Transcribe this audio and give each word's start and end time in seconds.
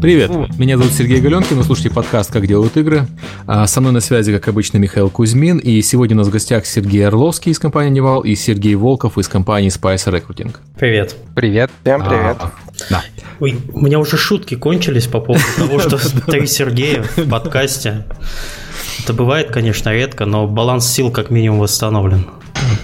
Привет, 0.00 0.30
меня 0.58 0.76
зовут 0.76 0.92
Сергей 0.92 1.20
Галенкин, 1.20 1.56
вы 1.56 1.64
слушаете 1.64 1.90
подкаст 1.90 2.30
«Как 2.30 2.46
делают 2.46 2.76
игры». 2.76 3.06
А, 3.46 3.66
со 3.66 3.80
мной 3.80 3.92
на 3.92 4.00
связи, 4.00 4.32
как 4.32 4.48
обычно, 4.48 4.78
Михаил 4.78 5.08
Кузьмин, 5.08 5.58
и 5.58 5.80
сегодня 5.80 6.16
у 6.16 6.18
нас 6.18 6.28
в 6.28 6.30
гостях 6.30 6.66
Сергей 6.66 7.06
Орловский 7.06 7.52
из 7.52 7.58
компании 7.58 7.90
«Нивал» 7.90 8.20
и 8.20 8.34
Сергей 8.34 8.74
Волков 8.74 9.16
из 9.16 9.28
компании 9.28 9.70
Spice 9.70 10.06
Recruitment. 10.12 10.54
Привет. 10.78 11.16
Привет. 11.34 11.70
Всем 11.82 12.00
привет. 12.02 12.36
А, 12.40 12.52
да. 12.90 13.04
Ой, 13.40 13.58
у 13.72 13.80
меня 13.80 13.98
уже 13.98 14.16
шутки 14.16 14.54
кончились 14.54 15.06
по 15.06 15.20
поводу 15.20 15.44
того, 15.56 15.78
что 15.78 15.98
три 16.26 16.46
Сергея 16.46 17.02
в 17.02 17.28
подкасте. 17.28 18.04
Это 19.02 19.14
бывает, 19.14 19.50
конечно, 19.50 19.90
редко, 19.90 20.26
но 20.26 20.46
баланс 20.46 20.86
сил 20.86 21.10
как 21.10 21.30
минимум 21.30 21.60
восстановлен. 21.60 22.26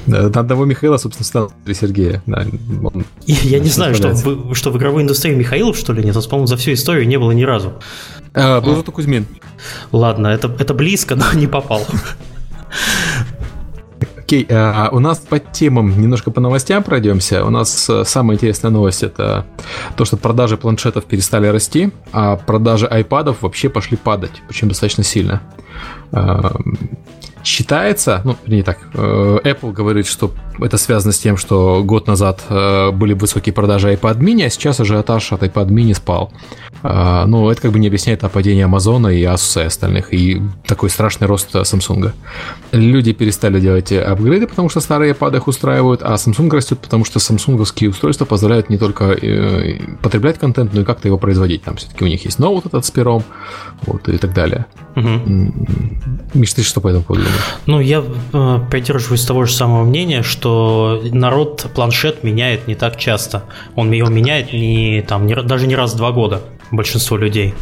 На 0.07 0.27
одного 0.27 0.65
Михаила, 0.65 0.97
собственно, 0.97 1.25
стал 1.25 1.53
три 1.65 1.75
Сергея. 1.75 2.23
Да, 2.27 2.45
он 2.83 3.05
Я 3.27 3.61
не 3.61 3.69
знаю, 3.69 3.95
что 3.95 4.09
в, 4.09 4.55
что 4.55 4.71
в 4.71 4.77
игровой 4.77 5.03
индустрии 5.03 5.35
Михаилов, 5.35 5.77
что 5.77 5.93
ли, 5.93 6.03
нет. 6.03 6.15
по-моему, 6.15 6.47
за 6.47 6.57
всю 6.57 6.73
историю 6.73 7.07
не 7.07 7.19
было 7.19 7.33
ни 7.33 7.43
разу. 7.43 7.75
А, 8.35 8.61
был 8.61 8.77
зато 8.77 8.91
Кузьмин. 8.91 9.27
Ладно, 9.93 10.29
это, 10.29 10.51
это 10.59 10.75
близко, 10.75 11.15
но 11.15 11.25
не 11.35 11.47
попал. 11.47 11.87
Окей, 14.17 14.47
а 14.51 14.89
у 14.91 14.99
нас 14.99 15.19
по 15.19 15.39
темам 15.39 16.01
немножко 16.01 16.31
по 16.31 16.41
новостям 16.41 16.83
пройдемся. 16.83 17.45
У 17.45 17.51
нас 17.51 17.89
э, 17.91 18.05
самая 18.07 18.37
интересная 18.37 18.71
новость 18.71 19.03
это 19.03 19.45
то, 19.95 20.07
что 20.07 20.17
продажи 20.17 20.57
планшетов 20.57 21.05
перестали 21.05 21.49
расти, 21.49 21.93
а 22.13 22.37
продажи 22.37 22.87
айпадов 22.87 23.43
вообще 23.43 23.69
пошли 23.69 23.99
падать, 23.99 24.43
причем 24.49 24.69
достаточно 24.69 25.05
сильно. 25.05 25.43
Считается, 27.45 28.21
ну, 28.25 28.37
не 28.47 28.63
так, 28.63 28.79
э, 28.95 29.39
Apple 29.45 29.73
говорит, 29.73 30.07
что 30.07 30.33
это 30.61 30.79
связано 30.79 31.13
с 31.13 31.19
тем, 31.19 31.37
что 31.37 31.83
год 31.83 32.07
назад 32.07 32.45
э, 32.49 32.93
были 32.93 33.15
высокие 33.15 33.53
продажи 33.53 33.93
iPad 33.93 34.19
mini, 34.19 34.47
а 34.47 34.51
сейчас 34.51 34.79
ажиотаж 34.79 35.33
от 35.33 35.43
iPad 35.43 35.67
mini 35.69 35.93
спал. 35.93 36.33
Э, 36.85 37.25
ну, 37.27 37.51
это 37.51 37.63
как 37.63 37.73
бы 37.73 37.81
не 37.81 37.89
объясняет 37.89 38.21
падение 38.33 38.67
Амазона 38.67 39.09
и 39.09 39.23
Asus 39.25 39.61
и 39.61 39.67
остальных, 39.67 40.15
и 40.15 40.41
такой 40.67 40.89
страшный 40.89 41.27
рост 41.27 41.53
Samsung. 41.53 42.13
Люди 42.71 43.13
перестали 43.13 43.59
делать 43.59 43.91
апгрейды, 43.93 44.47
потому 44.47 44.69
что 44.69 44.81
старые 44.81 45.13
iPad 45.13 45.39
их 45.39 45.49
устраивают, 45.49 46.03
а 46.05 46.15
Samsung 46.15 46.49
растет, 46.51 46.79
потому 46.79 47.05
что 47.05 47.19
самсунговские 47.19 47.91
устройства 47.91 48.25
позволяют 48.25 48.71
не 48.71 48.79
только 48.79 49.17
потреблять 50.01 50.39
контент, 50.39 50.73
но 50.75 50.83
и 50.83 50.85
как-то 50.85 51.09
его 51.09 51.19
производить. 51.19 51.65
Там 51.65 51.75
все-таки 51.75 52.05
у 52.05 52.09
них 52.09 52.25
есть 52.25 52.39
ноут 52.39 52.67
этот 52.67 52.85
с 52.85 52.91
пером, 52.93 53.25
вот, 53.85 54.09
и 54.09 54.19
так 54.19 54.33
далее. 54.33 54.67
Угу. 54.95 55.09
Миш, 56.35 56.53
ты 56.55 56.63
что 56.63 56.81
по 56.81 56.89
этому 56.89 57.05
поводу? 57.05 57.25
Ну, 57.67 57.81
я 57.81 58.03
э, 58.33 58.59
придерживаюсь 58.71 59.25
того 59.25 59.45
же 59.45 59.53
самого 59.53 59.85
мнения, 59.85 60.23
что 60.23 61.03
народ 61.13 61.67
планшет 61.75 62.25
меняет 62.25 62.69
не 62.69 62.75
так 62.75 62.97
часто. 62.97 63.45
Он 63.75 63.91
его 63.93 64.09
меняет 64.09 64.53
не, 64.53 65.03
там, 65.03 65.27
не, 65.27 65.35
даже 65.35 65.67
не 65.67 65.77
раз 65.77 65.95
в 65.95 65.97
два 65.97 66.13
года, 66.13 66.43
большинство 66.71 67.17
людей. 67.17 67.55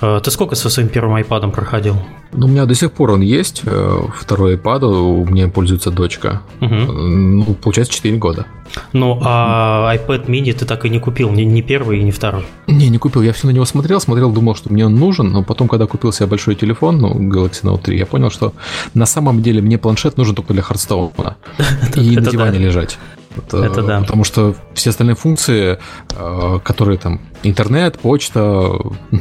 Э, 0.00 0.20
ты 0.22 0.30
сколько 0.30 0.54
со 0.54 0.70
своим 0.70 0.88
первым 0.88 1.16
iPad 1.16 1.50
проходил? 1.50 1.96
Ну, 2.32 2.46
у 2.46 2.48
меня 2.48 2.66
до 2.66 2.74
сих 2.74 2.92
пор 2.92 3.10
он 3.10 3.20
есть. 3.20 3.62
Э, 3.64 4.02
второй 4.14 4.56
iPad, 4.56 4.84
у 4.84 5.26
меня 5.26 5.48
пользуется 5.48 5.90
дочка. 5.90 6.42
Угу. 6.60 6.74
Ну, 6.74 7.54
получается, 7.54 7.94
4 7.94 8.16
года. 8.16 8.46
Ну, 8.92 9.18
а 9.22 9.94
iPad 9.94 10.26
mini 10.26 10.52
ты 10.52 10.64
так 10.64 10.84
и 10.84 10.88
не 10.88 11.00
купил, 11.00 11.30
ни, 11.30 11.42
ни 11.42 11.60
первый 11.60 11.98
и 11.98 12.02
ни 12.04 12.12
второй? 12.12 12.44
Не, 12.68 12.88
не 12.88 12.98
купил. 12.98 13.22
Я 13.22 13.32
все 13.32 13.48
на 13.48 13.50
него 13.50 13.64
смотрел, 13.64 14.00
смотрел, 14.00 14.30
думал, 14.30 14.54
что 14.54 14.72
мне 14.72 14.86
он 14.86 14.94
нужен, 14.94 15.32
но 15.32 15.42
потом, 15.42 15.68
когда 15.68 15.86
купил 15.86 16.12
себе 16.12 16.26
большой 16.26 16.54
телефон, 16.54 16.98
ну, 16.98 17.14
Galaxy 17.14 17.64
Note 17.64 17.82
3, 17.82 17.98
я 17.98 18.06
понял, 18.06 18.30
что 18.30 18.54
на 18.94 19.06
самом 19.06 19.42
деле 19.42 19.60
мне 19.60 19.76
планшет 19.76 20.16
нужен 20.16 20.34
только 20.34 20.52
для 20.52 20.62
Хардстоуна 20.62 21.36
и 21.96 22.16
на 22.16 22.30
диване 22.30 22.58
лежать. 22.58 22.98
Это 23.36 23.82
да. 23.82 24.00
Потому 24.00 24.24
что 24.24 24.54
все 24.74 24.90
остальные 24.90 25.14
функции, 25.14 25.78
э, 26.16 26.58
которые 26.64 26.98
там 26.98 27.20
интернет, 27.42 27.98
почта, 27.98 28.72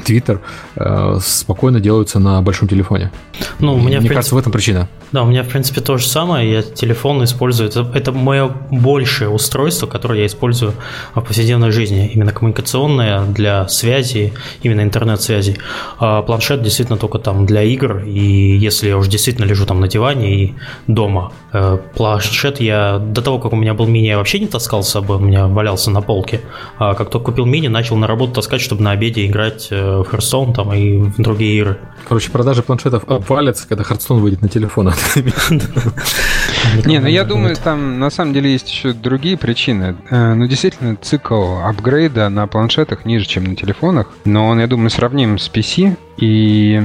твиттер, 0.05 0.41
э, 0.75 1.17
спокойно 1.21 1.79
делаются 1.79 2.19
на 2.19 2.41
большом 2.41 2.67
телефоне. 2.67 3.11
Ну, 3.59 3.73
у 3.73 3.77
меня, 3.77 3.83
Мне 3.83 3.89
принципе, 3.97 4.13
кажется, 4.15 4.35
в 4.35 4.37
этом 4.37 4.51
причина. 4.51 4.89
Да, 5.11 5.23
у 5.23 5.25
меня, 5.25 5.43
в 5.43 5.47
принципе, 5.47 5.81
то 5.81 5.97
же 5.97 6.05
самое. 6.05 6.51
Я 6.51 6.61
телефон 6.61 7.23
использую. 7.23 7.69
Это, 7.69 7.89
это 7.93 8.11
мое 8.11 8.51
большее 8.69 9.29
устройство, 9.29 9.87
которое 9.87 10.19
я 10.19 10.25
использую 10.25 10.73
в 11.15 11.21
повседневной 11.21 11.71
жизни. 11.71 12.11
Именно 12.13 12.31
коммуникационное, 12.31 13.25
для 13.25 13.67
связи, 13.67 14.33
именно 14.61 14.81
интернет-связи. 14.81 15.57
А 15.97 16.21
планшет 16.21 16.61
действительно 16.61 16.97
только 16.97 17.17
там 17.19 17.45
для 17.45 17.63
игр. 17.63 17.99
И 17.99 18.57
если 18.57 18.89
я 18.89 18.97
уже 18.97 19.09
действительно 19.09 19.45
лежу 19.45 19.65
там 19.65 19.79
на 19.79 19.87
диване 19.87 20.43
и 20.43 20.55
дома. 20.87 21.31
Э, 21.53 21.77
планшет 21.95 22.59
я 22.59 22.99
до 22.99 23.21
того, 23.21 23.39
как 23.39 23.53
у 23.53 23.55
меня 23.55 23.73
был 23.73 23.87
мини, 23.87 24.07
я 24.07 24.17
вообще 24.17 24.39
не 24.39 24.47
таскал 24.47 24.83
с 24.83 24.89
собой. 24.89 25.17
У 25.17 25.21
меня 25.21 25.47
валялся 25.47 25.91
на 25.91 26.01
полке. 26.01 26.41
А 26.77 26.93
как 26.93 27.09
только 27.09 27.27
купил 27.27 27.45
мини, 27.45 27.67
начал 27.67 27.95
на 27.95 28.07
работу 28.09 28.33
таскать, 28.33 28.59
чтобы 28.61 28.83
на 28.83 28.91
обеде 28.91 29.25
играть 29.25 29.69
э, 29.71 29.75
в 29.75 30.01
Hearthstone 30.01 30.53
там, 30.53 30.73
и 30.73 30.97
в 30.97 31.21
другие 31.21 31.57
игры. 31.57 31.77
Короче, 32.07 32.29
продажи 32.31 32.61
планшетов 32.63 33.03
обвалятся, 33.07 33.67
когда 33.67 33.83
Hearthstone 33.83 34.19
выйдет 34.19 34.41
на 34.41 34.49
телефон. 34.49 34.91
Не, 36.85 36.99
ну 36.99 37.07
я 37.07 37.23
думаю, 37.23 37.55
там 37.55 37.99
на 37.99 38.09
самом 38.09 38.33
деле 38.33 38.51
есть 38.51 38.69
еще 38.69 38.93
другие 38.93 39.37
причины. 39.37 39.95
Э, 40.09 40.33
ну, 40.33 40.47
действительно, 40.47 40.97
цикл 40.97 41.59
апгрейда 41.63 42.29
на 42.29 42.47
планшетах 42.47 43.05
ниже, 43.05 43.25
чем 43.25 43.45
на 43.45 43.55
телефонах. 43.55 44.07
Но 44.25 44.47
он, 44.47 44.59
я 44.59 44.67
думаю, 44.67 44.89
сравним 44.89 45.37
с 45.37 45.49
PC. 45.49 45.95
И 46.17 46.81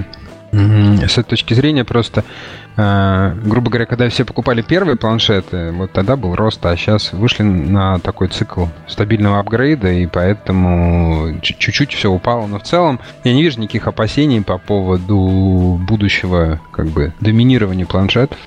с 0.53 1.19
этой 1.19 1.31
точки 1.31 1.55
зрения 1.55 1.85
просто 1.85 2.25
грубо 2.77 3.71
говоря, 3.71 3.87
когда 3.87 4.09
все 4.09 4.25
покупали 4.25 4.63
первые 4.63 4.97
планшеты, 4.97 5.73
вот 5.73 5.93
тогда 5.93 6.17
был 6.17 6.35
рост, 6.35 6.65
а 6.67 6.77
сейчас 6.77 7.13
вышли 7.13 7.43
на 7.43 7.99
такой 8.01 8.29
цикл 8.29 8.67
стабильного 8.89 9.39
апгрейда, 9.39 9.93
и 9.93 10.07
поэтому 10.07 11.39
чуть-чуть 11.41 11.93
все 11.93 12.11
упало. 12.11 12.47
Но 12.47 12.59
в 12.59 12.65
целом 12.65 13.01
я 13.23 13.33
не 13.33 13.43
вижу 13.43 13.61
никаких 13.61 13.87
опасений 13.87 14.43
по 14.43 14.59
поводу 14.59 15.81
будущего 15.87 16.61
как 16.73 16.87
бы 16.87 17.13
доминирования 17.21 17.87
планшетов 17.87 18.39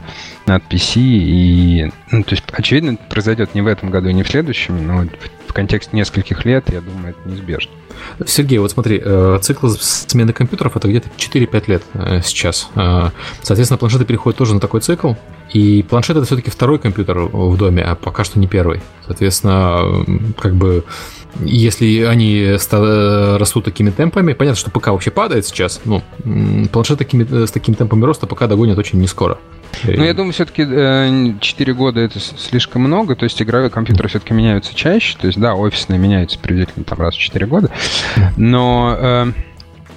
над 0.47 0.63
PC. 0.69 0.99
И, 0.99 1.91
ну, 2.11 2.23
то 2.23 2.35
есть, 2.35 2.43
очевидно, 2.51 2.91
это 2.91 3.03
произойдет 3.09 3.53
не 3.53 3.61
в 3.61 3.67
этом 3.67 3.89
году 3.89 4.09
и 4.09 4.13
не 4.13 4.23
в 4.23 4.27
следующем, 4.27 4.85
но 4.87 5.05
в 5.47 5.53
контексте 5.53 5.95
нескольких 5.95 6.45
лет, 6.45 6.71
я 6.71 6.81
думаю, 6.81 7.09
это 7.09 7.29
неизбежно. 7.29 7.71
Сергей, 8.25 8.59
вот 8.59 8.71
смотри, 8.71 9.01
э, 9.03 9.39
цикл 9.41 9.67
смены 9.69 10.33
компьютеров 10.33 10.77
это 10.77 10.87
где-то 10.87 11.09
4-5 11.17 11.63
лет 11.67 11.83
э, 11.93 12.21
сейчас. 12.23 12.69
Э, 12.75 13.09
соответственно, 13.41 13.77
планшеты 13.77 14.05
переходят 14.05 14.37
тоже 14.37 14.53
на 14.53 14.59
такой 14.59 14.81
цикл. 14.81 15.13
И 15.51 15.83
планшет 15.83 16.17
это 16.17 16.25
все-таки 16.25 16.51
второй 16.51 16.77
компьютер 16.77 17.19
в 17.19 17.57
доме, 17.57 17.81
а 17.81 17.95
пока 17.95 18.23
что 18.23 18.37
не 18.37 18.47
первый. 18.47 18.81
Соответственно, 19.05 20.05
как 20.37 20.55
бы 20.55 20.83
если 21.39 22.03
они 22.03 22.57
растут 22.71 23.65
такими 23.65 23.89
темпами, 23.91 24.33
понятно, 24.33 24.59
что 24.59 24.71
ПК 24.71 24.87
вообще 24.87 25.11
падает 25.11 25.45
сейчас, 25.45 25.81
ну, 25.85 26.01
планшет 26.71 26.97
такими, 26.97 27.45
с 27.45 27.51
такими 27.51 27.75
темпами 27.75 28.03
роста 28.03 28.27
пока 28.27 28.47
догонят 28.47 28.77
очень 28.77 28.99
не 28.99 29.07
скоро. 29.07 29.37
Ну, 29.83 30.03
я 30.03 30.13
думаю, 30.13 30.33
все-таки 30.33 30.65
э, 30.67 31.33
4 31.39 31.73
года 31.73 31.99
это 32.01 32.19
слишком 32.19 32.83
много, 32.83 33.15
то 33.15 33.23
есть 33.23 33.41
игровые 33.41 33.69
компьютеры 33.69 34.09
все-таки 34.09 34.33
меняются 34.33 34.75
чаще, 34.75 35.17
то 35.19 35.27
есть, 35.27 35.39
да, 35.39 35.55
офисные 35.55 35.99
меняются 35.99 36.39
приблизительно 36.39 36.85
там 36.85 36.99
раз 36.99 37.15
в 37.15 37.19
4 37.19 37.45
года, 37.45 37.69
но 38.35 38.95
э, 38.99 39.25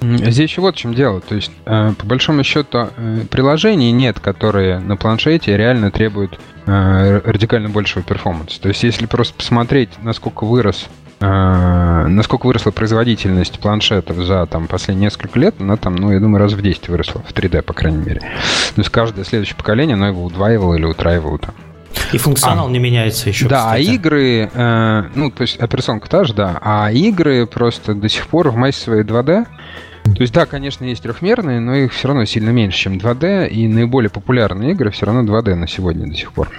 здесь 0.01 0.49
еще 0.49 0.61
вот 0.61 0.75
в 0.75 0.77
чем 0.77 0.93
дело, 0.93 1.21
то 1.21 1.35
есть, 1.35 1.51
э, 1.65 1.93
по 1.97 2.05
большому 2.05 2.43
счету, 2.43 2.89
э, 2.95 3.21
приложений 3.29 3.91
нет, 3.91 4.19
которые 4.19 4.79
на 4.79 4.97
планшете 4.97 5.55
реально 5.57 5.91
требуют 5.91 6.39
э, 6.65 7.21
радикально 7.23 7.69
большего 7.69 8.03
перформанса. 8.03 8.61
То 8.61 8.69
есть, 8.69 8.83
если 8.83 9.05
просто 9.05 9.33
посмотреть, 9.33 9.89
насколько 10.01 10.45
вырос 10.45 10.87
э, 10.87 11.00
насколько 11.21 12.47
выросла 12.47 12.71
производительность 12.71 13.59
планшетов 13.59 14.17
за 14.17 14.45
там, 14.47 14.67
последние 14.67 15.05
несколько 15.05 15.39
лет, 15.39 15.55
она 15.59 15.77
там, 15.77 15.95
ну, 15.95 16.11
я 16.11 16.19
думаю, 16.19 16.41
раз 16.41 16.53
в 16.53 16.61
10 16.61 16.89
выросла, 16.89 17.21
в 17.21 17.31
3D, 17.33 17.61
по 17.61 17.73
крайней 17.73 18.03
мере. 18.03 18.19
То 18.19 18.81
есть 18.81 18.89
каждое 18.89 19.23
следующее 19.23 19.55
поколение, 19.55 19.93
оно 19.93 20.07
его 20.07 20.23
удваивало 20.23 20.75
или 20.75 20.85
утраивало 20.85 21.37
там. 21.37 21.53
И 22.13 22.17
функционал 22.17 22.67
а, 22.67 22.71
не 22.71 22.79
меняется 22.79 23.29
еще. 23.29 23.47
Да, 23.47 23.71
а 23.71 23.75
кстати. 23.75 23.89
а 23.89 23.93
игры, 23.93 24.49
э, 24.53 25.03
ну, 25.15 25.31
то 25.31 25.41
есть 25.41 25.57
операционка 25.57 26.09
та 26.09 26.23
же, 26.23 26.33
да, 26.33 26.57
а 26.61 26.91
игры 26.91 27.45
просто 27.45 27.93
до 27.93 28.09
сих 28.09 28.27
пор 28.27 28.49
в 28.49 28.55
массе 28.55 28.81
своей 28.81 29.03
2D. 29.03 29.45
То 30.03 30.21
есть, 30.21 30.33
да, 30.33 30.45
конечно, 30.45 30.83
есть 30.83 31.03
трехмерные, 31.03 31.59
но 31.59 31.75
их 31.75 31.93
все 31.93 32.07
равно 32.07 32.25
сильно 32.25 32.49
меньше, 32.49 32.77
чем 32.79 32.93
2D, 32.97 33.49
и 33.49 33.67
наиболее 33.67 34.09
популярные 34.09 34.71
игры 34.71 34.91
все 34.91 35.05
равно 35.05 35.21
2D 35.21 35.55
на 35.55 35.67
сегодня 35.67 36.07
до 36.07 36.15
сих 36.15 36.33
пор. 36.33 36.49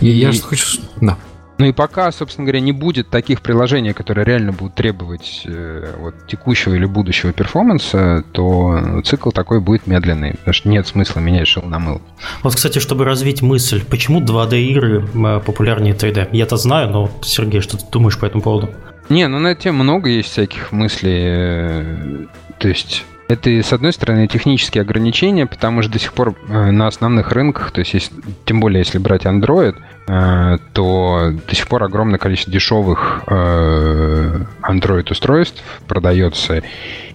И, 0.00 0.08
и... 0.08 0.10
Я 0.10 0.32
же 0.32 0.42
хочу... 0.42 0.80
Да. 1.00 1.16
Ну 1.62 1.68
и 1.68 1.72
пока, 1.72 2.10
собственно 2.10 2.44
говоря, 2.44 2.58
не 2.58 2.72
будет 2.72 3.08
таких 3.08 3.40
приложений, 3.40 3.92
которые 3.92 4.24
реально 4.24 4.50
будут 4.50 4.74
требовать 4.74 5.42
э, 5.44 5.94
вот, 5.96 6.26
текущего 6.26 6.74
или 6.74 6.86
будущего 6.86 7.32
перформанса, 7.32 8.24
то 8.32 9.00
цикл 9.04 9.30
такой 9.30 9.60
будет 9.60 9.86
медленный, 9.86 10.32
потому 10.32 10.54
что 10.54 10.68
нет 10.68 10.88
смысла 10.88 11.20
менять 11.20 11.46
шел 11.46 11.62
на 11.62 11.78
мыл. 11.78 12.02
Вот, 12.42 12.56
кстати, 12.56 12.80
чтобы 12.80 13.04
развить 13.04 13.42
мысль, 13.42 13.84
почему 13.88 14.20
2D-игры 14.20 15.04
э, 15.04 15.40
популярнее 15.46 15.94
3D? 15.94 16.30
Я-то 16.32 16.56
знаю, 16.56 16.90
но, 16.90 17.10
Сергей, 17.22 17.60
что 17.60 17.76
ты 17.76 17.84
думаешь 17.92 18.18
по 18.18 18.26
этому 18.26 18.42
поводу? 18.42 18.70
Не, 19.08 19.28
ну 19.28 19.38
на 19.38 19.52
эту 19.52 19.62
тему 19.62 19.84
много 19.84 20.08
есть 20.10 20.30
всяких 20.30 20.72
мыслей. 20.72 21.22
Э, 21.24 22.26
то 22.58 22.66
есть 22.66 23.04
это, 23.32 23.50
с 23.50 23.72
одной 23.72 23.92
стороны, 23.92 24.26
технические 24.26 24.82
ограничения, 24.82 25.46
потому 25.46 25.82
что 25.82 25.92
до 25.92 25.98
сих 25.98 26.12
пор 26.12 26.34
э, 26.48 26.70
на 26.70 26.86
основных 26.86 27.32
рынках, 27.32 27.70
то 27.70 27.80
есть, 27.80 27.94
если, 27.94 28.14
тем 28.44 28.60
более 28.60 28.80
если 28.80 28.98
брать 28.98 29.24
Android, 29.24 29.76
Э, 30.08 30.58
то 30.72 31.32
до 31.46 31.54
сих 31.54 31.68
пор 31.68 31.84
огромное 31.84 32.18
количество 32.18 32.52
дешевых 32.52 33.22
э, 33.28 34.40
Android-устройств 34.62 35.62
продается. 35.86 36.62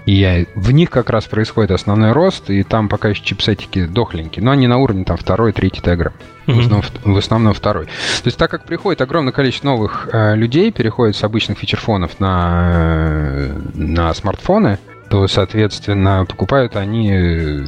И 0.05 0.47
в 0.55 0.71
них 0.71 0.89
как 0.89 1.09
раз 1.09 1.25
происходит 1.25 1.71
основной 1.71 2.13
рост, 2.13 2.49
и 2.49 2.63
там 2.63 2.87
пока 2.87 3.09
еще 3.09 3.21
чипсетики 3.23 3.85
дохленькие, 3.85 4.43
но 4.43 4.51
они 4.51 4.65
на 4.67 4.77
уровне 4.77 5.03
там 5.03 5.17
второй, 5.17 5.51
третий 5.51 5.81
тегра. 5.81 6.13
Mm-hmm. 6.45 6.53
В, 6.53 6.59
основном, 6.59 6.83
в 7.03 7.17
основном 7.17 7.53
второй. 7.53 7.85
То 7.87 8.25
есть 8.25 8.37
так 8.37 8.49
как 8.49 8.65
приходит 8.65 9.01
огромное 9.01 9.33
количество 9.33 9.67
новых 9.67 10.07
э, 10.13 10.35
людей, 10.37 10.71
переходит 10.71 11.17
с 11.17 11.23
обычных 11.25 11.57
фичерфонов 11.57 12.21
на, 12.21 13.49
на 13.73 14.13
смартфоны, 14.13 14.79
то, 15.09 15.27
соответственно, 15.27 16.25
покупают 16.27 16.75
они 16.75 17.11
э, 17.11 17.65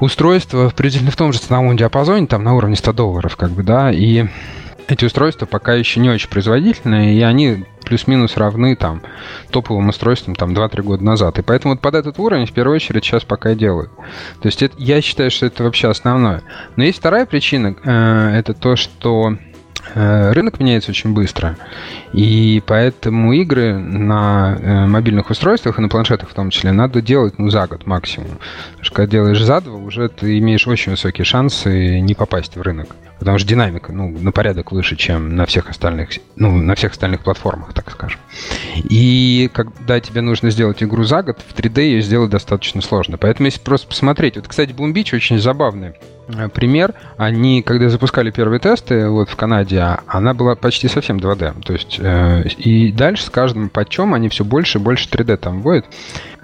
устройства 0.00 0.70
приблизительно 0.74 1.10
в 1.10 1.16
том 1.16 1.32
же 1.32 1.38
ценовом 1.38 1.76
диапазоне, 1.76 2.26
там 2.26 2.44
на 2.44 2.54
уровне 2.54 2.76
100 2.76 2.92
долларов, 2.92 3.36
как 3.36 3.50
бы, 3.50 3.62
да, 3.62 3.90
и 3.90 4.26
эти 4.88 5.04
устройства 5.04 5.46
пока 5.46 5.74
еще 5.74 6.00
не 6.00 6.10
очень 6.10 6.28
производительные, 6.28 7.14
и 7.14 7.22
они 7.22 7.64
плюс-минус 7.84 8.36
равны 8.36 8.76
там 8.76 9.02
топовым 9.50 9.88
устройствам 9.88 10.34
там 10.34 10.52
2-3 10.52 10.82
года 10.82 11.04
назад. 11.04 11.38
И 11.38 11.42
поэтому 11.42 11.74
вот 11.74 11.80
под 11.80 11.94
этот 11.94 12.18
уровень 12.18 12.46
в 12.46 12.52
первую 12.52 12.76
очередь 12.76 13.04
сейчас 13.04 13.24
пока 13.24 13.52
и 13.52 13.54
делают. 13.54 13.90
То 14.40 14.46
есть 14.46 14.62
это, 14.62 14.74
я 14.78 15.00
считаю, 15.00 15.30
что 15.30 15.46
это 15.46 15.64
вообще 15.64 15.88
основное. 15.88 16.42
Но 16.76 16.84
есть 16.84 16.98
вторая 16.98 17.26
причина, 17.26 17.76
э, 17.84 18.38
это 18.38 18.54
то, 18.54 18.76
что 18.76 19.36
рынок 19.94 20.60
меняется 20.60 20.90
очень 20.90 21.12
быстро, 21.12 21.56
и 22.12 22.62
поэтому 22.66 23.32
игры 23.32 23.76
на 23.78 24.56
э, 24.58 24.86
мобильных 24.86 25.30
устройствах 25.30 25.78
и 25.78 25.82
на 25.82 25.88
планшетах 25.88 26.30
в 26.30 26.34
том 26.34 26.50
числе 26.50 26.72
надо 26.72 27.02
делать 27.02 27.38
ну, 27.38 27.50
за 27.50 27.66
год 27.66 27.86
максимум. 27.86 28.38
Потому 28.70 28.84
что 28.84 28.94
когда 28.94 29.10
делаешь 29.10 29.42
за 29.42 29.60
два, 29.60 29.74
уже 29.74 30.08
ты 30.08 30.38
имеешь 30.38 30.66
очень 30.66 30.92
высокие 30.92 31.24
шансы 31.24 32.00
не 32.00 32.14
попасть 32.14 32.56
в 32.56 32.62
рынок. 32.62 32.94
Потому 33.18 33.38
что 33.38 33.46
динамика 33.46 33.92
ну, 33.92 34.08
на 34.08 34.32
порядок 34.32 34.72
выше, 34.72 34.96
чем 34.96 35.36
на 35.36 35.46
всех 35.46 35.70
остальных, 35.70 36.10
ну, 36.34 36.56
на 36.56 36.74
всех 36.74 36.92
остальных 36.92 37.20
платформах, 37.20 37.72
так 37.72 37.90
скажем. 37.90 38.18
И 38.76 39.48
когда 39.52 40.00
тебе 40.00 40.22
нужно 40.22 40.50
сделать 40.50 40.82
игру 40.82 41.04
за 41.04 41.22
год, 41.22 41.38
в 41.38 41.56
3D 41.56 41.82
ее 41.82 42.02
сделать 42.02 42.30
достаточно 42.30 42.80
сложно. 42.80 43.18
Поэтому 43.18 43.46
если 43.46 43.60
просто 43.60 43.86
посмотреть... 43.86 44.36
Вот, 44.36 44.48
кстати, 44.48 44.72
Beach 44.72 45.14
очень 45.14 45.38
забавный 45.38 45.92
Э, 46.21 46.21
пример. 46.54 46.94
Они, 47.16 47.62
когда 47.62 47.88
запускали 47.88 48.30
первые 48.30 48.60
тесты 48.60 49.08
вот 49.08 49.28
в 49.28 49.36
Канаде, 49.36 49.98
она 50.06 50.34
была 50.34 50.54
почти 50.54 50.88
совсем 50.88 51.18
2D. 51.18 51.62
То 51.64 51.72
есть, 51.72 51.98
э, 51.98 52.48
и 52.48 52.92
дальше 52.92 53.24
с 53.24 53.30
каждым 53.30 53.68
патчом 53.68 54.14
они 54.14 54.28
все 54.28 54.44
больше 54.44 54.78
и 54.78 54.80
больше 54.80 55.08
3D 55.08 55.36
там 55.36 55.62
вводят. 55.62 55.86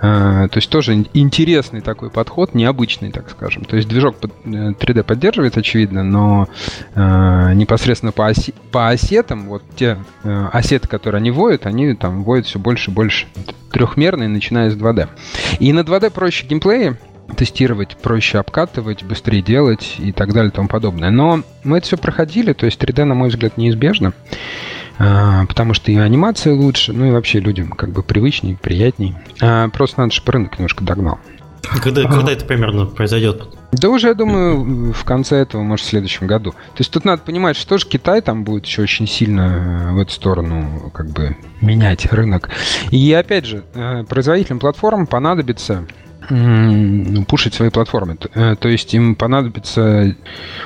Э, 0.00 0.48
то 0.50 0.56
есть 0.58 0.70
тоже 0.70 1.06
интересный 1.12 1.80
такой 1.80 2.10
подход, 2.10 2.54
необычный, 2.54 3.10
так 3.10 3.30
скажем. 3.30 3.64
То 3.64 3.76
есть 3.76 3.88
движок 3.88 4.16
3D 4.44 5.00
э, 5.00 5.02
поддерживает, 5.02 5.56
очевидно, 5.56 6.04
но 6.04 6.48
э, 6.94 7.52
непосредственно 7.54 8.12
по, 8.12 8.28
оси, 8.28 8.54
по 8.70 8.88
осетам, 8.88 9.48
вот 9.48 9.62
те 9.76 9.98
э, 10.22 10.46
осеты, 10.52 10.88
которые 10.88 11.20
они 11.20 11.31
вводят, 11.31 11.66
они 11.66 11.94
там 11.94 12.22
вводят 12.22 12.46
все 12.46 12.58
больше 12.58 12.90
и 12.90 12.94
больше 12.94 13.26
трехмерные, 13.72 14.28
начиная 14.28 14.70
с 14.70 14.76
2D. 14.76 15.08
И 15.58 15.72
на 15.72 15.81
2D 15.81 16.10
проще 16.10 16.46
геймплеи, 16.46 16.96
тестировать 17.36 17.96
проще 17.96 18.38
обкатывать, 18.38 19.02
быстрее 19.02 19.42
делать 19.42 19.96
и 19.98 20.12
так 20.12 20.32
далее 20.32 20.50
и 20.50 20.54
тому 20.54 20.69
подобное. 20.69 21.10
Но 21.10 21.42
мы 21.64 21.78
это 21.78 21.86
все 21.86 21.96
проходили, 21.96 22.52
то 22.52 22.66
есть 22.66 22.82
3D, 22.82 23.04
на 23.04 23.14
мой 23.14 23.28
взгляд, 23.28 23.56
неизбежно, 23.56 24.12
а, 24.98 25.44
потому 25.46 25.75
что 25.75 25.92
и 25.92 25.96
анимация 25.96 26.54
лучше, 26.54 26.92
ну 26.92 27.06
и 27.06 27.10
вообще 27.10 27.40
людям 27.40 27.70
как 27.70 27.90
бы 27.90 28.02
привычней, 28.02 28.56
приятней. 28.60 29.14
А, 29.40 29.69
просто 29.69 30.00
надо, 30.00 30.12
чтобы 30.12 30.32
рынок 30.32 30.58
немножко 30.58 30.84
догнал. 30.84 31.19
Когда, 31.82 32.02
когда 32.04 32.32
это 32.32 32.44
примерно 32.44 32.86
произойдет? 32.86 33.42
Да 33.72 33.90
уже, 33.90 34.08
я 34.08 34.14
думаю, 34.14 34.92
в 34.92 35.04
конце 35.04 35.36
этого, 35.36 35.62
может, 35.62 35.84
в 35.84 35.88
следующем 35.90 36.26
году. 36.26 36.52
То 36.52 36.78
есть 36.78 36.90
тут 36.90 37.04
надо 37.04 37.22
понимать, 37.22 37.56
что 37.56 37.69
тоже 37.69 37.86
Китай 37.86 38.22
там 38.22 38.44
будет 38.44 38.64
еще 38.64 38.82
очень 38.82 39.06
сильно 39.06 39.90
в 39.92 39.98
эту 39.98 40.12
сторону 40.12 40.90
как 40.94 41.10
бы 41.10 41.36
менять 41.60 42.06
рынок. 42.06 42.48
И 42.90 43.12
опять 43.12 43.44
же, 43.44 43.64
э, 43.74 44.04
производителям 44.04 44.58
платформ 44.58 45.06
понадобится 45.06 45.86
пушить 47.26 47.55
свои 47.55 47.70
платформы. 47.70 48.19
Э, 48.35 48.55
то 48.56 48.69
есть 48.69 48.93
им 48.93 49.15
понадобится 49.15 50.15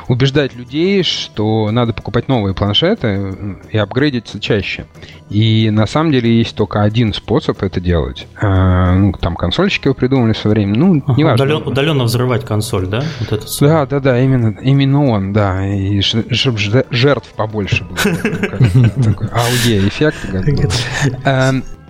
убеждать 0.08 0.54
людей, 0.54 1.02
что 1.02 1.70
надо 1.70 1.92
покупать 1.92 2.28
новые 2.28 2.54
планшеты 2.54 3.06
э, 3.06 3.54
и 3.70 3.78
апгрейдиться 3.78 4.40
чаще. 4.40 4.86
И 5.30 5.70
на 5.70 5.86
самом 5.86 6.12
деле 6.12 6.36
есть 6.36 6.56
только 6.56 6.82
один 6.82 7.14
способ 7.14 7.62
это 7.62 7.80
делать. 7.80 8.26
Э, 8.40 8.94
ну, 8.94 9.12
там 9.12 9.36
консольщики 9.36 9.86
его 9.86 9.94
придумали 9.94 10.32
в 10.32 10.38
свое 10.38 10.54
время. 10.54 10.76
Ну, 10.76 11.02
ага, 11.06 11.14
неважно. 11.16 11.44
Удаленно, 11.44 11.66
удаленно 11.66 12.04
взрывать 12.04 12.44
консоль, 12.44 12.86
да? 12.86 13.02
Вот 13.20 13.32
это 13.32 13.46
да, 13.60 13.86
да, 13.86 14.00
да, 14.00 14.20
именно, 14.20 14.56
именно 14.62 15.04
он, 15.04 15.32
да. 15.32 15.66
И 15.66 16.00
чтобы 16.00 16.58
жертв 16.90 17.28
побольше 17.36 17.84
было. 17.84 17.98
Такой 19.04 19.28
AOE-эффект. 19.28 20.16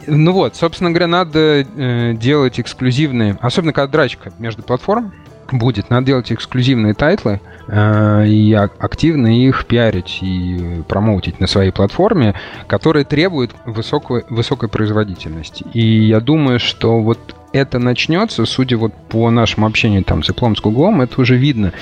Ну 0.06 0.32
вот, 0.32 0.56
собственно 0.56 0.90
говоря, 0.90 1.06
надо 1.06 1.38
э, 1.62 2.14
делать 2.14 2.58
эксклюзивные, 2.60 3.36
особенно 3.40 3.72
когда 3.72 3.90
драчка 3.90 4.32
между 4.38 4.62
платформ 4.62 5.12
будет, 5.50 5.90
надо 5.90 6.06
делать 6.06 6.32
эксклюзивные 6.32 6.94
title 6.94 7.27
-ы 7.27 7.40
э, 7.68 8.26
и 8.26 8.52
активно 8.54 9.26
их 9.46 9.66
пиарить 9.66 10.18
и 10.22 10.82
промоутить 10.88 11.40
на 11.40 11.46
своей 11.46 11.70
платформе, 11.70 12.34
которые 12.66 13.04
требуют 13.04 13.52
высокой, 13.64 14.24
высокой 14.28 14.68
производительности. 14.68 15.64
И 15.72 16.06
я 16.06 16.20
думаю, 16.20 16.58
что 16.58 17.00
вот 17.00 17.36
это 17.52 17.78
начнется, 17.78 18.44
судя 18.46 18.76
вот 18.76 18.92
по 19.08 19.30
нашему 19.30 19.66
общению 19.66 20.04
там 20.04 20.22
с 20.22 20.30
Apple, 20.30 20.56
с 20.56 20.60
Google, 20.60 21.00
это 21.00 21.20
уже 21.20 21.36
видно, 21.36 21.72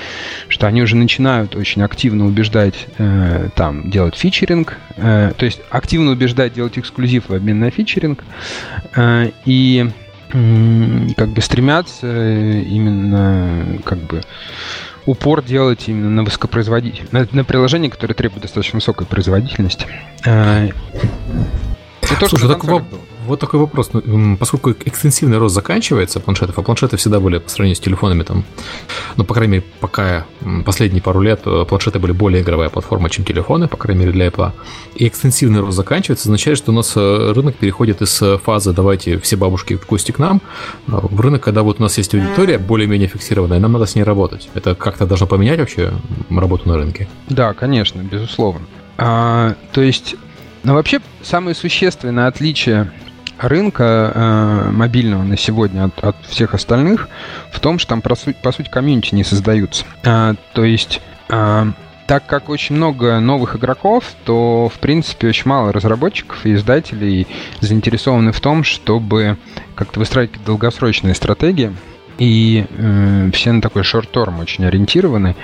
что 0.47 0.67
они 0.67 0.81
уже 0.81 0.95
начинают 0.95 1.55
очень 1.55 1.81
активно 1.81 2.25
убеждать 2.25 2.87
э, 2.97 3.49
там 3.55 3.89
делать 3.89 4.15
фичеринг, 4.15 4.77
э, 4.97 5.31
то 5.37 5.45
есть 5.45 5.61
активно 5.69 6.11
убеждать 6.11 6.53
делать 6.53 6.77
эксклюзив 6.77 7.29
в 7.29 7.33
обмен 7.33 7.59
на 7.59 7.71
фичеринг, 7.71 8.23
э, 8.95 9.31
и 9.45 9.89
э, 10.33 11.07
как 11.15 11.29
бы 11.29 11.41
стремятся 11.41 12.07
именно 12.07 13.79
как 13.83 13.99
бы 13.99 14.21
упор 15.05 15.41
делать 15.43 15.87
именно 15.87 16.09
на 16.09 16.23
высокопроизводительность, 16.23 17.11
на, 17.13 17.27
на 17.31 17.43
приложение, 17.43 17.89
которое 17.89 18.13
требует 18.13 18.43
достаточно 18.43 18.77
высокой 18.77 19.07
производительности. 19.07 19.87
Э, 20.25 20.69
Слушай, 22.01 22.49
так 22.49 22.65
было. 22.65 22.85
Вот 23.31 23.39
такой 23.39 23.61
вопрос. 23.61 23.91
Ну, 23.93 24.35
поскольку 24.35 24.71
экстенсивный 24.71 25.37
рост 25.37 25.55
заканчивается 25.55 26.19
планшетов, 26.19 26.59
а 26.59 26.63
планшеты 26.63 26.97
всегда 26.97 27.21
были 27.21 27.37
по 27.37 27.49
сравнению 27.49 27.77
с 27.77 27.79
телефонами 27.79 28.23
там, 28.23 28.43
ну, 29.15 29.23
по 29.23 29.33
крайней 29.33 29.53
мере, 29.53 29.63
пока 29.79 30.25
последние 30.65 31.01
пару 31.01 31.21
лет 31.21 31.39
э, 31.45 31.63
планшеты 31.63 31.97
были 31.99 32.11
более 32.11 32.41
игровая 32.41 32.67
платформа, 32.67 33.09
чем 33.09 33.23
телефоны, 33.23 33.69
по 33.69 33.77
крайней 33.77 34.01
мере, 34.01 34.11
для 34.11 34.27
Apple. 34.27 34.51
И 34.95 35.07
экстенсивный 35.07 35.61
рост 35.61 35.77
заканчивается, 35.77 36.27
означает, 36.27 36.57
что 36.57 36.73
у 36.73 36.75
нас 36.75 36.91
э, 36.97 37.31
рынок 37.33 37.55
переходит 37.55 38.01
из 38.01 38.21
э, 38.21 38.37
фазы 38.37 38.73
«давайте 38.73 39.17
все 39.17 39.37
бабушки 39.37 39.77
в 39.77 39.87
гости 39.87 40.11
к 40.11 40.19
нам» 40.19 40.41
в 40.87 41.21
рынок, 41.21 41.41
когда 41.41 41.63
вот 41.63 41.79
у 41.79 41.83
нас 41.83 41.97
есть 41.97 42.13
аудитория 42.13 42.57
более-менее 42.57 43.07
фиксированная, 43.07 43.59
нам 43.59 43.71
надо 43.71 43.85
с 43.85 43.95
ней 43.95 44.03
работать. 44.03 44.49
Это 44.55 44.75
как-то 44.75 45.05
должно 45.05 45.25
поменять 45.25 45.57
вообще 45.57 45.93
работу 46.29 46.67
на 46.67 46.75
рынке? 46.75 47.07
Да, 47.29 47.53
конечно, 47.53 48.01
безусловно. 48.01 48.65
А, 48.97 49.55
то 49.71 49.81
есть 49.81 50.17
но 50.63 50.75
вообще 50.75 50.99
самое 51.23 51.55
существенное 51.55 52.27
отличие 52.27 52.91
рынка 53.41 54.11
э, 54.13 54.71
мобильного 54.71 55.23
на 55.23 55.37
сегодня 55.37 55.85
от, 55.85 56.03
от 56.03 56.15
всех 56.27 56.53
остальных 56.53 57.09
в 57.51 57.59
том, 57.59 57.79
что 57.79 57.89
там, 57.89 58.01
по, 58.01 58.15
сути, 58.15 58.37
по 58.41 58.51
сути, 58.51 58.69
комьюнити 58.69 59.15
не 59.15 59.23
создаются. 59.23 59.85
А, 60.03 60.35
то 60.53 60.63
есть... 60.63 61.01
А, 61.29 61.67
так 62.07 62.25
как 62.25 62.49
очень 62.49 62.75
много 62.75 63.21
новых 63.21 63.55
игроков, 63.55 64.03
то, 64.25 64.67
в 64.67 64.79
принципе, 64.79 65.29
очень 65.29 65.47
мало 65.47 65.71
разработчиков 65.71 66.45
и 66.45 66.55
издателей 66.55 67.25
заинтересованы 67.61 68.33
в 68.33 68.41
том, 68.41 68.65
чтобы 68.65 69.37
как-то 69.75 69.99
выстраивать 69.99 70.43
долгосрочные 70.43 71.15
стратегии. 71.15 71.73
И 72.17 72.65
э, 72.69 73.29
все 73.33 73.53
на 73.53 73.61
такой 73.61 73.83
шорт-торм 73.83 74.41
очень 74.41 74.65
ориентированы. 74.65 75.37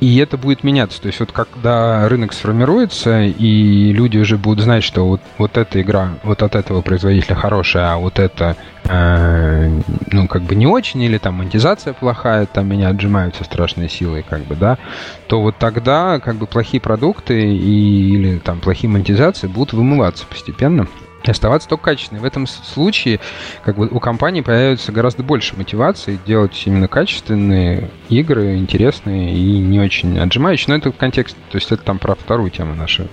И 0.00 0.16
это 0.16 0.38
будет 0.38 0.64
меняться. 0.64 1.00
То 1.00 1.08
есть 1.08 1.20
вот 1.20 1.30
когда 1.30 2.08
рынок 2.08 2.32
сформируется, 2.32 3.22
и 3.22 3.92
люди 3.92 4.16
уже 4.16 4.38
будут 4.38 4.64
знать, 4.64 4.82
что 4.82 5.06
вот, 5.06 5.20
вот 5.36 5.58
эта 5.58 5.80
игра 5.82 6.14
вот 6.22 6.42
от 6.42 6.54
этого 6.54 6.80
производителя 6.80 7.34
хорошая, 7.34 7.92
а 7.92 7.98
вот 7.98 8.18
это 8.18 8.56
э, 8.84 9.80
ну 10.10 10.26
как 10.26 10.42
бы 10.42 10.54
не 10.54 10.66
очень, 10.66 11.02
или 11.02 11.18
там 11.18 11.34
монетизация 11.34 11.92
плохая, 11.92 12.46
там 12.46 12.68
меня 12.68 12.88
отжимаются 12.88 13.44
страшные 13.44 13.90
силы, 13.90 14.24
как 14.26 14.44
бы, 14.44 14.56
да, 14.56 14.78
то 15.26 15.42
вот 15.42 15.56
тогда 15.58 16.18
как 16.18 16.36
бы 16.36 16.46
плохие 16.46 16.80
продукты 16.80 17.54
и, 17.54 18.14
или 18.14 18.38
там 18.38 18.60
плохие 18.60 18.90
монетизации 18.90 19.48
будут 19.48 19.74
вымываться 19.74 20.24
постепенно 20.26 20.88
оставаться 21.28 21.68
только 21.68 21.84
качественной. 21.84 22.20
В 22.20 22.24
этом 22.24 22.46
случае 22.46 23.20
как 23.62 23.76
бы 23.76 23.88
у 23.88 24.00
компании 24.00 24.40
появится 24.40 24.92
гораздо 24.92 25.22
больше 25.22 25.56
мотивации 25.56 26.18
делать 26.26 26.60
именно 26.64 26.88
качественные 26.88 27.90
игры, 28.08 28.56
интересные 28.56 29.34
и 29.34 29.58
не 29.58 29.80
очень 29.80 30.18
отжимающие. 30.18 30.66
Но 30.68 30.76
это 30.76 30.92
в 30.92 30.96
контексте, 30.96 31.38
то 31.50 31.56
есть 31.56 31.70
это 31.70 31.82
там 31.82 31.98
про 31.98 32.14
вторую 32.14 32.50
тему 32.50 32.74
нашего 32.74 33.08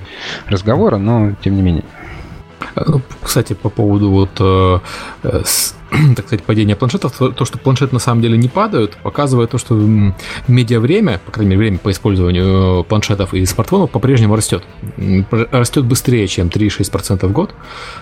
разговора, 0.47 0.97
но 0.97 1.33
тем 1.43 1.55
не 1.55 1.61
менее. 1.61 1.83
Кстати, 3.21 3.53
по 3.53 3.69
поводу 3.69 4.09
вот 4.09 4.29
э, 4.39 4.79
так 6.15 6.27
сказать, 6.27 6.43
падения 6.43 6.75
планшетов, 6.75 7.17
то, 7.17 7.45
что 7.45 7.57
планшеты 7.57 7.93
на 7.93 7.99
самом 7.99 8.21
деле 8.21 8.37
не 8.37 8.47
падают, 8.47 8.97
показывает 8.97 9.51
то, 9.51 9.57
что 9.57 9.75
медиа-время, 10.47 11.19
по 11.25 11.31
крайней 11.31 11.51
мере, 11.51 11.59
время 11.59 11.77
по 11.77 11.91
использованию 11.91 12.83
планшетов 12.83 13.33
и 13.33 13.45
смартфонов 13.45 13.91
по-прежнему 13.91 14.35
растет. 14.35 14.63
Растет 15.51 15.85
быстрее, 15.85 16.27
чем 16.27 16.47
3,6% 16.47 17.25
в 17.27 17.31
год, 17.31 17.53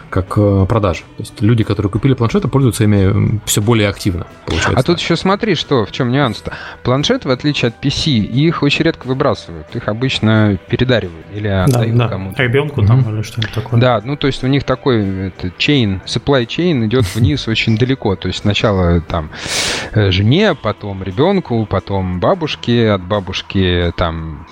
как 0.09 0.35
продажи. 0.67 1.01
То 1.17 1.23
есть 1.23 1.41
люди, 1.41 1.63
которые 1.63 1.91
купили 1.91 2.13
планшеты, 2.13 2.47
пользуются 2.47 2.83
ими 2.83 3.39
все 3.45 3.61
более 3.61 3.89
активно. 3.89 4.27
А 4.73 4.83
тут 4.83 4.99
еще 4.99 5.15
смотри, 5.15 5.55
что, 5.55 5.85
в 5.85 5.91
чем 5.91 6.11
нюанс-то. 6.11 6.53
Планшеты, 6.83 7.27
в 7.27 7.31
отличие 7.31 7.69
от 7.69 7.83
PC, 7.83 8.11
их 8.11 8.63
очень 8.63 8.85
редко 8.85 9.07
выбрасывают. 9.07 9.67
Их 9.75 9.87
обычно 9.87 10.57
передаривают 10.67 11.25
или 11.33 11.47
отдают 11.47 11.97
да, 11.97 12.03
да. 12.05 12.09
кому-то. 12.09 12.41
Ребенку 12.41 12.81
mm-hmm. 12.81 12.87
там 12.87 13.15
или 13.15 13.21
что-нибудь 13.21 13.53
такое. 13.53 13.79
Да, 13.79 14.01
ну 14.03 14.15
то 14.17 14.27
есть 14.27 14.43
у 14.43 14.47
них 14.47 14.63
такой 14.63 15.27
это, 15.27 15.47
chain, 15.47 16.01
supply 16.05 16.45
chain 16.45 16.85
идет 16.85 17.05
вниз 17.15 17.47
очень 17.47 17.74
далеко. 17.77 18.15
То 18.15 18.27
есть 18.27 18.39
сначала 18.39 19.01
там 19.01 19.29
э, 19.91 20.11
жене, 20.11 20.55
потом 20.55 21.03
ребенку, 21.03 21.65
потом 21.69 22.19
бабушке, 22.19 22.91
от 22.91 23.03
бабушки 23.03 23.93
там 23.97 24.47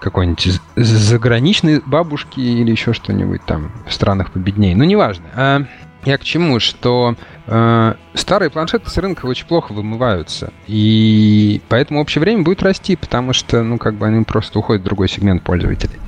какой-нибудь 0.00 0.60
заграничной 0.76 1.80
бабушки 1.84 2.40
или 2.40 2.70
еще 2.70 2.92
что-нибудь 2.92 3.44
там 3.44 3.72
в 3.86 3.92
странах 3.92 4.32
победнее. 4.32 4.76
Ну, 4.76 4.84
неважно. 4.84 5.26
А 5.34 5.60
я 6.04 6.16
к 6.16 6.24
чему? 6.24 6.60
Что 6.60 7.14
э, 7.46 7.94
старые 8.14 8.50
планшеты 8.50 8.88
с 8.88 8.96
рынка 8.96 9.26
очень 9.26 9.46
плохо 9.46 9.72
вымываются. 9.72 10.52
И 10.66 11.60
поэтому 11.68 12.00
общее 12.00 12.20
время 12.20 12.42
будет 12.42 12.62
расти, 12.62 12.96
потому 12.96 13.32
что, 13.32 13.62
ну, 13.62 13.76
как 13.78 13.94
бы 13.94 14.06
они 14.06 14.24
просто 14.24 14.58
уходят 14.58 14.82
в 14.82 14.86
другой 14.86 15.08
сегмент 15.08 15.42
пользователей. 15.42 15.98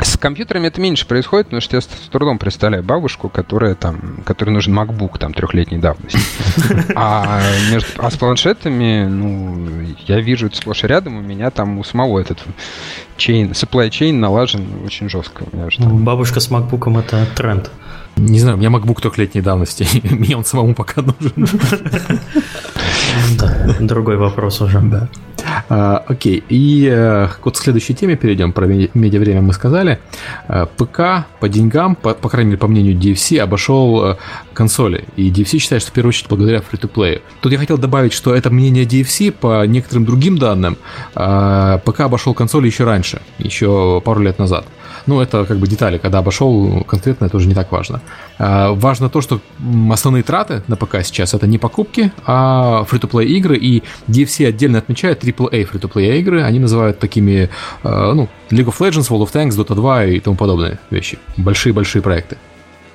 С 0.00 0.16
компьютерами 0.16 0.66
это 0.68 0.80
меньше 0.80 1.06
происходит, 1.06 1.46
потому 1.46 1.60
что 1.60 1.76
я 1.76 1.80
с 1.80 1.86
трудом 1.86 2.38
представляю 2.38 2.82
бабушку, 2.82 3.28
которая 3.28 3.74
там, 3.74 4.22
которой 4.24 4.50
нужен 4.50 4.76
MacBook 4.76 5.18
там 5.18 5.32
трехлетней 5.32 5.78
давности. 5.78 6.18
А, 6.96 7.40
между, 7.70 7.88
а 7.98 8.10
с 8.10 8.16
планшетами, 8.16 9.06
ну, 9.06 9.86
я 10.06 10.20
вижу 10.20 10.46
это 10.46 10.56
сплошь 10.56 10.84
и 10.84 10.86
рядом, 10.86 11.16
у 11.16 11.20
меня 11.20 11.50
там 11.50 11.78
у 11.78 11.84
самого 11.84 12.20
этот 12.20 12.42
chain, 13.16 13.50
supply 13.52 13.88
chain 13.90 14.12
налажен 14.12 14.66
очень 14.84 15.08
жестко. 15.08 15.44
Бабушка 15.78 16.40
с 16.40 16.50
MacBook 16.50 16.98
это 16.98 17.26
тренд. 17.34 17.70
Не 18.16 18.38
знаю, 18.38 18.56
у 18.56 18.60
меня 18.60 18.70
MacBook 18.70 19.00
трехлетней 19.00 19.42
давности. 19.42 19.86
Мне 20.14 20.36
он 20.36 20.44
самому 20.44 20.74
пока 20.74 21.02
нужен. 21.02 21.32
Да, 23.38 23.76
другой 23.80 24.16
вопрос 24.16 24.60
уже. 24.60 24.80
Да. 24.80 25.08
А, 25.68 26.04
окей, 26.06 26.42
и 26.48 26.88
а, 26.90 27.30
вот 27.42 27.56
к 27.58 27.60
следующей 27.60 27.94
теме 27.94 28.16
перейдем. 28.16 28.52
Про 28.52 28.66
медиа-время 28.66 29.42
мы 29.42 29.52
сказали. 29.52 29.98
А, 30.48 30.66
ПК 30.66 31.26
по 31.40 31.48
деньгам, 31.48 31.94
по, 31.94 32.14
по 32.14 32.28
крайней 32.28 32.50
мере, 32.50 32.58
по 32.58 32.68
мнению 32.68 32.96
DFC, 32.96 33.38
обошел 33.38 34.02
а, 34.02 34.18
консоли. 34.52 35.04
И 35.16 35.30
DFC 35.30 35.58
считает, 35.58 35.82
что 35.82 35.90
в 35.90 35.94
первую 35.94 36.10
очередь 36.10 36.28
благодаря 36.28 36.58
free-to-play. 36.58 37.22
Тут 37.40 37.52
я 37.52 37.58
хотел 37.58 37.78
добавить, 37.78 38.12
что 38.12 38.34
это 38.34 38.50
мнение 38.50 38.84
DFC 38.84 39.32
по 39.32 39.64
некоторым 39.66 40.04
другим 40.04 40.38
данным. 40.38 40.76
А, 41.14 41.78
ПК 41.78 42.00
обошел 42.00 42.34
консоли 42.34 42.66
еще 42.66 42.84
раньше, 42.84 43.20
еще 43.38 44.02
пару 44.04 44.20
лет 44.20 44.38
назад. 44.38 44.66
Ну, 45.06 45.20
это 45.20 45.44
как 45.44 45.58
бы 45.58 45.66
детали, 45.66 45.98
когда 45.98 46.18
обошел 46.18 46.82
конкретно, 46.84 47.26
это 47.26 47.36
уже 47.36 47.46
не 47.48 47.54
так 47.54 47.70
важно. 47.72 48.00
А, 48.38 48.72
важно 48.72 49.08
то, 49.08 49.20
что 49.20 49.40
основные 49.90 50.22
траты 50.22 50.62
на 50.66 50.76
ПК 50.76 51.02
сейчас 51.04 51.34
это 51.34 51.46
не 51.46 51.58
покупки, 51.58 52.12
а 52.24 52.84
free-to-play 52.90 53.26
игры, 53.26 53.56
и 53.56 53.82
DFC 54.08 54.46
отдельно 54.46 54.78
отмечает 54.78 55.22
AAA 55.22 55.68
free-to-play 55.70 56.18
игры, 56.18 56.42
они 56.42 56.58
называют 56.58 56.98
такими, 56.98 57.50
а, 57.82 58.14
ну, 58.14 58.28
League 58.50 58.66
of 58.66 58.78
Legends, 58.78 59.10
World 59.10 59.28
of 59.28 59.32
Tanks, 59.32 59.50
Dota 59.50 59.74
2 59.74 60.04
и 60.06 60.20
тому 60.20 60.36
подобные 60.36 60.78
вещи. 60.90 61.18
Большие-большие 61.36 62.02
проекты. 62.02 62.36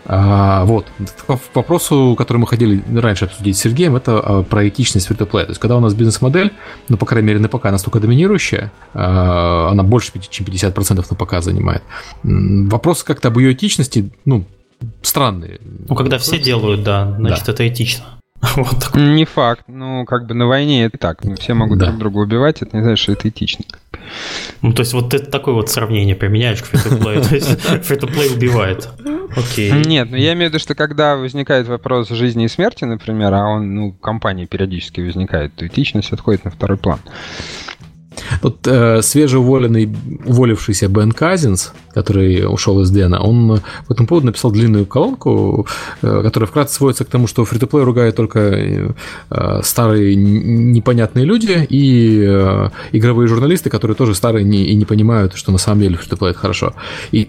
А, 0.06 0.66
вот. 0.66 0.88
К 1.28 1.40
вопросу, 1.54 2.16
который 2.18 2.38
мы 2.38 2.48
хотели 2.48 2.84
раньше 3.00 3.26
обсудить 3.26 3.58
с 3.58 3.62
Сергеем, 3.62 3.96
это 3.96 4.20
а, 4.20 4.44
про 4.44 4.68
этичность. 4.68 5.08
То 5.08 5.40
есть, 5.40 5.60
когда 5.60 5.78
у 5.78 5.80
нас 5.80 5.94
бизнес-модель, 5.94 6.54
ну, 6.88 6.98
по 6.98 7.06
крайней 7.06 7.28
мере, 7.28 7.40
на 7.40 7.48
ПК 7.48 7.66
настолько 7.66 8.00
доминирующая, 8.00 8.72
а, 8.94 9.70
она 9.72 9.84
больше, 9.84 10.12
чем 10.30 10.46
50% 10.46 11.06
на 11.10 11.16
ПК 11.16 11.42
занимает. 11.42 11.84
Вопрос 12.24 13.04
как-то 13.04 13.28
об 13.28 13.38
ее 13.38 13.54
этичности, 13.54 14.12
ну, 14.26 14.46
странные. 15.02 15.60
Ну, 15.88 15.96
когда 15.96 16.18
все 16.18 16.40
делают, 16.40 16.84
да, 16.84 17.16
значит, 17.18 17.46
да. 17.46 17.52
это 17.52 17.68
этично. 17.68 18.06
Вот 18.56 18.80
такой. 18.80 19.02
Не 19.02 19.26
факт. 19.26 19.64
Ну, 19.68 20.06
как 20.06 20.26
бы 20.26 20.34
на 20.34 20.48
войне 20.48 20.86
это 20.86 20.98
так. 20.98 21.22
Все 21.40 21.54
могут 21.54 21.80
да. 21.80 21.88
друг 21.88 22.00
друга 22.00 22.18
убивать, 22.20 22.62
это 22.62 22.76
не 22.76 22.84
значит, 22.84 23.04
что 23.04 23.12
это 23.12 23.30
этично. 23.30 23.66
Ну, 24.62 24.74
то 24.74 24.82
есть, 24.82 24.94
вот 24.94 25.10
ты 25.10 25.20
такое 25.20 25.54
вот 25.54 25.70
сравнение 25.70 26.16
применяешь 26.16 26.64
к 26.64 26.74
free-to-play. 26.74 27.24
То 27.30 27.36
есть, 27.36 27.50
free-to-play 27.50 28.34
убивает. 28.34 28.90
Окей. 29.36 29.72
Нет, 29.72 30.10
ну 30.10 30.18
я 30.18 30.34
имею 30.34 30.50
в 30.50 30.54
виду, 30.54 30.60
что 30.60 30.74
когда 30.74 31.16
возникает 31.16 31.68
вопрос 31.68 32.10
жизни 32.10 32.46
и 32.46 32.48
смерти, 32.48 32.86
например, 32.86 33.34
а 33.34 33.46
он, 33.46 33.76
ну, 33.76 33.92
в 33.92 34.00
компании 34.00 34.46
периодически 34.46 35.02
возникает, 35.02 35.54
то 35.56 35.68
этичность 35.68 36.12
отходит 36.12 36.46
на 36.46 36.52
второй 36.52 36.78
план. 36.78 37.00
Вот 38.42 38.68
э, 38.68 39.02
свежеуволенный, 39.02 39.90
уволившийся 40.26 40.88
Бен 40.88 41.12
Казинс, 41.12 41.74
который 41.94 42.46
ушел 42.46 42.82
из 42.82 42.90
Дэна, 42.92 43.22
он 43.22 43.62
по 43.88 43.94
этому 43.94 44.08
поводу 44.08 44.28
написал 44.28 44.52
длинную 44.52 44.86
колонку, 44.86 45.68
э, 46.02 46.22
которая 46.24 46.48
вкратце 46.48 46.76
сводится 46.76 47.06
к 47.06 47.10
тому, 47.10 47.28
что 47.28 47.46
фри 47.46 47.60
то 47.60 47.84
ругают 47.84 48.16
только 48.16 48.40
э, 48.40 49.62
старые 49.64 50.16
непонятные 50.16 51.26
люди 51.26 51.66
и 51.70 52.24
э, 52.26 52.70
игровые 52.92 53.28
журналисты, 53.28 53.70
которые 53.70 53.96
тоже 53.96 54.16
старые 54.16 54.44
не, 54.44 54.66
и 54.66 54.76
не 54.76 54.86
понимают, 54.86 55.36
что 55.36 55.52
на 55.52 55.58
самом 55.58 55.82
деле 55.82 55.98
фри 55.98 56.10
это 56.12 56.34
хорошо. 56.34 56.74
И 57.12 57.28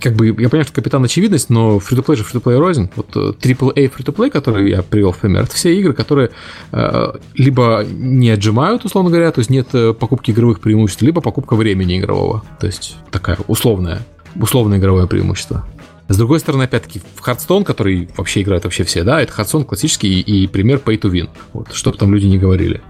как 0.00 0.14
бы 0.14 0.28
я 0.28 0.34
понимаю, 0.34 0.64
что 0.64 0.74
капитан 0.74 1.04
очевидность, 1.04 1.50
но 1.50 1.78
фри 1.78 2.16
же 2.16 2.24
фри 2.24 2.40
рознь. 2.44 2.90
Вот 2.96 3.14
AAA 3.14 3.88
фри 3.88 4.04
to 4.04 4.30
который 4.30 4.70
я 4.70 4.82
привел 4.82 5.12
в 5.12 5.18
пример, 5.18 5.44
это 5.44 5.54
все 5.54 5.74
игры, 5.78 5.92
которые 5.92 6.30
э, 6.72 7.12
либо 7.34 7.84
не 7.88 8.30
отжимают, 8.30 8.84
условно 8.84 9.10
говоря, 9.10 9.30
то 9.30 9.40
есть 9.40 9.50
нет 9.50 9.68
покупки 9.98 10.17
игровых 10.26 10.60
преимуществ, 10.60 11.02
либо 11.02 11.20
покупка 11.20 11.54
времени 11.56 11.98
игрового. 11.98 12.44
То 12.60 12.66
есть 12.66 12.96
такая 13.10 13.38
условная, 13.46 14.00
условное 14.36 14.78
игровое 14.78 15.06
преимущество. 15.06 15.66
С 16.08 16.16
другой 16.16 16.40
стороны, 16.40 16.62
опять-таки, 16.62 17.02
в 17.14 17.26
Hearthstone, 17.26 17.64
который 17.64 18.08
вообще 18.16 18.40
играют 18.40 18.64
вообще 18.64 18.84
все, 18.84 19.04
да, 19.04 19.20
это 19.20 19.32
Hearthstone 19.32 19.64
классический 19.64 20.20
и, 20.20 20.44
и 20.44 20.46
пример 20.46 20.80
pay 20.84 20.98
to 20.98 21.10
win. 21.10 21.28
Вот, 21.52 21.74
чтобы 21.74 21.98
там 21.98 22.14
люди 22.14 22.26
не 22.26 22.38
говорили. 22.38 22.80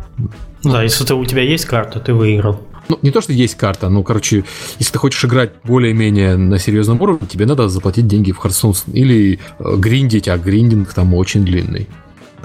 Да, 0.63 0.83
если 0.83 1.05
ты, 1.05 1.15
у 1.15 1.25
тебя 1.25 1.43
есть 1.43 1.65
карта, 1.65 1.99
ты 1.99 2.15
выиграл. 2.15 2.61
Ну, 2.89 2.99
не 3.03 3.11
то, 3.11 3.21
что 3.21 3.33
есть 3.33 3.57
карта, 3.57 3.91
ну, 3.91 4.03
короче, 4.03 4.45
если 4.79 4.93
ты 4.93 4.99
хочешь 4.99 5.23
играть 5.25 5.53
более-менее 5.65 6.37
на 6.37 6.59
серьезном 6.59 7.03
уровне, 7.03 7.27
тебе 7.29 7.45
надо 7.45 7.69
заплатить 7.69 8.07
деньги 8.07 8.33
в 8.33 8.39
Hearthstone 8.39 8.91
или 8.93 9.41
э, 9.59 9.77
гриндить, 9.77 10.29
а 10.29 10.39
гриндинг 10.39 10.95
там 10.95 11.13
очень 11.15 11.45
длинный. 11.45 11.89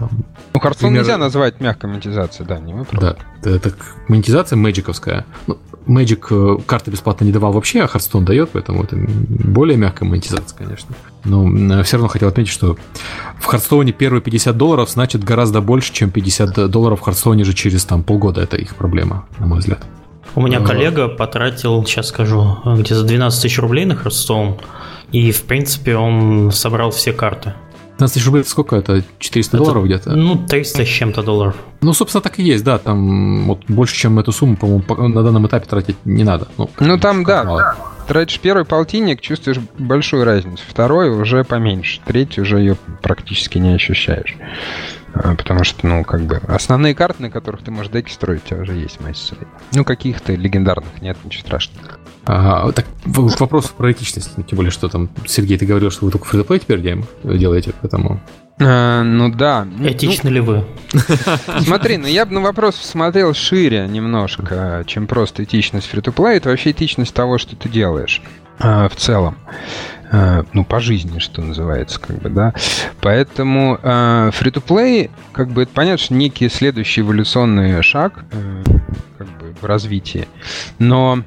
Там, 0.09 0.23
ну, 0.53 0.59
Hearthstone 0.59 0.79
пример... 0.79 1.01
нельзя 1.01 1.17
назвать 1.17 1.59
мягкой 1.59 1.89
монетизацией, 1.89 2.47
да, 2.47 2.59
не 2.59 2.73
мы 2.73 2.85
Да, 2.93 3.15
это 3.43 3.73
монетизация 4.07 4.57
мэджиковская. 4.57 5.25
Ну, 5.47 5.57
Magic 5.87 6.27
э, 6.29 6.61
карты 6.65 6.91
бесплатно 6.91 7.25
не 7.25 7.31
давал 7.31 7.51
вообще, 7.51 7.81
а 7.81 7.85
Hearthstone 7.85 8.23
дает, 8.23 8.51
поэтому 8.51 8.83
это 8.83 8.95
более 8.97 9.77
мягкая 9.77 10.07
монетизация, 10.07 10.57
конечно. 10.57 10.95
Но 11.25 11.47
э, 11.47 11.83
все 11.83 11.97
равно 11.97 12.07
хотел 12.07 12.29
отметить, 12.29 12.51
что 12.51 12.77
в 13.39 13.53
Hearthstone 13.53 13.91
первые 13.91 14.21
50 14.21 14.55
долларов 14.55 14.89
значит 14.89 15.23
гораздо 15.23 15.61
больше, 15.61 15.93
чем 15.93 16.09
50 16.09 16.69
долларов 16.69 17.01
в 17.01 17.07
Hearthstone 17.07 17.43
же 17.43 17.53
через 17.53 17.85
там 17.85 18.03
полгода. 18.03 18.41
Это 18.41 18.57
их 18.57 18.75
проблема, 18.75 19.25
на 19.39 19.47
мой 19.47 19.59
взгляд. 19.59 19.79
У 20.35 20.41
меня 20.41 20.59
э, 20.59 20.65
коллега 20.65 21.09
потратил, 21.09 21.85
сейчас 21.85 22.07
скажу, 22.07 22.57
где-то 22.65 23.03
12 23.03 23.41
тысяч 23.41 23.59
рублей 23.59 23.85
на 23.85 23.93
Hearthstone, 23.93 24.59
и, 25.11 25.31
в 25.31 25.43
принципе, 25.43 25.95
он 25.95 26.51
собрал 26.51 26.91
все 26.91 27.13
карты. 27.13 27.53
15 28.03 28.13
тысяч 28.13 28.25
рублей 28.25 28.43
сколько 28.43 28.75
это? 28.75 29.03
400 29.19 29.55
это, 29.55 29.63
долларов 29.63 29.85
где-то? 29.85 30.11
Ну, 30.11 30.35
300 30.35 30.85
с 30.85 30.87
чем-то 30.87 31.23
долларов. 31.23 31.55
Ну, 31.81 31.93
собственно, 31.93 32.21
так 32.21 32.37
и 32.39 32.43
есть, 32.43 32.63
да. 32.63 32.77
Там 32.77 33.45
вот 33.45 33.63
больше, 33.67 33.95
чем 33.95 34.19
эту 34.19 34.31
сумму, 34.31 34.57
по-моему, 34.57 34.83
на 35.07 35.23
данном 35.23 35.47
этапе 35.47 35.65
тратить 35.67 35.95
не 36.03 36.23
надо. 36.23 36.47
Ну, 36.57 36.69
ну 36.79 36.97
там, 36.97 37.23
да, 37.23 37.43
да. 37.45 37.75
Тратишь 38.07 38.39
первый 38.39 38.65
полтинник, 38.65 39.21
чувствуешь 39.21 39.59
большую 39.77 40.25
разницу. 40.25 40.61
Второй 40.67 41.09
уже 41.09 41.45
поменьше. 41.45 42.01
Третий 42.05 42.41
уже 42.41 42.59
ее 42.59 42.75
практически 43.01 43.57
не 43.57 43.73
ощущаешь. 43.73 44.35
А, 45.13 45.35
потому 45.35 45.63
что, 45.63 45.85
ну, 45.85 46.03
как 46.03 46.21
бы, 46.21 46.37
основные 46.47 46.95
карты, 46.95 47.21
на 47.21 47.29
которых 47.29 47.63
ты 47.63 47.71
можешь 47.71 47.91
деки 47.91 48.11
строить, 48.11 48.43
у 48.45 48.49
тебя 48.49 48.61
уже 48.61 48.73
есть 48.73 48.99
масса. 48.99 49.35
Ну, 49.73 49.83
каких-то 49.83 50.33
легендарных 50.33 51.01
нет, 51.01 51.17
ничего 51.23 51.41
страшного. 51.41 51.87
А, 52.25 52.71
так, 52.71 52.85
вопрос 53.05 53.67
про 53.67 53.91
этичность. 53.91 54.35
Тем 54.35 54.55
более, 54.55 54.71
что 54.71 54.89
там, 54.89 55.09
Сергей, 55.27 55.57
ты 55.57 55.65
говорил, 55.65 55.91
что 55.91 56.05
вы 56.05 56.11
только 56.11 56.25
фри 56.25 56.43
теперь 56.59 56.81
делаете, 57.23 57.73
поэтому... 57.81 58.19
А, 58.59 59.03
ну 59.03 59.29
да. 59.29 59.67
Этичны 59.81 60.29
ну, 60.29 60.35
ли 60.35 60.39
вы? 60.39 60.65
Смотри, 61.61 61.97
ну 61.97 62.07
я 62.07 62.25
бы 62.25 62.33
на 62.33 62.41
вопрос 62.41 62.75
смотрел 62.75 63.33
шире 63.33 63.87
немножко, 63.87 64.83
чем 64.85 65.07
просто 65.07 65.43
этичность 65.43 65.87
фри 65.87 66.01
Это 66.01 66.49
вообще 66.49 66.71
этичность 66.71 67.13
того, 67.13 67.39
что 67.39 67.55
ты 67.55 67.67
делаешь 67.67 68.21
а, 68.59 68.87
в 68.89 68.95
целом. 68.95 69.37
А, 70.13 70.45
ну, 70.53 70.63
по 70.63 70.79
жизни, 70.79 71.17
что 71.17 71.41
называется, 71.41 71.99
как 71.99 72.17
бы, 72.21 72.29
да. 72.29 72.53
Поэтому 73.01 73.79
а, 73.81 74.29
free-to-play, 74.29 75.09
как 75.31 75.49
бы, 75.49 75.63
это 75.63 75.71
понятно, 75.73 75.97
что 75.97 76.13
некий 76.13 76.49
следующий 76.49 77.01
эволюционный 77.01 77.81
шаг 77.81 78.23
э, 78.31 78.63
как 79.17 79.27
бы, 79.39 79.55
в 79.59 79.65
развитии. 79.65 80.27
Но 80.77 81.23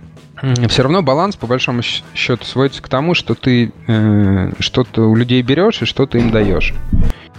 все 0.68 0.82
равно 0.82 1.02
баланс, 1.02 1.34
по 1.34 1.48
большому 1.48 1.82
счету, 1.82 2.44
сводится 2.44 2.80
к 2.80 2.88
тому, 2.88 3.14
что 3.14 3.34
ты 3.34 3.72
э, 3.88 4.52
что-то 4.60 5.10
у 5.10 5.16
людей 5.16 5.42
берешь 5.42 5.82
и 5.82 5.84
что-то 5.84 6.18
им 6.18 6.30
даешь. 6.30 6.72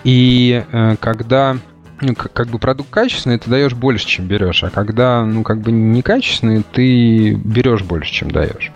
И 0.03 0.65
э, 0.69 0.95
когда 0.99 1.57
ну, 2.01 2.15
как 2.15 2.47
бы 2.47 2.59
продукт 2.59 2.89
качественный, 2.89 3.39
ты 3.39 3.49
даешь 3.49 3.73
больше, 3.73 4.05
чем 4.05 4.25
берешь. 4.27 4.63
А 4.63 4.69
когда, 4.69 5.25
ну, 5.25 5.43
как 5.43 5.59
бы 5.61 5.71
некачественный, 5.71 6.63
ты 6.71 7.33
берешь 7.33 7.83
больше, 7.83 8.11
чем 8.11 8.31
даешь. 8.31 8.71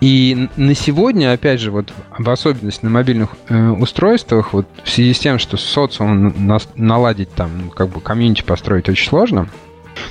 И 0.00 0.48
на 0.56 0.74
сегодня, 0.74 1.32
опять 1.32 1.60
же, 1.60 1.70
вот 1.70 1.92
в 2.16 2.30
особенности 2.30 2.84
на 2.84 2.90
мобильных 2.90 3.30
э, 3.48 3.68
устройствах, 3.70 4.52
вот 4.52 4.66
в 4.84 4.88
связи 4.88 5.12
с 5.12 5.18
тем, 5.18 5.38
что 5.38 5.56
социум 5.56 6.46
на, 6.46 6.58
наладить 6.76 7.32
там, 7.34 7.50
ну, 7.64 7.70
как 7.70 7.88
бы 7.88 8.00
комьюнити 8.00 8.42
построить 8.42 8.88
очень 8.88 9.08
сложно, 9.08 9.48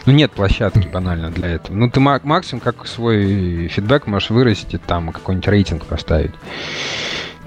ну, 0.06 0.12
нет 0.14 0.32
площадки 0.32 0.88
банально 0.88 1.32
для 1.32 1.50
этого. 1.50 1.76
Ну, 1.76 1.90
ты 1.90 2.00
максимум 2.00 2.62
как 2.62 2.86
свой 2.86 3.68
фидбэк 3.70 4.08
можешь 4.08 4.30
выразить 4.30 4.74
и 4.74 4.78
там 4.78 5.12
какой-нибудь 5.12 5.48
рейтинг 5.48 5.86
поставить 5.86 6.34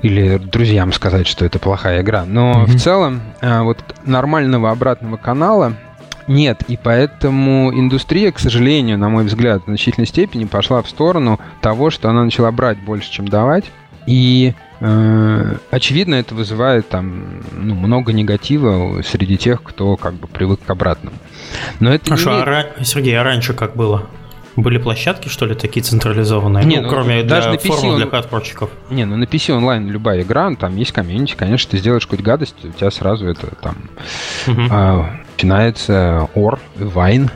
или 0.02 0.37
друзьям 0.37 0.92
сказать, 0.92 1.26
что 1.26 1.44
это 1.44 1.59
плохая 1.59 2.02
игра. 2.02 2.25
Но 2.25 2.52
mm-hmm. 2.52 2.66
в 2.66 2.80
целом 2.80 3.23
а, 3.40 3.62
вот 3.62 3.78
нормального 4.04 4.71
обратного 4.71 5.16
канала 5.16 5.75
нет, 6.26 6.62
и 6.68 6.76
поэтому 6.76 7.73
индустрия, 7.73 8.30
к 8.32 8.38
сожалению, 8.38 8.99
на 8.99 9.09
мой 9.09 9.25
взгляд, 9.25 9.62
в 9.62 9.66
значительной 9.66 10.06
степени 10.06 10.44
пошла 10.44 10.82
в 10.82 10.88
сторону 10.88 11.40
того, 11.61 11.90
что 11.90 12.11
она 12.11 12.25
начала 12.25 12.50
брать 12.52 12.78
больше, 12.78 13.11
чем 13.11 13.28
давать. 13.28 13.64
И 14.06 14.54
э, 14.80 15.54
очевидно, 15.71 16.16
это 16.16 16.35
вызывает 16.35 16.88
там 16.88 17.42
ну, 17.52 17.75
много 17.75 18.12
негатива 18.12 19.00
среди 19.02 19.37
тех, 19.37 19.62
кто 19.62 19.97
как 19.97 20.14
бы 20.14 20.26
привык 20.26 20.61
к 20.64 20.71
обратному. 20.71 21.16
Но 21.78 21.94
это 21.94 22.11
Хорошо, 22.11 22.30
не 22.30 22.37
имеет... 22.37 22.73
а, 22.78 22.85
Сергей, 22.85 23.18
а 23.18 23.23
раньше 23.23 23.54
как 23.54 23.76
было? 23.76 24.09
Были 24.56 24.78
площадки, 24.78 25.28
что 25.28 25.47
ли, 25.47 25.54
такие 25.54 25.82
централизованные? 25.82 26.64
Не, 26.64 26.76
ну, 26.76 26.82
ну 26.82 26.88
кроме 26.88 27.23
даже 27.23 27.50
для 27.50 27.59
на 27.59 27.62
PC 27.62 27.88
он... 27.88 27.97
для 27.97 28.06
хардпорчиков. 28.06 28.71
Не, 28.90 29.04
ну 29.04 29.16
на 29.16 29.25
PC 29.25 29.52
онлайн 29.52 29.88
любая 29.88 30.23
игра, 30.23 30.54
там 30.54 30.76
есть 30.76 30.92
комьюнити, 30.92 31.35
конечно, 31.35 31.71
ты 31.71 31.78
сделаешь 31.78 32.04
какую-то 32.04 32.25
гадость, 32.25 32.56
у 32.64 32.71
тебя 32.71 32.90
сразу 32.90 33.26
это 33.26 33.49
там 33.61 33.76
угу. 34.47 34.61
а, 34.71 35.21
начинается 35.35 36.28
ор, 36.35 36.59
вайн. 36.76 37.30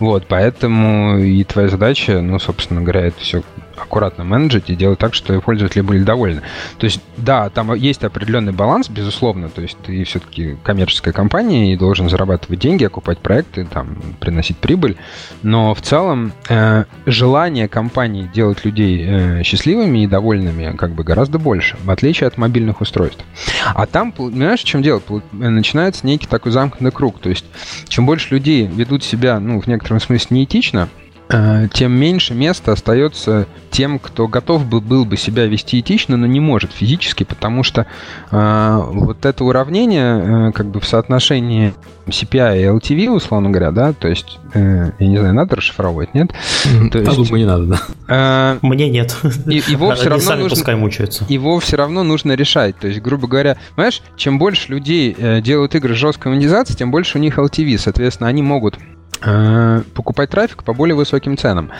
Вот, 0.00 0.26
поэтому 0.26 1.18
и 1.18 1.44
твоя 1.44 1.68
задача, 1.68 2.20
ну, 2.20 2.38
собственно 2.38 2.80
говоря, 2.80 3.06
это 3.06 3.20
все 3.20 3.42
аккуратно 3.82 4.24
менеджить 4.24 4.70
и 4.70 4.76
делать 4.76 4.98
так, 4.98 5.14
что 5.14 5.40
пользователи 5.40 5.80
были 5.80 6.02
довольны. 6.02 6.42
То 6.78 6.84
есть, 6.84 7.00
да, 7.16 7.48
там 7.50 7.74
есть 7.74 8.04
определенный 8.04 8.52
баланс, 8.52 8.88
безусловно, 8.88 9.48
то 9.48 9.62
есть 9.62 9.76
ты 9.84 10.04
все-таки 10.04 10.56
коммерческая 10.62 11.12
компания 11.12 11.72
и 11.72 11.76
должен 11.76 12.08
зарабатывать 12.08 12.60
деньги, 12.60 12.84
окупать 12.84 13.18
проекты, 13.18 13.64
там, 13.64 13.96
приносить 14.20 14.58
прибыль, 14.58 14.96
но 15.42 15.74
в 15.74 15.82
целом 15.82 16.32
э, 16.48 16.84
желание 17.06 17.68
компании 17.68 18.30
делать 18.32 18.64
людей 18.64 19.04
э, 19.06 19.42
счастливыми 19.42 20.04
и 20.04 20.06
довольными 20.06 20.76
как 20.76 20.92
бы 20.92 21.04
гораздо 21.04 21.38
больше, 21.38 21.76
в 21.84 21.90
отличие 21.90 22.28
от 22.28 22.38
мобильных 22.38 22.80
устройств. 22.80 23.24
А 23.74 23.86
там, 23.86 24.12
понимаешь, 24.12 24.60
в 24.60 24.64
чем 24.64 24.82
дело? 24.82 25.02
Начинается 25.32 26.06
некий 26.06 26.26
такой 26.26 26.52
замкнутый 26.52 26.92
круг, 26.92 27.18
то 27.20 27.28
есть 27.28 27.44
чем 27.88 28.06
больше 28.06 28.34
людей 28.34 28.66
ведут 28.66 29.04
себя, 29.04 29.40
ну, 29.40 29.60
в 29.60 29.66
некотором 29.66 30.00
смысле 30.00 30.38
неэтично, 30.38 30.88
тем 31.72 31.92
меньше 31.92 32.34
места 32.34 32.72
остается 32.72 33.46
тем, 33.70 33.98
кто 33.98 34.28
готов 34.28 34.66
бы, 34.66 34.80
был 34.80 35.04
бы 35.04 35.16
себя 35.16 35.46
вести 35.46 35.80
этично, 35.80 36.16
но 36.16 36.26
не 36.26 36.40
может 36.40 36.72
физически, 36.72 37.24
потому 37.24 37.62
что 37.62 37.86
э, 38.30 38.82
вот 38.92 39.26
это 39.26 39.44
уравнение 39.44 40.48
э, 40.48 40.52
как 40.52 40.66
бы 40.66 40.80
в 40.80 40.86
соотношении 40.86 41.74
CPI 42.06 42.62
и 42.62 42.64
LTV, 42.64 43.10
условно 43.10 43.50
говоря, 43.50 43.70
да, 43.70 43.92
то 43.92 44.08
есть, 44.08 44.38
э, 44.54 44.90
я 44.98 45.06
не 45.06 45.18
знаю, 45.18 45.34
надо 45.34 45.56
расшифровывать, 45.56 46.14
нет? 46.14 46.32
То 46.92 46.98
есть, 46.98 47.16
думаю, 47.16 47.36
не 47.36 47.44
надо, 47.44 47.64
да. 47.66 47.80
Э, 48.08 48.58
Мне 48.62 48.88
нет. 48.88 49.16
И, 49.46 49.62
его 49.68 49.94
все 49.94 50.08
равно 50.08 50.34
нужно, 50.36 50.56
пускай 50.56 50.76
мучаются. 50.76 51.24
Его 51.28 51.60
все 51.60 51.76
равно 51.76 52.02
нужно 52.02 52.32
решать. 52.32 52.76
То 52.78 52.88
есть, 52.88 53.00
грубо 53.00 53.28
говоря, 53.28 53.58
знаешь, 53.74 54.02
чем 54.16 54.38
больше 54.38 54.72
людей 54.72 55.14
э, 55.16 55.40
делают 55.42 55.74
игры 55.74 55.94
с 55.94 55.98
жесткой 55.98 56.32
монетизацией, 56.32 56.78
тем 56.78 56.90
больше 56.90 57.18
у 57.18 57.20
них 57.20 57.38
LTV. 57.38 57.78
Соответственно, 57.78 58.28
они 58.28 58.42
могут 58.42 58.78
Э, 58.78 58.97
покупать 59.20 60.30
трафик 60.30 60.62
по 60.64 60.72
более 60.72 60.94
высоким 60.94 61.36
ценам. 61.36 61.70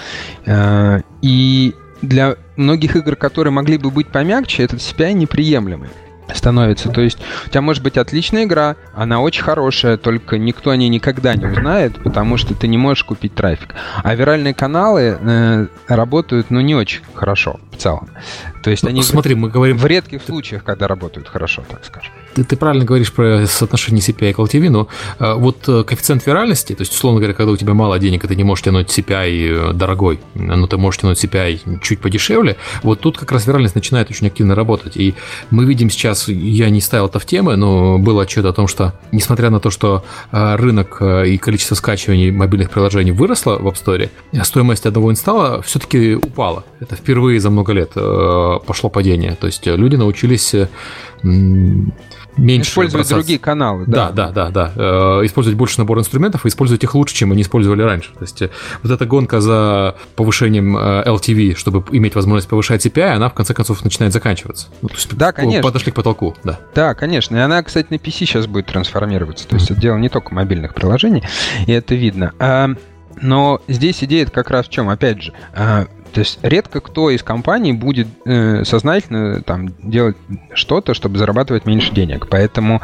Э, 0.47 1.01
и 1.23 1.75
для 2.03 2.37
многих 2.57 2.97
игр, 2.97 3.17
которые 3.17 3.53
могли 3.53 3.79
бы 3.79 3.91
быть 3.91 4.09
помягче, 4.09 4.65
этот 4.65 4.81
CPI 4.81 5.13
неприемлемый 5.13 5.91
становится. 6.35 6.91
То 6.91 7.01
есть 7.01 7.19
у 7.47 7.49
тебя 7.49 7.63
может 7.63 7.83
быть 7.83 7.97
отличная 7.97 8.45
игра, 8.45 8.77
она 8.95 9.21
очень 9.21 9.43
хорошая, 9.43 9.97
только 9.97 10.39
никто 10.39 10.71
о 10.71 10.77
ней 10.77 10.89
никогда 10.89 11.35
не 11.35 11.47
узнает, 11.47 11.95
потому 12.03 12.37
что 12.37 12.55
ты 12.55 12.69
не 12.69 12.77
можешь 12.77 13.05
купить 13.05 13.35
трафик. 13.35 13.75
А 14.03 14.15
виральные 14.15 14.55
каналы 14.55 15.19
э, 15.21 15.67
работают, 15.87 16.51
ну, 16.51 16.61
не 16.61 16.75
очень 16.75 17.03
хорошо 17.15 17.61
в 17.73 17.77
целом. 17.77 18.11
То 18.63 18.71
есть 18.71 18.83
ну, 18.83 18.91
они 18.91 19.03
смотри, 19.03 19.35
в, 19.35 19.39
мы 19.39 19.49
говорим 19.49 19.79
в 19.79 19.87
редких 19.87 20.23
случаях, 20.23 20.65
когда 20.65 20.87
работают 20.87 21.29
хорошо, 21.29 21.65
так 21.69 21.85
скажем. 21.85 22.13
Ты, 22.39 22.45
ты 22.45 22.57
правильно 22.57 22.85
говоришь 22.85 23.13
про 23.13 23.47
соотношение 23.47 24.01
CPI 24.01 24.33
к 24.33 24.39
LTV, 24.39 24.71
но 24.71 24.89
э, 25.19 25.35
вот 25.35 25.69
э, 25.69 25.83
коэффициент 25.83 26.25
виральности, 26.25 26.73
то 26.73 26.83
есть, 26.83 26.93
условно 26.93 27.19
говоря, 27.19 27.35
когда 27.35 27.51
у 27.51 27.57
тебя 27.57 27.75
мало 27.75 27.99
денег, 27.99 28.25
и 28.25 28.29
ты 28.29 28.37
не 28.37 28.45
можешь 28.45 28.63
тянуть 28.63 28.97
CPI 28.97 29.71
э, 29.71 29.73
дорогой, 29.73 30.21
но 30.35 30.69
ты 30.69 30.77
можешь 30.77 31.01
тянуть 31.01 31.25
CPI 31.25 31.81
чуть 31.83 31.99
подешевле, 31.99 32.57
вот 32.85 33.01
тут 33.01 33.19
как 33.19 33.33
раз 33.33 33.49
виральность 33.49 33.75
начинает 33.75 34.09
очень 34.09 34.29
активно 34.29 34.55
работать. 34.55 34.97
И 34.97 35.17
мы 35.51 35.65
видим 35.65 35.91
сейчас, 35.91 36.29
я 36.29 36.71
не 36.71 36.81
ставил 36.81 37.07
это 37.07 37.19
в 37.19 37.27
темы, 37.27 37.57
но 37.57 37.99
был 37.99 38.21
отчет 38.21 38.45
о 38.45 38.53
том, 38.53 38.69
что, 38.69 38.95
несмотря 39.11 39.51
на 39.51 39.59
то, 39.59 39.71
что 39.71 40.05
э, 40.31 40.55
рынок 40.55 41.03
и 41.03 41.39
количество 41.39 41.75
скачиваний 41.75 42.31
мобильных 42.31 42.71
приложений 42.71 43.13
выросло 43.13 43.59
в 43.59 43.67
App 43.67 43.85
Store, 43.85 44.09
стоимость 44.45 44.87
одного 44.87 45.11
инсталла 45.11 45.61
все-таки 45.63 46.15
упала. 46.15 46.63
Это 46.79 46.95
впервые 46.95 47.41
за 47.41 47.51
много 47.51 47.73
лет 47.73 47.95
пошло 47.95 48.91
падение. 48.91 49.35
То 49.35 49.49
есть 49.49 49.67
люди 49.67 49.97
научились 49.97 50.55
меньше 51.23 52.71
Использовать 52.71 53.07
бросаться. 53.07 53.15
другие 53.15 53.39
каналы, 53.39 53.85
да. 53.87 54.11
Да, 54.11 54.31
да, 54.31 54.51
да, 54.51 54.51
да. 54.51 54.73
Э, 54.77 55.27
использовать 55.27 55.59
больше 55.59 55.79
набор 55.79 55.99
инструментов 55.99 56.45
и 56.47 56.49
использовать 56.49 56.83
их 56.85 56.95
лучше, 56.95 57.15
чем 57.15 57.33
они 57.33 57.43
использовали 57.43 57.83
раньше. 57.83 58.13
То 58.15 58.23
есть 58.23 58.43
э, 58.43 58.51
вот 58.83 58.93
эта 58.93 59.07
гонка 59.07 59.41
за 59.41 59.97
повышением 60.17 60.77
э, 60.77 61.05
LTV, 61.07 61.57
чтобы 61.57 61.85
иметь 61.97 62.15
возможность 62.15 62.49
повышать 62.49 62.85
CPI, 62.85 63.15
она 63.17 63.29
в 63.29 63.35
конце 63.35 63.55
концов 63.55 63.85
начинает 63.85 64.13
заканчиваться. 64.13 64.69
Ну, 64.83 64.89
то 64.89 64.95
есть 64.95 65.17
да, 65.17 65.33
конечно. 65.33 65.63
Подошли 65.63 65.93
к 65.93 65.95
потолку, 65.95 66.37
да. 66.45 66.61
Да, 66.75 66.95
конечно. 66.95 67.37
И 67.37 67.41
она, 67.41 67.63
кстати, 67.63 67.89
на 67.91 67.97
PC 67.97 68.11
сейчас 68.11 68.47
будет 68.47 68.67
трансформироваться. 68.67 69.47
То 69.49 69.57
есть 69.57 69.71
mm-hmm. 69.71 69.73
это 69.73 69.81
дело 69.81 69.97
не 69.97 70.09
только 70.09 70.35
мобильных 70.35 70.75
приложений, 70.75 71.25
и 71.67 71.73
это 71.73 71.95
видно. 71.95 72.33
А, 72.39 72.71
но 73.21 73.61
здесь 73.69 74.03
идея 74.05 74.27
как 74.27 74.51
раз 74.51 74.67
в 74.67 74.71
чем? 74.71 74.89
Опять 74.89 75.23
же, 75.23 75.33
то 76.13 76.21
есть 76.21 76.39
редко 76.43 76.81
кто 76.81 77.11
из 77.11 77.23
компаний 77.23 77.73
будет 77.73 78.09
э, 78.25 78.65
сознательно 78.65 79.43
там 79.43 79.75
делать 79.83 80.17
что-то, 80.55 80.95
чтобы 80.95 81.19
зарабатывать 81.19 81.67
меньше 81.67 81.93
денег. 81.93 82.29
Поэтому, 82.29 82.81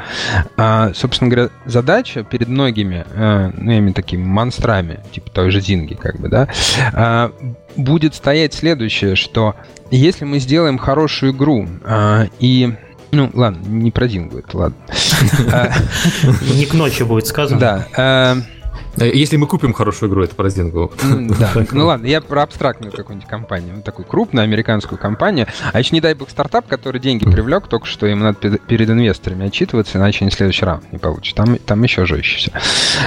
э, 0.56 0.92
собственно 0.94 1.30
говоря, 1.30 1.50
задача 1.64 2.22
перед 2.22 2.48
многими, 2.48 3.04
э, 3.08 3.50
ну, 3.56 3.72
именно 3.72 3.94
такими 3.94 4.24
монстрами, 4.24 5.00
типа 5.12 5.30
той 5.30 5.50
же 5.50 5.60
Зинги, 5.60 5.94
как 5.94 6.18
бы, 6.18 6.28
да, 6.28 6.48
э, 6.92 7.30
будет 7.76 8.14
стоять 8.14 8.54
следующее, 8.54 9.16
что 9.16 9.54
если 9.90 10.24
мы 10.24 10.38
сделаем 10.38 10.78
хорошую 10.78 11.32
игру 11.32 11.68
э, 11.84 12.28
и 12.38 12.74
ну, 13.14 13.30
ладно, 13.32 13.60
не 13.66 13.92
про 13.92 14.08
Дингу 14.08 14.38
это, 14.38 14.58
ладно. 14.58 14.76
Не 16.56 16.66
к 16.66 16.74
ночи 16.74 17.04
будет 17.04 17.28
сказано. 17.28 17.60
Да. 17.60 18.36
Э, 18.96 19.10
если 19.12 19.36
мы 19.36 19.46
купим 19.46 19.72
хорошую 19.72 20.10
игру, 20.10 20.22
это 20.22 20.34
по 20.34 20.42
раздинку. 20.42 20.92
Ну, 21.02 21.34
да, 21.38 21.50
ну 21.72 21.86
ладно, 21.86 22.06
я 22.06 22.20
про 22.20 22.42
абстрактную 22.42 22.92
какую-нибудь 22.92 23.28
компанию, 23.28 23.82
такую 23.82 24.06
крупную 24.06 24.44
американскую 24.44 24.98
компанию. 24.98 25.46
А 25.72 25.78
еще 25.78 25.90
не 25.94 26.00
дай 26.00 26.14
бог 26.14 26.30
стартап, 26.30 26.66
который 26.66 27.00
деньги 27.00 27.24
привлек, 27.24 27.68
только 27.68 27.86
что 27.86 28.06
им 28.06 28.20
надо 28.20 28.58
перед 28.58 28.90
инвесторами 28.90 29.46
отчитываться, 29.46 29.98
иначе 29.98 30.24
они 30.24 30.30
следующий 30.30 30.64
раунд 30.64 30.90
не 30.92 30.98
получат. 30.98 31.36
Там, 31.36 31.56
там 31.58 31.82
еще 31.82 32.06
жестче 32.06 32.36
все. 32.36 32.52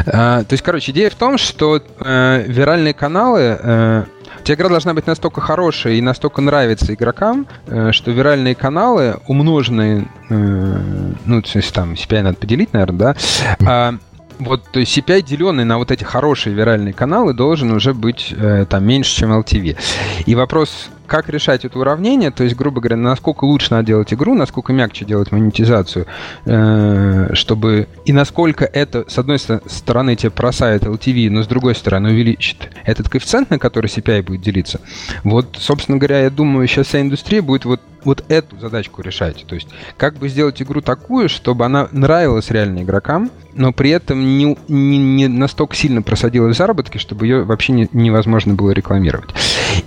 А, 0.08 0.44
то 0.44 0.54
есть, 0.54 0.64
короче, 0.64 0.92
идея 0.92 1.10
в 1.10 1.16
том, 1.16 1.38
что 1.38 1.82
э, 2.00 2.44
виральные 2.48 2.94
каналы 2.94 3.58
э, 3.60 4.04
Эта 4.42 4.54
игра 4.54 4.70
должна 4.70 4.94
быть 4.94 5.08
настолько 5.08 5.42
хорошая 5.42 5.94
и 5.94 6.02
настолько 6.02 6.42
нравится 6.42 6.94
игрокам, 6.94 7.48
э, 7.68 7.92
что 7.92 8.12
виральные 8.12 8.56
каналы, 8.56 9.18
умноженные, 9.28 10.08
э, 10.30 10.80
ну, 11.26 11.42
то 11.42 11.50
есть 11.54 11.74
там 11.74 11.94
CPI 11.94 12.22
надо 12.22 12.38
поделить, 12.38 12.74
наверное, 12.74 13.16
да, 13.60 14.00
вот, 14.40 14.64
то 14.72 14.80
есть 14.80 14.98
CPI, 14.98 15.22
деленный 15.22 15.66
на 15.66 15.78
вот 15.78 15.92
эти 15.92 16.04
хорошие 16.04 16.56
виральные 16.56 16.94
каналы, 16.94 17.34
должен 17.34 17.72
уже 17.72 17.94
быть 17.94 18.34
э, 18.36 18.66
там 18.70 18.86
меньше, 18.86 19.16
чем 19.16 19.32
LTV. 19.32 19.78
И 20.26 20.36
вопрос 20.36 20.90
как 21.08 21.30
решать 21.30 21.66
это 21.66 21.80
уравнение, 21.80 22.32
то 22.32 22.44
есть, 22.44 22.56
грубо 22.56 22.82
говоря, 22.82 22.98
насколько 22.98 23.46
лучше 23.46 23.70
надо 23.72 23.88
делать 23.88 24.14
игру, 24.14 24.36
насколько 24.36 24.74
мягче 24.74 25.06
делать 25.06 25.32
монетизацию, 25.32 26.06
э, 26.46 27.30
чтобы 27.34 27.88
и 28.06 28.14
насколько 28.14 28.66
это, 28.66 29.06
с 29.08 29.18
одной 29.18 29.40
стороны, 29.40 30.16
тебе 30.16 30.32
просает 30.32 30.84
LTV, 30.84 31.30
но 31.30 31.44
с 31.44 31.48
другой 31.48 31.76
стороны 31.76 32.10
увеличит 32.10 32.70
этот 32.84 33.10
коэффициент, 33.10 33.50
на 33.50 33.60
который 33.60 33.88
CPI 33.88 34.24
будет 34.24 34.42
делиться. 34.42 34.82
Вот, 35.24 35.58
собственно 35.60 35.98
говоря, 35.98 36.22
я 36.22 36.30
думаю, 36.30 36.68
сейчас 36.68 36.88
вся 36.88 37.02
индустрия 37.02 37.42
будет 37.42 37.66
вот 37.66 37.82
вот 38.08 38.24
эту 38.30 38.58
задачку 38.58 39.02
решать. 39.02 39.46
То 39.46 39.56
есть, 39.56 39.68
как 39.98 40.16
бы 40.16 40.30
сделать 40.30 40.62
игру 40.62 40.80
такую, 40.80 41.28
чтобы 41.28 41.66
она 41.66 41.90
нравилась 41.92 42.50
реально 42.52 42.84
игрокам, 42.84 43.30
но 43.54 43.74
при 43.74 43.90
этом 43.90 44.38
не, 44.38 44.58
не, 44.70 44.98
не 44.98 45.28
настолько 45.28 45.76
сильно 45.76 46.02
просадилась 46.02 46.56
в 46.56 46.58
заработке, 46.58 47.00
чтобы 47.00 47.26
ее 47.26 47.44
вообще 47.44 47.74
не, 47.74 47.90
невозможно 47.92 48.54
было 48.54 48.72
рекламировать. 48.72 49.32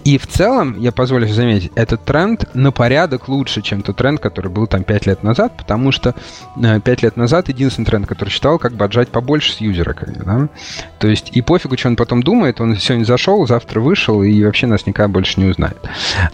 И 0.04 0.18
в 0.18 0.26
целом, 0.26 0.78
я 0.78 0.92
позволю 0.92 1.09
себе 1.18 1.34
заметить, 1.34 1.72
этот 1.74 2.04
тренд 2.04 2.54
на 2.54 2.72
порядок 2.72 3.28
лучше, 3.28 3.62
чем 3.62 3.82
тот 3.82 3.96
тренд, 3.96 4.20
который 4.20 4.50
был 4.50 4.66
там 4.66 4.84
5 4.84 5.06
лет 5.06 5.22
назад, 5.22 5.56
потому 5.56 5.92
что 5.92 6.14
5 6.56 6.86
э, 6.86 6.96
лет 7.02 7.16
назад 7.16 7.48
единственный 7.48 7.84
тренд, 7.84 8.06
который 8.06 8.30
считал, 8.30 8.58
как 8.58 8.72
бы 8.72 8.84
отжать 8.84 9.08
побольше 9.08 9.52
с 9.52 9.60
юзера. 9.60 9.96
Да? 10.24 10.48
То 10.98 11.08
есть 11.08 11.30
и 11.32 11.42
пофигу, 11.42 11.76
что 11.76 11.88
он 11.88 11.96
потом 11.96 12.22
думает, 12.22 12.60
он 12.60 12.76
сегодня 12.76 13.04
зашел, 13.04 13.46
завтра 13.46 13.80
вышел 13.80 14.22
и 14.22 14.44
вообще 14.44 14.66
нас 14.66 14.86
никогда 14.86 15.08
больше 15.08 15.40
не 15.40 15.46
узнает. 15.46 15.78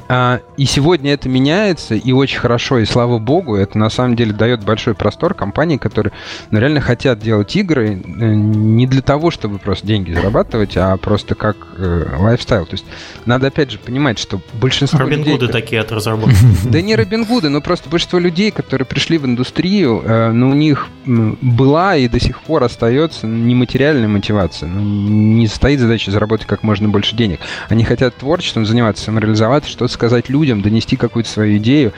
А, 0.09 0.41
и 0.57 0.65
сегодня 0.65 1.13
это 1.13 1.29
меняется, 1.29 1.95
и 1.95 2.13
очень 2.13 2.39
хорошо, 2.39 2.79
и 2.79 2.85
слава 2.85 3.19
богу, 3.19 3.57
это 3.57 3.79
на 3.79 3.91
самом 3.91 4.17
деле 4.17 4.33
дает 4.33 4.65
большой 4.65 4.95
простор 4.95 5.35
компании, 5.35 5.77
которые 5.77 6.13
ну, 6.51 6.59
реально 6.59 6.81
хотят 6.81 7.19
делать 7.19 7.55
игры 7.57 7.95
э, 7.95 8.35
не 8.35 8.87
для 8.87 9.03
того, 9.03 9.31
чтобы 9.31 9.59
просто 9.59 9.87
деньги 9.87 10.13
зарабатывать, 10.13 10.77
а 10.77 10.97
просто 10.97 11.35
как 11.35 11.57
э, 11.79 12.17
лайфстайл. 12.19 12.67
То 12.67 12.75
есть 12.75 12.85
надо 13.25 13.49
опять 13.49 13.71
же 13.71 13.79
понимать, 13.79 14.19
что 14.19 14.41
большинство 14.67 14.99
Робин 14.99 15.19
людей... 15.19 15.33
Гуды 15.35 15.49
такие 15.49 15.81
от 15.81 15.93
разработки. 15.93 16.37
Да 16.65 16.81
не 16.81 16.97
Робин 16.97 17.25
Гуды, 17.25 17.49
но 17.49 17.61
просто 17.61 17.89
большинство 17.89 18.19
людей, 18.19 18.51
которые 18.51 18.85
пришли 18.85 19.19
в 19.19 19.25
индустрию, 19.25 20.03
э, 20.05 20.33
ну, 20.33 20.51
у 20.51 20.55
них 20.55 20.89
была 21.07 21.97
и 21.97 22.09
до 22.09 22.19
сих 22.19 22.41
пор 22.41 22.65
остается 22.65 23.27
нематериальная 23.27 24.09
мотивация. 24.09 24.69
Ну, 24.69 24.81
не 24.81 25.47
стоит 25.47 25.79
задача 25.79 26.11
заработать 26.11 26.47
как 26.47 26.65
можно 26.65 26.89
больше 26.89 27.15
денег. 27.15 27.39
Они 27.69 27.85
хотят 27.85 28.17
творчеством 28.17 28.67
заниматься, 28.67 29.05
самореализоваться, 29.05 29.71
что-то 29.71 29.93
сказать 29.93 30.29
людям, 30.29 30.63
донести 30.63 30.97
какую-то 30.97 31.31
свою 31.31 31.59
идею 31.59 31.93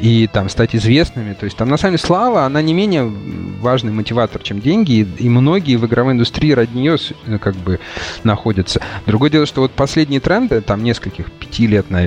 и 0.00 0.26
там 0.32 0.48
стать 0.48 0.74
известными. 0.74 1.34
То 1.34 1.44
есть 1.44 1.56
там 1.56 1.68
на 1.68 1.76
самом 1.76 1.96
деле 1.96 2.06
слава, 2.06 2.44
она 2.46 2.62
не 2.62 2.72
менее 2.72 3.12
важный 3.60 3.92
мотиватор, 3.92 4.42
чем 4.42 4.60
деньги, 4.60 5.06
и 5.18 5.28
многие 5.28 5.76
в 5.76 5.84
игровой 5.86 6.14
индустрии 6.14 6.52
ради 6.52 6.74
нее 6.74 6.96
э, 7.26 7.38
как 7.38 7.56
бы 7.56 7.78
находятся. 8.24 8.80
Другое 9.04 9.28
дело, 9.28 9.44
что 9.44 9.60
вот 9.60 9.72
последние 9.72 10.20
тренды, 10.20 10.62
там 10.62 10.82
нескольких, 10.82 11.30
пяти 11.32 11.66
лет, 11.66 11.90
наверное, 11.90 12.05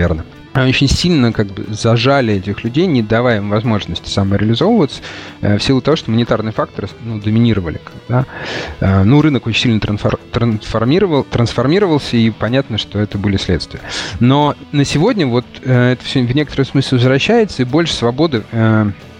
очень 0.65 0.87
сильно 0.87 1.31
как 1.31 1.47
бы 1.47 1.65
зажали 1.69 2.33
этих 2.33 2.63
людей, 2.63 2.87
не 2.87 3.01
давая 3.01 3.37
им 3.37 3.49
возможности 3.49 4.09
самореализовываться, 4.09 5.01
э, 5.41 5.57
в 5.57 5.63
силу 5.63 5.81
того, 5.81 5.95
что 5.95 6.11
монетарные 6.11 6.51
факторы 6.51 6.89
ну, 7.03 7.19
доминировали. 7.19 7.79
Да? 8.07 8.25
Э, 8.79 9.03
ну, 9.03 9.21
рынок 9.21 9.47
очень 9.47 9.61
сильно 9.61 9.79
трансформировал, 9.79 11.23
трансформировался, 11.23 12.17
и 12.17 12.29
понятно, 12.31 12.77
что 12.77 12.99
это 12.99 13.17
были 13.17 13.37
следствия. 13.37 13.81
Но 14.19 14.55
на 14.71 14.85
сегодня 14.85 15.27
вот 15.27 15.45
э, 15.63 15.93
это 15.93 16.03
все 16.03 16.23
в 16.23 16.35
некотором 16.35 16.65
смысле 16.65 16.97
возвращается, 16.97 17.61
и 17.61 17.65
больше 17.65 17.93
свободы 17.93 18.43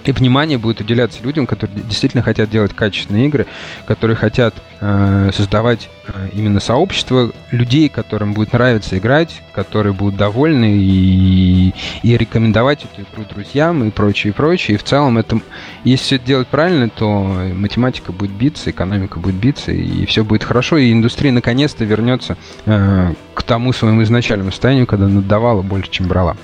и 0.10 0.12
внимание 0.12 0.58
будет 0.58 0.82
уделяться 0.82 1.22
людям, 1.24 1.46
которые 1.46 1.82
действительно 1.82 2.24
хотят 2.24 2.50
делать 2.50 2.74
качественные 2.74 3.28
игры, 3.28 3.46
которые 3.86 4.18
хотят 4.18 4.56
э, 4.82 5.30
создавать 5.34 5.90
э, 6.08 6.30
именно 6.34 6.60
сообщество 6.60 7.32
людей, 7.52 7.90
которым 7.90 8.34
будет 8.34 8.54
нравиться 8.54 8.98
играть, 8.98 9.42
которые 9.54 9.94
будут 9.94 10.18
довольны 10.18 10.78
и, 10.78 11.74
и 12.02 12.18
рекомендовать 12.18 12.86
эту 12.86 13.04
игру 13.04 13.24
друзьям 13.30 13.84
и 13.84 13.92
прочее, 13.92 14.32
и 14.32 14.34
прочее. 14.34 14.76
И 14.76 14.78
в 14.78 14.84
целом 14.84 15.20
это, 15.20 15.40
если 15.84 16.04
все 16.04 16.16
это 16.16 16.26
делать 16.26 16.48
правильно, 16.48 16.90
то 16.90 17.08
математика 17.54 18.12
будет 18.12 18.32
биться, 18.32 18.72
экономика 18.72 19.20
будет 19.20 19.36
биться, 19.36 19.72
и 19.72 20.06
все 20.08 20.24
будет 20.24 20.44
хорошо, 20.44 20.78
и 20.78 20.92
индустрия 20.92 21.32
наконец-то 21.32 21.86
вернется 21.86 22.36
э, 22.66 23.14
к 23.36 23.44
тому 23.44 23.74
своему 23.74 24.02
изначальному 24.04 24.52
состоянию, 24.52 24.88
когда 24.88 25.08
надавала 25.08 25.62
больше, 25.62 25.92
чем 25.92 26.08
брала. 26.08 26.36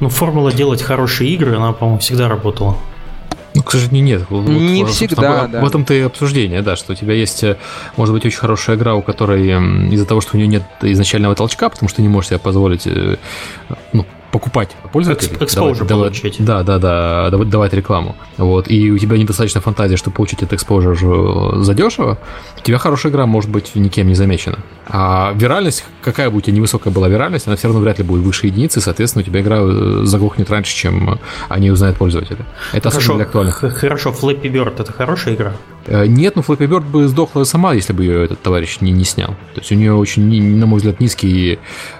Ну, 0.00 0.08
формула 0.08 0.52
делать 0.52 0.82
хорошие 0.82 1.30
игры, 1.30 1.56
она, 1.56 1.72
по-моему, 1.72 2.00
всегда 2.00 2.28
работала. 2.28 2.76
Ну, 3.62 3.68
к 3.68 3.70
сожалению, 3.70 4.04
нет. 4.04 4.30
Не 4.30 4.82
вот, 4.82 4.92
всегда, 4.92 5.46
да. 5.46 5.60
В 5.60 5.66
этом-то 5.66 5.94
и 5.94 6.00
обсуждение, 6.00 6.62
да, 6.62 6.74
что 6.74 6.92
у 6.92 6.96
тебя 6.96 7.14
есть, 7.14 7.44
э, 7.44 7.56
может 7.96 8.12
быть, 8.12 8.26
очень 8.26 8.38
хорошая 8.38 8.76
игра, 8.76 8.94
у 8.94 9.02
которой 9.02 9.46
из-за 9.92 10.04
того, 10.04 10.20
что 10.20 10.36
у 10.36 10.38
нее 10.38 10.48
нет 10.48 10.62
изначального 10.82 11.36
толчка, 11.36 11.68
потому 11.68 11.88
что 11.88 12.02
не 12.02 12.08
можешь 12.08 12.30
себе 12.30 12.40
позволить 12.40 12.86
э, 12.86 13.18
ну, 13.92 14.04
покупать 14.32 14.70
пользователей. 14.92 15.36
Exposure 15.36 15.86
давать, 15.86 16.20
получить. 16.20 16.36
Да, 16.44 16.62
да, 16.62 16.78
да, 16.78 17.30
давать, 17.30 17.50
давать 17.50 17.72
рекламу. 17.74 18.16
Вот, 18.38 18.68
и 18.68 18.90
у 18.90 18.98
тебя 18.98 19.18
недостаточно 19.18 19.60
фантазии, 19.60 19.96
чтобы 19.96 20.16
получить 20.16 20.42
этот 20.42 20.58
exposure 20.58 21.62
задешево, 21.62 22.18
у 22.58 22.62
тебя 22.62 22.78
хорошая 22.78 23.12
игра 23.12 23.26
может 23.26 23.50
быть 23.50 23.74
никем 23.74 24.08
не 24.08 24.14
замечена. 24.14 24.58
А 24.88 25.32
виральность, 25.34 25.84
какая 26.00 26.30
бы 26.30 26.38
у 26.38 26.40
тебя 26.40 26.56
невысокая 26.56 26.92
была 26.92 27.08
виральность, 27.08 27.46
она 27.46 27.56
все 27.56 27.68
равно 27.68 27.82
вряд 27.82 27.98
ли 27.98 28.04
будет 28.04 28.22
выше 28.22 28.46
единицы, 28.46 28.80
соответственно, 28.80 29.22
у 29.22 29.26
тебя 29.26 29.42
игра 29.42 29.58
э, 29.60 30.00
заглохнет 30.04 30.50
раньше, 30.50 30.74
чем 30.74 31.20
они 31.48 31.70
узнают 31.70 31.98
пользователи. 31.98 32.38
Это 32.72 32.90
хорошо, 32.90 33.12
особенно 33.12 33.24
актуально. 33.24 33.52
Хорошо, 33.52 34.10
Flappy 34.10 34.50
Bird 34.50 34.80
это 34.80 34.92
хорошая 34.92 35.34
игра? 35.34 35.52
Э, 35.86 36.06
нет, 36.06 36.36
ну 36.36 36.42
Flappy 36.42 36.68
Bird 36.68 36.90
бы 36.90 37.08
сдохла 37.08 37.44
сама, 37.44 37.74
если 37.74 37.92
бы 37.92 38.04
ее 38.04 38.24
этот 38.24 38.40
товарищ 38.42 38.78
не, 38.80 38.92
не 38.92 39.04
снял. 39.04 39.30
То 39.54 39.60
есть 39.60 39.72
у 39.72 39.74
нее 39.74 39.94
очень, 39.94 40.22
на 40.56 40.66
мой 40.66 40.78
взгляд, 40.78 41.00
низкий 41.00 41.58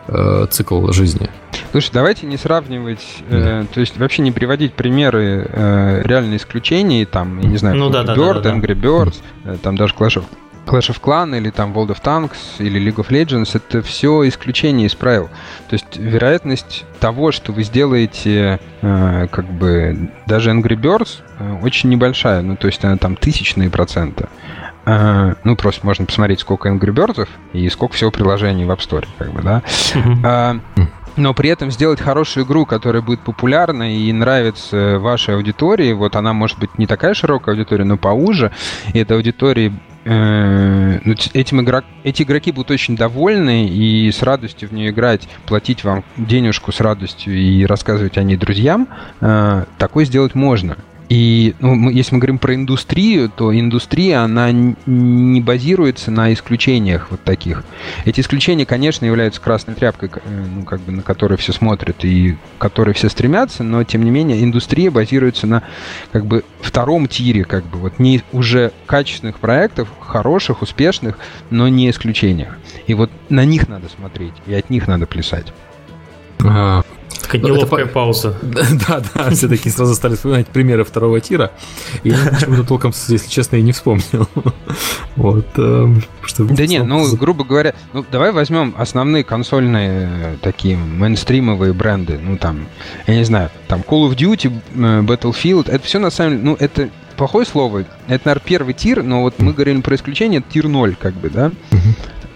э, 0.08 0.46
цикл 0.50 0.90
жизни. 0.92 1.28
Слушай, 1.70 1.90
давайте 1.92 2.26
не 2.26 2.36
сравнивать, 2.36 3.04
э, 3.28 3.64
то 3.72 3.80
есть 3.80 3.98
вообще 3.98 4.22
не 4.22 4.32
приводить 4.32 4.74
примеры 4.74 5.48
э, 5.50 6.02
реально 6.04 6.36
исключений, 6.36 7.04
там, 7.04 7.40
я 7.40 7.48
не 7.48 7.56
знаю, 7.56 7.76
ну, 7.76 7.90
да, 7.90 8.02
Bird, 8.02 8.34
да, 8.34 8.40
да, 8.40 8.54
Angry 8.54 8.74
Birds, 8.74 9.16
э, 9.44 9.56
там 9.62 9.76
даже 9.76 9.94
Clash 9.94 10.18
of 10.18 10.24
Clash 10.66 10.90
of 10.90 11.00
Clan 11.00 11.36
или 11.36 11.50
там 11.50 11.72
World 11.72 11.88
of 11.88 12.02
Tanks 12.02 12.36
или 12.58 12.80
League 12.80 12.96
of 12.96 13.08
Legends 13.08 13.50
это 13.54 13.82
все 13.82 14.26
исключение 14.28 14.86
из 14.86 14.94
правил. 14.94 15.28
То 15.68 15.74
есть 15.74 15.96
вероятность 15.96 16.84
того, 17.00 17.32
что 17.32 17.52
вы 17.52 17.64
сделаете 17.64 18.60
э, 18.80 19.26
как 19.30 19.46
бы 19.46 20.10
даже 20.26 20.50
Angry 20.50 20.76
Birds 20.76 21.20
э, 21.38 21.58
очень 21.62 21.90
небольшая, 21.90 22.42
ну 22.42 22.56
то 22.56 22.66
есть 22.66 22.84
она 22.84 22.96
там 22.96 23.16
тысячные 23.16 23.70
процента. 23.70 24.28
Uh, 24.84 25.36
ну, 25.44 25.54
просто 25.54 25.86
можно 25.86 26.06
посмотреть, 26.06 26.40
сколько 26.40 26.68
Angry 26.68 26.92
Birds 26.92 27.28
и 27.52 27.68
сколько 27.68 27.94
всего 27.94 28.10
приложений 28.10 28.64
в 28.64 28.70
App 28.72 28.80
Store, 28.80 29.06
как 29.16 29.32
бы, 29.32 29.40
да. 29.40 29.62
Uh, 29.94 30.60
но 31.16 31.34
при 31.34 31.50
этом 31.50 31.70
сделать 31.70 32.00
хорошую 32.00 32.44
игру, 32.46 32.66
которая 32.66 33.00
будет 33.00 33.20
популярна 33.20 33.94
и 33.96 34.12
нравится 34.12 34.98
вашей 34.98 35.36
аудитории, 35.36 35.92
вот 35.92 36.16
она 36.16 36.32
может 36.32 36.58
быть 36.58 36.78
не 36.78 36.88
такая 36.88 37.14
широкая 37.14 37.54
аудитория, 37.54 37.84
но 37.84 37.96
поуже, 37.96 38.50
и 38.92 38.98
эта 38.98 39.14
аудитория 39.14 39.70
Э, 39.70 39.70
ну, 39.70 39.91
этим 40.04 41.60
игрок, 41.60 41.84
эти 42.02 42.22
игроки 42.22 42.52
будут 42.52 42.70
очень 42.70 42.96
довольны 42.96 43.68
и 43.68 44.10
с 44.10 44.22
радостью 44.22 44.68
в 44.68 44.72
нее 44.72 44.90
играть, 44.90 45.28
платить 45.46 45.84
вам 45.84 46.04
денежку 46.16 46.72
с 46.72 46.80
радостью 46.80 47.36
и 47.36 47.64
рассказывать 47.64 48.18
о 48.18 48.22
ней 48.22 48.36
друзьям, 48.36 48.88
э, 49.20 49.64
такое 49.78 50.04
сделать 50.04 50.34
можно. 50.34 50.76
И 51.12 51.54
ну, 51.60 51.74
мы, 51.74 51.92
если 51.92 52.14
мы 52.14 52.20
говорим 52.20 52.38
про 52.38 52.54
индустрию, 52.54 53.28
то 53.28 53.54
индустрия, 53.54 54.20
она 54.20 54.50
не 54.50 55.42
базируется 55.42 56.10
на 56.10 56.32
исключениях 56.32 57.08
вот 57.10 57.22
таких. 57.22 57.64
Эти 58.06 58.22
исключения, 58.22 58.64
конечно, 58.64 59.04
являются 59.04 59.38
красной 59.38 59.74
тряпкой, 59.74 60.08
э, 60.14 60.20
ну, 60.24 60.62
как 60.62 60.80
бы, 60.80 60.90
на 60.90 61.02
которой 61.02 61.36
все 61.36 61.52
смотрят 61.52 62.02
и 62.02 62.38
к 62.56 62.62
которой 62.62 62.94
все 62.94 63.10
стремятся, 63.10 63.62
но, 63.62 63.84
тем 63.84 64.04
не 64.04 64.10
менее, 64.10 64.42
индустрия 64.42 64.90
базируется 64.90 65.46
на 65.46 65.62
как 66.12 66.24
бы 66.24 66.44
втором 66.62 67.06
тире, 67.08 67.44
как 67.44 67.66
бы, 67.66 67.78
вот 67.78 67.98
не 67.98 68.22
уже 68.32 68.72
качественных 68.86 69.38
проектов, 69.38 69.90
хороших, 70.00 70.62
успешных, 70.62 71.18
но 71.50 71.68
не 71.68 71.90
исключениях. 71.90 72.56
И 72.86 72.94
вот 72.94 73.10
на 73.28 73.44
них 73.44 73.68
надо 73.68 73.90
смотреть, 73.90 74.32
и 74.46 74.54
от 74.54 74.70
них 74.70 74.88
надо 74.88 75.06
плясать. 75.06 75.52
А, 76.42 76.82
Такая 77.32 77.48
ну, 77.48 77.56
неловкая 77.56 77.84
это... 77.84 77.92
пауза. 77.92 78.36
Да, 78.42 79.02
да, 79.14 79.30
все 79.30 79.48
таки 79.48 79.70
сразу 79.70 79.94
стали 79.94 80.16
вспоминать 80.16 80.48
примеры 80.48 80.84
второго 80.84 81.20
тира. 81.20 81.50
И 82.02 82.10
я 82.10 82.16
почему-то 82.30 82.64
толком, 82.64 82.92
если 83.08 83.28
честно, 83.28 83.56
и 83.56 83.62
не 83.62 83.72
вспомнил. 83.72 84.28
Вот. 85.14 85.46
Эм, 85.58 86.02
да 86.38 86.66
нет, 86.66 86.86
ну, 86.86 87.14
грубо 87.16 87.44
говоря, 87.44 87.74
ну, 87.92 88.02
давай 88.10 88.32
возьмем 88.32 88.74
основные 88.78 89.24
консольные 89.24 90.08
э, 90.10 90.36
такие 90.40 90.78
мейнстримовые 90.78 91.74
бренды. 91.74 92.18
Ну, 92.18 92.38
там, 92.38 92.66
я 93.06 93.16
не 93.16 93.24
знаю, 93.24 93.50
там 93.68 93.80
Call 93.80 94.08
of 94.08 94.16
Duty, 94.16 94.50
э, 94.74 95.02
Battlefield, 95.02 95.70
это 95.70 95.84
все 95.84 95.98
на 95.98 96.10
самом 96.10 96.32
деле, 96.32 96.42
ну, 96.44 96.56
это 96.58 96.88
плохое 97.18 97.44
слово. 97.44 97.80
Это, 98.08 98.22
наверное, 98.24 98.42
первый 98.42 98.74
тир, 98.74 99.02
но 99.02 99.20
вот 99.20 99.38
мы 99.38 99.52
говорили 99.52 99.82
про 99.82 99.96
исключение, 99.96 100.40
это 100.40 100.50
тир 100.50 100.68
0, 100.68 100.96
как 100.98 101.12
бы, 101.14 101.28
да? 101.28 101.52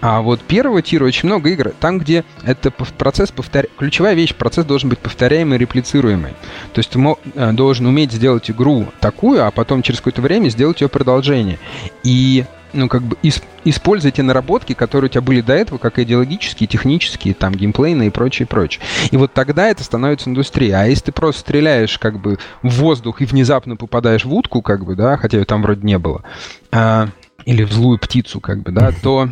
А 0.01 0.21
вот 0.21 0.41
первого 0.41 0.81
тира 0.81 1.05
очень 1.05 1.27
много 1.27 1.49
игр, 1.49 1.73
там, 1.79 1.99
где 1.99 2.23
это 2.43 2.71
процесс 2.71 3.31
повторя... 3.31 3.67
ключевая 3.77 4.13
вещь, 4.13 4.35
процесс 4.35 4.65
должен 4.65 4.89
быть 4.89 4.99
повторяемый, 4.99 5.57
реплицируемый. 5.57 6.33
То 6.73 6.79
есть 6.79 6.91
ты 6.91 6.99
э, 7.35 7.51
должен 7.53 7.85
уметь 7.85 8.11
сделать 8.11 8.49
игру 8.51 8.87
такую, 8.99 9.45
а 9.45 9.51
потом 9.51 9.81
через 9.81 9.99
какое-то 9.99 10.21
время 10.21 10.49
сделать 10.49 10.81
ее 10.81 10.87
продолжение. 10.87 11.57
И 12.03 12.45
ну, 12.73 12.87
как 12.87 13.01
бы 13.01 13.17
исп- 13.23 13.43
используй 13.65 14.11
те 14.11 14.23
наработки, 14.23 14.73
которые 14.73 15.09
у 15.09 15.11
тебя 15.11 15.21
были 15.21 15.41
до 15.41 15.53
этого, 15.53 15.77
как 15.77 15.99
идеологические, 15.99 16.67
технические, 16.67 17.33
там, 17.33 17.53
геймплейные 17.53 18.07
и 18.07 18.11
прочее, 18.11 18.45
прочее. 18.45 18.83
И 19.11 19.17
вот 19.17 19.33
тогда 19.33 19.67
это 19.67 19.83
становится 19.83 20.29
индустрией. 20.29 20.73
А 20.73 20.85
если 20.85 21.05
ты 21.05 21.11
просто 21.11 21.41
стреляешь, 21.41 21.97
как 21.97 22.19
бы, 22.19 22.37
в 22.61 22.69
воздух 22.69 23.21
и 23.21 23.25
внезапно 23.25 23.75
попадаешь 23.75 24.25
в 24.25 24.33
утку, 24.33 24.61
как 24.61 24.85
бы, 24.85 24.95
да, 24.95 25.17
хотя 25.17 25.37
ее 25.39 25.45
там 25.45 25.61
вроде 25.61 25.81
не 25.85 25.97
было, 25.97 26.23
а, 26.71 27.07
или 27.45 27.63
в 27.63 27.71
злую 27.71 27.97
птицу, 27.99 28.39
как 28.39 28.61
бы, 28.61 28.71
да, 28.71 28.91
то 29.01 29.29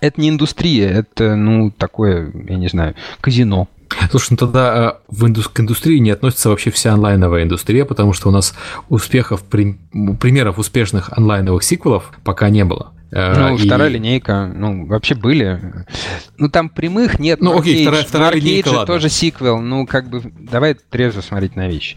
это 0.00 0.20
не 0.20 0.28
индустрия, 0.28 0.88
это, 0.90 1.36
ну, 1.36 1.70
такое, 1.70 2.32
я 2.48 2.56
не 2.56 2.68
знаю, 2.68 2.94
казино. 3.20 3.68
Слушай, 4.10 4.28
ну 4.32 4.36
тогда 4.36 4.98
в 5.08 5.26
инду... 5.26 5.42
к 5.42 5.58
индустрии 5.60 5.98
не 5.98 6.10
относится 6.10 6.50
вообще 6.50 6.70
вся 6.70 6.92
онлайновая 6.92 7.44
индустрия, 7.44 7.84
потому 7.84 8.12
что 8.12 8.28
у 8.28 8.32
нас 8.32 8.54
успехов, 8.88 9.42
примеров 9.44 10.58
успешных 10.58 11.10
онлайновых 11.16 11.62
сиквелов 11.62 12.12
пока 12.22 12.50
не 12.50 12.64
было. 12.64 12.92
Ну, 13.10 13.56
и... 13.56 13.66
вторая 13.66 13.88
линейка, 13.88 14.52
ну, 14.54 14.84
вообще 14.86 15.14
были. 15.14 15.86
Ну, 16.36 16.50
там 16.50 16.68
прямых 16.68 17.18
нет. 17.18 17.40
Ну, 17.40 17.58
окей, 17.58 17.82
вторая, 17.82 18.04
вторая 18.04 18.34
линейка, 18.34 18.68
ладно. 18.68 18.86
тоже 18.86 19.08
сиквел. 19.08 19.60
Ну, 19.60 19.86
как 19.86 20.10
бы, 20.10 20.20
давай 20.38 20.74
трезво 20.74 21.22
смотреть 21.22 21.56
на 21.56 21.68
вещи. 21.68 21.96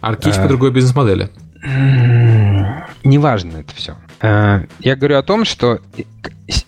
Аркейч 0.00 0.36
а... 0.36 0.42
по 0.42 0.48
другой 0.48 0.70
бизнес-модели. 0.70 1.28
Неважно 3.02 3.56
это 3.56 3.74
все. 3.74 3.96
А, 4.20 4.62
я 4.80 4.96
говорю 4.96 5.18
о 5.18 5.22
том, 5.22 5.44
что 5.44 5.80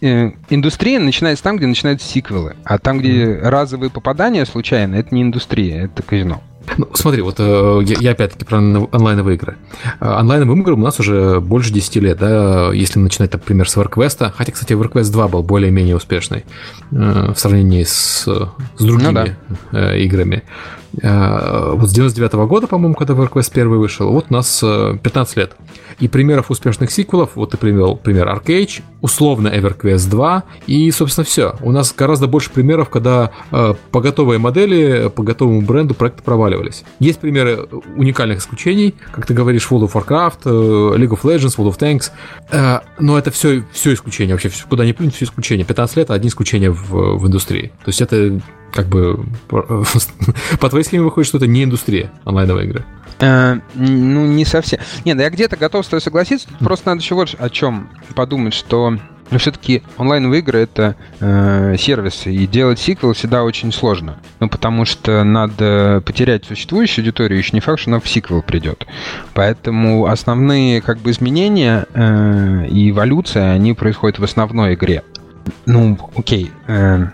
э, 0.01 0.31
индустрия 0.51 0.99
начинается 0.99 1.45
там, 1.45 1.57
где 1.57 1.67
начинаются 1.67 2.07
сиквелы. 2.07 2.57
А 2.65 2.79
там, 2.79 2.99
где 2.99 3.39
разовые 3.43 3.91
попадания 3.91 4.45
случайно, 4.45 4.97
это 4.97 5.15
не 5.15 5.23
индустрия, 5.23 5.85
это 5.85 6.03
казино. 6.03 6.43
Ну, 6.77 6.89
смотри, 6.93 7.23
вот 7.23 7.37
э, 7.39 7.81
я, 7.85 7.97
я 8.01 8.11
опять-таки 8.11 8.45
про 8.45 8.59
онлайновые 8.59 9.37
игры. 9.37 9.57
Э, 10.01 10.07
онлайновым 10.19 10.61
играм 10.61 10.81
у 10.81 10.85
нас 10.85 11.01
уже 11.01 11.41
больше 11.41 11.73
10 11.73 11.97
лет, 11.97 12.19
да, 12.19 12.73
если 12.73 12.99
начинать, 12.99 13.33
например, 13.33 13.69
с 13.69 13.77
WarQuest. 13.77 14.33
Хотя, 14.37 14.53
кстати, 14.53 14.75
WarQuest 14.75 15.11
2 15.11 15.29
был 15.29 15.43
более-менее 15.43 15.97
успешный 15.97 16.45
э, 16.91 17.33
в 17.35 17.39
сравнении 17.39 17.85
с, 17.85 18.27
с 18.27 18.85
другими 18.85 19.37
ну, 19.41 19.57
да. 19.73 19.97
играми. 19.97 20.43
Вот 20.93 21.89
с 21.89 21.93
99 21.93 22.33
-го 22.33 22.47
года, 22.47 22.67
по-моему, 22.67 22.95
когда 22.95 23.15
WarQuest 23.15 23.53
1 23.53 23.69
вышел, 23.79 24.11
вот 24.11 24.27
у 24.31 24.33
нас 24.33 24.61
15 24.61 25.37
лет. 25.37 25.55
И 26.01 26.09
примеров 26.09 26.51
успешных 26.51 26.91
сиквелов, 26.91 27.31
вот 27.35 27.51
ты 27.51 27.57
привел 27.57 27.97
пример 27.97 28.29
Arcade, 28.29 28.83
условно 29.01 29.49
EverQuest 29.49 30.11
2, 30.11 30.45
и, 30.67 30.91
собственно, 30.91 31.25
все. 31.25 31.55
У 31.61 31.73
нас 31.73 31.95
гораздо 31.97 32.27
больше 32.27 32.51
примеров, 32.51 32.89
когда 32.89 33.31
э, 33.51 33.75
по 33.91 34.01
готовой 34.01 34.39
модели, 34.39 35.11
по 35.15 35.23
готовому 35.23 35.63
бренду 35.63 35.95
проекты 35.95 36.23
проваливались. 36.23 36.85
Есть 36.99 37.21
примеры 37.21 37.69
уникальных 37.97 38.39
исключений, 38.39 38.95
как 39.13 39.27
ты 39.27 39.35
говоришь, 39.35 39.69
World 39.71 39.91
of 39.91 39.93
Warcraft, 39.93 40.41
э, 40.45 40.99
League 40.99 41.11
of 41.11 41.23
Legends, 41.23 41.57
World 41.57 41.77
of 41.77 41.79
Tanks, 41.79 42.11
э, 42.51 42.81
но 42.99 43.19
это 43.19 43.31
все, 43.31 43.65
все 43.73 43.95
исключения, 43.95 44.33
вообще 44.33 44.51
куда 44.69 44.85
ни 44.85 44.93
плюнь, 44.93 45.11
все 45.11 45.25
исключения. 45.25 45.65
15 45.65 45.97
лет, 45.97 46.11
одни 46.11 46.29
исключения 46.29 46.71
в, 46.71 47.19
в 47.19 47.27
индустрии. 47.27 47.73
То 47.85 47.89
есть 47.89 48.01
это 48.01 48.41
как 48.73 48.87
бы 48.87 49.25
по 49.49 50.69
твоей 50.69 50.85
схеме 50.85 51.05
выходит, 51.05 51.29
что 51.29 51.39
это 51.39 51.47
не 51.47 51.65
индустрия 51.65 52.11
онлайновой 52.25 52.65
игры. 52.65 52.85
Э, 53.21 53.59
ну, 53.75 54.27
не 54.27 54.45
совсем. 54.45 54.81
Не, 55.05 55.15
да 55.15 55.25
я 55.25 55.31
где-то 55.31 55.57
готов 55.57 55.85
с 55.85 55.89
тобой 55.89 56.01
согласиться. 56.01 56.49
Просто 56.61 56.91
надо 56.91 57.01
еще 57.01 57.15
вот 57.15 57.35
о 57.39 57.51
чем 57.51 57.89
подумать, 58.15 58.55
что 58.55 58.88
но 59.31 59.39
все-таки 59.39 59.83
онлайновые 59.97 60.41
игры 60.41 60.61
это 60.61 60.97
э, 61.21 61.77
сервисы, 61.79 62.33
и 62.33 62.47
делать 62.47 62.79
сиквел 62.79 63.13
всегда 63.13 63.45
очень 63.45 63.73
сложно. 63.73 64.17
Ну, 64.41 64.49
потому 64.49 64.85
что 64.85 65.25
надо 65.25 66.03
потерять 66.05 66.45
существующую 66.45 67.03
аудиторию, 67.03 67.39
еще 67.39 67.51
не 67.53 67.61
факт, 67.61 67.81
что 67.81 67.91
она 67.91 68.01
в 68.01 68.09
сиквел 68.09 68.43
придет. 68.43 68.87
Поэтому 69.35 70.07
основные 70.07 70.81
как 70.81 70.99
бы 70.99 71.11
изменения 71.11 71.87
э, 71.93 72.67
и 72.69 72.91
эволюция, 72.91 73.53
они 73.53 73.75
происходят 73.75 74.19
в 74.19 74.25
основной 74.25 74.75
игре. 74.75 75.03
Ну, 75.67 75.99
окей. 76.17 76.51
Э, 76.67 77.07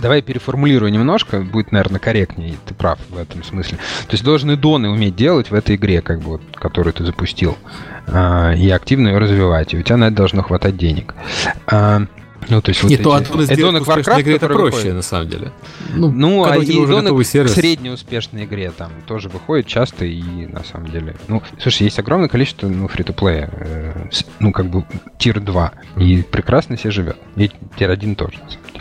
Давай 0.00 0.22
переформулирую 0.22 0.90
немножко, 0.90 1.40
будет, 1.40 1.72
наверное, 1.72 2.00
корректнее, 2.00 2.56
ты 2.66 2.74
прав 2.74 2.98
в 3.08 3.18
этом 3.18 3.44
смысле. 3.44 3.78
То 4.06 4.12
есть 4.12 4.24
должны 4.24 4.56
доны 4.56 4.88
уметь 4.88 5.16
делать 5.16 5.50
в 5.50 5.54
этой 5.54 5.76
игре, 5.76 6.00
как 6.00 6.20
бы, 6.20 6.32
вот, 6.32 6.42
которую 6.54 6.92
ты 6.92 7.04
запустил, 7.04 7.56
э, 8.06 8.56
и 8.56 8.70
активно 8.70 9.08
ее 9.08 9.18
развивать, 9.18 9.74
и 9.74 9.78
у 9.78 9.82
тебя 9.82 9.96
на 9.96 10.04
это 10.04 10.16
должно 10.16 10.42
хватать 10.42 10.76
денег. 10.76 11.14
Э, 11.70 12.00
ну, 12.48 12.60
то 12.62 12.70
есть 12.70 12.82
Нет, 12.82 13.04
вот 13.04 13.26
то 13.26 13.42
эти... 13.42 13.52
Эдоны 13.52 13.78
Warcraft, 13.78 14.22
игре 14.22 14.36
это 14.36 14.46
проще, 14.46 14.76
выходит. 14.76 14.94
на 14.94 15.02
самом 15.02 15.28
деле. 15.28 15.52
Ну, 15.94 16.10
ну 16.10 16.44
а 16.44 16.56
и 16.56 16.84
Эдоны 16.84 17.22
к 17.22 17.48
среднеуспешной 17.48 18.44
игре 18.44 18.70
там 18.70 18.90
тоже 19.06 19.28
выходит 19.28 19.66
часто, 19.66 20.04
и 20.04 20.46
на 20.46 20.64
самом 20.64 20.90
деле... 20.90 21.16
Ну, 21.28 21.42
слушай, 21.60 21.82
есть 21.84 21.98
огромное 21.98 22.28
количество 22.28 22.66
ну, 22.66 22.88
фри-то-плея, 22.88 23.50
э, 23.52 24.08
ну, 24.38 24.52
как 24.52 24.66
бы 24.66 24.84
тир 25.18 25.40
2, 25.40 25.72
и 25.98 26.22
прекрасно 26.22 26.76
себе 26.78 26.90
живет. 26.90 27.16
И 27.36 27.50
тир 27.78 27.90
1 27.90 28.14
тоже, 28.16 28.38
на 28.42 28.50
самом 28.50 28.66
деле. 28.72 28.79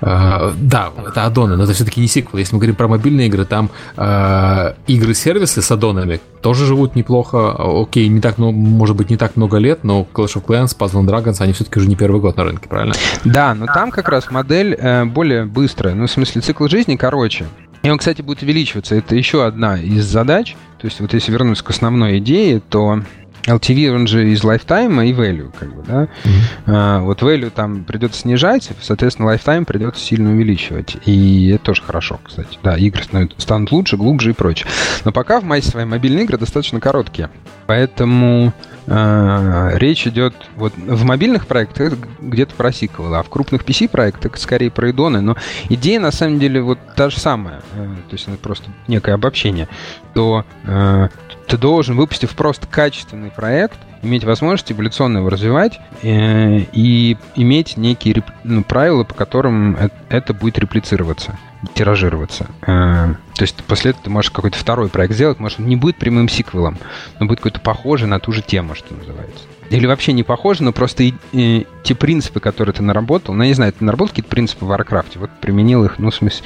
Uh, 0.00 0.54
да, 0.58 0.90
это 1.06 1.26
аддоны, 1.26 1.56
но 1.56 1.64
это 1.64 1.74
все-таки 1.74 2.00
не 2.00 2.06
сиквел. 2.06 2.38
Если 2.38 2.54
мы 2.54 2.60
говорим 2.60 2.74
про 2.74 2.88
мобильные 2.88 3.26
игры, 3.26 3.44
там 3.44 3.70
uh, 3.96 4.74
игры-сервисы 4.86 5.60
с 5.60 5.70
аддонами 5.70 6.20
тоже 6.40 6.66
живут 6.66 6.96
неплохо. 6.96 7.54
Окей, 7.82 8.08
не 8.08 8.20
так, 8.20 8.38
ну, 8.38 8.50
может 8.50 8.96
быть, 8.96 9.10
не 9.10 9.16
так 9.16 9.36
много 9.36 9.58
лет, 9.58 9.84
но 9.84 10.06
Clash 10.12 10.36
of 10.36 10.44
Clans, 10.46 10.76
Puzzle 10.76 11.04
Dragons, 11.04 11.36
они 11.40 11.52
все-таки 11.52 11.78
уже 11.78 11.88
не 11.88 11.96
первый 11.96 12.20
год 12.20 12.36
на 12.36 12.44
рынке, 12.44 12.68
правильно? 12.68 12.94
Да, 13.24 13.54
но 13.54 13.66
там 13.66 13.90
как 13.90 14.08
раз 14.08 14.30
модель 14.30 14.74
э, 14.74 15.04
более 15.04 15.44
быстрая. 15.44 15.94
Ну, 15.94 16.06
в 16.06 16.10
смысле, 16.10 16.40
цикл 16.40 16.66
жизни 16.66 16.96
короче. 16.96 17.46
И 17.82 17.90
он, 17.90 17.98
кстати, 17.98 18.20
будет 18.20 18.42
увеличиваться. 18.42 18.94
Это 18.94 19.14
еще 19.14 19.44
одна 19.44 19.78
из 19.78 20.04
задач. 20.04 20.56
То 20.78 20.86
есть, 20.86 21.00
вот 21.00 21.14
если 21.14 21.32
вернуться 21.32 21.64
к 21.64 21.70
основной 21.70 22.18
идее, 22.18 22.60
то 22.60 23.00
LTV, 23.44 23.94
он 23.94 24.06
же 24.06 24.30
из 24.30 24.42
lifetime 24.42 25.06
и 25.06 25.12
value, 25.12 25.52
как 25.58 25.74
бы, 25.74 25.82
да. 25.82 26.02
Mm-hmm. 26.04 26.30
А, 26.66 27.00
вот 27.00 27.22
value 27.22 27.50
там 27.50 27.84
придется 27.84 28.20
снижать, 28.20 28.70
соответственно, 28.80 29.30
lifetime 29.32 29.64
придется 29.64 30.04
сильно 30.04 30.30
увеличивать. 30.30 30.96
И 31.06 31.50
это 31.50 31.64
тоже 31.64 31.82
хорошо, 31.82 32.20
кстати. 32.22 32.58
Да, 32.62 32.76
игры 32.76 33.02
станут 33.38 33.72
лучше, 33.72 33.96
глубже 33.96 34.30
и 34.30 34.34
прочее. 34.34 34.68
Но 35.04 35.12
пока 35.12 35.40
в 35.40 35.44
массе 35.44 35.70
свои 35.70 35.84
мобильные 35.84 36.24
игры 36.24 36.38
достаточно 36.38 36.80
короткие. 36.80 37.30
Поэтому 37.66 38.52
э, 38.86 39.70
речь 39.74 40.06
идет 40.06 40.34
вот 40.56 40.72
в 40.76 41.04
мобильных 41.04 41.46
проектах 41.46 41.94
где-то 42.20 42.54
про 42.54 42.72
сиквелы, 42.72 43.16
а 43.16 43.22
в 43.22 43.28
крупных 43.28 43.64
PC-проектах 43.64 44.36
скорее 44.38 44.70
про 44.70 44.90
идоны. 44.90 45.20
Но 45.20 45.36
идея 45.68 46.00
на 46.00 46.10
самом 46.10 46.38
деле 46.38 46.60
вот 46.60 46.78
та 46.96 47.10
же 47.10 47.20
самая. 47.20 47.60
Э, 47.74 47.94
то 48.08 48.12
есть 48.12 48.26
это 48.28 48.36
просто 48.38 48.70
некое 48.88 49.14
обобщение. 49.14 49.68
То 50.14 50.44
э, 50.64 51.08
ты 51.50 51.58
должен, 51.58 51.96
выпустив 51.96 52.34
просто 52.36 52.68
качественный 52.68 53.30
проект, 53.30 53.76
иметь 54.02 54.24
возможность 54.24 54.70
эволюционно 54.70 55.18
его 55.18 55.28
развивать 55.28 55.80
э, 56.02 56.60
и 56.72 57.16
иметь 57.34 57.76
некие 57.76 58.22
ну, 58.44 58.62
правила, 58.62 59.02
по 59.02 59.14
которым 59.14 59.76
это, 59.76 59.94
это 60.08 60.32
будет 60.32 60.58
реплицироваться, 60.58 61.36
тиражироваться. 61.74 62.46
Э, 62.62 63.14
то 63.34 63.42
есть 63.42 63.56
после 63.64 63.90
этого 63.90 64.04
ты 64.04 64.10
можешь 64.10 64.30
какой-то 64.30 64.58
второй 64.58 64.88
проект 64.88 65.14
сделать, 65.14 65.38
может, 65.38 65.60
он 65.60 65.66
не 65.66 65.76
будет 65.76 65.96
прямым 65.96 66.28
сиквелом, 66.28 66.78
но 67.18 67.26
будет 67.26 67.38
какой-то 67.38 67.60
похожий 67.60 68.08
на 68.08 68.18
ту 68.18 68.32
же 68.32 68.42
тему, 68.42 68.74
что 68.74 68.94
называется. 68.94 69.44
Или 69.70 69.86
вообще 69.86 70.12
не 70.12 70.24
похоже, 70.24 70.64
но 70.64 70.72
просто 70.72 71.04
и, 71.04 71.14
и, 71.30 71.64
те 71.84 71.94
принципы, 71.94 72.40
которые 72.40 72.74
ты 72.74 72.82
наработал, 72.82 73.34
ну, 73.34 73.44
я 73.44 73.48
не 73.48 73.54
знаю, 73.54 73.72
ты 73.72 73.84
наработал 73.84 74.08
какие-то 74.08 74.28
принципы 74.28 74.64
в 74.64 74.72
Warcraft, 74.72 75.18
вот 75.18 75.30
применил 75.40 75.84
их, 75.84 76.00
ну, 76.00 76.10
в 76.10 76.14
смысле, 76.14 76.44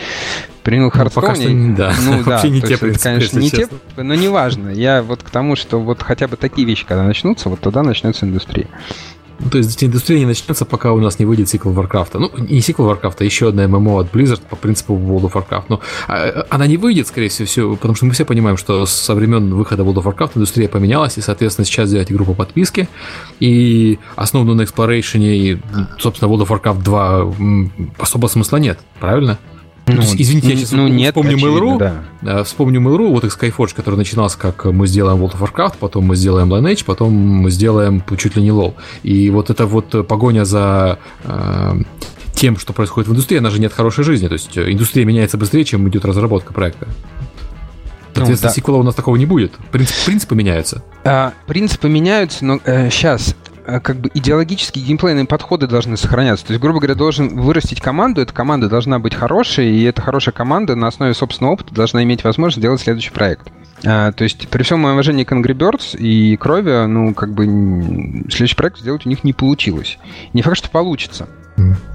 применил 0.62 0.92
ну, 0.94 1.00
Hearthstone. 1.00 1.48
Ну, 1.48 1.74
да. 1.74 1.94
Ну, 2.04 2.18
да, 2.24 2.32
вообще 2.32 2.50
не 2.50 2.60
те 2.60 2.76
принципы, 2.76 3.02
конечно, 3.02 3.38
не 3.38 3.50
честно. 3.50 3.78
те, 3.96 4.02
но 4.02 4.14
неважно. 4.14 4.68
Я 4.68 5.02
вот 5.02 5.22
к 5.22 5.30
тому, 5.30 5.56
что 5.56 5.80
вот 5.80 6.02
хотя 6.02 6.28
бы 6.28 6.36
такие 6.36 6.66
вещи, 6.66 6.84
когда 6.84 7.02
начнутся, 7.02 7.48
вот 7.48 7.60
тогда 7.60 7.82
начнется 7.82 8.26
индустрия. 8.26 8.68
Ну, 9.44 9.50
то 9.50 9.58
есть 9.58 9.84
индустрия 9.84 10.18
не 10.18 10.26
начнется, 10.26 10.64
пока 10.64 10.92
у 10.92 11.00
нас 11.00 11.18
не 11.18 11.26
выйдет 11.26 11.50
сиквел 11.50 11.74
Warcraft. 11.74 12.18
Ну, 12.18 12.30
не 12.38 12.60
сиквел 12.60 12.90
Warcraft, 12.90 13.16
а 13.18 13.24
еще 13.24 13.48
одна 13.48 13.68
ММО 13.68 14.00
от 14.00 14.10
Blizzard 14.10 14.40
по 14.48 14.56
принципу 14.56 14.94
World 14.94 15.30
of 15.30 15.32
Warcraft. 15.32 15.64
Но 15.68 15.80
а, 16.08 16.46
она 16.48 16.66
не 16.66 16.78
выйдет, 16.78 17.06
скорее 17.08 17.28
всего, 17.28 17.76
потому 17.76 17.94
что 17.94 18.06
мы 18.06 18.12
все 18.12 18.24
понимаем, 18.24 18.56
что 18.56 18.86
со 18.86 19.14
времен 19.14 19.54
выхода 19.54 19.82
World 19.82 20.02
of 20.02 20.04
Warcraft 20.04 20.30
индустрия 20.36 20.68
поменялась, 20.68 21.18
и, 21.18 21.20
соответственно, 21.20 21.66
сейчас 21.66 21.90
сделать 21.90 22.10
игру 22.10 22.24
по 22.24 22.32
подписке, 22.32 22.88
и 23.38 23.98
основанную 24.16 24.56
на 24.56 24.62
Exploration, 24.62 25.20
и, 25.22 25.60
собственно, 25.98 26.32
World 26.32 26.46
of 26.46 26.48
Warcraft 26.48 26.82
2 26.82 27.94
особо 27.98 28.28
смысла 28.28 28.56
нет, 28.56 28.78
правильно? 28.98 29.38
Ну, 29.86 30.00
есть, 30.00 30.14
извините, 30.18 30.48
я 30.48 30.56
сейчас 30.56 30.72
ну, 30.72 30.88
нет, 30.88 31.14
вспомню 31.14 31.36
Mail.ru, 31.36 32.02
да. 32.22 32.44
вспомню 32.44 32.80
Mail.ru, 32.80 33.08
вот 33.08 33.24
их 33.24 33.36
Skyforge, 33.38 33.74
который 33.74 33.96
начинался 33.96 34.38
как 34.38 34.64
мы 34.64 34.86
сделаем 34.86 35.22
World 35.22 35.38
of 35.38 35.40
Warcraft, 35.40 35.74
потом 35.78 36.04
мы 36.04 36.16
сделаем 36.16 36.52
Lineage, 36.52 36.84
потом 36.86 37.12
мы 37.12 37.50
сделаем 37.50 38.02
чуть 38.16 38.36
ли 38.36 38.42
не 38.42 38.48
LoL. 38.48 38.74
И 39.02 39.28
вот 39.30 39.50
эта 39.50 39.66
вот 39.66 40.06
погоня 40.08 40.44
за 40.44 40.98
э, 41.24 41.74
тем, 42.32 42.56
что 42.56 42.72
происходит 42.72 43.08
в 43.08 43.12
индустрии, 43.12 43.38
она 43.38 43.50
же 43.50 43.60
нет 43.60 43.74
хорошей 43.74 44.04
жизни. 44.04 44.26
То 44.26 44.34
есть 44.34 44.56
индустрия 44.56 45.04
меняется 45.04 45.36
быстрее, 45.36 45.64
чем 45.64 45.86
идет 45.88 46.04
разработка 46.06 46.54
проекта. 46.54 46.88
Соответственно, 48.14 48.48
ну, 48.48 48.54
да. 48.54 48.54
сиквела 48.54 48.76
у 48.78 48.82
нас 48.84 48.94
такого 48.94 49.16
не 49.16 49.26
будет. 49.26 49.52
Принцип, 49.70 49.96
принципы 50.06 50.34
меняются. 50.34 50.82
А, 51.04 51.32
принципы 51.46 51.88
меняются, 51.88 52.44
но 52.44 52.60
э, 52.64 52.88
сейчас 52.90 53.34
Э, 53.34 53.53
как 53.64 53.96
бы 53.96 54.10
идеологические 54.12 54.84
геймплейные 54.84 55.24
подходы 55.24 55.66
должны 55.66 55.96
сохраняться. 55.96 56.46
То 56.46 56.52
есть, 56.52 56.62
грубо 56.62 56.80
говоря, 56.80 56.94
должен 56.94 57.40
вырастить 57.40 57.80
команду, 57.80 58.20
эта 58.20 58.32
команда 58.32 58.68
должна 58.68 58.98
быть 58.98 59.14
хорошей, 59.14 59.70
и 59.70 59.82
эта 59.84 60.02
хорошая 60.02 60.32
команда 60.32 60.74
на 60.74 60.88
основе 60.88 61.14
собственного 61.14 61.54
опыта 61.54 61.74
должна 61.74 62.02
иметь 62.02 62.24
возможность 62.24 62.58
сделать 62.58 62.80
следующий 62.80 63.10
проект. 63.10 63.48
А, 63.86 64.12
то 64.12 64.24
есть, 64.24 64.48
при 64.48 64.62
всем 64.62 64.80
моем 64.80 64.94
уважении 64.94 65.24
к 65.24 65.32
Angry 65.32 65.54
Birds 65.54 65.96
и 65.96 66.36
Крови, 66.36 66.86
ну, 66.86 67.14
как 67.14 67.32
бы 67.32 67.44
следующий 68.30 68.56
проект 68.56 68.78
сделать 68.78 69.06
у 69.06 69.08
них 69.08 69.24
не 69.24 69.32
получилось. 69.32 69.98
Не 70.32 70.42
факт, 70.42 70.58
что 70.58 70.70
получится. 70.70 71.28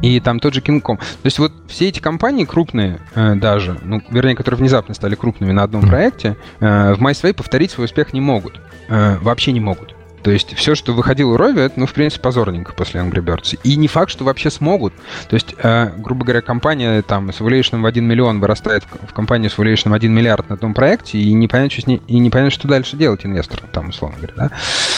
И 0.02 0.20
там 0.22 0.40
тот 0.40 0.54
же 0.54 0.62
Кинком. 0.62 0.98
То 0.98 1.26
есть 1.26 1.38
вот 1.38 1.52
все 1.68 1.90
эти 1.90 2.00
компании 2.00 2.46
крупные 2.46 3.00
э, 3.14 3.36
даже, 3.36 3.78
ну, 3.84 4.02
вернее, 4.10 4.36
которые 4.36 4.58
внезапно 4.58 4.94
стали 4.94 5.16
крупными 5.16 5.52
на 5.52 5.64
одном 5.64 5.82
проекте, 5.82 6.38
э, 6.62 6.94
в 6.94 7.02
MySway 7.02 7.34
повторить 7.34 7.72
свой 7.72 7.86
успех 7.86 8.14
не 8.14 8.22
могут. 8.22 8.62
Э, 8.88 9.18
вообще 9.18 9.52
не 9.52 9.60
могут. 9.60 9.96
То 10.24 10.32
есть 10.32 10.56
все, 10.56 10.76
что 10.76 10.94
выходило 10.94 11.38
Рови, 11.38 11.62
это, 11.62 11.80
ну, 11.80 11.86
в 11.86 11.94
принципе, 11.94 12.24
позорненько 12.24 12.74
после 12.74 13.02
Angry 13.02 13.24
Birds. 13.24 13.58
И 13.64 13.76
не 13.76 13.88
факт, 13.88 14.12
что 14.12 14.24
вообще 14.24 14.50
смогут. 14.50 14.94
То 15.30 15.36
есть, 15.36 15.56
э, 15.62 15.92
грубо 15.98 16.26
говоря, 16.26 16.42
компания 16.42 17.02
там 17.02 17.32
с 17.32 17.40
valuation 17.40 17.82
в 17.82 17.86
1 17.86 18.06
миллион 18.06 18.40
вырастает 18.40 18.84
в 19.08 19.14
компанию 19.14 19.50
с 19.50 19.58
valuation 19.58 19.90
в 19.90 19.94
1 19.94 20.12
миллиард 20.12 20.50
на 20.50 20.58
том 20.58 20.74
проекте, 20.74 21.18
и 21.18 21.34
непонятно, 21.34 21.72
что, 21.72 21.82
с 21.82 21.88
ней, 21.88 22.02
и 22.08 22.20
непонятно, 22.20 22.52
что 22.52 22.68
дальше 22.68 22.98
делать 22.98 23.26
инвесторам, 23.26 23.68
там, 23.72 23.90
условно 23.90 24.18
говоря, 24.18 24.34
да? 24.36 24.50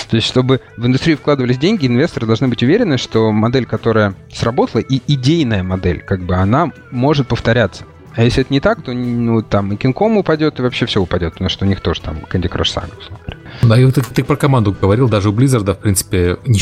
То 0.10 0.16
есть, 0.16 0.28
чтобы 0.28 0.62
в 0.78 0.86
индустрию 0.86 1.18
вкладывались 1.18 1.58
деньги, 1.58 1.88
инвесторы 1.88 2.26
должны 2.26 2.48
быть 2.48 2.64
уверены, 2.64 2.98
что 2.98 3.32
модель, 3.32 3.66
которая 3.66 4.16
сработала, 4.34 4.82
и 4.82 5.02
идейная 5.08 5.64
модель, 5.64 6.02
как 6.02 6.22
бы, 6.22 6.36
она 6.36 6.72
может 6.92 7.28
повторяться. 7.28 7.86
А 8.16 8.24
если 8.24 8.42
это 8.42 8.54
не 8.54 8.60
так, 8.60 8.82
то 8.82 8.92
ну, 8.94 9.42
там 9.42 9.72
и 9.74 9.76
Кинком 9.78 10.18
упадет, 10.18 10.60
и 10.60 10.62
вообще 10.62 10.86
все 10.86 11.02
упадет, 11.02 11.34
потому 11.34 11.50
что 11.50 11.66
у 11.66 11.68
них 11.68 11.82
тоже 11.82 12.02
там 12.02 12.18
Candy 12.30 12.50
Crush 12.50 12.76
Saga, 12.76 12.98
условно 12.98 13.20
говоря. 13.26 13.38
Да, 13.64 13.80
и 13.80 13.92
ты, 13.92 14.02
ты 14.02 14.24
про 14.24 14.36
команду 14.36 14.76
говорил, 14.80 15.08
даже 15.08 15.30
у 15.30 15.34
Blizzard, 15.34 15.72
в 15.74 15.80
принципе, 15.80 16.38
не 16.46 16.60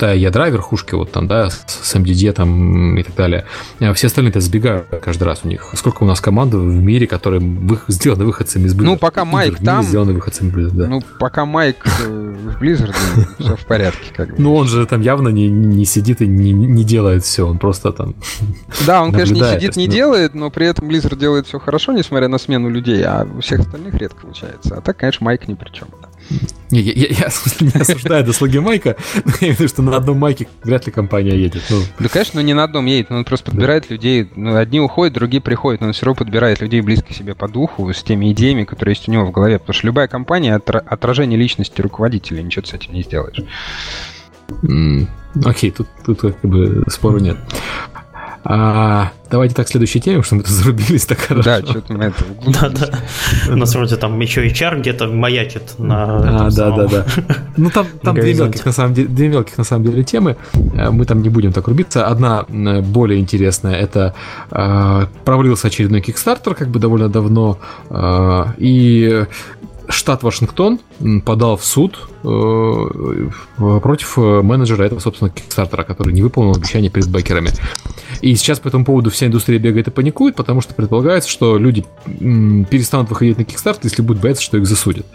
считая 0.00 0.16
ядра 0.16 0.48
верхушки, 0.48 0.94
вот 0.94 1.12
там, 1.12 1.28
да, 1.28 1.50
с 1.50 1.94
MDD 1.94 2.32
там 2.32 2.96
и 2.96 3.02
так 3.02 3.14
далее, 3.14 3.44
а 3.80 3.92
все 3.92 4.06
остальные-то 4.06 4.40
сбегают 4.40 4.86
каждый 5.02 5.24
раз 5.24 5.40
у 5.44 5.48
них. 5.48 5.70
Сколько 5.74 6.04
у 6.04 6.06
нас 6.06 6.22
команд 6.22 6.54
в 6.54 6.82
мире, 6.82 7.06
которые 7.06 7.40
вы, 7.40 7.78
сделаны 7.88 8.24
выходцами 8.24 8.66
из 8.66 8.74
Blizzard? 8.74 8.84
Ну, 8.84 8.96
пока 8.96 9.26
Майк 9.26 9.58
там... 9.58 9.82
Сделаны 9.82 10.14
выходцами 10.14 10.50
Blizzard, 10.50 10.72
да. 10.72 10.86
Ну, 10.86 11.02
пока 11.18 11.44
Майк 11.44 11.84
э, 11.84 12.08
в 12.08 12.62
Blizzard, 12.62 12.94
все 13.38 13.56
в 13.56 13.66
порядке. 13.66 14.10
Как 14.16 14.30
бы. 14.30 14.34
Ну, 14.38 14.54
он 14.54 14.68
же 14.68 14.86
там 14.86 15.02
явно 15.02 15.28
не, 15.28 15.48
не 15.48 15.84
сидит 15.84 16.22
и 16.22 16.26
не, 16.26 16.52
не 16.52 16.84
делает 16.84 17.22
все, 17.24 17.46
он 17.46 17.58
просто 17.58 17.92
там 17.92 18.14
Да, 18.86 19.02
он, 19.02 19.12
конечно, 19.12 19.34
не 19.34 19.42
сидит, 19.42 19.76
не 19.76 19.86
делает, 19.86 20.34
но 20.34 20.50
при 20.50 20.66
этом 20.66 20.88
Blizzard 20.88 21.18
делает 21.18 21.46
все 21.46 21.58
хорошо, 21.58 21.92
несмотря 21.92 22.28
на 22.28 22.38
смену 22.38 22.70
людей, 22.70 23.04
а 23.04 23.26
у 23.36 23.40
всех 23.40 23.60
остальных 23.60 23.94
редко 23.96 24.22
получается. 24.22 24.76
А 24.76 24.80
так, 24.80 24.96
конечно, 24.96 25.26
Майк 25.26 25.46
ни 25.46 25.54
при 25.54 25.68
чем. 25.70 25.88
Да. 26.00 26.08
Не, 26.70 26.80
я, 26.80 26.92
я, 26.92 27.06
я 27.08 27.28
не 27.60 27.80
осуждаю 27.80 28.24
до 28.24 28.32
слуги 28.32 28.58
майка, 28.58 28.96
но 29.24 29.32
я 29.40 29.48
имею 29.48 29.56
в 29.56 29.60
виду, 29.60 29.68
что 29.68 29.82
на 29.82 29.96
одном 29.96 30.18
майке 30.18 30.46
вряд 30.62 30.86
ли 30.86 30.92
компания 30.92 31.36
едет. 31.36 31.62
Ну. 31.68 31.82
Да, 31.98 32.08
конечно, 32.08 32.40
но 32.40 32.46
не 32.46 32.54
на 32.54 32.64
одном 32.64 32.86
едет, 32.86 33.10
но 33.10 33.16
он 33.16 33.24
просто 33.24 33.50
подбирает 33.50 33.86
да. 33.88 33.94
людей. 33.94 34.28
Ну, 34.36 34.56
одни 34.56 34.80
уходят, 34.80 35.14
другие 35.14 35.40
приходят, 35.40 35.80
но 35.80 35.88
он 35.88 35.92
все 35.92 36.06
равно 36.06 36.16
подбирает 36.16 36.60
людей 36.60 36.80
близко 36.80 37.12
себе 37.12 37.34
по 37.34 37.48
духу, 37.48 37.92
с 37.92 38.02
теми 38.02 38.30
идеями, 38.32 38.64
которые 38.64 38.94
есть 38.94 39.08
у 39.08 39.12
него 39.12 39.26
в 39.26 39.32
голове. 39.32 39.58
Потому 39.58 39.74
что 39.74 39.86
любая 39.86 40.06
компания— 40.06 40.54
отражение 40.86 41.38
личности 41.38 41.80
руководителя, 41.80 42.42
ничего 42.42 42.64
с 42.64 42.72
этим 42.72 42.94
не 42.94 43.02
сделаешь. 43.02 43.42
Окей, 45.44 45.70
тут, 45.70 45.88
тут 46.04 46.20
как 46.20 46.40
бы 46.42 46.84
спору 46.88 47.18
нет. 47.18 47.36
А, 48.42 49.12
давайте 49.30 49.54
так, 49.54 49.68
следующей 49.68 50.00
теме, 50.00 50.22
что 50.22 50.34
мы 50.34 50.42
тут 50.42 50.50
зарубились 50.50 51.04
так 51.04 51.18
хорошо. 51.18 51.42
Да, 51.44 51.60
что-то 51.60 51.92
мы 51.92 52.04
это 52.04 52.24
Да, 52.46 52.68
да. 52.70 53.52
У 53.52 53.56
нас 53.56 53.74
вроде 53.74 53.96
там 53.96 54.18
еще 54.20 54.46
HR 54.46 54.80
где-то 54.80 55.08
маячит 55.08 55.78
на... 55.78 56.46
А, 56.46 56.50
да, 56.50 56.70
да, 56.70 56.86
да. 56.86 57.06
Ну, 57.56 57.70
там, 57.70 57.86
там 58.02 58.14
две 58.14 58.34
мелких, 58.34 58.64
на 58.64 58.72
самом 58.72 58.94
деле, 58.94 59.08
две 59.08 59.28
мелких, 59.28 59.58
на 59.58 59.64
самом 59.64 59.84
деле, 59.84 60.04
темы. 60.04 60.36
Э, 60.74 60.90
мы 60.90 61.04
там 61.04 61.22
не 61.22 61.28
будем 61.28 61.52
так 61.52 61.68
рубиться. 61.68 62.06
Одна 62.06 62.44
более 62.48 63.20
интересная, 63.20 63.74
это 63.74 64.14
э, 64.50 65.06
провалился 65.24 65.68
очередной 65.68 66.00
Kickstarter, 66.00 66.54
как 66.54 66.68
бы 66.68 66.78
довольно 66.78 67.08
давно, 67.08 67.58
э, 67.90 68.44
и 68.58 69.26
штат 69.90 70.22
Вашингтон 70.22 70.80
подал 71.24 71.56
в 71.56 71.64
суд 71.64 72.08
э, 72.19 72.19
против 72.22 74.16
менеджера 74.16 74.84
этого, 74.84 75.00
собственно, 75.00 75.30
Kickstarter, 75.30 75.84
который 75.84 76.12
не 76.12 76.22
выполнил 76.22 76.52
обещание 76.52 76.90
перед 76.90 77.08
бэкерами. 77.08 77.50
И 78.20 78.34
сейчас 78.34 78.58
по 78.58 78.68
этому 78.68 78.84
поводу 78.84 79.10
вся 79.10 79.26
индустрия 79.26 79.58
бегает 79.58 79.88
и 79.88 79.90
паникует, 79.90 80.36
потому 80.36 80.60
что 80.60 80.74
предполагается, 80.74 81.30
что 81.30 81.56
люди 81.58 81.84
перестанут 82.06 83.08
выходить 83.10 83.38
на 83.38 83.42
Kickstarter, 83.42 83.80
если 83.84 84.02
будут 84.02 84.22
бояться, 84.22 84.42
что 84.42 84.58
их 84.58 84.66
засудят. 84.66 85.06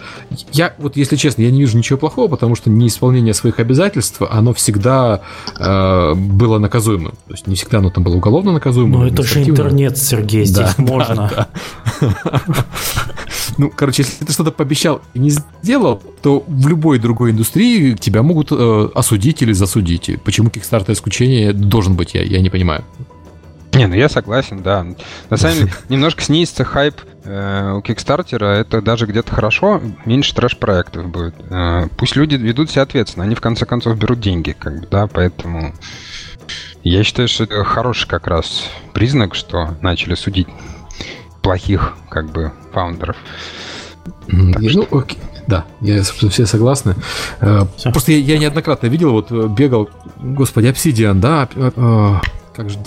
Я, 0.51 0.73
вот 0.77 0.97
если 0.97 1.15
честно, 1.15 1.43
я 1.43 1.51
не 1.51 1.61
вижу 1.61 1.77
ничего 1.77 1.97
плохого, 1.97 2.27
потому 2.27 2.55
что 2.55 2.69
неисполнение 2.69 3.33
своих 3.33 3.59
обязательств, 3.59 4.21
оно 4.27 4.53
всегда 4.53 5.21
э, 5.59 6.13
было 6.15 6.57
наказуемым. 6.57 7.11
То 7.27 7.33
есть 7.33 7.47
не 7.47 7.55
всегда 7.55 7.79
оно 7.79 7.89
там 7.89 8.03
было 8.03 8.15
уголовно 8.15 8.53
наказуемым. 8.53 9.01
Ну 9.01 9.07
это 9.07 9.23
же 9.23 9.43
интернет, 9.43 9.97
Сергей, 9.97 10.45
здесь 10.45 10.75
да, 10.75 10.83
можно. 10.83 11.15
Да, 11.15 11.47
да. 12.01 12.43
Ну, 13.57 13.71
короче, 13.73 14.03
если 14.03 14.25
ты 14.25 14.33
что-то 14.33 14.51
пообещал 14.51 15.01
и 15.13 15.19
не 15.19 15.29
сделал, 15.29 16.01
то 16.21 16.43
в 16.47 16.67
любой 16.67 16.94
другой 16.99 17.31
индустрии 17.31 17.93
тебя 17.93 18.23
могут 18.23 18.51
э, 18.51 18.89
осудить 18.93 19.41
или 19.41 19.53
засудить. 19.53 20.11
Почему 20.23 20.49
Kickstarter 20.49 20.93
исключение 20.93 21.53
должен 21.53 21.95
быть, 21.95 22.13
я, 22.13 22.23
я 22.23 22.41
не 22.41 22.49
понимаю. 22.49 22.83
Не, 23.75 23.87
ну 23.87 23.95
я 23.95 24.07
согласен, 24.07 24.63
да. 24.63 24.85
На 25.29 25.37
самом 25.37 25.57
деле, 25.57 25.73
немножко 25.89 26.21
снизится 26.21 26.63
хайп 26.63 26.95
э, 27.25 27.73
у 27.73 27.81
Кикстартера, 27.81 28.45
это 28.45 28.81
даже 28.81 29.05
где-то 29.05 29.33
хорошо, 29.33 29.81
меньше 30.05 30.33
трэш-проектов 30.33 31.09
будет. 31.09 31.35
Э, 31.49 31.87
пусть 31.97 32.15
люди 32.15 32.35
ведут 32.35 32.71
себя 32.71 32.83
ответственно, 32.83 33.25
они 33.25 33.35
в 33.35 33.41
конце 33.41 33.65
концов 33.65 33.97
берут 33.97 34.21
деньги, 34.21 34.55
как 34.57 34.79
бы, 34.79 34.87
да, 34.89 35.07
поэтому 35.07 35.73
я 36.83 37.03
считаю, 37.03 37.27
что 37.27 37.43
это 37.43 37.63
хороший 37.63 38.07
как 38.07 38.27
раз 38.27 38.69
признак, 38.93 39.35
что 39.35 39.75
начали 39.81 40.15
судить 40.15 40.47
плохих, 41.41 41.97
как 42.09 42.31
бы, 42.31 42.53
фаундеров. 42.71 43.17
Так 44.27 44.69
что... 44.69 44.87
Ну, 44.89 44.99
окей. 44.99 45.19
Да, 45.47 45.65
я, 45.81 46.03
собственно, 46.03 46.31
все 46.31 46.45
согласны. 46.45 46.95
Э, 47.39 47.65
все. 47.77 47.91
Просто 47.91 48.11
я, 48.11 48.17
я 48.17 48.37
неоднократно 48.37 48.87
видел, 48.87 49.11
вот 49.11 49.31
э, 49.31 49.47
бегал, 49.47 49.89
господи, 50.17 50.67
Obsidian, 50.67 51.19
да, 51.19 51.47
э, 51.55 52.13
как 52.55 52.69
же 52.69 52.77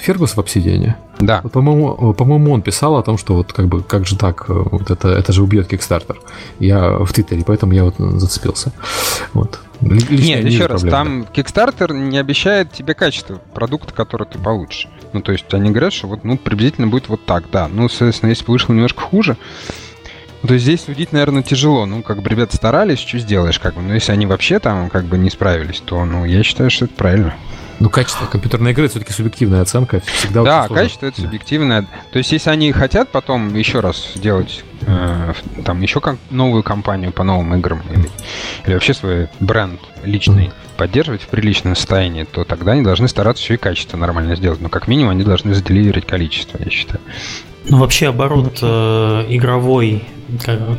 Фергус 0.00 0.32
в 0.32 0.38
Obsidian? 0.38 0.94
Да. 1.18 1.40
Вот, 1.42 1.52
по-моему, 1.52 2.12
по-моему, 2.14 2.52
он 2.52 2.62
писал 2.62 2.96
о 2.96 3.02
том, 3.02 3.18
что 3.18 3.34
вот 3.34 3.52
как 3.52 3.66
бы 3.66 3.82
как 3.82 4.06
же 4.06 4.16
так, 4.16 4.48
вот 4.48 4.90
это, 4.90 5.08
это 5.08 5.32
же 5.32 5.42
убьет 5.42 5.72
Kickstarter. 5.72 6.16
Я 6.58 6.98
в 6.98 7.12
Твиттере, 7.12 7.42
поэтому 7.46 7.72
я 7.72 7.84
вот 7.84 7.94
зацепился. 7.98 8.72
Вот. 9.32 9.60
Лично 9.80 10.24
Нет, 10.24 10.44
еще 10.44 10.66
раз, 10.66 10.82
проблем, 10.82 10.90
там 10.90 11.22
да. 11.22 11.28
Kickstarter 11.32 11.94
не 11.94 12.18
обещает 12.18 12.72
тебе 12.72 12.94
качество 12.94 13.40
продукта, 13.54 13.94
который 13.94 14.26
ты 14.26 14.38
получишь. 14.38 14.88
Ну, 15.12 15.22
то 15.22 15.32
есть 15.32 15.52
они 15.54 15.70
говорят, 15.70 15.92
что 15.92 16.06
вот, 16.06 16.22
ну, 16.22 16.36
приблизительно 16.36 16.86
будет 16.86 17.08
вот 17.08 17.24
так, 17.24 17.44
да. 17.50 17.68
Ну, 17.68 17.88
соответственно, 17.88 18.30
если 18.30 18.44
бы 18.44 18.52
вышло 18.52 18.74
немножко 18.74 19.00
хуже, 19.00 19.36
то 20.46 20.54
есть 20.54 20.64
здесь 20.64 20.84
судить, 20.84 21.12
наверное, 21.12 21.42
тяжело. 21.42 21.86
Ну, 21.86 22.02
как 22.02 22.22
бы 22.22 22.28
ребята 22.28 22.56
старались, 22.56 22.98
что 22.98 23.18
сделаешь, 23.18 23.58
как 23.58 23.74
бы. 23.74 23.82
Но 23.82 23.94
если 23.94 24.12
они 24.12 24.26
вообще 24.26 24.58
там 24.58 24.88
как 24.88 25.04
бы 25.04 25.18
не 25.18 25.30
справились, 25.30 25.82
то, 25.84 26.04
ну, 26.04 26.24
я 26.24 26.42
считаю, 26.42 26.70
что 26.70 26.86
это 26.86 26.94
правильно. 26.94 27.34
Ну, 27.78 27.88
качество 27.88 28.26
компьютерной 28.26 28.72
игры 28.72 28.88
все-таки 28.88 29.12
субъективная 29.12 29.62
оценка. 29.62 30.00
Всегда 30.00 30.42
да, 30.42 30.68
качество 30.68 31.06
это 31.06 31.20
субъективное. 31.20 31.86
То 32.12 32.18
есть, 32.18 32.30
если 32.30 32.50
они 32.50 32.72
хотят 32.72 33.08
потом 33.08 33.54
еще 33.54 33.80
раз 33.80 34.12
сделать 34.14 34.64
э, 34.82 35.32
там 35.64 35.80
еще 35.80 36.00
как 36.02 36.18
новую 36.28 36.62
компанию 36.62 37.10
по 37.10 37.24
новым 37.24 37.54
играм 37.54 37.82
или, 37.90 38.10
или 38.66 38.74
вообще 38.74 38.92
свой 38.92 39.28
бренд 39.40 39.80
личный 40.04 40.48
mm. 40.48 40.52
поддерживать 40.76 41.22
в 41.22 41.28
приличном 41.28 41.74
состоянии, 41.74 42.24
то 42.24 42.44
тогда 42.44 42.72
они 42.72 42.82
должны 42.82 43.08
стараться 43.08 43.42
еще 43.42 43.54
и 43.54 43.56
качество 43.56 43.96
нормально 43.96 44.36
сделать. 44.36 44.60
Но 44.60 44.68
как 44.68 44.86
минимум 44.86 45.12
они 45.12 45.24
должны 45.24 45.54
заделиверить 45.54 46.06
количество, 46.06 46.58
я 46.62 46.70
считаю. 46.70 47.00
Ну, 47.68 47.78
вообще 47.78 48.08
оборот 48.08 48.58
э, 48.62 49.26
игровой, 49.28 50.02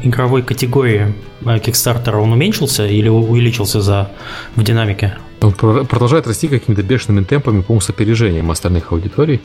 игровой 0.03 0.41
категории 0.41 1.13
э, 1.45 1.57
Kickstarter, 1.57 2.15
он 2.15 2.33
уменьшился 2.33 2.87
или 2.87 3.07
увеличился 3.07 3.81
за, 3.81 4.11
в 4.55 4.63
динамике? 4.63 5.17
Он 5.41 5.53
продолжает 5.53 6.27
расти 6.27 6.47
какими-то 6.47 6.83
бешеными 6.83 7.23
темпами, 7.23 7.61
по-моему, 7.61 7.81
с 7.81 7.89
опережением 7.89 8.51
остальных 8.51 8.91
аудиторий. 8.91 9.41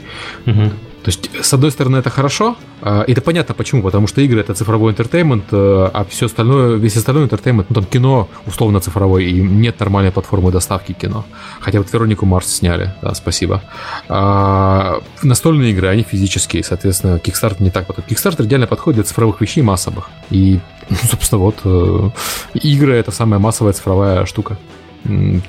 Угу. 0.46 0.70
То 1.06 1.10
есть, 1.12 1.30
с 1.40 1.54
одной 1.54 1.70
стороны, 1.70 1.98
это 1.98 2.10
хорошо, 2.10 2.56
а, 2.82 3.02
и 3.02 3.12
это 3.12 3.20
понятно 3.20 3.54
почему, 3.54 3.80
потому 3.80 4.08
что 4.08 4.20
игры 4.22 4.40
это 4.40 4.54
цифровой 4.54 4.90
entertainment, 4.90 5.44
э, 5.52 5.90
а 5.94 6.04
все 6.04 6.26
остальное, 6.26 6.74
весь 6.78 6.96
остальной 6.96 7.22
entertainment, 7.26 7.70
ну 7.70 7.74
там 7.74 7.84
кино 7.84 8.28
условно 8.44 8.80
цифровой, 8.80 9.26
и 9.26 9.40
нет 9.40 9.78
нормальной 9.78 10.10
платформы 10.10 10.50
доставки 10.50 10.94
кино. 10.94 11.24
Хотя 11.60 11.78
вот 11.78 11.92
Веронику 11.92 12.26
Марс 12.26 12.52
сняли, 12.52 12.92
да, 13.02 13.14
спасибо. 13.14 13.62
А, 14.08 15.00
настольные 15.22 15.70
игры, 15.70 15.86
они 15.86 16.02
физические, 16.02 16.64
соответственно, 16.64 17.18
Kickstarter 17.18 17.62
не 17.62 17.70
так 17.70 17.86
подходит. 17.86 18.10
Kickstarter 18.10 18.44
идеально 18.44 18.66
подходит 18.66 18.96
для 18.96 19.04
цифровых 19.04 19.40
вещей 19.40 19.62
массовых. 19.62 20.10
И, 20.30 20.58
ну, 20.90 20.96
собственно, 21.08 21.38
вот 21.38 21.60
э, 21.62 22.10
игры 22.54 22.96
это 22.96 23.12
самая 23.12 23.38
массовая 23.38 23.74
цифровая 23.74 24.26
штука 24.26 24.58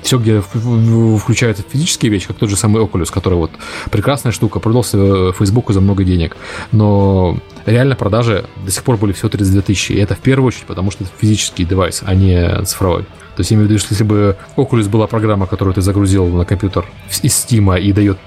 все, 0.02 0.18
где 0.18 0.40
включаются 0.40 1.64
физические 1.68 2.10
вещи, 2.12 2.26
как 2.26 2.36
тот 2.36 2.50
же 2.50 2.56
самый 2.56 2.82
Oculus, 2.82 3.12
который 3.12 3.34
вот 3.34 3.50
прекрасная 3.90 4.32
штука, 4.32 4.60
продался 4.60 5.32
Фейсбуку 5.32 5.72
за 5.72 5.80
много 5.80 6.04
денег, 6.04 6.36
но 6.72 7.38
реально 7.66 7.94
продажи 7.94 8.44
до 8.64 8.70
сих 8.70 8.82
пор 8.84 8.96
были 8.96 9.12
всего 9.12 9.28
32 9.28 9.62
тысячи, 9.62 9.92
и 9.92 9.98
это 9.98 10.14
в 10.14 10.20
первую 10.20 10.48
очередь 10.48 10.66
потому, 10.66 10.90
что 10.90 11.04
это 11.04 11.12
физический 11.18 11.64
девайс, 11.64 12.02
а 12.04 12.14
не 12.14 12.64
цифровой. 12.64 13.02
То 13.02 13.40
есть 13.42 13.52
я 13.52 13.56
имею 13.56 13.68
в 13.68 13.70
виду, 13.70 13.80
что 13.80 13.92
если 13.92 14.04
бы 14.04 14.36
Oculus 14.56 14.88
была 14.88 15.06
программа, 15.06 15.46
которую 15.46 15.72
ты 15.72 15.80
загрузил 15.80 16.26
на 16.26 16.44
компьютер 16.44 16.84
из 17.08 17.22
Steam 17.22 17.80
и 17.80 17.92
дает 17.92 18.18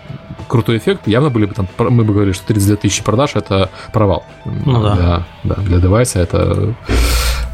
крутой 0.47 0.77
эффект, 0.77 1.05
явно 1.05 1.29
были 1.29 1.45
бы 1.45 1.53
там, 1.53 1.67
мы 1.77 2.05
бы 2.05 2.13
говорили, 2.13 2.33
что 2.33 2.45
32 2.47 2.77
тысячи 2.77 3.03
продаж 3.03 3.31
это 3.35 3.69
провал. 3.91 4.25
Ну 4.45 4.81
да. 4.81 4.95
Да, 4.95 5.25
да 5.43 5.55
для 5.55 5.79
девайса 5.79 6.19
это 6.19 6.73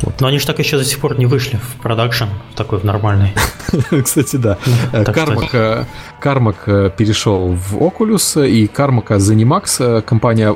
Вот. 0.02 0.22
Но 0.22 0.28
они 0.28 0.40
же 0.40 0.46
так 0.46 0.60
еще 0.60 0.78
до 0.78 0.86
сих 0.86 1.00
пор 1.00 1.18
не 1.18 1.26
вышли 1.26 1.58
в 1.58 1.82
продакшн, 1.82 2.26
в 2.52 2.56
такой 2.56 2.80
в 2.80 2.84
нормальный. 2.84 3.34
Кстати, 4.04 4.36
да. 4.36 4.58
Кармак, 4.92 5.88
Кармак 6.20 6.66
перешел 6.96 7.54
в 7.54 7.76
Oculus, 7.78 8.48
и 8.48 8.68
Кармака 8.68 9.16
Zenimax, 9.16 10.02
компания 10.02 10.56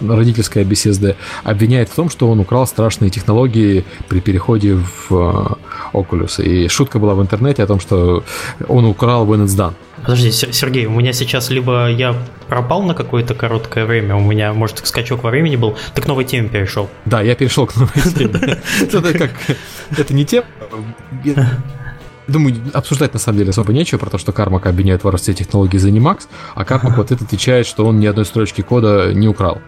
родительская 0.00 0.64
Bethesda, 0.64 1.16
обвиняет 1.44 1.88
в 1.88 1.94
том, 1.94 2.10
что 2.10 2.30
он 2.30 2.40
украл 2.40 2.66
страшные 2.66 3.10
технологии 3.10 3.84
при 4.08 4.20
переходе 4.20 4.78
в 5.08 5.58
Oculus. 5.92 6.42
И 6.42 6.68
шутка 6.68 6.98
была 6.98 7.14
в 7.14 7.22
интернете 7.22 7.62
о 7.62 7.66
том, 7.66 7.80
что 7.80 8.22
он 8.68 8.84
украл 8.84 9.26
when 9.26 9.44
it's 9.44 9.56
done. 9.56 9.74
Подожди, 10.04 10.30
Сергей, 10.30 10.84
у 10.86 10.90
меня 10.90 11.12
сейчас 11.14 11.50
либо 11.50 11.88
я 11.88 12.14
пропал 12.48 12.82
на 12.82 12.94
какое-то 12.94 13.34
короткое 13.34 13.86
время, 13.86 14.16
у 14.16 14.20
меня, 14.20 14.52
может, 14.52 14.86
скачок 14.86 15.22
во 15.22 15.30
времени 15.30 15.56
был, 15.56 15.76
ты 15.94 16.02
к 16.02 16.06
новой 16.06 16.24
теме 16.24 16.48
перешел. 16.48 16.90
Да, 17.06 17.22
я 17.22 17.34
перешел 17.34 17.66
к 17.66 17.74
новой 17.74 17.92
теме. 18.14 18.58
Это 18.80 19.18
как... 19.18 19.30
Это 19.96 20.14
не 20.14 20.26
тема. 20.26 20.46
Думаю, 22.26 22.56
обсуждать 22.72 23.12
на 23.12 23.18
самом 23.18 23.38
деле 23.38 23.50
особо 23.50 23.72
нечего 23.72 23.98
про 23.98 24.10
то, 24.10 24.18
что 24.18 24.32
Кармак 24.32 24.66
обвиняет 24.66 25.04
воровстве 25.04 25.34
технологии 25.34 25.78
ZeniMax, 25.78 26.22
а 26.54 26.64
Кармак 26.64 26.96
вот 26.96 27.12
это 27.12 27.24
отвечает, 27.24 27.66
что 27.66 27.86
он 27.86 27.98
ни 27.98 28.06
одной 28.06 28.24
строчки 28.24 28.62
кода 28.62 29.12
не 29.12 29.28
украл. 29.28 29.60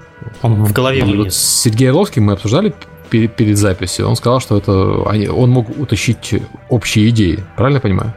Он 0.43 0.65
в 0.65 0.73
голове 0.73 1.01
И 1.01 1.17
вот 1.17 1.33
с 1.33 1.37
Сергеем 1.37 1.91
Орловским 1.91 2.25
мы 2.25 2.33
обсуждали 2.33 2.75
перед, 3.11 3.37
перед 3.37 3.59
записью. 3.59 4.09
Он 4.09 4.17
сказал, 4.17 4.41
что 4.41 4.57
это 4.57 4.73
он 4.73 5.51
мог 5.51 5.69
утащить 5.79 6.35
общие 6.71 7.11
идеи. 7.11 7.45
Правильно 7.57 7.77
я 7.77 7.81
понимаю? 7.83 8.15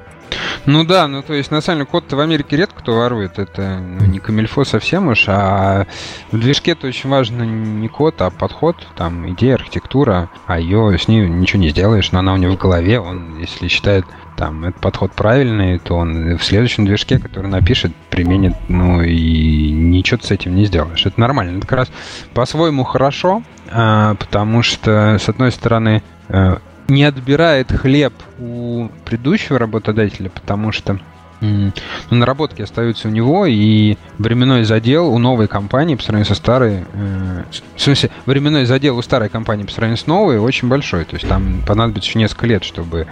Ну 0.66 0.84
да, 0.84 1.08
ну 1.08 1.22
то 1.24 1.34
есть 1.34 1.52
на 1.52 1.62
самом 1.62 1.80
деле 1.80 1.90
код-то 1.90 2.16
в 2.16 2.20
Америке 2.20 2.58
редко 2.58 2.80
кто 2.80 2.96
ворует, 2.96 3.40
это 3.40 3.80
ну, 3.80 4.06
не 4.06 4.20
камильфо 4.20 4.64
совсем 4.64 5.08
уж, 5.08 5.26
а 5.28 5.88
в 6.32 6.40
движке-то 6.40 6.88
очень 6.88 7.10
важно 7.10 7.44
не 7.44 7.88
код, 7.88 8.22
а 8.22 8.30
подход, 8.30 8.76
там 8.96 9.30
идея, 9.32 9.56
архитектура, 9.56 10.30
а 10.46 10.60
ее 10.60 10.98
с 10.98 11.08
ней 11.08 11.28
ничего 11.28 11.62
не 11.62 11.70
сделаешь, 11.70 12.12
но 12.12 12.20
она 12.20 12.34
у 12.34 12.38
него 12.38 12.54
в 12.54 12.58
голове, 12.58 13.00
он 13.00 13.40
если 13.40 13.68
считает 13.68 14.06
там 14.40 14.64
этот 14.64 14.80
подход 14.80 15.12
правильный, 15.12 15.80
то 15.80 15.96
он 15.96 16.38
в 16.38 16.44
следующем 16.44 16.86
движке, 16.86 17.20
который 17.20 17.48
напишет, 17.48 17.94
применит, 18.10 18.54
ну 18.70 19.02
и 19.02 19.70
ничего 19.72 20.20
с 20.22 20.32
этим 20.32 20.56
не 20.56 20.64
сделаешь. 20.64 21.06
Это 21.06 21.20
нормально. 21.20 21.58
Это 21.58 21.68
как 21.68 21.80
раз 21.80 21.92
по-своему 22.34 22.86
хорошо, 22.86 23.44
а, 23.70 24.16
потому 24.16 24.64
что, 24.64 25.18
с 25.20 25.28
одной 25.28 25.52
стороны, 25.52 26.04
э, 26.30 26.58
не 26.90 27.04
отбирает 27.04 27.72
хлеб 27.72 28.14
у 28.40 28.90
предыдущего 29.06 29.60
работодателя, 29.60 30.30
потому 30.30 30.72
что 30.72 31.00
ну, 31.42 31.72
наработки 32.10 32.62
остаются 32.62 33.08
у 33.08 33.12
него, 33.12 33.46
и 33.46 33.98
временной 34.18 34.66
задел 34.66 35.08
у 35.08 35.18
новой 35.20 35.48
компании 35.48 35.96
по 35.96 36.04
сравнению 36.04 36.28
со 36.28 36.36
старой... 36.36 36.84
Э, 36.94 37.44
в 37.76 37.82
смысле, 37.82 38.10
временной 38.26 38.66
задел 38.66 38.98
у 38.98 39.02
старой 39.02 39.30
компании 39.30 39.64
по 39.64 39.72
сравнению 39.72 39.98
с 39.98 40.08
новой 40.08 40.38
очень 40.38 40.68
большой. 40.68 41.06
То 41.06 41.16
есть 41.16 41.28
там 41.28 41.62
понадобится 41.66 42.10
еще 42.10 42.20
несколько 42.20 42.46
лет, 42.46 42.66
чтобы 42.66 43.08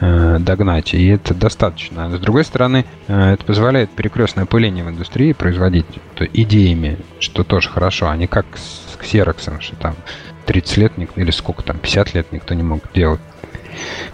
э, 0.00 0.38
догнать, 0.38 0.94
и 0.94 1.08
это 1.08 1.34
достаточно. 1.34 2.06
А 2.06 2.10
с 2.16 2.20
другой 2.20 2.44
стороны, 2.44 2.84
э, 3.08 3.32
это 3.32 3.44
позволяет 3.44 3.90
перекрестное 3.90 4.46
пыление 4.46 4.84
в 4.84 4.88
индустрии 4.88 5.32
производить 5.32 5.86
то, 6.14 6.24
идеями, 6.24 6.98
что 7.18 7.42
тоже 7.42 7.68
хорошо, 7.68 8.08
а 8.08 8.16
не 8.16 8.28
как 8.28 8.46
с 8.56 8.96
Xerox, 9.02 9.60
что 9.60 9.74
там 9.76 9.96
30 10.44 10.76
лет, 10.76 10.92
или 11.16 11.30
сколько 11.30 11.62
там, 11.62 11.78
50 11.78 12.14
лет 12.14 12.32
никто 12.32 12.54
не 12.54 12.62
мог 12.62 12.82
делать 12.92 13.20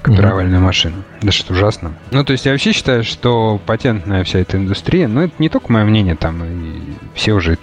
копировальную 0.02 0.60
mm-hmm. 0.60 0.64
машину. 0.64 0.96
Да 1.20 1.32
что 1.32 1.52
ужасно. 1.52 1.92
Ну, 2.10 2.24
то 2.24 2.32
есть 2.32 2.46
я 2.46 2.52
вообще 2.52 2.72
считаю, 2.72 3.04
что 3.04 3.60
патентная 3.64 4.24
вся 4.24 4.38
эта 4.38 4.56
индустрия, 4.56 5.08
ну, 5.08 5.22
это 5.22 5.34
не 5.38 5.48
только 5.48 5.72
мое 5.72 5.84
мнение, 5.84 6.14
там, 6.14 6.44
и 6.44 6.80
все 7.14 7.32
уже... 7.32 7.58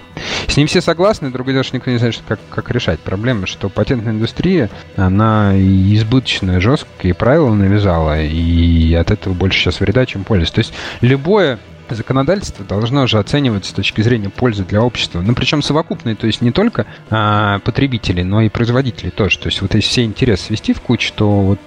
С 0.47 0.57
ним 0.57 0.67
все 0.67 0.81
согласны, 0.81 1.31
другое 1.31 1.53
дело, 1.53 1.63
что 1.63 1.75
никто 1.75 1.91
не 1.91 1.97
знает, 1.97 2.21
как, 2.27 2.39
как 2.49 2.71
решать. 2.71 2.99
Проблема, 2.99 3.47
что 3.47 3.69
патентная 3.69 4.13
индустрия, 4.13 4.69
она 4.95 5.53
избыточно 5.55 6.59
жесткие 6.59 7.13
правила 7.13 7.53
навязала, 7.53 8.21
и 8.21 8.93
от 8.93 9.11
этого 9.11 9.33
больше 9.33 9.59
сейчас 9.59 9.79
вреда, 9.79 10.05
чем 10.05 10.23
пользы. 10.23 10.51
То 10.51 10.59
есть 10.59 10.73
любое 11.01 11.59
законодательство 11.93 12.65
должно 12.65 13.05
же 13.05 13.19
оцениваться 13.19 13.71
с 13.71 13.73
точки 13.73 14.01
зрения 14.01 14.29
пользы 14.29 14.63
для 14.63 14.81
общества. 14.81 15.21
Ну, 15.21 15.35
причем 15.35 15.61
совокупные, 15.61 16.15
то 16.15 16.25
есть 16.25 16.41
не 16.41 16.51
только 16.51 16.87
а, 17.09 17.59
потребители, 17.59 18.23
но 18.23 18.41
и 18.41 18.49
производители 18.49 19.09
тоже. 19.09 19.37
То 19.37 19.47
есть 19.47 19.61
вот 19.61 19.75
если 19.75 19.87
все 19.87 20.03
интересы 20.03 20.45
свести 20.45 20.73
в 20.73 20.81
кучу, 20.81 21.11
то 21.13 21.41
вот 21.41 21.59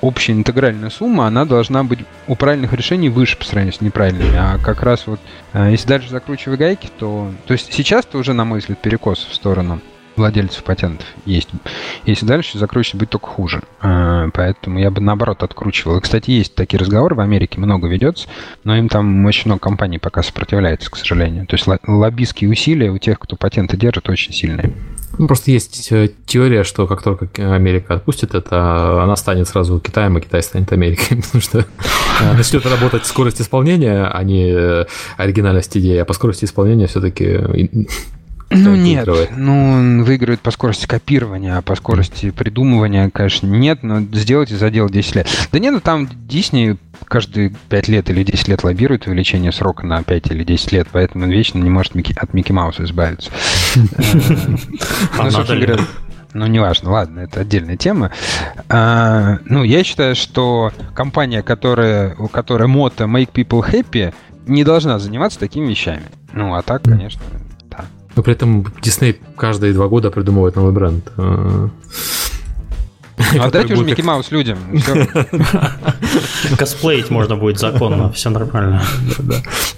общая 0.00 0.32
интегральная 0.32 0.90
сумма, 0.90 1.26
она 1.26 1.44
должна 1.44 1.84
быть 1.84 2.00
у 2.26 2.36
правильных 2.36 2.72
решений 2.72 3.08
выше 3.08 3.36
по 3.36 3.44
сравнению 3.44 3.74
с 3.74 3.80
неправильными. 3.80 4.36
А 4.36 4.58
как 4.58 4.82
раз 4.82 5.06
вот, 5.06 5.20
а, 5.52 5.68
если 5.68 5.88
дальше 5.88 6.10
закручивать 6.10 6.58
гайки, 6.58 6.88
то... 6.98 7.32
То 7.46 7.52
есть 7.52 7.72
сейчас-то 7.72 8.18
уже, 8.18 8.32
на 8.32 8.44
мой 8.44 8.60
взгляд, 8.60 8.80
перекос 8.80 9.26
в 9.30 9.34
сторону 9.34 9.80
владельцев 10.16 10.62
патентов 10.64 11.06
есть. 11.24 11.48
Если 12.04 12.26
дальше 12.26 12.58
закручивать, 12.58 13.00
будет 13.00 13.10
только 13.10 13.26
хуже. 13.26 13.62
А, 13.80 14.28
поэтому 14.32 14.78
я 14.78 14.90
бы 14.90 15.00
наоборот 15.00 15.42
откручивал. 15.42 15.98
И, 15.98 16.00
кстати, 16.00 16.30
есть 16.30 16.54
такие 16.54 16.78
разговоры 16.78 17.14
в 17.14 17.20
Америке, 17.20 17.60
много 17.60 17.88
ведется, 17.88 18.28
но 18.64 18.76
им 18.76 18.88
там 18.88 19.24
очень 19.24 19.44
много 19.46 19.60
компаний 19.60 19.98
пока 19.98 20.22
сопротивляется, 20.22 20.90
к 20.90 20.96
сожалению. 20.96 21.46
То 21.46 21.54
есть 21.54 21.66
лоббистские 21.86 22.50
усилия 22.50 22.90
у 22.90 22.98
тех, 22.98 23.18
кто 23.18 23.36
патенты 23.36 23.76
держит, 23.76 24.08
очень 24.08 24.32
сильные. 24.32 24.72
Ну, 25.18 25.28
просто 25.28 25.50
есть 25.50 25.90
э, 25.92 26.10
теория, 26.26 26.62
что 26.62 26.86
как 26.86 27.02
только 27.02 27.54
Америка 27.54 27.94
отпустит 27.94 28.34
это, 28.34 29.02
она 29.02 29.16
станет 29.16 29.48
сразу 29.48 29.80
Китаем, 29.80 30.16
а 30.16 30.20
Китай 30.20 30.42
станет 30.42 30.72
Америкой, 30.72 31.16
потому 31.22 31.40
что 31.40 31.60
э, 31.60 32.32
начнет 32.36 32.66
работать 32.66 33.06
скорость 33.06 33.40
исполнения, 33.40 34.04
а 34.04 34.22
не 34.22 34.50
э, 34.50 34.84
оригинальность 35.16 35.76
идеи, 35.76 35.98
а 35.98 36.04
по 36.04 36.12
скорости 36.12 36.44
исполнения 36.44 36.86
все-таки 36.86 37.88
ну 38.50 38.76
нет, 38.76 39.08
ну 39.36 40.04
выигрывает 40.04 40.40
по 40.40 40.50
скорости 40.50 40.86
копирования, 40.86 41.58
а 41.58 41.62
по 41.62 41.74
скорости 41.74 42.30
придумывания, 42.30 43.10
конечно, 43.10 43.46
нет, 43.46 43.82
но 43.82 44.00
сделать 44.00 44.50
и 44.52 44.56
задел 44.56 44.88
10 44.88 45.16
лет. 45.16 45.28
Да 45.52 45.58
нет, 45.58 45.72
ну 45.72 45.80
там 45.80 46.04
Disney 46.04 46.78
каждые 47.06 47.52
5 47.68 47.88
лет 47.88 48.10
или 48.10 48.22
10 48.22 48.48
лет 48.48 48.64
лоббирует 48.64 49.06
увеличение 49.06 49.52
срока 49.52 49.84
на 49.84 50.02
5 50.02 50.30
или 50.30 50.44
10 50.44 50.72
лет, 50.72 50.88
поэтому 50.92 51.24
он 51.24 51.30
вечно 51.30 51.58
не 51.58 51.70
может 51.70 51.94
от 51.96 52.34
Микки 52.34 52.52
Мауса 52.52 52.84
избавиться. 52.84 53.30
А 55.18 55.22
ну, 55.24 55.30
собственно 55.30 55.60
говоря, 55.60 55.84
ну, 56.32 56.46
неважно, 56.46 56.90
ладно, 56.90 57.20
это 57.20 57.40
отдельная 57.40 57.76
тема. 57.76 58.12
А, 58.68 59.38
ну, 59.44 59.64
я 59.64 59.82
считаю, 59.82 60.14
что 60.14 60.72
компания, 60.94 61.42
которая, 61.42 62.14
у 62.16 62.28
которой 62.28 62.68
мото 62.68 63.04
Make 63.04 63.32
People 63.32 63.68
Happy, 63.68 64.12
не 64.46 64.62
должна 64.62 64.98
заниматься 64.98 65.38
такими 65.38 65.68
вещами. 65.68 66.02
Ну, 66.32 66.54
а 66.54 66.62
так, 66.62 66.82
конечно, 66.82 67.22
но 68.16 68.22
при 68.22 68.32
этом 68.32 68.66
Дисней 68.82 69.20
каждые 69.36 69.74
два 69.74 69.88
года 69.88 70.10
придумывает 70.10 70.56
новый 70.56 70.72
бренд. 70.72 71.12
А, 71.18 71.68
отдайте 73.38 73.74
уже 73.74 73.84
Микки 73.84 74.00
Маус 74.00 74.30
людям. 74.30 74.58
Косплеить 76.58 77.10
можно 77.10 77.36
будет 77.36 77.58
законно, 77.58 78.10
все 78.12 78.30
нормально. 78.30 78.82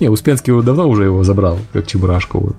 Не, 0.01 0.09
Успенский 0.09 0.63
давно 0.63 0.89
уже 0.89 1.05
его 1.05 1.25
забрал, 1.25 1.59
как 1.73 1.87
Чебурашку. 1.87 2.55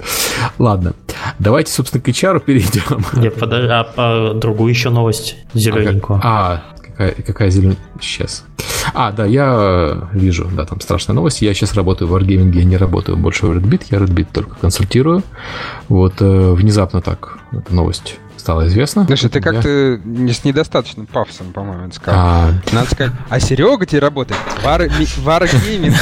Ладно, 0.57 0.93
давайте, 1.39 1.71
собственно, 1.71 2.03
к 2.03 2.07
HR 2.07 2.41
перейдем. 2.41 3.05
Нет, 3.13 3.35
подожди, 3.35 3.69
а 3.69 4.33
другую 4.33 4.69
еще 4.71 4.89
новость 4.89 5.37
зелененькую. 5.53 6.19
А, 6.23 6.61
какая, 6.99 7.23
какая 7.23 7.49
зеленая? 7.49 7.77
Сейчас. 8.01 8.43
А, 8.93 9.11
да, 9.11 9.25
я 9.25 10.09
вижу, 10.13 10.49
да, 10.53 10.65
там 10.65 10.81
страшная 10.81 11.15
новость. 11.15 11.41
Я 11.41 11.53
сейчас 11.53 11.73
работаю 11.73 12.09
в 12.09 12.15
Wargaming, 12.15 12.53
я 12.53 12.63
не 12.65 12.75
работаю 12.75 13.17
больше 13.17 13.45
в 13.45 13.51
Red 13.51 13.63
Beat, 13.63 13.83
я 13.89 13.99
Red 13.99 14.11
Beat 14.11 14.27
только 14.33 14.55
консультирую. 14.55 15.23
Вот 15.87 16.15
э, 16.19 16.51
внезапно 16.51 17.01
так, 17.01 17.39
эта 17.51 17.73
новость 17.73 18.17
стало 18.39 18.67
известно. 18.67 19.05
Слушай, 19.05 19.29
ты 19.29 19.41
как-то 19.41 19.67
с 19.67 20.43
недостаточным 20.43 21.05
пафосом, 21.05 21.51
по-моему, 21.53 21.91
сказал. 21.91 22.19
А... 22.19 22.53
Надо 22.71 22.89
сказать, 22.89 23.13
а 23.29 23.39
Серега 23.39 23.85
тебе 23.85 23.99
работает 23.99 24.39
в 24.39 25.23
Wargaming. 25.23 25.95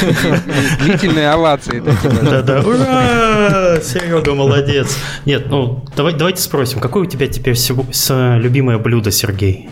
Длительные 0.80 1.32
овации. 1.32 1.84
Да-да, 2.22 2.62
ура! 2.62 3.82
Серега 3.82 4.34
молодец. 4.34 4.98
Нет, 5.26 5.48
ну, 5.50 5.84
давай, 5.96 6.14
давайте 6.14 6.42
спросим, 6.42 6.80
какое 6.80 7.04
у 7.04 7.06
тебя 7.06 7.28
теперь 7.28 7.58
любимое 8.38 8.78
блюдо, 8.78 9.12
Сергей? 9.12 9.70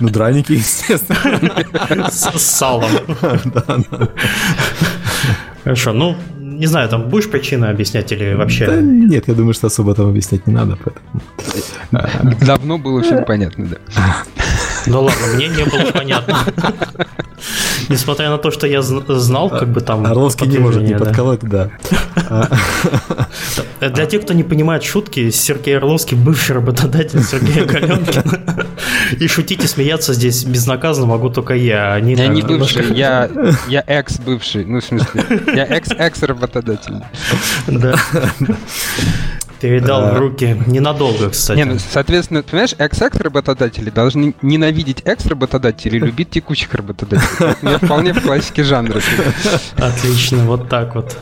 Ну, 0.00 0.08
драники, 0.08 0.52
естественно. 0.52 2.10
С 2.10 2.38
салом. 2.38 2.90
Хорошо, 5.64 5.92
ну, 5.92 6.16
не 6.58 6.66
знаю, 6.66 6.88
там 6.88 7.08
будешь 7.08 7.30
причины 7.30 7.66
объяснять 7.66 8.12
или 8.12 8.34
вообще... 8.34 8.66
Да, 8.66 8.80
нет, 8.80 9.28
я 9.28 9.34
думаю, 9.34 9.54
что 9.54 9.66
особо 9.66 9.94
там 9.94 10.08
объяснять 10.08 10.46
не 10.46 10.54
надо. 10.54 10.76
Поэтому... 10.76 12.36
Давно 12.46 12.78
было 12.78 13.02
все 13.02 13.22
понятно, 13.22 13.66
да. 13.66 13.76
Ну 14.86 15.02
ладно, 15.02 15.26
мне 15.34 15.48
не 15.48 15.64
было 15.64 15.90
понятно. 15.92 16.38
Несмотря 17.88 18.30
на 18.30 18.38
то, 18.38 18.50
что 18.50 18.66
я 18.66 18.82
знал, 18.82 19.50
как 19.50 19.68
бы 19.68 19.80
там... 19.80 20.06
Орловский 20.06 20.46
не 20.46 20.58
может 20.58 20.82
не 20.82 20.94
подколоть, 20.94 21.40
да. 21.40 21.70
Для 23.80 24.06
тех, 24.06 24.22
кто 24.22 24.32
не 24.32 24.42
понимает 24.42 24.82
шутки, 24.82 25.30
Сергей 25.30 25.76
Орловский 25.76 26.16
бывший 26.16 26.52
работодатель 26.52 27.22
Сергея 27.22 27.64
Галенкина. 27.66 28.66
И 29.18 29.28
шутить 29.28 29.62
и 29.64 29.66
смеяться 29.66 30.14
здесь 30.14 30.44
безнаказанно 30.44 31.06
могу 31.06 31.28
только 31.28 31.54
я. 31.54 31.92
Они 31.94 32.14
я 32.14 32.28
не 32.28 32.42
бывший, 32.42 32.94
я, 32.94 33.28
я 33.68 33.84
экс-бывший. 33.86 34.64
Ну, 34.64 34.80
в 34.80 34.84
смысле, 34.84 35.24
я 35.54 35.64
экс-экс-работодатель. 35.64 37.02
Да. 37.66 37.96
Передал 39.64 40.12
в 40.12 40.18
руки 40.18 40.62
ненадолго, 40.66 41.30
кстати. 41.30 41.56
Не, 41.56 41.64
ну, 41.64 41.78
соответственно, 41.78 42.42
понимаешь, 42.42 42.74
экс-экс-работодатели 42.76 43.88
должны 43.88 44.34
ненавидеть 44.42 45.00
экс-работодателей, 45.06 45.98
любить 46.06 46.28
текущих 46.28 46.74
работодателей. 46.74 47.56
Я 47.62 47.78
вполне 47.78 48.12
в 48.12 48.20
классике 48.20 48.62
жанра. 48.62 49.00
Отлично, 49.78 50.44
вот 50.44 50.68
так 50.68 50.94
вот. 50.94 51.16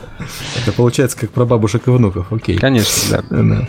Это 0.61 0.73
получается 0.73 1.17
как 1.17 1.31
про 1.31 1.45
бабушек 1.45 1.87
и 1.87 1.89
внуков, 1.89 2.33
окей. 2.33 2.57
Конечно, 2.57 3.23
да. 3.29 3.67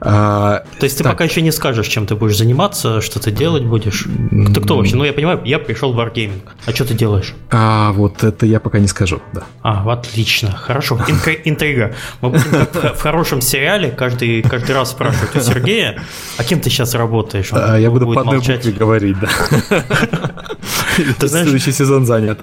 А, 0.00 0.62
То 0.78 0.84
есть 0.84 0.98
ты 0.98 1.04
пока 1.04 1.24
еще 1.24 1.42
не 1.42 1.50
скажешь, 1.50 1.88
чем 1.88 2.06
ты 2.06 2.14
будешь 2.14 2.36
заниматься, 2.36 3.00
что 3.00 3.20
ты 3.20 3.30
делать 3.30 3.64
будешь? 3.64 4.06
Ты 4.54 4.60
кто 4.60 4.76
вообще? 4.76 4.96
Ну, 4.96 5.04
я 5.04 5.12
понимаю, 5.12 5.40
я 5.44 5.58
пришел 5.58 5.92
в 5.92 5.98
Wargaming. 5.98 6.42
А 6.66 6.72
что 6.72 6.84
ты 6.84 6.94
делаешь? 6.94 7.34
А, 7.50 7.92
вот 7.92 8.22
это 8.22 8.46
я 8.46 8.60
пока 8.60 8.78
не 8.78 8.86
скажу, 8.86 9.20
да. 9.32 9.42
А, 9.62 9.90
отлично, 9.92 10.52
хорошо. 10.52 10.98
Интрига. 11.44 11.94
Мы 12.20 12.30
будем 12.30 12.44
в 12.94 13.00
хорошем 13.00 13.40
сериале 13.40 13.90
каждый, 13.90 14.07
каждый 14.42 14.74
раз 14.74 14.90
спрашивать 14.90 15.36
у 15.36 15.40
Сергея, 15.40 16.00
а 16.36 16.44
кем 16.44 16.60
ты 16.60 16.70
сейчас 16.70 16.94
работаешь? 16.94 17.52
Он 17.52 17.60
а, 17.62 17.76
я 17.78 17.90
буду 17.90 18.06
по 18.12 18.20
одной 18.20 18.38
букве 18.38 18.72
говорить, 18.72 19.16
да. 19.20 19.28
Ты 21.18 21.28
знаешь, 21.28 21.44
следующий 21.44 21.72
сезон 21.72 22.06
занят. 22.06 22.40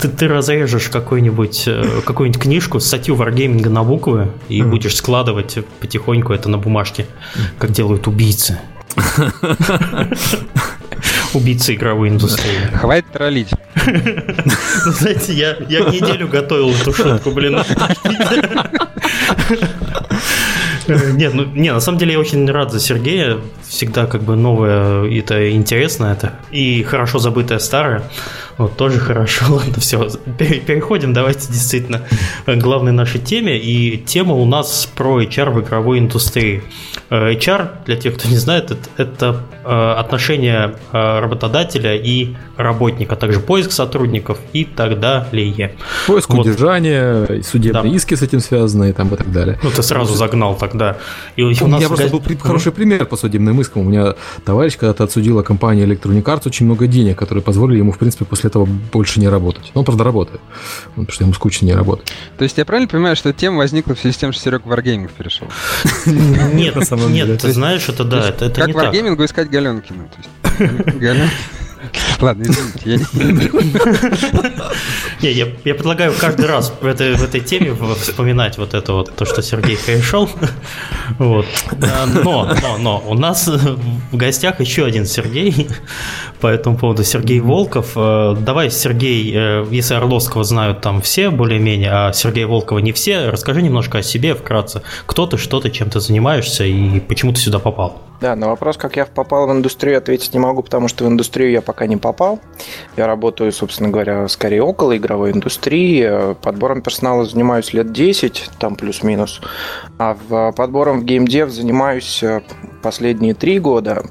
Ты, 0.00 0.08
ты 0.08 0.28
разрежешь 0.28 0.88
какую-нибудь 0.88 1.64
э, 1.66 2.00
какую 2.04 2.32
книжку, 2.32 2.80
статью 2.80 3.16
Wargaming 3.16 3.68
на 3.68 3.82
буквы 3.82 4.32
и 4.48 4.62
будешь 4.62 4.96
складывать 4.96 5.58
потихоньку 5.80 6.32
это 6.32 6.48
на 6.48 6.58
бумажке, 6.58 7.06
как 7.58 7.70
делают 7.72 8.06
убийцы. 8.06 8.58
Убийцы 11.34 11.74
игровой 11.74 12.10
индустрии. 12.10 12.58
Хватит 12.74 13.10
троллить. 13.12 13.48
Ну, 13.86 14.92
знаете, 14.92 15.32
я, 15.32 15.56
я 15.68 15.80
неделю 15.80 16.28
готовил 16.28 16.70
эту 16.70 16.92
шутку, 16.92 17.30
блин. 17.30 17.58
Нет, 20.88 21.34
ну, 21.34 21.44
не, 21.44 21.72
на 21.72 21.80
самом 21.80 21.98
деле 21.98 22.12
я 22.12 22.18
очень 22.20 22.50
рад 22.50 22.72
за 22.72 22.80
Сергея. 22.80 23.38
Всегда 23.66 24.06
как 24.06 24.22
бы 24.22 24.36
новое, 24.36 25.04
это 25.18 25.52
интересно, 25.52 26.06
это 26.06 26.34
и 26.50 26.82
хорошо 26.82 27.18
забытое 27.18 27.58
старое. 27.58 28.02
Вот, 28.58 28.76
тоже 28.76 28.98
хорошо. 28.98 29.44
Ладно, 29.48 29.74
все, 29.78 30.08
переходим, 30.38 31.12
давайте 31.12 31.48
действительно 31.48 32.02
к 32.46 32.56
главной 32.56 32.92
нашей 32.92 33.20
теме. 33.20 33.58
И 33.58 33.96
тема 33.98 34.34
у 34.34 34.44
нас 34.44 34.88
про 34.94 35.22
HR 35.22 35.50
в 35.50 35.60
игровой 35.60 35.98
индустрии. 35.98 36.62
Э, 37.10 37.32
HR, 37.32 37.84
для 37.86 37.96
тех, 37.96 38.16
кто 38.16 38.28
не 38.28 38.36
знает, 38.36 38.70
это, 38.70 38.88
это 38.96 39.42
отношения 39.98 40.74
э, 40.92 41.20
работодателя 41.20 41.94
и 41.94 42.34
работника, 42.56 43.14
а 43.14 43.16
также 43.16 43.40
поиск 43.40 43.72
сотрудников 43.72 44.38
и 44.52 44.64
так 44.64 45.00
далее. 45.00 45.76
Поиск 46.06 46.30
вот. 46.30 46.46
удержания, 46.46 47.42
судебные 47.42 47.82
да. 47.90 47.96
иски 47.96 48.14
с 48.14 48.22
этим 48.22 48.40
связаны 48.40 48.90
и, 48.90 48.92
там, 48.92 49.08
и 49.14 49.16
так 49.16 49.30
далее. 49.30 49.58
Ну, 49.62 49.70
ты 49.70 49.82
сразу 49.82 50.14
загнал 50.14 50.56
тогда. 50.56 50.96
И 51.36 51.42
у, 51.42 51.48
у 51.48 51.66
нас 51.68 51.84
просто 51.84 52.08
был 52.08 52.22
хороший 52.40 52.72
пример 52.72 53.06
по 53.06 53.16
судебным 53.16 53.60
искам. 53.60 53.82
У 53.82 53.90
меня 53.90 54.14
товарищ 54.44 54.76
когда-то 54.76 55.04
отсудила 55.04 55.42
компания 55.42 55.84
Electronic 55.84 56.22
Arts 56.22 56.42
очень 56.46 56.66
много 56.66 56.86
денег, 56.86 57.18
которые 57.18 57.42
позволили 57.42 57.78
ему, 57.78 57.92
в 57.92 57.98
принципе, 57.98 58.24
после 58.24 58.41
этого 58.44 58.64
больше 58.64 59.20
не 59.20 59.28
работать. 59.28 59.70
Но 59.74 59.80
он, 59.80 59.84
правда, 59.84 60.04
работает, 60.04 60.40
потому 60.90 61.10
что 61.10 61.24
ему 61.24 61.34
скучно 61.34 61.66
не 61.66 61.74
работать. 61.74 62.12
То 62.38 62.44
есть 62.44 62.58
я 62.58 62.64
правильно 62.64 62.88
понимаю, 62.88 63.16
что 63.16 63.32
тема 63.32 63.58
возникла 63.58 63.94
в 63.94 63.98
связи 64.00 64.14
с 64.14 64.18
тем, 64.18 64.32
что 64.32 64.42
Серега 64.42 64.68
Wargaming 64.68 65.10
перешел? 65.16 65.48
Нет. 66.06 66.74
Нет, 67.08 67.40
ты 67.40 67.52
знаешь, 67.52 67.88
это 67.88 68.04
да, 68.04 68.28
это 68.28 68.50
Как 68.50 68.70
Wargaming 68.70 69.22
искать 69.24 69.50
Галенкина. 69.50 70.08
Ладно, 72.20 72.44
извините. 72.44 73.06
Я, 75.20 75.30
я, 75.30 75.46
я 75.64 75.74
предлагаю 75.74 76.12
каждый 76.18 76.46
раз 76.46 76.72
в 76.80 76.86
этой, 76.86 77.14
в 77.14 77.22
этой 77.22 77.40
теме 77.40 77.76
вспоминать 78.00 78.58
вот 78.58 78.74
это 78.74 78.92
вот, 78.92 79.14
то, 79.14 79.24
что 79.24 79.42
Сергей 79.42 79.76
перешел. 79.76 80.28
Вот. 81.18 81.46
Но, 82.24 82.54
но, 82.62 82.78
но, 82.78 83.04
у 83.06 83.14
нас 83.14 83.46
в 83.46 84.16
гостях 84.16 84.60
еще 84.60 84.84
один 84.84 85.06
Сергей 85.06 85.68
по 86.40 86.46
этому 86.46 86.76
поводу, 86.76 87.04
Сергей 87.04 87.40
Волков. 87.40 87.92
Э, 87.96 88.36
давай, 88.38 88.70
Сергей, 88.70 89.32
э, 89.34 89.66
если 89.70 89.94
Орловского 89.94 90.44
знают 90.44 90.80
там 90.80 91.00
все 91.02 91.30
более-менее, 91.30 91.90
а 91.92 92.12
Сергея 92.12 92.46
Волкова 92.46 92.78
не 92.78 92.92
все, 92.92 93.30
расскажи 93.30 93.62
немножко 93.62 93.98
о 93.98 94.02
себе 94.02 94.34
вкратце. 94.34 94.82
Кто 95.06 95.26
ты, 95.26 95.36
что 95.38 95.60
ты, 95.60 95.70
чем 95.70 95.90
ты 95.90 96.00
занимаешься 96.00 96.64
и 96.64 97.00
почему 97.00 97.32
ты 97.32 97.40
сюда 97.40 97.58
попал? 97.58 98.00
Да, 98.22 98.36
на 98.36 98.46
вопрос, 98.46 98.76
как 98.76 98.94
я 98.94 99.04
попал 99.04 99.48
в 99.48 99.50
индустрию, 99.50 99.98
ответить 99.98 100.32
не 100.32 100.38
могу, 100.38 100.62
потому 100.62 100.86
что 100.86 101.04
в 101.04 101.08
индустрию 101.08 101.50
я 101.50 101.60
пока 101.72 101.86
не 101.86 101.96
попал. 101.96 102.38
Я 102.98 103.06
работаю, 103.06 103.50
собственно 103.50 103.88
говоря, 103.88 104.28
скорее 104.28 104.62
около 104.62 104.94
игровой 104.94 105.32
индустрии. 105.32 106.34
Подбором 106.42 106.82
персонала 106.82 107.24
занимаюсь 107.24 107.72
лет 107.72 107.92
10, 107.92 108.50
там 108.58 108.76
плюс-минус. 108.76 109.40
А 109.98 110.18
в 110.28 110.52
подбором 110.52 111.00
в 111.00 111.04
геймдев 111.04 111.48
занимаюсь 111.48 112.22
э, 112.22 112.42
последние 112.82 113.32
три 113.32 113.58
года. 113.58 114.04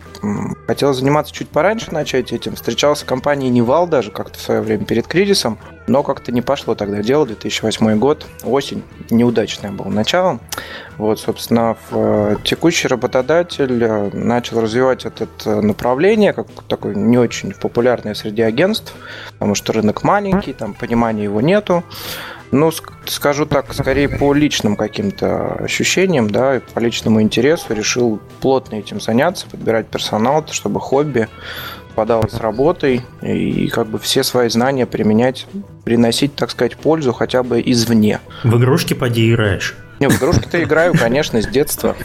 Хотел 0.65 0.93
заниматься 0.93 1.31
чуть 1.31 1.49
пораньше 1.49 1.91
начать 1.91 2.33
этим. 2.33 2.55
Встречался 2.55 3.03
с 3.03 3.05
компанией 3.05 3.51
Нивал 3.51 3.87
даже 3.87 4.09
как-то 4.09 4.39
в 4.39 4.41
свое 4.41 4.61
время 4.61 4.85
перед 4.85 5.05
кризисом. 5.05 5.59
Но 5.87 6.03
как-то 6.03 6.31
не 6.31 6.41
пошло 6.41 6.75
тогда 6.75 7.01
дело, 7.01 7.25
2008 7.25 7.97
год, 7.97 8.25
осень, 8.43 8.83
неудачное 9.09 9.71
было 9.71 9.89
начало. 9.89 10.39
Вот, 10.97 11.19
собственно, 11.19 11.75
в 11.89 11.97
э, 11.97 12.35
текущий 12.43 12.87
работодатель 12.87 13.83
э, 13.83 14.09
начал 14.13 14.61
развивать 14.61 15.05
это 15.05 15.27
э, 15.45 15.61
направление, 15.61 16.33
как 16.33 16.47
такое 16.67 16.93
не 16.93 17.17
очень 17.17 17.53
популярное 17.53 18.13
среди 18.13 18.41
агентств, 18.41 18.93
потому 19.33 19.55
что 19.55 19.73
рынок 19.73 20.03
маленький, 20.03 20.53
там 20.53 20.73
понимания 20.73 21.23
его 21.23 21.41
нету. 21.41 21.83
Ну, 22.51 22.69
скажу 23.05 23.45
так, 23.45 23.73
скорее 23.73 24.09
по 24.09 24.33
личным 24.33 24.75
каким-то 24.75 25.53
ощущениям, 25.53 26.29
да, 26.29 26.57
и 26.57 26.59
по 26.59 26.79
личному 26.79 27.21
интересу 27.21 27.73
решил 27.73 28.19
плотно 28.41 28.75
этим 28.75 28.99
заняться, 28.99 29.47
подбирать 29.49 29.87
персонал, 29.87 30.45
чтобы 30.51 30.81
хобби 30.81 31.29
подал 31.91 32.27
с 32.29 32.35
работой 32.39 33.01
и 33.21 33.67
как 33.67 33.87
бы 33.87 33.99
все 33.99 34.23
свои 34.23 34.49
знания 34.49 34.85
применять, 34.85 35.47
приносить, 35.83 36.35
так 36.35 36.51
сказать, 36.51 36.77
пользу 36.77 37.13
хотя 37.13 37.43
бы 37.43 37.61
извне. 37.63 38.19
В 38.43 38.57
игрушки 38.57 38.93
поди 38.93 39.31
играешь. 39.31 39.75
Не, 39.99 40.09
в 40.09 40.17
игрушки-то 40.17 40.63
играю, 40.63 40.95
конечно, 40.97 41.39
с 41.39 41.47
детства. 41.47 41.95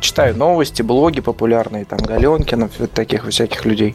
Читаю 0.00 0.34
новости, 0.34 0.80
блоги 0.80 1.20
популярные, 1.20 1.84
там, 1.84 1.98
Галенкина, 1.98 2.70
таких 2.94 3.28
всяких 3.28 3.66
людей. 3.66 3.94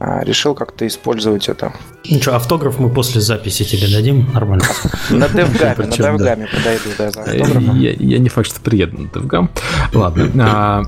А, 0.00 0.24
решил 0.24 0.54
как-то 0.54 0.86
использовать 0.86 1.50
это. 1.50 1.74
Ну 2.08 2.18
что, 2.18 2.34
автограф 2.34 2.78
мы 2.78 2.88
после 2.88 3.20
записи 3.20 3.64
тебе 3.64 3.92
дадим? 3.92 4.32
Нормально. 4.32 4.64
На 5.10 5.28
DevGAMM 5.28 5.60
-е, 5.60 5.74
на 5.76 5.86
DevGAMM 5.86 6.33
-е 6.33 6.46
подойду, 6.46 6.88
да, 6.96 7.10
за 7.10 7.20
автографом. 7.24 7.78
Я 7.78 8.18
не 8.18 8.28
факт, 8.30 8.48
что 8.48 8.60
приеду 8.62 9.02
на 9.02 9.08
DevGAMM. 9.10 9.50
Ладно. 9.92 10.86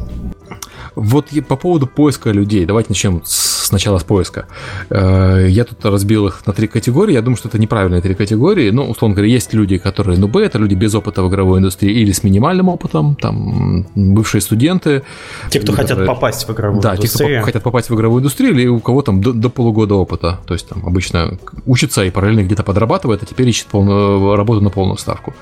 Вот 1.01 1.29
по 1.49 1.57
поводу 1.57 1.87
поиска 1.87 2.31
людей, 2.31 2.67
давайте 2.67 2.91
начнем 2.91 3.23
сначала 3.25 3.99
с 3.99 4.05
поиска. 4.05 4.47
Э, 4.91 5.47
я 5.49 5.65
тут 5.65 5.83
разбил 5.85 6.27
их 6.27 6.47
на 6.47 6.53
три 6.53 6.67
категории. 6.67 7.15
Я 7.15 7.23
думаю, 7.23 7.39
что 7.39 7.49
это 7.49 7.59
неправильные 7.59 8.03
три 8.03 8.15
категории. 8.15 8.71
Ну, 8.71 8.91
условно 8.91 9.15
говоря, 9.15 9.33
есть 9.33 9.55
люди, 9.55 9.79
которые, 9.79 10.19
ну, 10.19 10.29
Б, 10.29 10.45
это 10.45 10.59
люди 10.59 10.75
без 10.75 10.95
опыта 10.95 11.23
в 11.23 11.29
игровой 11.31 11.61
индустрии 11.61 12.03
или 12.03 12.13
с 12.13 12.23
минимальным 12.23 12.69
опытом, 12.69 13.15
там, 13.15 13.87
бывшие 13.95 14.43
студенты. 14.43 15.03
Те, 15.49 15.61
кто 15.61 15.73
хотят 15.73 16.05
попасть 16.05 16.47
в 16.47 16.53
игровую 16.53 16.83
да, 16.83 16.97
индустрию. 16.97 17.29
Да, 17.29 17.35
те, 17.35 17.39
кто 17.39 17.47
хотят 17.47 17.63
попасть 17.63 17.89
в 17.89 17.95
игровую 17.95 18.21
индустрию, 18.21 18.53
или 18.53 18.67
у 18.67 18.81
кого 18.81 19.01
там 19.01 19.23
до, 19.23 19.33
до 19.33 19.49
полугода 19.49 19.95
опыта. 19.95 20.39
То 20.47 20.53
есть, 20.53 20.69
там, 20.69 20.85
обычно 20.85 21.39
учатся 21.65 22.05
и 22.05 22.11
параллельно 22.11 22.43
где-то 22.43 22.63
подрабатывает, 22.63 23.23
а 23.23 23.27
теперь 23.27 23.49
ищет 23.49 23.69
полную, 23.69 24.37
работу 24.37 24.61
на 24.61 24.71
полную 24.71 24.99
ставку. 24.99 25.33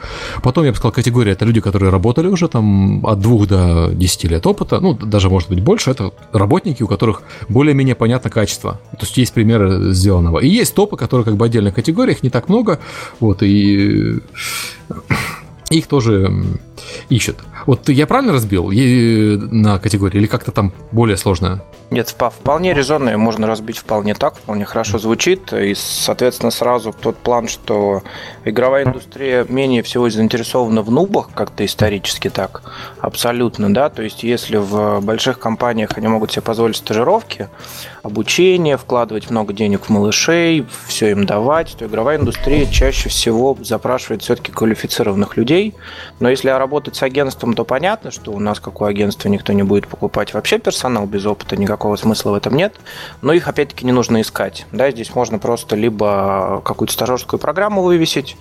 Потом, 0.40 0.64
я 0.64 0.70
бы 0.70 0.76
сказал, 0.76 0.92
категория– 0.92 1.32
это 1.32 1.44
люди, 1.44 1.60
которые 1.60 1.90
работали 1.90 2.28
уже 2.28 2.46
там 2.46 3.04
от 3.04 3.18
двух 3.18 3.48
до 3.48 3.90
10 3.92 4.24
лет 4.24 4.46
опыта, 4.46 4.78
ну, 4.80 4.94
даже, 4.94 5.28
может 5.48 5.50
быть, 5.50 5.64
больше. 5.64 5.90
Это 5.90 6.12
работники, 6.32 6.82
у 6.82 6.86
которых 6.86 7.22
более-менее 7.48 7.94
понятно 7.94 8.30
качество. 8.30 8.80
То 8.92 9.02
есть 9.02 9.16
есть 9.16 9.32
примеры 9.32 9.92
сделанного. 9.92 10.38
И 10.38 10.48
есть 10.48 10.74
топы, 10.74 10.96
которые 10.96 11.24
как 11.24 11.36
бы 11.36 11.46
отдельных 11.46 11.74
категориях, 11.74 12.22
не 12.22 12.30
так 12.30 12.48
много. 12.48 12.78
Вот, 13.20 13.42
и 13.42 14.20
их 15.70 15.86
тоже 15.86 16.32
ищут. 17.08 17.38
Вот 17.66 17.88
я 17.88 18.06
правильно 18.06 18.32
разбил 18.32 18.70
на 18.70 19.78
категории 19.78 20.18
или 20.18 20.26
как-то 20.26 20.52
там 20.52 20.72
более 20.92 21.16
сложно? 21.16 21.62
Нет, 21.90 22.08
вполне 22.08 22.74
резонно, 22.74 23.16
можно 23.16 23.46
разбить 23.46 23.78
вполне 23.78 24.14
так, 24.14 24.36
вполне 24.36 24.66
хорошо 24.66 24.98
звучит. 24.98 25.52
И, 25.52 25.74
соответственно, 25.74 26.50
сразу 26.50 26.92
тот 26.92 27.16
план, 27.16 27.48
что 27.48 28.02
игровая 28.44 28.84
индустрия 28.84 29.46
менее 29.48 29.82
всего 29.82 30.10
заинтересована 30.10 30.82
в 30.82 30.90
нубах, 30.90 31.30
как-то 31.34 31.64
исторически 31.64 32.28
так, 32.28 32.62
абсолютно, 33.00 33.72
да. 33.72 33.88
То 33.88 34.02
есть, 34.02 34.22
если 34.22 34.58
в 34.58 35.00
больших 35.00 35.38
компаниях 35.38 35.96
они 35.96 36.08
могут 36.08 36.32
себе 36.32 36.42
позволить 36.42 36.76
стажировки, 36.76 37.48
обучение, 38.02 38.76
вкладывать 38.76 39.30
много 39.30 39.52
денег 39.52 39.86
в 39.86 39.88
малышей, 39.88 40.66
все 40.86 41.10
им 41.10 41.24
давать, 41.24 41.76
то 41.78 41.86
игровая 41.86 42.18
индустрия 42.18 42.66
чаще 42.66 43.08
всего 43.08 43.56
запрашивает 43.60 44.22
все-таки 44.22 44.52
квалифицированных 44.52 45.36
людей. 45.36 45.74
Но 46.20 46.28
если 46.28 46.50
работать 46.68 46.96
с 46.96 47.02
агентством, 47.02 47.54
то 47.54 47.64
понятно, 47.64 48.10
что 48.10 48.30
у 48.30 48.40
нас, 48.40 48.60
как 48.60 48.82
у 48.82 48.84
агентства, 48.84 49.30
никто 49.30 49.54
не 49.54 49.62
будет 49.62 49.88
покупать 49.88 50.34
вообще 50.34 50.58
персонал 50.58 51.06
без 51.06 51.24
опыта 51.24 51.56
никакого 51.56 51.78
никакого 51.78 51.96
смысла 51.96 52.32
в 52.32 52.34
этом 52.34 52.56
нет. 52.56 52.74
Но 53.22 53.32
их, 53.32 53.48
опять-таки, 53.48 53.86
не 53.86 53.92
нужно 53.92 54.20
искать. 54.20 54.66
Да, 54.72 54.90
здесь 54.90 55.14
можно 55.14 55.38
просто 55.38 55.76
либо 55.76 56.60
какую-то 56.64 56.92
стажерскую 56.92 57.40
программу 57.40 57.82
вывесить, 57.82 58.36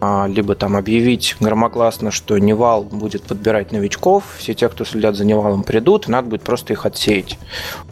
а, 0.00 0.26
либо 0.26 0.54
там 0.54 0.76
объявить 0.76 1.36
громогласно, 1.40 2.10
что 2.10 2.38
Нивал 2.38 2.84
будет 2.84 3.24
подбирать 3.24 3.72
новичков, 3.72 4.24
все 4.38 4.54
те, 4.54 4.68
кто 4.68 4.84
следят 4.84 5.16
за 5.16 5.24
Нивалом, 5.24 5.62
придут, 5.62 6.08
и 6.08 6.10
надо 6.10 6.28
будет 6.28 6.42
просто 6.42 6.72
их 6.72 6.86
отсеять. 6.86 7.38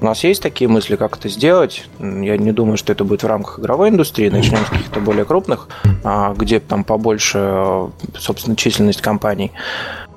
У 0.00 0.04
нас 0.04 0.24
есть 0.24 0.42
такие 0.42 0.68
мысли, 0.68 0.96
как 0.96 1.18
это 1.18 1.28
сделать. 1.28 1.86
Я 1.98 2.38
не 2.38 2.52
думаю, 2.52 2.78
что 2.78 2.92
это 2.92 3.04
будет 3.04 3.22
в 3.22 3.26
рамках 3.26 3.58
игровой 3.58 3.90
индустрии, 3.90 4.30
начнем 4.30 4.64
с 4.64 4.70
каких-то 4.70 5.00
более 5.00 5.24
крупных, 5.24 5.68
а, 6.04 6.34
где 6.34 6.60
там 6.60 6.84
побольше, 6.84 7.90
собственно, 8.16 8.56
численность 8.56 9.02
компаний. 9.02 9.52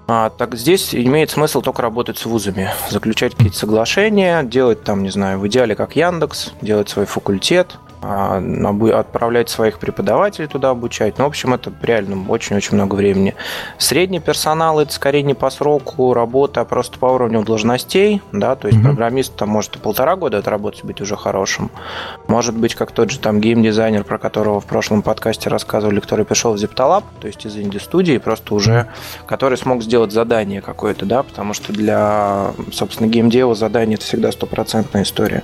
А, 0.10 0.30
так 0.30 0.55
здесь 0.55 0.95
имеет 0.95 1.32
смысл 1.32 1.62
только 1.62 1.82
работать 1.82 2.18
с 2.18 2.26
вузами, 2.26 2.70
заключать 2.89 3.34
какие-то 3.36 3.58
соглашения, 3.58 4.41
делать 4.43 4.84
там, 4.84 5.03
не 5.03 5.10
знаю, 5.10 5.39
в 5.39 5.47
идеале 5.47 5.76
как 5.76 5.97
Яндекс, 5.97 6.53
делать 6.62 6.88
свой 6.88 7.05
факультет, 7.05 7.78
отправлять 8.08 9.49
своих 9.49 9.80
преподавателей 9.80 10.47
туда 10.47 10.70
обучать. 10.70 11.18
Ну, 11.18 11.26
в 11.26 11.28
общем, 11.28 11.53
это 11.53 11.72
реально 11.82 12.26
очень-очень 12.30 12.76
много 12.76 12.95
времени. 12.95 13.36
Средний 13.78 14.20
персонал 14.20 14.80
это 14.80 14.93
скорее 14.93 15.24
не 15.24 15.34
по 15.34 15.49
сроку 15.49 16.14
работы, 16.14 16.60
а 16.60 16.66
просто 16.66 16.99
по 16.99 17.05
уровню 17.08 17.43
должностей, 17.43 18.22
да, 18.32 18.55
то 18.55 18.68
есть 18.68 18.80
mm-hmm. 18.80 18.84
программист 18.84 19.36
там 19.36 19.49
может 19.49 19.76
и 19.76 19.80
полтора 19.80 20.16
года 20.16 20.38
отработать, 20.38 20.84
быть 20.84 21.01
уже 21.01 21.16
хорошим. 21.16 21.70
Может 22.28 22.55
быть, 22.55 22.76
как 22.76 22.91
тот 22.91 23.12
же 23.12 23.20
там 23.20 23.41
геймдизайнер, 23.41 24.03
про 24.03 24.18
которого 24.18 24.60
в 24.60 24.66
прошлом 24.66 25.01
подкасте 25.01 25.49
рассказывали, 25.49 25.99
который 25.99 26.26
пришел 26.26 26.53
в 26.53 26.55
Zeptalab, 26.55 27.03
то 27.20 27.28
есть 27.28 27.45
из 27.45 27.58
инди-студии, 27.58 28.18
просто 28.18 28.53
уже, 28.53 28.88
который 29.26 29.58
смог 29.58 29.84
сделать 29.84 30.12
задание 30.12 30.62
какое-то, 30.62 31.05
да, 31.05 31.24
потому 31.24 31.53
что 31.53 31.74
для, 31.74 32.51
собственно, 32.72 33.08
геймдева 33.08 33.55
задание 33.55 33.95
это 33.95 34.05
всегда 34.05 34.32
стопроцентная 34.32 35.03
история. 35.03 35.43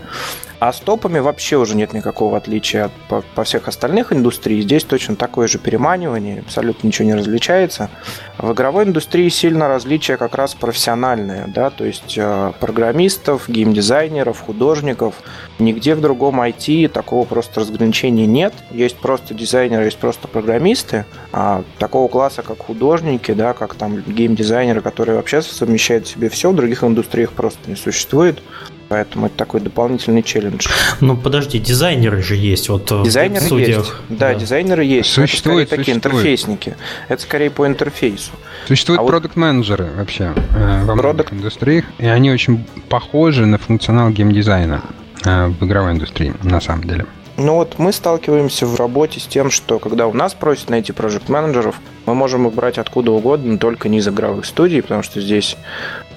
А 0.64 0.72
с 0.72 0.80
топами 0.80 1.20
вообще 1.20 1.58
уже 1.58 1.76
нет 1.76 1.92
никакого 1.92 2.38
отличия 2.38 2.86
от, 2.86 2.94
по, 3.10 3.22
по 3.36 3.44
всех 3.44 3.68
остальных 3.68 4.14
индустрий. 4.14 4.62
Здесь 4.62 4.86
точно 4.86 5.18
такое 5.18 5.50
же 5.50 5.60
переманивание, 5.60 6.40
абсолютно 6.40 6.88
ничего 6.88 7.06
не 7.06 7.16
различается. 7.16 7.90
В 8.38 8.54
игровой 8.54 8.86
индустрии 8.86 9.28
сильно 9.28 9.68
различие 9.68 10.16
как 10.16 10.36
раз 10.36 10.56
профессиональное, 10.56 11.48
да, 11.54 11.70
то 11.70 11.84
есть 11.84 12.14
э, 12.18 12.54
программистов, 12.62 13.50
геймдизайнеров, 13.50 14.40
художников. 14.40 15.16
Нигде 15.60 15.96
в 15.96 16.00
другом 16.00 16.40
IT 16.40 16.88
такого 16.88 17.26
просто 17.26 17.60
разграничения 17.60 18.26
нет. 18.26 18.54
Есть 18.72 18.96
просто 19.00 19.34
дизайнеры, 19.34 19.84
есть 19.84 19.98
просто 19.98 20.30
программисты. 20.30 21.04
А 21.34 21.66
такого 21.78 22.08
класса, 22.08 22.42
как 22.42 22.60
художники, 22.60 23.34
да, 23.34 23.52
как 23.54 23.76
там 23.76 24.02
геймдизайнеры, 24.02 24.80
которые 24.80 25.18
вообще 25.18 25.42
совмещают 25.42 26.08
в 26.08 26.12
себе 26.12 26.30
все, 26.30 26.52
в 26.52 26.56
других 26.56 26.86
индустриях 26.86 27.34
просто 27.34 27.70
не 27.70 27.76
существует. 27.76 28.42
Поэтому 28.90 29.28
это 29.28 29.36
такой 29.36 29.62
дополнительный 29.62 30.24
челлендж. 30.24 30.68
Ну 31.02 31.18
подожди, 31.18 31.60
дизайнеры 31.60 32.22
же 32.22 32.36
есть. 32.36 32.70
Вот 32.70 32.92
э, 32.92 33.04
дизайнеры 33.04 33.46
в 33.46 33.58
есть. 33.58 33.94
Да, 34.10 34.34
да, 34.34 34.36
дизайнеры 34.36 34.84
есть. 34.84 35.10
Существуют 35.10 35.68
это 35.68 35.78
такие 35.78 35.96
существует. 35.96 36.16
интерфейсники. 36.16 36.76
Это 37.08 37.22
скорее 37.22 37.50
по 37.50 37.66
интерфейсу. 37.66 38.32
Существуют 38.68 39.02
а 39.02 39.06
продукт-менеджеры 39.06 39.86
вот... 39.86 39.98
вообще 39.98 40.34
э, 40.56 40.84
во 40.86 40.96
многих 40.96 41.26
Product... 41.26 41.34
индустриях, 41.34 41.86
и 41.98 42.06
они 42.06 42.32
очень 42.32 42.66
похожи 42.90 43.46
на 43.46 43.58
функционал 43.58 44.10
геймдизайна 44.12 44.82
э, 45.26 45.48
в 45.48 45.66
игровой 45.66 45.94
индустрии, 45.94 46.34
на 46.44 46.62
самом 46.62 46.84
деле. 46.84 47.06
Ну 47.38 47.56
вот 47.56 47.80
мы 47.80 47.92
сталкиваемся 47.92 48.68
в 48.68 48.76
работе 48.76 49.20
с 49.20 49.26
тем, 49.26 49.50
что 49.50 49.80
когда 49.80 50.08
у 50.08 50.14
нас 50.14 50.34
просят 50.34 50.70
найти 50.70 50.92
проект 50.92 51.30
менеджеров 51.30 51.80
мы 52.06 52.16
можем 52.16 52.48
их 52.48 52.54
брать 52.54 52.78
откуда 52.78 53.12
угодно, 53.12 53.58
только 53.58 53.88
не 53.90 54.00
из 54.00 54.08
игровых 54.08 54.46
студий, 54.46 54.82
потому 54.82 55.04
что 55.04 55.22
здесь 55.22 55.56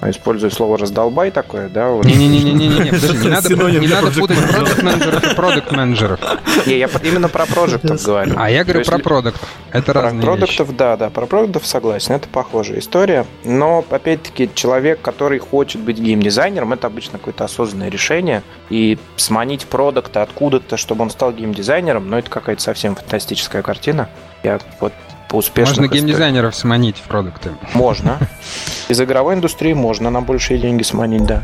использую 0.01 0.51
слово 0.51 0.77
раздолбай 0.77 1.31
такое, 1.31 1.69
да? 1.69 1.89
Вот. 1.89 2.05
Не-не-не-не-не, 2.05 2.85
подожди, 2.91 3.17
не 3.17 3.29
надо, 3.29 3.49
не 3.49 3.87
надо 3.87 4.11
путать 4.11 4.37
продукт 4.51 4.83
менеджеров 4.83 5.31
и 5.31 5.35
продукт 5.35 5.71
менеджеров. 5.71 6.19
Не, 6.65 6.77
я 6.77 6.89
именно 7.03 7.29
про 7.29 7.45
проектов 7.45 8.03
говорю. 8.03 8.33
А 8.37 8.49
я 8.49 8.63
говорю 8.63 8.83
про 8.83 8.99
продуктов. 8.99 9.49
Это 9.71 9.93
разные 9.93 10.21
Про 10.21 10.31
продуктов, 10.33 10.75
да, 10.75 10.97
да, 10.97 11.09
про 11.09 11.25
продуктов 11.25 11.65
согласен, 11.65 12.15
это 12.15 12.27
похожая 12.27 12.79
история. 12.79 13.25
Но, 13.43 13.83
опять-таки, 13.89 14.49
человек, 14.53 15.01
который 15.01 15.39
хочет 15.39 15.81
быть 15.81 15.97
геймдизайнером, 15.97 16.73
это 16.73 16.87
обычно 16.87 17.17
какое-то 17.17 17.45
осознанное 17.45 17.89
решение. 17.89 18.43
И 18.69 18.97
сманить 19.15 19.65
продукта 19.65 20.21
откуда-то, 20.21 20.77
чтобы 20.77 21.05
он 21.07 21.11
стал 21.11 21.31
геймдизайнером, 21.31 22.09
ну, 22.09 22.17
это 22.17 22.29
какая-то 22.29 22.61
совсем 22.61 22.95
фантастическая 22.95 23.61
картина. 23.61 24.09
Я 24.43 24.59
вот 24.81 24.91
по 25.29 25.37
успешных 25.37 25.77
Можно 25.77 25.93
геймдизайнеров 25.93 26.53
сманить 26.53 26.97
в 26.97 27.03
продукты. 27.03 27.51
Можно. 27.73 28.19
Из 28.89 28.99
игровой 28.99 29.35
индустрии 29.35 29.71
можно 29.71 30.09
на 30.09 30.21
большие 30.21 30.59
деньги 30.59 30.83
сманить, 30.83 31.25
да. 31.25 31.43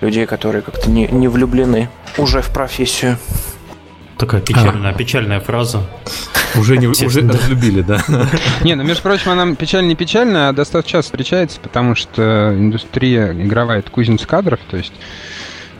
Людей, 0.00 0.24
которые 0.24 0.62
как-то 0.62 0.90
не, 0.90 1.06
не 1.06 1.28
влюблены 1.28 1.90
уже 2.16 2.40
в 2.40 2.50
профессию. 2.50 3.18
Такая 4.16 4.40
печальная, 4.40 4.92
а. 4.92 4.94
печальная 4.94 5.40
фраза. 5.40 5.82
Уже 6.56 6.78
не 6.78 6.86
уже 6.86 7.28
разлюбили, 7.28 7.82
да. 7.82 8.02
Не, 8.62 8.74
ну 8.74 8.82
между 8.82 9.02
прочим, 9.02 9.30
она 9.30 9.54
печаль 9.54 9.86
не 9.86 9.94
печальная, 9.94 10.48
а 10.48 10.52
достаточно 10.52 10.98
часто 10.98 11.10
встречается, 11.10 11.60
потому 11.60 11.94
что 11.94 12.54
индустрия 12.56 13.32
игровая 13.32 13.80
это 13.80 13.90
кузница 13.90 14.26
кадров, 14.26 14.58
то 14.70 14.78
есть 14.78 14.94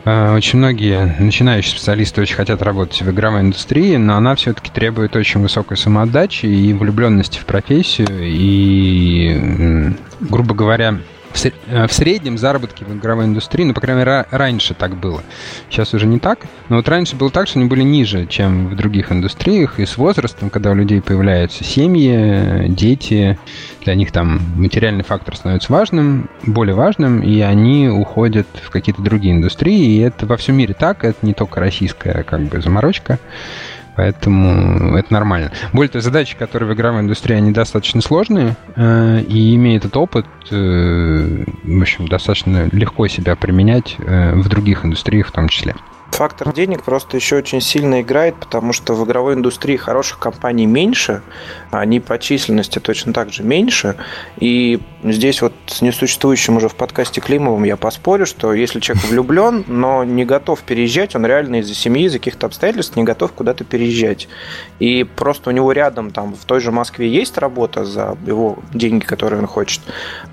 очень 0.05 0.59
многие 0.59 1.15
начинающие 1.19 1.71
специалисты 1.71 2.21
очень 2.21 2.35
хотят 2.35 2.61
работать 2.61 3.01
в 3.01 3.09
игровой 3.11 3.41
индустрии, 3.41 3.95
но 3.97 4.15
она 4.15 4.35
все-таки 4.35 4.71
требует 4.71 5.15
очень 5.15 5.41
высокой 5.41 5.77
самоотдачи 5.77 6.45
и 6.45 6.73
влюбленности 6.73 7.37
в 7.39 7.45
профессию. 7.45 8.07
И, 8.21 9.93
грубо 10.21 10.55
говоря, 10.55 10.99
Э, 10.99 11.18
в 11.33 11.93
среднем 11.93 12.37
заработки 12.37 12.83
в 12.83 12.93
игровой 12.95 13.25
индустрии, 13.25 13.65
ну, 13.65 13.73
по 13.73 13.81
крайней 13.81 13.99
мере, 13.99 14.25
раньше 14.31 14.73
так 14.73 14.95
было. 14.97 15.21
Сейчас 15.69 15.93
уже 15.93 16.05
не 16.05 16.19
так. 16.19 16.47
Но 16.69 16.77
вот 16.77 16.87
раньше 16.89 17.15
было 17.15 17.29
так, 17.29 17.47
что 17.47 17.59
они 17.59 17.67
были 17.67 17.83
ниже, 17.83 18.25
чем 18.25 18.69
в 18.69 18.75
других 18.75 19.11
индустриях. 19.11 19.79
И 19.79 19.85
с 19.85 19.97
возрастом, 19.97 20.49
когда 20.49 20.71
у 20.71 20.75
людей 20.75 21.01
появляются 21.01 21.63
семьи, 21.63 22.67
дети, 22.69 23.37
для 23.83 23.95
них 23.95 24.11
там 24.11 24.41
материальный 24.55 25.03
фактор 25.03 25.35
становится 25.35 25.71
важным, 25.71 26.29
более 26.45 26.75
важным, 26.75 27.21
и 27.21 27.39
они 27.41 27.87
уходят 27.87 28.47
в 28.63 28.69
какие-то 28.69 29.01
другие 29.01 29.33
индустрии. 29.33 29.97
И 29.97 29.99
это 29.99 30.25
во 30.25 30.37
всем 30.37 30.55
мире 30.55 30.73
так, 30.73 31.03
это 31.03 31.25
не 31.25 31.33
только 31.33 31.59
российская 31.59 32.23
как 32.23 32.41
бы 32.43 32.61
заморочка. 32.61 33.19
Поэтому 33.99 34.95
это 34.95 35.11
нормально. 35.11 35.51
Более 35.73 35.89
того, 35.89 36.01
задачи, 36.01 36.37
которые 36.37 36.69
в 36.69 36.73
игровой 36.73 37.01
индустрии, 37.01 37.35
они 37.35 37.51
достаточно 37.51 37.99
сложные, 37.99 38.55
э, 38.77 39.19
и 39.27 39.53
имея 39.55 39.75
этот 39.75 39.97
опыт, 39.97 40.25
э, 40.51 41.43
в 41.65 41.81
общем, 41.81 42.07
достаточно 42.07 42.69
легко 42.71 43.09
себя 43.09 43.35
применять 43.35 43.97
э, 43.99 44.35
в 44.35 44.47
других 44.47 44.85
индустриях 44.85 45.27
в 45.27 45.31
том 45.33 45.49
числе. 45.49 45.75
Фактор 46.11 46.53
денег 46.53 46.83
просто 46.83 47.15
еще 47.15 47.37
очень 47.37 47.61
сильно 47.61 48.01
играет, 48.01 48.35
потому 48.35 48.73
что 48.73 48.93
в 48.93 49.05
игровой 49.05 49.35
индустрии 49.35 49.77
хороших 49.77 50.19
компаний 50.19 50.65
меньше, 50.65 51.21
они 51.71 51.99
по 52.01 52.19
численности 52.19 52.79
точно 52.79 53.13
так 53.13 53.31
же 53.31 53.43
меньше. 53.43 53.95
И 54.37 54.81
здесь 55.03 55.41
вот 55.41 55.53
с 55.67 55.81
несуществующим 55.81 56.57
уже 56.57 56.67
в 56.67 56.75
подкасте 56.75 57.21
Климовым 57.21 57.63
я 57.63 57.77
поспорю, 57.77 58.25
что 58.25 58.53
если 58.53 58.81
человек 58.81 59.05
влюблен, 59.05 59.63
но 59.67 60.03
не 60.03 60.25
готов 60.25 60.61
переезжать, 60.63 61.15
он 61.15 61.25
реально 61.25 61.61
из-за 61.61 61.73
семьи, 61.73 62.05
из-за 62.05 62.19
каких-то 62.19 62.47
обстоятельств 62.47 62.97
не 62.97 63.03
готов 63.03 63.31
куда-то 63.31 63.63
переезжать. 63.63 64.27
И 64.79 65.05
просто 65.05 65.51
у 65.51 65.53
него 65.53 65.71
рядом 65.71 66.11
там 66.11 66.33
в 66.33 66.43
той 66.43 66.59
же 66.59 66.71
Москве 66.71 67.07
есть 67.07 67.37
работа 67.37 67.85
за 67.85 68.17
его 68.25 68.59
деньги, 68.73 69.05
которые 69.05 69.39
он 69.39 69.47
хочет. 69.47 69.81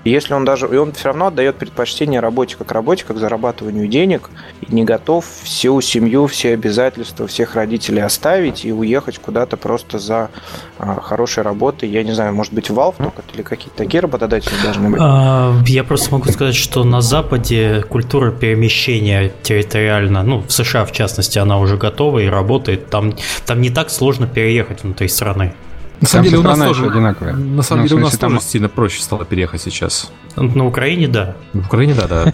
Если 0.03 0.33
он 0.33 0.43
даже... 0.43 0.67
И 0.67 0.75
он 0.75 0.91
все 0.91 1.05
равно 1.05 1.27
отдает 1.27 1.55
предпочтение 1.55 2.19
работе 2.19 2.57
как 2.57 2.73
работе, 2.73 3.05
как 3.05 3.17
зарабатыванию 3.19 3.87
денег, 3.87 4.29
и 4.61 4.73
не 4.73 4.83
готов 4.83 5.25
все 5.43 5.66
всю 5.67 5.81
семью, 5.81 6.27
все 6.27 6.53
обязательства 6.53 7.27
всех 7.27 7.55
родителей 7.55 8.01
оставить 8.01 8.63
и 8.63 8.71
уехать 8.71 9.17
куда-то 9.19 9.57
просто 9.57 9.99
за 9.99 10.29
а, 10.77 11.01
хорошей 11.01 11.43
работой. 11.43 11.89
Я 11.89 12.03
не 12.03 12.13
знаю, 12.13 12.33
может 12.33 12.53
быть, 12.53 12.69
Valve 12.69 12.95
только 12.97 13.21
или 13.33 13.41
какие-то 13.41 13.75
такие 13.75 13.99
работодатели 14.01 14.53
должны 14.63 14.89
быть? 14.89 14.99
А, 15.03 15.53
я 15.65 15.83
просто 15.83 16.11
могу 16.13 16.31
сказать, 16.31 16.55
что 16.55 16.85
на 16.85 17.01
Западе 17.01 17.83
культура 17.89 18.31
перемещения 18.31 19.31
территориально, 19.43 20.23
ну, 20.23 20.41
в 20.41 20.51
США 20.51 20.85
в 20.85 20.93
частности, 20.93 21.37
она 21.37 21.59
уже 21.59 21.75
готова 21.75 22.19
и 22.19 22.27
работает. 22.27 22.89
Там, 22.89 23.13
там 23.45 23.61
не 23.61 23.69
так 23.69 23.89
сложно 23.89 24.25
переехать 24.25 24.83
внутри 24.83 25.09
страны. 25.09 25.53
На 26.01 26.07
самом 26.07 26.25
деле 26.25 26.37
у 26.37 26.43
нас 26.43 26.59
тоже 26.59 26.85
одинаковые. 26.85 27.35
На 27.35 27.63
самом 27.63 27.83
ну, 27.83 27.87
деле 27.87 28.01
у 28.01 28.03
нас 28.05 28.17
там... 28.17 28.33
тоже 28.33 28.45
сильно 28.45 28.69
проще 28.69 29.01
стало 29.01 29.25
переехать 29.25 29.61
сейчас. 29.61 30.11
На 30.35 30.67
Украине, 30.67 31.07
да. 31.07 31.35
В 31.53 31.65
Украине, 31.65 31.95
да, 31.95 32.07
да. 32.07 32.33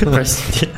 Простите. 0.00 0.68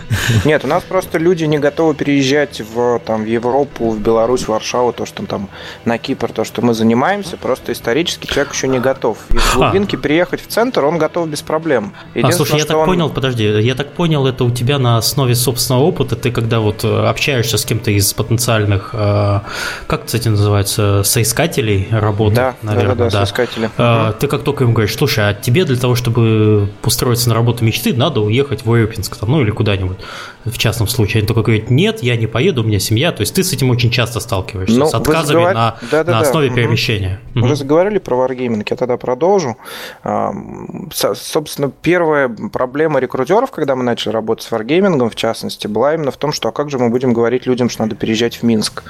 Нет, 0.46 0.64
у 0.64 0.68
нас 0.68 0.82
просто 0.82 1.18
люди 1.18 1.44
не 1.44 1.58
готовы 1.58 1.94
переезжать 1.94 2.62
в, 2.74 3.00
там, 3.04 3.24
в 3.24 3.26
Европу, 3.26 3.90
в 3.90 4.00
Беларусь, 4.00 4.44
в 4.44 4.48
Варшаву, 4.48 4.92
то, 4.92 5.04
что 5.04 5.26
там 5.26 5.50
на 5.84 5.98
Кипр, 5.98 6.32
то, 6.32 6.44
что 6.44 6.62
мы 6.62 6.72
занимаемся, 6.72 7.36
просто 7.36 7.72
исторически 7.72 8.26
человек 8.26 8.54
еще 8.54 8.68
не 8.68 8.78
готов. 8.78 9.18
Из 9.30 9.54
глубинки 9.54 9.96
переехать 9.96 10.40
в 10.40 10.46
центр 10.46 10.84
он 10.84 10.96
готов 10.96 11.28
без 11.28 11.42
проблем. 11.42 11.92
А, 12.14 12.32
слушай, 12.32 12.58
я 12.58 12.64
так 12.64 12.78
он... 12.78 12.86
понял, 12.86 13.10
подожди, 13.10 13.44
я 13.44 13.74
так 13.74 13.92
понял, 13.92 14.26
это 14.26 14.44
у 14.44 14.50
тебя 14.50 14.78
на 14.78 14.96
основе 14.96 15.34
собственного 15.34 15.82
опыта, 15.82 16.16
ты 16.16 16.30
когда 16.30 16.60
вот 16.60 16.84
э, 16.84 17.06
общаешься 17.06 17.58
с 17.58 17.64
кем-то 17.64 17.90
из 17.90 18.12
потенциальных, 18.14 18.90
э, 18.94 19.40
как, 19.86 20.06
кстати, 20.06 20.28
называется, 20.28 21.02
соискателей, 21.04 21.65
соискателей 21.66 21.88
работы, 21.90 22.36
да, 22.36 22.54
наверное. 22.62 22.94
Да, 22.94 23.04
да, 23.04 23.10
да, 23.10 23.18
соискатели. 23.18 23.70
А, 23.76 24.12
ты 24.12 24.26
как 24.26 24.42
только 24.42 24.64
им 24.64 24.72
говоришь, 24.72 24.94
слушай, 24.94 25.28
а 25.28 25.34
тебе 25.34 25.64
для 25.64 25.76
того, 25.76 25.94
чтобы 25.94 26.70
устроиться 26.82 27.28
на 27.28 27.34
работу 27.34 27.64
мечты, 27.64 27.94
надо 27.94 28.20
уехать 28.20 28.64
в 28.64 28.74
Ирпинск, 28.74 29.16
там, 29.16 29.30
ну 29.30 29.42
или 29.42 29.50
куда-нибудь, 29.50 29.98
в 30.46 30.58
частном 30.58 30.88
случае. 30.88 31.20
Они 31.20 31.26
только 31.26 31.42
говорят, 31.42 31.70
нет, 31.70 32.02
я 32.02 32.16
не 32.16 32.26
поеду, 32.26 32.62
у 32.62 32.64
меня 32.64 32.78
семья. 32.78 33.12
То 33.12 33.20
есть 33.20 33.34
ты 33.34 33.44
с 33.44 33.52
этим 33.52 33.70
очень 33.70 33.90
часто 33.90 34.20
сталкиваешься, 34.20 34.78
ну, 34.78 34.86
с 34.86 34.94
отказами 34.94 35.44
заговор... 35.44 35.54
на, 35.54 35.76
да, 35.90 36.04
да, 36.04 36.12
на 36.12 36.20
основе 36.20 36.48
да. 36.48 36.54
перемещения. 36.54 37.20
Угу. 37.34 37.46
Вы 37.46 37.56
заговорили 37.56 37.98
про 37.98 38.16
Wargaming, 38.16 38.66
я 38.68 38.76
тогда 38.76 38.96
продолжу. 38.96 39.56
Собственно, 40.92 41.70
первая 41.82 42.28
проблема 42.52 43.00
рекрутеров, 43.00 43.50
когда 43.50 43.76
мы 43.76 43.82
начали 43.84 44.12
работать 44.12 44.44
с 44.46 44.52
Wargaming, 44.52 45.10
в 45.10 45.14
частности, 45.14 45.66
была 45.66 45.94
именно 45.94 46.10
в 46.10 46.16
том, 46.16 46.32
что 46.32 46.48
а 46.48 46.52
как 46.52 46.70
же 46.70 46.78
мы 46.78 46.90
будем 46.90 47.12
говорить 47.12 47.46
людям, 47.46 47.68
что 47.68 47.82
надо 47.82 47.96
переезжать 47.96 48.36
в 48.36 48.42
Минск. 48.42 48.84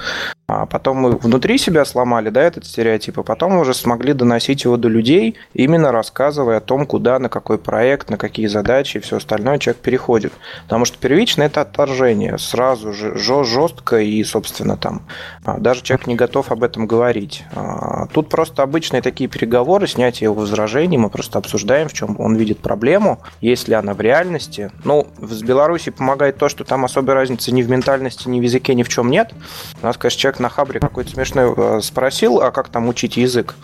А 0.49 0.67
потом 0.67 0.99
мы 0.99 1.11
внутри 1.17 1.59
себя 1.59 1.85
сломали, 1.85 2.31
да, 2.31 2.43
этот 2.43 2.67
стереотип, 2.67 3.19
а 3.19 3.23
потом 3.25 3.59
уже 3.59 3.75
смогли 3.75 4.13
доносить 4.13 4.63
его 4.63 4.77
до 4.77 4.89
людей, 4.89 5.37
именно 5.55 5.91
рассказывая 5.91 6.59
о 6.59 6.61
том, 6.61 6.87
куда, 6.87 7.19
на 7.19 7.29
какой 7.29 7.59
проект, 7.59 8.11
на 8.11 8.17
какие 8.17 8.47
задачи 8.47 8.99
и 8.99 9.01
все 9.01 9.17
остальное 9.17 9.59
человек 9.59 9.83
переходит. 9.83 10.33
Потому 10.65 10.85
что 10.85 10.99
первично 10.99 11.43
это 11.47 11.63
отторжение, 11.63 12.39
сразу 12.39 12.93
же 12.93 13.17
жестко 13.17 13.99
и, 13.99 14.23
собственно, 14.25 14.77
там 14.77 15.03
а, 15.45 15.59
даже 15.59 15.83
человек 15.83 16.07
не 16.07 16.15
готов 16.15 16.51
об 16.51 16.63
этом 16.63 16.87
говорить. 16.87 17.45
А, 17.53 18.07
тут 18.07 18.29
просто 18.29 18.63
обычные 18.63 19.03
такие 19.03 19.29
переговоры, 19.29 19.87
снятие 19.87 20.27
его 20.27 20.35
возражений, 20.35 20.99
мы 20.99 21.11
просто 21.11 21.39
обсуждаем, 21.39 21.89
в 21.89 21.93
чем 21.93 22.21
он 22.21 22.37
видит 22.37 22.59
проблему, 22.59 23.21
есть 23.41 23.69
ли 23.69 23.75
она 23.75 23.95
в 23.95 24.01
реальности. 24.01 24.71
Ну, 24.85 25.07
с 25.21 25.43
Беларуси 25.43 25.91
помогает 25.91 26.37
то, 26.39 26.49
что 26.49 26.65
там 26.65 26.85
особой 26.85 27.15
разницы 27.15 27.53
ни 27.53 27.63
в 27.63 27.71
ментальности, 27.71 28.29
ни 28.29 28.41
в 28.41 28.43
языке, 28.43 28.75
ни 28.75 28.83
в 28.83 28.89
чем 28.89 29.11
нет. 29.11 29.33
У 29.81 29.87
нас, 29.87 29.97
конечно, 29.97 30.21
человек 30.21 30.41
на 30.41 30.49
Хабре 30.49 30.81
какой-то 30.81 31.11
смешной 31.11 31.53
э, 31.57 31.81
спросил, 31.83 32.41
а 32.41 32.51
как 32.51 32.69
там 32.69 32.89
учить 32.89 33.17
язык? 33.17 33.55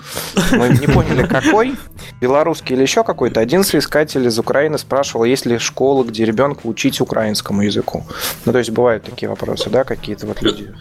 Мы 0.53 0.68
не 0.68 0.87
поняли, 0.87 1.26
какой. 1.26 1.76
Белорусский 2.20 2.76
или 2.76 2.83
еще 2.83 3.05
какой-то. 3.05 3.41
Один 3.41 3.64
соискатель 3.64 4.26
из 4.26 4.39
Украины 4.39 4.78
спрашивал, 4.78 5.24
есть 5.24 5.47
ли 5.47 5.59
школа, 5.59 6.05
где 6.05 6.24
ребенка 6.24 6.61
учить 6.64 7.01
украинскому 7.01 7.61
языку. 7.62 8.04
Ну, 8.44 8.52
то 8.52 8.58
есть 8.58 8.70
бывают 8.70 9.04
такие 9.04 9.28
вопросы, 9.28 9.70
да, 9.70 9.84
какие-то 9.84 10.26
вот 10.26 10.42
люди 10.42 10.72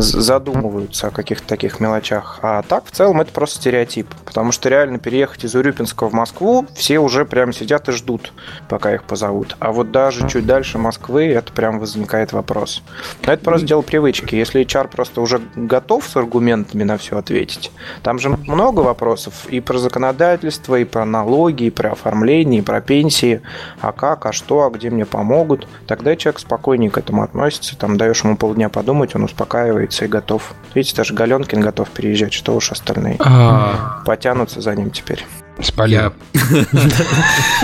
задумываются 0.00 1.08
о 1.08 1.10
каких-то 1.10 1.46
таких 1.46 1.80
мелочах. 1.80 2.38
А 2.42 2.62
так, 2.62 2.86
в 2.86 2.90
целом, 2.90 3.20
это 3.20 3.32
просто 3.32 3.56
стереотип. 3.56 4.06
Потому 4.24 4.52
что 4.52 4.68
реально 4.68 4.98
переехать 4.98 5.44
из 5.44 5.54
Урюпинска 5.54 6.08
в 6.08 6.12
Москву 6.12 6.66
все 6.74 6.98
уже 6.98 7.24
прям 7.24 7.52
сидят 7.52 7.88
и 7.88 7.92
ждут, 7.92 8.32
пока 8.68 8.94
их 8.94 9.04
позовут. 9.04 9.56
А 9.58 9.72
вот 9.72 9.90
даже 9.90 10.28
чуть 10.28 10.46
дальше 10.46 10.78
Москвы, 10.78 11.26
это 11.26 11.52
прям 11.52 11.78
возникает 11.78 12.32
вопрос. 12.32 12.82
Но 13.26 13.32
это 13.32 13.44
просто 13.44 13.66
дело 13.66 13.82
привычки. 13.82 14.34
Если 14.34 14.62
HR 14.62 14.88
просто 14.88 15.20
уже 15.20 15.40
готов 15.54 16.06
с 16.06 16.16
аргументами 16.16 16.82
на 16.82 16.96
все 16.96 17.18
ответить, 17.18 17.70
там 18.02 18.18
же 18.18 18.30
много 18.30 18.80
вопросов 18.80 19.46
и 19.48 19.60
про 19.60 19.78
законодательство, 19.78 20.76
и 20.76 20.84
про 20.84 21.04
налоги, 21.04 21.64
и 21.64 21.70
про 21.70 21.92
оформление, 21.92 22.60
и 22.60 22.64
про 22.64 22.80
пенсии. 22.80 23.42
А 23.80 23.92
как, 23.92 24.26
а 24.26 24.32
что, 24.32 24.64
а 24.64 24.70
где 24.70 24.90
мне 24.90 25.04
помогут? 25.04 25.68
Тогда 25.86 26.16
человек 26.20 26.40
спокойнее 26.40 26.90
к 26.90 26.96
этому 26.96 27.22
относится. 27.22 27.76
Там 27.76 27.98
даешь 27.98 28.22
ему 28.22 28.36
полдня 28.36 28.68
подумать, 28.68 29.14
он 29.14 29.24
успокаивает 29.24 29.90
оказывается, 29.90 30.04
и 30.04 30.08
готов. 30.08 30.54
Видите, 30.74 30.96
даже 30.96 31.14
Галенкин 31.14 31.60
готов 31.60 31.88
переезжать, 31.90 32.32
что 32.32 32.54
уж 32.54 32.72
остальные. 32.72 33.16
А... 33.20 34.02
Потянутся 34.04 34.60
за 34.60 34.74
ним 34.74 34.90
теперь. 34.90 35.26
Спалил. 35.60 36.12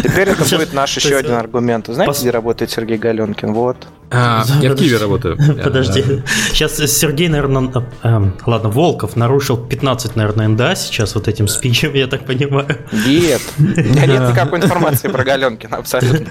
Теперь 0.02 0.28
это 0.28 0.44
будет 0.57 0.74
наш 0.74 0.96
еще 0.96 1.16
один 1.16 1.34
аргумент. 1.34 1.86
Знаете, 1.86 2.20
где 2.20 2.30
работает 2.30 2.70
Сергей 2.70 2.98
Галенкин? 2.98 3.54
Вот. 3.54 3.86
А, 4.11 4.44
я 4.61 4.72
в 4.72 4.76
Киеве 4.76 4.98
работаю. 4.98 5.38
Подожди. 5.64 6.22
Сейчас 6.52 6.76
Сергей, 6.76 7.28
наверное, 7.28 7.84
эм, 8.02 8.34
ладно, 8.44 8.68
Волков 8.68 9.16
нарушил 9.16 9.57
15, 9.57 10.16
наверное, 10.16 10.48
НДА 10.48 10.74
сейчас 10.76 11.14
вот 11.14 11.26
этим 11.28 11.48
спичем, 11.48 11.94
я 11.94 12.07
так 12.07 12.26
понимаю. 12.26 12.68
Нет. 12.92 13.40
Нет 13.59 14.30
никакой 14.30 14.61
информации 14.61 15.09
про 15.09 15.24
Галенкина, 15.24 15.78
абсолютно. 15.78 16.28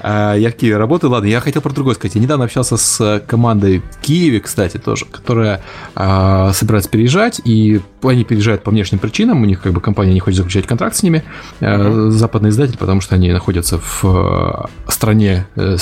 А, 0.00 0.34
я 0.34 0.50
в 0.50 0.54
Киеве 0.54 0.76
работаю. 0.76 1.10
Ладно, 1.10 1.26
я 1.26 1.40
хотел 1.40 1.62
про 1.62 1.72
другое 1.72 1.94
сказать. 1.94 2.14
Я 2.14 2.20
недавно 2.20 2.44
общался 2.44 2.76
с 2.76 3.22
командой 3.26 3.82
в 3.90 4.00
Киеве, 4.00 4.40
кстати, 4.40 4.78
тоже, 4.78 5.06
которая 5.06 5.62
а, 5.94 6.52
собирается 6.52 6.90
переезжать, 6.90 7.40
и 7.44 7.80
они 8.02 8.24
переезжают 8.24 8.62
по 8.62 8.70
внешним 8.70 8.98
причинам. 8.98 9.42
У 9.42 9.46
них 9.46 9.62
как 9.62 9.72
бы 9.72 9.80
компания 9.80 10.14
не 10.14 10.20
хочет 10.20 10.38
заключать 10.38 10.66
контракт 10.66 10.96
с 10.96 11.02
ними, 11.02 11.24
uh-huh. 11.60 12.10
западный 12.10 12.50
издатель, 12.50 12.78
потому 12.78 13.00
что 13.00 13.14
они 13.14 13.32
находятся 13.32 13.78
в 13.78 14.04
а, 14.04 14.68
стране 14.88 15.46
э, 15.56 15.76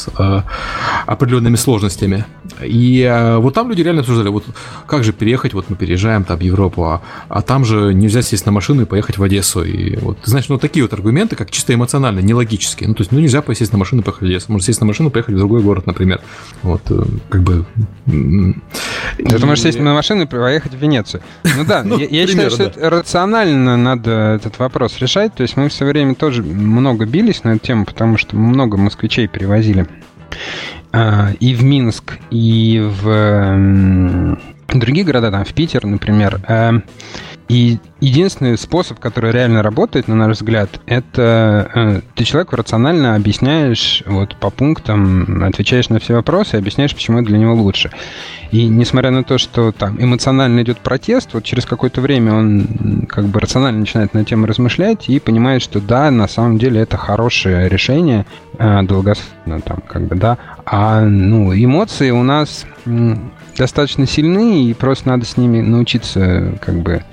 с 0.00 0.08
а, 0.16 0.44
определенными 1.06 1.56
сложностями. 1.56 2.24
И 2.62 3.02
а, 3.02 3.38
вот 3.38 3.54
там 3.54 3.68
люди 3.68 3.82
реально 3.82 4.00
обсуждали, 4.00 4.28
вот 4.28 4.44
как 4.86 5.04
же 5.04 5.12
переехать, 5.12 5.54
вот 5.54 5.66
мы 5.68 5.76
переезжаем 5.76 6.24
там 6.24 6.38
в 6.38 6.42
Европу, 6.42 6.84
а, 6.84 7.02
а 7.28 7.42
там 7.42 7.64
же 7.64 7.94
нельзя 7.94 8.22
сесть 8.22 8.46
на 8.46 8.52
машину 8.52 8.82
и 8.82 8.84
поехать 8.84 9.18
в 9.18 9.22
Одессу. 9.22 9.62
И 9.64 9.96
вот, 9.96 10.18
знаешь, 10.24 10.48
ну 10.48 10.58
такие 10.58 10.84
вот 10.84 10.92
аргументы, 10.92 11.36
как 11.36 11.50
чисто 11.50 11.74
эмоционально, 11.74 12.20
нелогические. 12.20 12.88
Ну, 12.88 12.94
то 12.94 13.02
есть, 13.02 13.12
ну 13.12 13.20
нельзя 13.20 13.42
сесть 13.54 13.72
на 13.72 13.78
машину 13.78 14.02
и 14.02 14.04
поехать 14.04 14.22
в 14.22 14.26
Одессу. 14.26 14.52
Можно 14.52 14.66
сесть 14.66 14.80
на 14.80 14.86
машину 14.86 15.08
и 15.08 15.12
поехать 15.12 15.34
в 15.34 15.38
другой 15.38 15.60
город, 15.62 15.86
например. 15.86 16.20
Вот, 16.62 16.82
э, 16.90 17.02
как 17.28 17.42
бы... 17.42 17.66
Ты 18.06 19.46
можешь 19.46 19.62
сесть 19.62 19.80
на 19.80 19.94
машину 19.94 20.22
и 20.22 20.26
поехать 20.26 20.72
в 20.72 20.78
Венецию. 20.78 21.22
Ну 21.56 21.64
да, 21.64 21.82
ну, 21.84 21.98
я, 21.98 22.26
считаю, 22.26 22.50
что 22.50 22.64
это 22.64 22.90
рационально 22.90 23.76
надо 23.76 24.10
этот 24.36 24.58
вопрос 24.58 24.98
решать. 24.98 25.34
То 25.34 25.42
есть 25.42 25.56
мы 25.56 25.68
все 25.68 25.84
время 25.84 26.14
тоже 26.14 26.42
много 26.42 27.06
бились 27.06 27.44
на 27.44 27.50
эту 27.50 27.66
тему, 27.66 27.84
потому 27.84 28.16
что 28.16 28.36
много 28.36 28.76
москвичей 28.76 29.26
перевозили 29.26 29.86
и 30.92 31.54
в 31.54 31.62
Минск, 31.62 32.18
и 32.30 32.80
в 32.82 34.38
другие 34.68 35.04
города, 35.04 35.30
там 35.30 35.44
в 35.44 35.52
Питер, 35.52 35.86
например. 35.86 36.40
И 37.50 37.80
единственный 38.00 38.56
способ, 38.56 39.00
который 39.00 39.32
реально 39.32 39.64
работает, 39.64 40.06
на 40.06 40.14
наш 40.14 40.36
взгляд, 40.36 40.70
это 40.86 41.68
э, 41.74 42.00
ты 42.14 42.22
человеку 42.22 42.54
рационально 42.54 43.16
объясняешь 43.16 44.04
вот 44.06 44.36
по 44.36 44.50
пунктам, 44.50 45.42
отвечаешь 45.42 45.88
на 45.88 45.98
все 45.98 46.14
вопросы 46.14 46.54
объясняешь, 46.54 46.94
почему 46.94 47.18
это 47.18 47.26
для 47.26 47.38
него 47.38 47.54
лучше. 47.54 47.90
И 48.52 48.68
несмотря 48.68 49.10
на 49.10 49.24
то, 49.24 49.36
что 49.36 49.72
там 49.72 50.00
эмоционально 50.00 50.62
идет 50.62 50.78
протест, 50.78 51.30
вот 51.32 51.42
через 51.42 51.64
какое-то 51.64 52.00
время 52.00 52.34
он 52.34 53.06
как 53.08 53.24
бы 53.24 53.40
рационально 53.40 53.80
начинает 53.80 54.14
на 54.14 54.24
тему 54.24 54.46
размышлять 54.46 55.08
и 55.08 55.18
понимает, 55.18 55.60
что 55.60 55.80
да, 55.80 56.08
на 56.12 56.28
самом 56.28 56.56
деле 56.56 56.80
это 56.80 56.96
хорошее 56.96 57.68
решение, 57.68 58.26
э, 58.60 58.82
долгосрочно 58.84 59.60
там 59.60 59.82
как 59.88 60.02
бы, 60.02 60.14
да. 60.14 60.38
А 60.64 61.00
ну, 61.00 61.52
эмоции 61.52 62.10
у 62.12 62.22
нас 62.22 62.64
достаточно 63.60 64.06
сильны, 64.06 64.64
и 64.64 64.72
просто 64.72 65.06
надо 65.08 65.26
с 65.26 65.36
ними 65.36 65.60
научиться 65.60 66.54
как 66.62 66.76
бы 66.76 67.04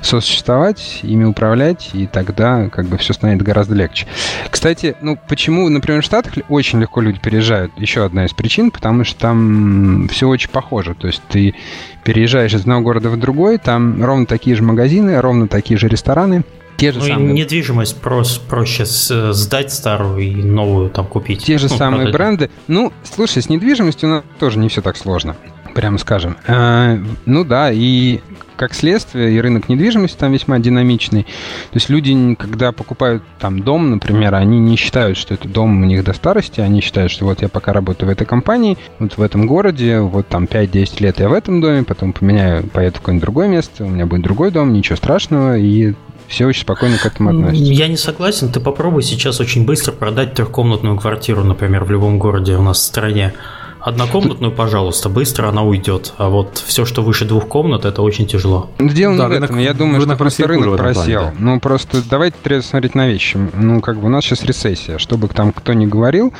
сосуществовать, 0.00 1.00
ими 1.02 1.24
управлять, 1.24 1.90
и 1.92 2.06
тогда 2.06 2.70
как 2.70 2.86
бы 2.86 2.96
все 2.96 3.12
станет 3.12 3.42
гораздо 3.42 3.74
легче. 3.74 4.06
Кстати, 4.48 4.96
ну 5.02 5.18
почему, 5.28 5.68
например, 5.68 6.00
в 6.00 6.06
Штатах 6.06 6.32
очень 6.48 6.80
легко 6.80 7.02
люди 7.02 7.20
переезжают? 7.20 7.72
Еще 7.76 8.02
одна 8.02 8.24
из 8.24 8.32
причин, 8.32 8.70
потому 8.70 9.04
что 9.04 9.20
там 9.20 10.08
все 10.10 10.26
очень 10.26 10.48
похоже. 10.48 10.94
То 10.94 11.06
есть 11.06 11.20
ты 11.28 11.54
переезжаешь 12.02 12.54
из 12.54 12.62
одного 12.62 12.80
города 12.80 13.10
в 13.10 13.18
другой, 13.18 13.58
там 13.58 14.02
ровно 14.02 14.24
такие 14.24 14.56
же 14.56 14.62
магазины, 14.62 15.20
ровно 15.20 15.48
такие 15.48 15.78
же 15.78 15.86
рестораны, 15.86 16.44
те 16.78 16.92
же 16.92 17.00
ну, 17.00 17.04
самые... 17.04 17.34
недвижимость 17.34 18.00
проще, 18.00 18.40
проще 18.48 18.86
сдать 18.86 19.70
старую 19.70 20.20
и 20.20 20.34
новую 20.34 20.88
там 20.88 21.04
купить. 21.04 21.44
Те 21.44 21.58
же 21.58 21.68
ну, 21.68 21.76
самые 21.76 22.10
продать. 22.10 22.14
бренды. 22.14 22.50
Ну, 22.68 22.90
слушай, 23.04 23.42
с 23.42 23.50
недвижимостью 23.50 24.08
у 24.08 24.12
нас 24.12 24.24
тоже 24.38 24.58
не 24.58 24.70
все 24.70 24.80
так 24.80 24.96
сложно 24.96 25.36
прямо 25.74 25.98
скажем. 25.98 26.36
А, 26.46 26.98
ну 27.26 27.44
да, 27.44 27.70
и 27.72 28.20
как 28.56 28.74
следствие, 28.74 29.32
и 29.32 29.40
рынок 29.40 29.70
недвижимости 29.70 30.18
там 30.18 30.32
весьма 30.32 30.58
динамичный. 30.58 31.22
То 31.22 31.74
есть 31.74 31.88
люди, 31.88 32.34
когда 32.34 32.72
покупают 32.72 33.22
там 33.38 33.60
дом, 33.60 33.90
например, 33.90 34.34
они 34.34 34.58
не 34.58 34.76
считают, 34.76 35.16
что 35.16 35.32
это 35.32 35.48
дом 35.48 35.82
у 35.82 35.86
них 35.86 36.04
до 36.04 36.12
старости, 36.12 36.60
они 36.60 36.82
считают, 36.82 37.10
что 37.10 37.24
вот 37.24 37.40
я 37.40 37.48
пока 37.48 37.72
работаю 37.72 38.10
в 38.10 38.12
этой 38.12 38.26
компании, 38.26 38.76
вот 38.98 39.16
в 39.16 39.22
этом 39.22 39.46
городе, 39.46 40.00
вот 40.00 40.28
там 40.28 40.44
5-10 40.44 41.02
лет 41.02 41.20
я 41.20 41.30
в 41.30 41.32
этом 41.32 41.62
доме, 41.62 41.84
потом 41.84 42.12
поменяю, 42.12 42.64
поеду 42.64 42.96
в 42.96 43.00
какое-нибудь 43.00 43.22
другое 43.22 43.48
место, 43.48 43.84
у 43.84 43.88
меня 43.88 44.04
будет 44.04 44.22
другой 44.22 44.50
дом, 44.50 44.74
ничего 44.74 44.96
страшного, 44.96 45.56
и 45.56 45.94
все 46.30 46.46
очень 46.46 46.62
спокойно 46.62 46.96
к 46.96 47.06
этому 47.06 47.30
относятся. 47.30 47.72
Я 47.72 47.88
не 47.88 47.96
согласен. 47.96 48.52
Ты 48.52 48.60
попробуй 48.60 49.02
сейчас 49.02 49.40
очень 49.40 49.64
быстро 49.64 49.92
продать 49.92 50.34
трехкомнатную 50.34 50.96
квартиру, 50.96 51.44
например, 51.44 51.84
в 51.84 51.90
любом 51.90 52.18
городе 52.18 52.56
у 52.56 52.62
нас 52.62 52.78
в 52.78 52.82
стране. 52.82 53.32
Однокомнатную, 53.80 54.52
пожалуйста, 54.52 55.08
быстро 55.08 55.48
она 55.48 55.62
уйдет. 55.62 56.12
А 56.18 56.28
вот 56.28 56.62
все, 56.64 56.84
что 56.84 57.02
выше 57.02 57.24
двух 57.24 57.48
комнат, 57.48 57.84
это 57.84 58.02
очень 58.02 58.26
тяжело. 58.26 58.70
Ну, 58.78 58.88
дело 58.88 59.16
да, 59.16 59.28
не 59.28 59.38
в 59.38 59.42
этом. 59.42 59.58
Я 59.58 59.74
думаю, 59.74 60.00
что 60.00 60.16
просто 60.16 60.46
рынок 60.46 60.76
просел. 60.76 61.02
Плане, 61.02 61.14
да. 61.14 61.34
Ну, 61.38 61.60
просто 61.60 62.02
давайте 62.08 62.36
трезво 62.42 62.68
смотреть 62.68 62.94
на 62.94 63.08
вещи. 63.08 63.38
Ну, 63.54 63.80
как 63.80 63.98
бы 63.98 64.06
у 64.06 64.08
нас 64.10 64.24
сейчас 64.24 64.42
рецессия. 64.44 64.98
Чтобы 64.98 65.28
там 65.28 65.52
кто 65.52 65.72
ни 65.72 65.86
говорил, 65.86 66.32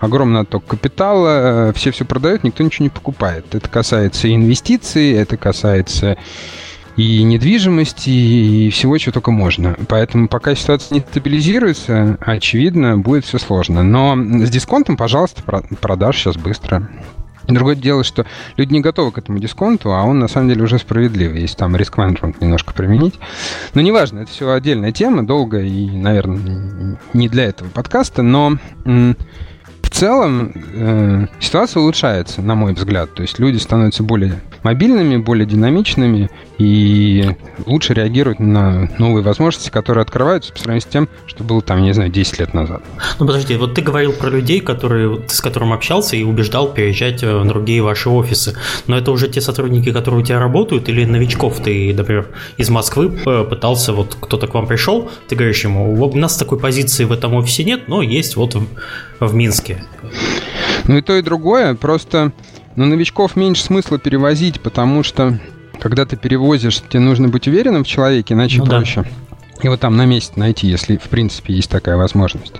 огромный 0.00 0.40
отток 0.40 0.64
капитала, 0.66 1.68
э, 1.68 1.72
все 1.74 1.90
все 1.92 2.04
продают, 2.04 2.44
никто 2.44 2.62
ничего 2.62 2.84
не 2.84 2.90
покупает. 2.90 3.54
Это 3.54 3.68
касается 3.68 4.32
инвестиций, 4.34 5.12
это 5.12 5.36
касается 5.36 6.16
и 6.98 7.22
недвижимости, 7.22 8.10
и 8.10 8.70
всего, 8.70 8.98
чего 8.98 9.12
только 9.12 9.30
можно. 9.30 9.76
Поэтому 9.88 10.26
пока 10.26 10.56
ситуация 10.56 10.96
не 10.96 11.00
стабилизируется, 11.00 12.18
очевидно, 12.20 12.98
будет 12.98 13.24
все 13.24 13.38
сложно. 13.38 13.84
Но 13.84 14.16
с 14.44 14.50
дисконтом, 14.50 14.96
пожалуйста, 14.96 15.42
продашь 15.80 16.18
сейчас 16.18 16.36
быстро. 16.36 16.90
Другое 17.46 17.76
дело, 17.76 18.02
что 18.02 18.26
люди 18.56 18.72
не 18.72 18.80
готовы 18.80 19.12
к 19.12 19.18
этому 19.18 19.38
дисконту, 19.38 19.94
а 19.94 20.02
он 20.02 20.18
на 20.18 20.26
самом 20.26 20.48
деле 20.48 20.64
уже 20.64 20.78
справедливый, 20.78 21.40
если 21.40 21.56
там 21.56 21.76
риск-менеджмент 21.76 22.40
немножко 22.40 22.74
применить. 22.74 23.14
Но 23.74 23.80
неважно, 23.80 24.18
это 24.18 24.32
все 24.32 24.50
отдельная 24.50 24.90
тема, 24.90 25.24
долго 25.24 25.60
и, 25.60 25.88
наверное, 25.88 26.98
не 27.14 27.28
для 27.28 27.44
этого 27.44 27.68
подкаста, 27.68 28.22
но 28.22 28.58
целом 29.98 30.52
э, 30.74 31.26
ситуация 31.40 31.80
улучшается, 31.80 32.40
на 32.40 32.54
мой 32.54 32.72
взгляд. 32.72 33.12
То 33.14 33.22
есть 33.22 33.40
люди 33.40 33.56
становятся 33.56 34.04
более 34.04 34.40
мобильными, 34.62 35.16
более 35.16 35.44
динамичными 35.44 36.30
и 36.58 37.36
лучше 37.66 37.94
реагируют 37.94 38.38
на 38.38 38.88
новые 38.98 39.24
возможности, 39.24 39.70
которые 39.70 40.02
открываются 40.02 40.52
по 40.52 40.58
сравнению 40.60 40.82
с 40.82 40.92
тем, 40.92 41.08
что 41.26 41.42
было 41.42 41.62
там, 41.62 41.82
не 41.82 41.92
знаю, 41.92 42.10
10 42.10 42.38
лет 42.38 42.54
назад. 42.54 42.82
Ну 43.18 43.26
подожди, 43.26 43.56
вот 43.56 43.74
ты 43.74 43.82
говорил 43.82 44.12
про 44.12 44.30
людей, 44.30 44.60
которые, 44.60 45.20
с 45.26 45.40
которым 45.40 45.72
общался 45.72 46.14
и 46.14 46.22
убеждал 46.22 46.72
переезжать 46.72 47.24
в 47.24 47.44
другие 47.46 47.82
ваши 47.82 48.08
офисы. 48.08 48.56
Но 48.86 48.96
это 48.96 49.10
уже 49.10 49.28
те 49.28 49.40
сотрудники, 49.40 49.90
которые 49.90 50.20
у 50.20 50.24
тебя 50.24 50.38
работают, 50.38 50.88
или 50.88 51.04
новичков 51.04 51.60
ты, 51.60 51.92
например, 51.92 52.28
из 52.56 52.70
Москвы 52.70 53.18
э, 53.26 53.44
пытался, 53.44 53.92
вот 53.92 54.16
кто-то 54.20 54.46
к 54.46 54.54
вам 54.54 54.68
пришел, 54.68 55.10
ты 55.28 55.34
говоришь 55.34 55.64
ему, 55.64 55.92
у 55.92 56.16
нас 56.16 56.36
такой 56.36 56.60
позиции 56.60 57.04
в 57.04 57.10
этом 57.10 57.34
офисе 57.34 57.64
нет, 57.64 57.88
но 57.88 58.00
есть 58.00 58.36
вот 58.36 58.56
в, 59.20 59.34
Минске. 59.34 59.82
Ну 60.86 60.96
и 60.96 61.02
то, 61.02 61.16
и 61.16 61.22
другое, 61.22 61.74
просто 61.74 62.32
но 62.78 62.84
новичков 62.86 63.34
меньше 63.34 63.64
смысла 63.64 63.98
перевозить, 63.98 64.60
потому 64.60 65.02
что 65.02 65.40
когда 65.80 66.06
ты 66.06 66.16
перевозишь, 66.16 66.80
тебе 66.88 67.00
нужно 67.00 67.28
быть 67.28 67.48
уверенным 67.48 67.82
в 67.82 67.88
человеке, 67.88 68.34
иначе 68.34 68.58
ну, 68.58 68.66
проще. 68.66 69.02
Да. 69.02 69.08
Его 69.62 69.76
там 69.76 69.96
на 69.96 70.06
месте 70.06 70.34
найти, 70.36 70.68
если 70.68 70.96
в 70.96 71.08
принципе 71.08 71.54
есть 71.54 71.70
такая 71.70 71.96
возможность. 71.96 72.54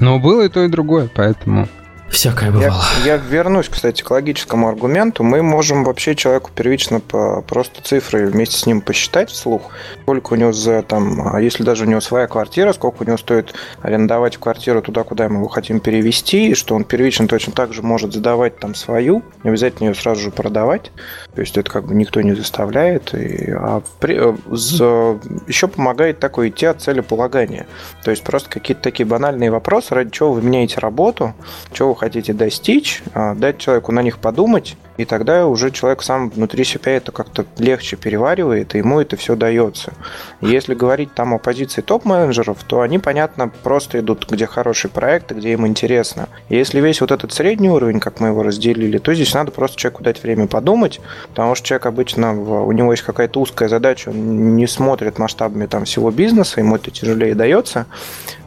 Но 0.00 0.18
было 0.18 0.46
и 0.46 0.48
то, 0.48 0.64
и 0.64 0.68
другое, 0.68 1.08
поэтому 1.12 1.68
Всякое 2.10 2.50
бывало. 2.50 2.82
Я, 3.04 3.14
я 3.14 3.16
вернусь, 3.16 3.68
кстати, 3.68 4.02
к 4.02 4.10
логическому 4.10 4.68
аргументу. 4.68 5.22
Мы 5.22 5.42
можем 5.42 5.84
вообще 5.84 6.14
человеку 6.14 6.50
первично 6.54 7.00
по 7.00 7.42
просто 7.42 7.82
цифры 7.82 8.26
вместе 8.26 8.56
с 8.56 8.66
ним 8.66 8.80
посчитать 8.80 9.30
вслух, 9.30 9.70
сколько 10.02 10.32
у 10.32 10.36
него 10.36 10.52
за 10.52 10.82
там, 10.82 11.28
а 11.34 11.40
если 11.40 11.62
даже 11.62 11.84
у 11.84 11.86
него 11.86 12.00
своя 12.00 12.26
квартира, 12.26 12.72
сколько 12.72 13.02
у 13.02 13.06
него 13.06 13.18
стоит 13.18 13.54
арендовать 13.82 14.36
квартиру 14.36 14.82
туда, 14.82 15.04
куда 15.04 15.28
мы 15.28 15.36
его 15.36 15.48
хотим 15.48 15.80
перевести, 15.80 16.50
и 16.50 16.54
что 16.54 16.74
он 16.74 16.84
первично 16.84 17.28
точно 17.28 17.52
так 17.52 17.72
же 17.72 17.82
может 17.82 18.12
задавать 18.12 18.58
там 18.58 18.74
свою, 18.74 19.22
не 19.44 19.50
обязательно 19.50 19.88
ее 19.88 19.94
сразу 19.94 20.22
же 20.22 20.30
продавать. 20.30 20.90
То 21.34 21.42
есть 21.42 21.56
это 21.56 21.70
как 21.70 21.86
бы 21.86 21.94
никто 21.94 22.20
не 22.20 22.34
заставляет. 22.34 23.14
И, 23.14 23.52
а 23.52 23.82
при, 24.00 24.20
за, 24.50 25.20
еще 25.46 25.68
помогает 25.68 26.18
такое 26.18 26.48
идти 26.48 26.66
от 26.66 26.80
целеполагания. 26.80 27.66
То 28.02 28.10
есть 28.10 28.24
просто 28.24 28.50
какие-то 28.50 28.82
такие 28.82 29.06
банальные 29.06 29.50
вопросы, 29.50 29.94
ради 29.94 30.10
чего 30.10 30.32
вы 30.32 30.42
меняете 30.42 30.80
работу, 30.80 31.34
чего 31.72 31.90
вы 31.90 31.94
хотите 31.98 32.32
достичь, 32.32 33.02
а, 33.14 33.34
дать 33.34 33.58
человеку 33.58 33.92
на 33.92 34.02
них 34.02 34.18
подумать, 34.18 34.76
и 34.98 35.04
тогда 35.04 35.46
уже 35.46 35.70
человек 35.70 36.02
сам 36.02 36.28
внутри 36.28 36.64
себя 36.64 36.92
это 36.92 37.12
как-то 37.12 37.46
легче 37.56 37.96
переваривает, 37.96 38.74
и 38.74 38.78
ему 38.78 39.00
это 39.00 39.16
все 39.16 39.36
дается. 39.36 39.92
Если 40.40 40.74
говорить 40.74 41.14
там 41.14 41.34
о 41.34 41.38
позиции 41.38 41.82
топ-менеджеров, 41.82 42.58
то 42.66 42.80
они, 42.80 42.98
понятно, 42.98 43.48
просто 43.48 44.00
идут, 44.00 44.28
где 44.28 44.46
хороший 44.46 44.90
проект, 44.90 45.30
где 45.30 45.52
им 45.52 45.66
интересно. 45.66 46.28
Если 46.48 46.80
весь 46.80 47.00
вот 47.00 47.12
этот 47.12 47.32
средний 47.32 47.70
уровень, 47.70 48.00
как 48.00 48.18
мы 48.18 48.28
его 48.28 48.42
разделили, 48.42 48.98
то 48.98 49.14
здесь 49.14 49.32
надо 49.34 49.52
просто 49.52 49.76
человеку 49.76 50.02
дать 50.02 50.22
время 50.22 50.48
подумать, 50.48 51.00
потому 51.28 51.54
что 51.54 51.66
человек 51.66 51.86
обычно, 51.86 52.32
у 52.32 52.72
него 52.72 52.92
есть 52.92 53.04
какая-то 53.04 53.40
узкая 53.40 53.68
задача, 53.68 54.08
он 54.08 54.56
не 54.56 54.66
смотрит 54.66 55.18
масштабами 55.18 55.66
там 55.66 55.84
всего 55.84 56.10
бизнеса, 56.10 56.60
ему 56.60 56.74
это 56.74 56.90
тяжелее 56.90 57.36
дается, 57.36 57.86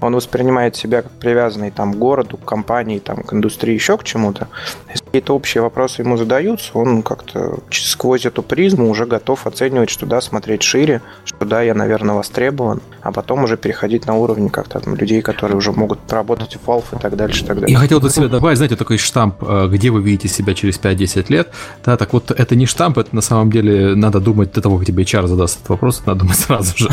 он 0.02 0.16
воспринимает 0.16 0.76
себя 0.76 1.02
как 1.02 1.14
привязанный 1.14 1.72
там 1.72 1.94
к 1.94 1.98
городу, 1.98 2.36
к 2.36 2.44
компании, 2.44 3.00
там, 3.00 3.24
к 3.24 3.32
индустрии, 3.42 3.74
еще 3.74 3.98
к 3.98 4.04
чему-то. 4.04 4.48
Если 4.90 5.06
какие-то 5.06 5.36
общие 5.36 5.62
вопросы 5.62 6.02
ему 6.02 6.18
задают, 6.18 6.52
продаются, 6.52 6.72
он 6.74 7.04
как-то 7.04 7.60
сквозь 7.72 8.26
эту 8.26 8.44
призму 8.44 8.90
уже 8.90 9.06
готов 9.06 9.48
оценивать, 9.48 9.90
что 9.90 10.06
да, 10.06 10.22
смотреть 10.22 10.64
шире, 10.64 11.02
что 11.26 11.46
да, 11.46 11.62
я, 11.62 11.74
наверное, 11.74 12.16
востребован, 12.16 12.82
а 13.02 13.12
потом 13.12 13.44
уже 13.44 13.58
переходить 13.58 14.08
на 14.08 14.16
уровень 14.16 14.50
как-то 14.50 14.80
там 14.80 14.96
людей, 14.96 15.22
которые 15.22 15.58
уже 15.58 15.72
могут 15.72 16.00
работать 16.12 16.58
в 16.58 16.68
Valve 16.68 16.84
и 16.94 17.00
так 17.00 17.16
дальше, 17.16 17.44
и 17.44 17.48
так 17.48 17.60
далее. 17.60 17.74
Я 17.74 17.80
хотел 17.80 18.02
тут 18.02 18.12
себе 18.12 18.28
добавить, 18.28 18.58
знаете, 18.58 18.76
такой 18.76 18.98
штамп, 18.98 19.36
э, 19.42 19.68
где 19.72 19.90
вы 19.90 20.02
видите 20.02 20.28
себя 20.28 20.54
через 20.54 20.80
5-10 20.80 21.26
лет, 21.30 21.50
да, 21.86 21.98
так 21.98 22.14
вот 22.14 22.32
это 22.32 22.56
не 22.56 22.66
штамп, 22.66 22.98
это 22.98 23.16
на 23.16 23.22
самом 23.22 23.52
деле 23.52 23.96
надо 23.96 24.20
думать 24.20 24.52
до 24.54 24.62
того, 24.62 24.78
как 24.78 24.88
тебе 24.88 25.04
HR 25.04 25.28
задаст 25.28 25.58
этот 25.58 25.70
вопрос, 25.70 26.02
надо 26.06 26.22
думать 26.22 26.38
сразу 26.48 26.78
же. 26.78 26.90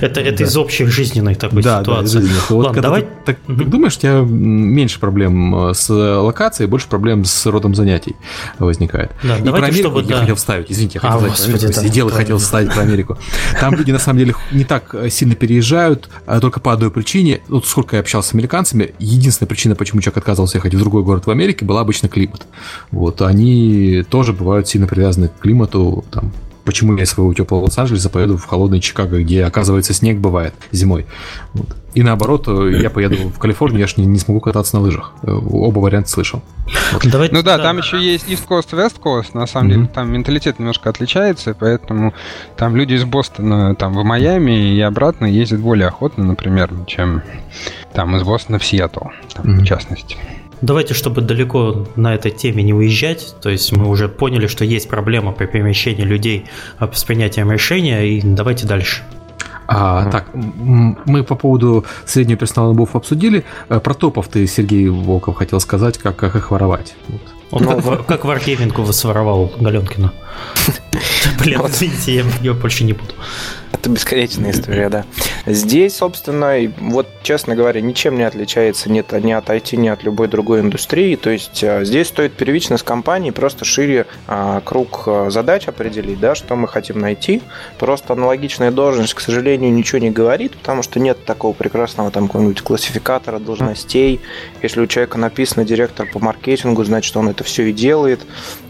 Это 0.00 0.42
из 0.42 0.56
общих 0.56 0.88
жизненных 0.88 1.38
такой 1.38 1.62
ситуации. 1.62 2.22
Ладно, 2.50 2.82
давай. 2.82 3.06
Так 3.24 3.36
думаешь, 3.46 3.96
у 3.96 4.00
тебя 4.00 4.20
меньше 4.20 5.00
проблем 5.00 5.23
э, 5.28 5.74
с 5.74 5.88
локацией, 5.90 6.68
больше 6.68 6.88
проблем 6.88 7.24
с 7.24 7.46
родом 7.46 7.74
занятий 7.74 8.16
возникает. 8.58 9.10
Да, 9.22 9.38
и 9.38 9.42
про 9.42 9.66
Америку 9.66 10.00
я 10.00 10.18
хотел 10.18 10.36
вставить, 10.36 10.70
извините, 10.70 11.00
я 11.02 11.08
хотел 11.08 11.26
а, 11.26 11.28
господи, 11.28 11.66
да, 11.66 11.72
сидел 11.72 12.08
и 12.08 12.12
хотел 12.12 12.38
вставить 12.38 12.72
про 12.72 12.82
Америку. 12.82 13.18
Там 13.60 13.74
люди 13.74 13.90
на 13.90 13.98
самом 13.98 14.18
деле 14.18 14.34
не 14.52 14.64
так 14.64 14.94
сильно 15.10 15.34
переезжают, 15.34 16.08
а 16.26 16.40
только 16.40 16.60
по 16.60 16.72
одной 16.72 16.90
причине. 16.90 17.40
Вот 17.48 17.66
сколько 17.66 17.96
я 17.96 18.00
общался 18.00 18.30
с 18.30 18.34
американцами, 18.34 18.94
единственная 18.98 19.48
причина, 19.48 19.74
почему 19.74 20.00
человек 20.00 20.18
отказывался 20.18 20.58
ехать 20.58 20.74
в 20.74 20.78
другой 20.78 21.02
город 21.02 21.26
в 21.26 21.30
Америке, 21.30 21.64
была 21.64 21.80
обычно 21.80 22.08
климат. 22.08 22.46
Вот 22.90 23.22
они 23.22 24.04
тоже 24.08 24.32
бывают 24.32 24.68
сильно 24.68 24.86
привязаны 24.86 25.28
к 25.28 25.38
климату, 25.40 26.04
там, 26.10 26.32
почему 26.64 26.96
я 26.96 27.04
из 27.04 27.10
своего 27.10 27.32
теплого 27.34 27.64
Лос-Анджелеса 27.64 28.10
поеду 28.10 28.36
в 28.36 28.44
холодный 28.46 28.80
Чикаго, 28.80 29.22
где, 29.22 29.44
оказывается, 29.44 29.92
снег 29.92 30.18
бывает 30.18 30.54
зимой. 30.72 31.06
Вот. 31.52 31.76
И 31.94 32.02
наоборот, 32.02 32.48
э, 32.48 32.80
я 32.82 32.90
поеду 32.90 33.16
в 33.28 33.38
Калифорнию, 33.38 33.80
я 33.80 33.86
же 33.86 33.94
не, 33.98 34.06
не 34.06 34.18
смогу 34.18 34.40
кататься 34.40 34.76
на 34.76 34.82
лыжах. 34.82 35.12
Э, 35.22 35.30
оба 35.30 35.78
варианта 35.78 36.10
слышал. 36.10 36.42
Вот. 36.92 37.06
Давайте, 37.06 37.34
ну 37.34 37.42
да, 37.42 37.56
да, 37.56 37.62
там 37.62 37.78
еще 37.78 38.00
есть 38.00 38.28
East 38.28 38.48
Coast, 38.48 38.70
West 38.72 38.96
Coast, 39.02 39.28
на 39.34 39.46
самом 39.46 39.68
mm-hmm. 39.68 39.74
деле 39.74 39.86
там 39.86 40.12
менталитет 40.12 40.58
немножко 40.58 40.90
отличается, 40.90 41.54
поэтому 41.58 42.12
там 42.56 42.74
люди 42.74 42.94
из 42.94 43.04
Бостона 43.04 43.76
там 43.76 43.94
в 43.94 44.02
Майами 44.02 44.74
и 44.74 44.80
обратно 44.80 45.26
ездят 45.26 45.60
более 45.60 45.86
охотно, 45.86 46.24
например, 46.24 46.70
чем 46.86 47.22
там 47.92 48.16
из 48.16 48.24
Бостона 48.24 48.58
в 48.58 48.64
Сиэтл, 48.64 49.06
там, 49.32 49.46
mm-hmm. 49.46 49.60
в 49.60 49.64
частности. 49.64 50.16
Давайте, 50.60 50.94
чтобы 50.94 51.20
далеко 51.20 51.86
на 51.96 52.14
этой 52.14 52.30
теме 52.30 52.62
не 52.62 52.72
уезжать, 52.72 53.34
то 53.42 53.50
есть 53.50 53.72
мы 53.76 53.88
уже 53.88 54.08
поняли, 54.08 54.46
что 54.46 54.64
есть 54.64 54.88
проблема 54.88 55.32
при 55.32 55.46
перемещении 55.46 56.04
людей 56.04 56.46
с 56.80 57.04
принятием 57.04 57.50
решения, 57.50 58.02
и 58.06 58.20
давайте 58.22 58.66
дальше. 58.66 59.02
А, 59.66 60.10
Так, 60.10 60.26
мы 60.34 61.24
по 61.24 61.34
поводу 61.34 61.84
среднего 62.04 62.38
персонала 62.38 62.72
НБУФ 62.72 62.96
обсудили. 62.96 63.44
Э, 63.68 63.80
про 63.80 63.94
топов 63.94 64.28
ты, 64.28 64.46
Сергей 64.46 64.88
Волков, 64.88 65.36
хотел 65.36 65.60
сказать, 65.60 65.98
как, 65.98 66.16
как 66.16 66.36
их 66.36 66.50
воровать. 66.50 66.94
Вот. 67.08 67.20
Он 67.50 67.62
ну, 67.62 67.82
как, 67.82 68.06
как 68.06 68.24
Варкевинку 68.24 68.84
своровал 68.92 69.52
Галенкина. 69.58 70.12
Блин, 71.44 71.60
извините, 71.66 72.14
я 72.14 72.24
ее 72.40 72.54
больше 72.54 72.84
не 72.84 72.92
буду. 72.92 73.14
Это 73.84 73.90
бесконечная 73.90 74.52
история, 74.52 74.88
да. 74.88 75.04
Здесь, 75.44 75.96
собственно, 75.96 76.54
вот, 76.78 77.06
честно 77.22 77.54
говоря, 77.54 77.82
ничем 77.82 78.16
не 78.16 78.22
отличается 78.22 78.90
ни 78.90 79.04
ни 79.20 79.32
от 79.32 79.50
IT, 79.50 79.76
ни 79.76 79.88
от 79.88 80.04
любой 80.04 80.28
другой 80.28 80.60
индустрии. 80.60 81.16
То 81.16 81.28
есть 81.28 81.62
а, 81.62 81.84
здесь 81.84 82.06
стоит 82.08 82.32
первично 82.32 82.78
с 82.78 82.82
компанией 82.82 83.32
просто 83.32 83.66
шире 83.66 84.06
а, 84.26 84.62
круг 84.62 85.02
а, 85.06 85.28
задач 85.28 85.68
определить, 85.68 86.18
да, 86.18 86.34
что 86.34 86.56
мы 86.56 86.66
хотим 86.66 86.98
найти. 86.98 87.42
Просто 87.78 88.14
аналогичная 88.14 88.70
должность, 88.70 89.12
к 89.12 89.20
сожалению, 89.20 89.70
ничего 89.70 89.98
не 89.98 90.10
говорит, 90.10 90.56
потому 90.56 90.82
что 90.82 90.98
нет 90.98 91.22
такого 91.26 91.52
прекрасного 91.52 92.10
там 92.10 92.28
какого-нибудь 92.28 92.62
классификатора 92.62 93.38
должностей. 93.38 94.20
Если 94.62 94.80
у 94.80 94.86
человека 94.86 95.18
написано 95.18 95.66
директор 95.66 96.06
по 96.10 96.20
маркетингу, 96.20 96.84
значит, 96.84 97.14
он 97.16 97.28
это 97.28 97.44
все 97.44 97.64
и 97.64 97.72
делает. 97.72 98.20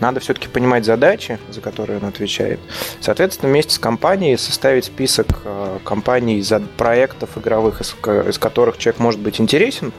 Надо 0.01 0.19
все-таки 0.19 0.49
понимать 0.49 0.85
задачи, 0.85 1.39
за 1.51 1.61
которые 1.61 2.01
он 2.01 2.07
отвечает. 2.07 2.59
Соответственно, 3.01 3.51
вместе 3.51 3.75
с 3.75 3.79
компанией 3.79 4.37
составить 4.37 4.87
список 4.87 5.27
э, 5.45 5.79
компаний, 5.85 6.43
за 6.43 6.61
проектов 6.61 7.37
игровых, 7.37 7.81
из, 7.81 7.95
из 8.29 8.39
которых 8.39 8.79
человек 8.79 9.01
может 9.01 9.21
быть 9.21 9.41
интересен. 9.41 9.93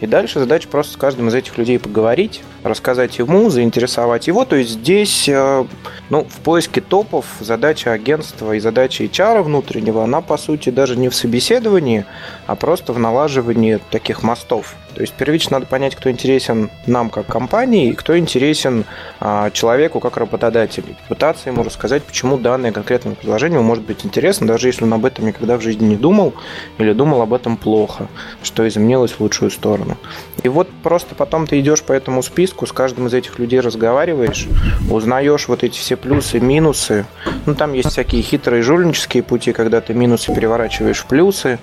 И 0.00 0.06
дальше 0.06 0.38
задача 0.38 0.68
просто 0.68 0.94
с 0.94 0.96
каждым 0.96 1.28
из 1.28 1.34
этих 1.34 1.58
людей 1.58 1.78
поговорить, 1.78 2.42
рассказать 2.62 3.18
ему, 3.18 3.50
заинтересовать 3.50 4.26
его. 4.26 4.44
То 4.44 4.56
есть 4.56 4.70
здесь, 4.70 5.28
э, 5.28 5.64
ну, 6.10 6.24
в 6.24 6.40
поиске 6.40 6.80
топов 6.80 7.26
задача 7.40 7.92
агентства 7.92 8.52
и 8.52 8.60
задача 8.60 9.04
HR 9.04 9.42
внутреннего, 9.42 10.04
она, 10.04 10.20
по 10.20 10.36
сути, 10.36 10.70
даже 10.70 10.96
не 10.96 11.08
в 11.08 11.14
собеседовании, 11.14 12.04
а 12.46 12.56
просто 12.56 12.92
в 12.92 12.98
налаживании 12.98 13.78
таких 13.90 14.22
мостов. 14.22 14.74
То 14.94 15.00
есть 15.00 15.14
первично 15.14 15.58
надо 15.58 15.66
понять, 15.66 15.94
кто 15.96 16.10
интересен 16.10 16.70
нам 16.86 17.10
как 17.10 17.26
компании 17.26 17.90
и 17.90 17.94
кто 17.94 18.18
интересен 18.18 18.84
а, 19.20 19.50
человеку 19.50 20.00
как 20.00 20.16
работодателю. 20.16 20.96
Пытаться 21.08 21.50
ему 21.50 21.62
рассказать, 21.62 22.02
почему 22.02 22.38
данное 22.38 22.72
конкретное 22.72 23.14
предложение 23.14 23.60
может 23.60 23.84
быть 23.84 24.04
интересно, 24.04 24.46
даже 24.46 24.68
если 24.68 24.84
он 24.84 24.92
об 24.92 25.04
этом 25.04 25.26
никогда 25.26 25.56
в 25.56 25.62
жизни 25.62 25.86
не 25.86 25.96
думал 25.96 26.34
или 26.78 26.92
думал 26.92 27.22
об 27.22 27.32
этом 27.32 27.56
плохо, 27.56 28.08
что 28.42 28.66
изменилось 28.66 29.12
в 29.12 29.20
лучшую 29.20 29.50
сторону. 29.50 29.96
И 30.42 30.48
вот 30.48 30.68
просто 30.82 31.14
потом 31.14 31.46
ты 31.46 31.60
идешь 31.60 31.82
по 31.82 31.92
этому 31.92 32.22
списку, 32.22 32.66
с 32.66 32.72
каждым 32.72 33.06
из 33.06 33.14
этих 33.14 33.38
людей 33.38 33.60
разговариваешь, 33.60 34.48
узнаешь 34.90 35.48
вот 35.48 35.62
эти 35.62 35.78
все 35.78 35.96
плюсы, 35.96 36.40
минусы. 36.40 37.06
Ну, 37.46 37.54
там 37.54 37.72
есть 37.72 37.90
всякие 37.90 38.22
хитрые 38.22 38.62
жульнические 38.62 39.22
пути, 39.22 39.52
когда 39.52 39.80
ты 39.80 39.94
минусы 39.94 40.34
переворачиваешь 40.34 40.98
в 40.98 41.06
плюсы 41.06 41.58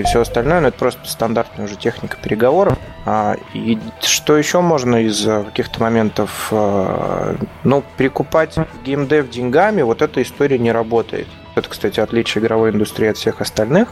и 0.00 0.02
все 0.04 0.20
остальное, 0.20 0.60
но 0.60 0.68
это 0.68 0.78
просто 0.78 1.08
стандартная 1.08 1.66
уже 1.66 1.76
техника 1.76 2.16
переговоров. 2.22 2.78
А, 3.06 3.36
и 3.54 3.78
что 4.00 4.36
еще 4.36 4.60
можно 4.60 4.96
из 4.96 5.26
э, 5.26 5.44
каких-то 5.44 5.80
моментов? 5.80 6.48
А, 6.50 7.36
ну, 7.64 7.82
прикупать 7.96 8.56
геймдев 8.84 9.30
деньгами, 9.30 9.82
вот 9.82 10.02
эта 10.02 10.22
история 10.22 10.58
не 10.58 10.72
работает. 10.72 11.26
Это, 11.54 11.68
кстати, 11.68 11.98
отличие 11.98 12.42
игровой 12.42 12.70
индустрии 12.70 13.08
от 13.08 13.16
всех 13.16 13.40
остальных. 13.40 13.88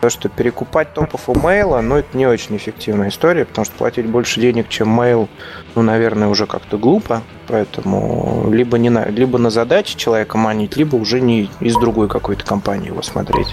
То, 0.00 0.10
что 0.10 0.28
перекупать 0.28 0.94
топов 0.94 1.28
у 1.28 1.34
мейла, 1.38 1.80
ну, 1.80 1.96
это 1.96 2.16
не 2.16 2.26
очень 2.26 2.56
эффективная 2.56 3.08
история, 3.08 3.44
потому 3.44 3.64
что 3.64 3.74
платить 3.76 4.06
больше 4.06 4.40
денег, 4.40 4.68
чем 4.68 4.88
мейл, 4.90 5.28
ну, 5.74 5.82
наверное, 5.82 6.28
уже 6.28 6.46
как-то 6.46 6.78
глупо. 6.78 7.22
Поэтому 7.48 8.48
либо, 8.50 8.78
не 8.78 8.90
на, 8.90 9.06
либо 9.06 9.38
на 9.38 9.50
задачи 9.50 9.96
человека 9.96 10.38
манить, 10.38 10.76
либо 10.76 10.96
уже 10.96 11.20
не 11.20 11.50
из 11.60 11.74
другой 11.74 12.08
какой-то 12.08 12.44
компании 12.44 12.88
его 12.88 13.02
смотреть. 13.02 13.48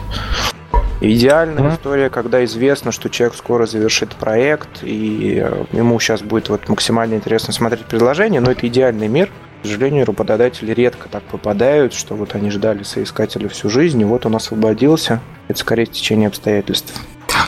Идеальная 1.00 1.64
mm-hmm. 1.64 1.76
история, 1.76 2.10
когда 2.10 2.43
известно, 2.45 2.91
что 2.91 3.10
человек 3.10 3.38
скоро 3.38 3.68
завершит 3.68 4.16
проект, 4.16 4.80
и 4.82 5.39
э, 5.43 5.66
ему 5.72 6.00
сейчас 6.00 6.24
будет 6.24 6.50
вот 6.50 6.68
максимально 6.70 7.16
интересно 7.16 7.54
смотреть 7.54 7.86
предложение, 7.86 8.41
но 8.41 8.52
это 8.52 8.68
идеальный 8.68 9.08
мир. 9.08 9.30
К 9.62 9.66
сожалению, 9.68 10.06
работодатели 10.06 10.72
редко 10.72 11.08
так 11.10 11.24
попадают, 11.24 11.93
что 11.93 12.16
вот 12.16 12.34
они 12.34 12.50
ждали 12.50 12.84
соискателя 12.84 13.48
всю 13.50 13.70
жизнь, 13.70 14.02
и 14.02 14.06
вот 14.06 14.26
он 14.26 14.36
освободился. 14.36 15.22
Это 15.48 15.60
скорее 15.60 15.86
течение 15.86 16.28
обстоятельств. 16.28 16.93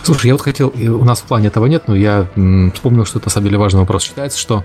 Слушай, 0.03 0.27
я 0.27 0.33
вот 0.33 0.41
хотел, 0.41 0.71
у 0.75 1.03
нас 1.03 1.19
в 1.19 1.23
плане 1.23 1.47
этого 1.47 1.65
нет, 1.65 1.87
но 1.87 1.95
я 1.95 2.27
вспомнил, 2.73 3.05
что 3.05 3.19
это 3.19 3.27
на 3.27 3.31
самом 3.31 3.47
деле 3.47 3.57
важный 3.57 3.81
вопрос. 3.81 4.03
Считается, 4.03 4.39
что 4.39 4.63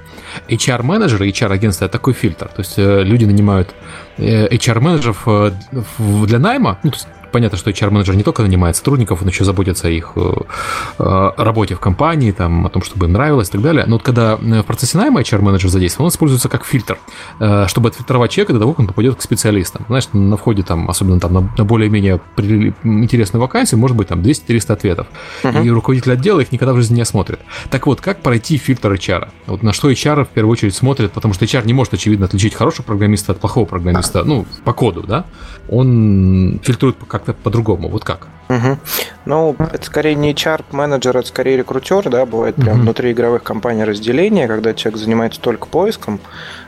HR-менеджеры, 0.49 1.28
HR-агентство– 1.28 1.85
это 1.87 1.93
такой 1.93 2.12
фильтр. 2.12 2.49
То 2.49 2.61
есть 2.61 2.78
э, 2.78 3.03
люди 3.03 3.24
нанимают 3.24 3.74
HR-менеджеров 4.18 5.22
э, 5.26 5.53
для 5.99 6.39
найма, 6.39 6.78
ну, 6.82 6.91
то 6.91 6.97
есть 6.97 7.09
понятно, 7.35 7.59
что 7.59 7.70
HR-менеджер 7.70 8.14
не 8.14 8.22
только 8.22 8.43
нанимает 8.43 8.76
сотрудников, 8.76 9.22
он 9.22 9.28
еще 9.28 9.45
заботится 9.45 9.89
о 9.89 9.91
их 9.91 10.12
э, 10.14 10.32
э, 11.01 11.30
работе 11.37 11.74
в 11.74 11.80
компании, 11.80 12.30
там, 12.30 12.64
о 12.64 12.68
том, 12.68 12.80
чтобы 12.85 13.07
им 13.07 13.12
нравилось 13.12 13.49
и 13.49 13.53
так 13.53 13.61
далее. 13.61 13.87
Но 13.89 13.97
вот 13.97 14.05
когда 14.05 14.39
э, 14.41 14.62
в 14.62 14.64
процессе 14.64 14.97
найма 14.99 15.20
HR-менеджер 15.20 15.68
задействован, 15.68 16.07
он 16.07 16.11
используется 16.11 16.49
как 16.49 16.64
фильтр, 16.64 16.97
чтобы 17.66 17.89
отфильтровать 17.89 18.30
человека 18.30 18.53
до 18.53 18.61
того, 18.61 18.70
как 18.70 18.80
он 18.80 18.87
попадет 18.87 19.16
к 19.16 19.22
специалистам. 19.22 19.85
Знаешь, 19.89 20.05
на 20.12 20.37
входе 20.37 20.62
там, 20.62 20.89
особенно 20.89 21.18
там 21.18 21.32
на, 21.35 21.41
на 21.59 21.64
более-менее 21.64 22.20
интересную 22.85 23.43
вакансию, 23.43 23.80
может 23.80 23.97
быть 23.97 24.07
там 24.07 24.20
200-300 24.20 24.72
ответов. 24.72 25.09
Uh-huh. 25.43 25.66
И 25.66 25.70
руководитель 25.70 26.12
отдела 26.12 26.39
их 26.39 26.53
никогда 26.53 26.72
в 26.72 26.76
жизни 26.76 26.95
не 26.95 27.03
осмотрит. 27.03 27.41
Так 27.68 27.89
вот, 27.89 28.01
как 28.01 28.22
пройти 28.22 28.59
фильтр 28.59 28.93
HR? 28.93 29.30
Вот 29.47 29.64
на 29.64 29.72
что 29.72 29.91
HR 29.91 30.24
в 30.24 30.28
первую 30.28 30.53
очередь 30.53 30.76
смотрит, 30.76 31.11
потому 31.11 31.35
что 31.35 31.47
HR 31.47 31.66
не 31.66 31.72
может, 31.72 31.95
очевидно, 31.95 32.26
отличить 32.26 32.55
хорошего 32.55 32.85
программиста 32.85 33.32
от 33.32 33.41
плохого 33.41 33.64
программиста, 33.64 34.22
ну, 34.22 34.47
по 34.64 34.72
коду, 34.72 35.03
да? 35.03 35.24
Он 35.68 36.61
фильтрует 36.62 36.97
как 37.09 37.24
как-то 37.25 37.43
по-другому. 37.43 37.89
Вот 37.89 38.05
как? 38.05 38.29
Угу. 38.49 38.79
Ну, 39.25 39.57
это 39.59 39.85
скорее 39.87 40.14
не 40.14 40.33
HR-менеджер, 40.33 41.16
это 41.16 41.27
скорее 41.27 41.57
рекрутер, 41.57 42.09
да, 42.11 42.27
бывает 42.27 42.57
прям 42.57 42.77
угу. 42.77 42.83
внутри 42.83 43.12
игровых 43.12 43.43
компаний 43.43 43.85
разделение, 43.85 44.47
когда 44.47 44.75
человек 44.75 45.01
занимается 45.01 45.41
только 45.41 45.66
поиском, 45.66 46.20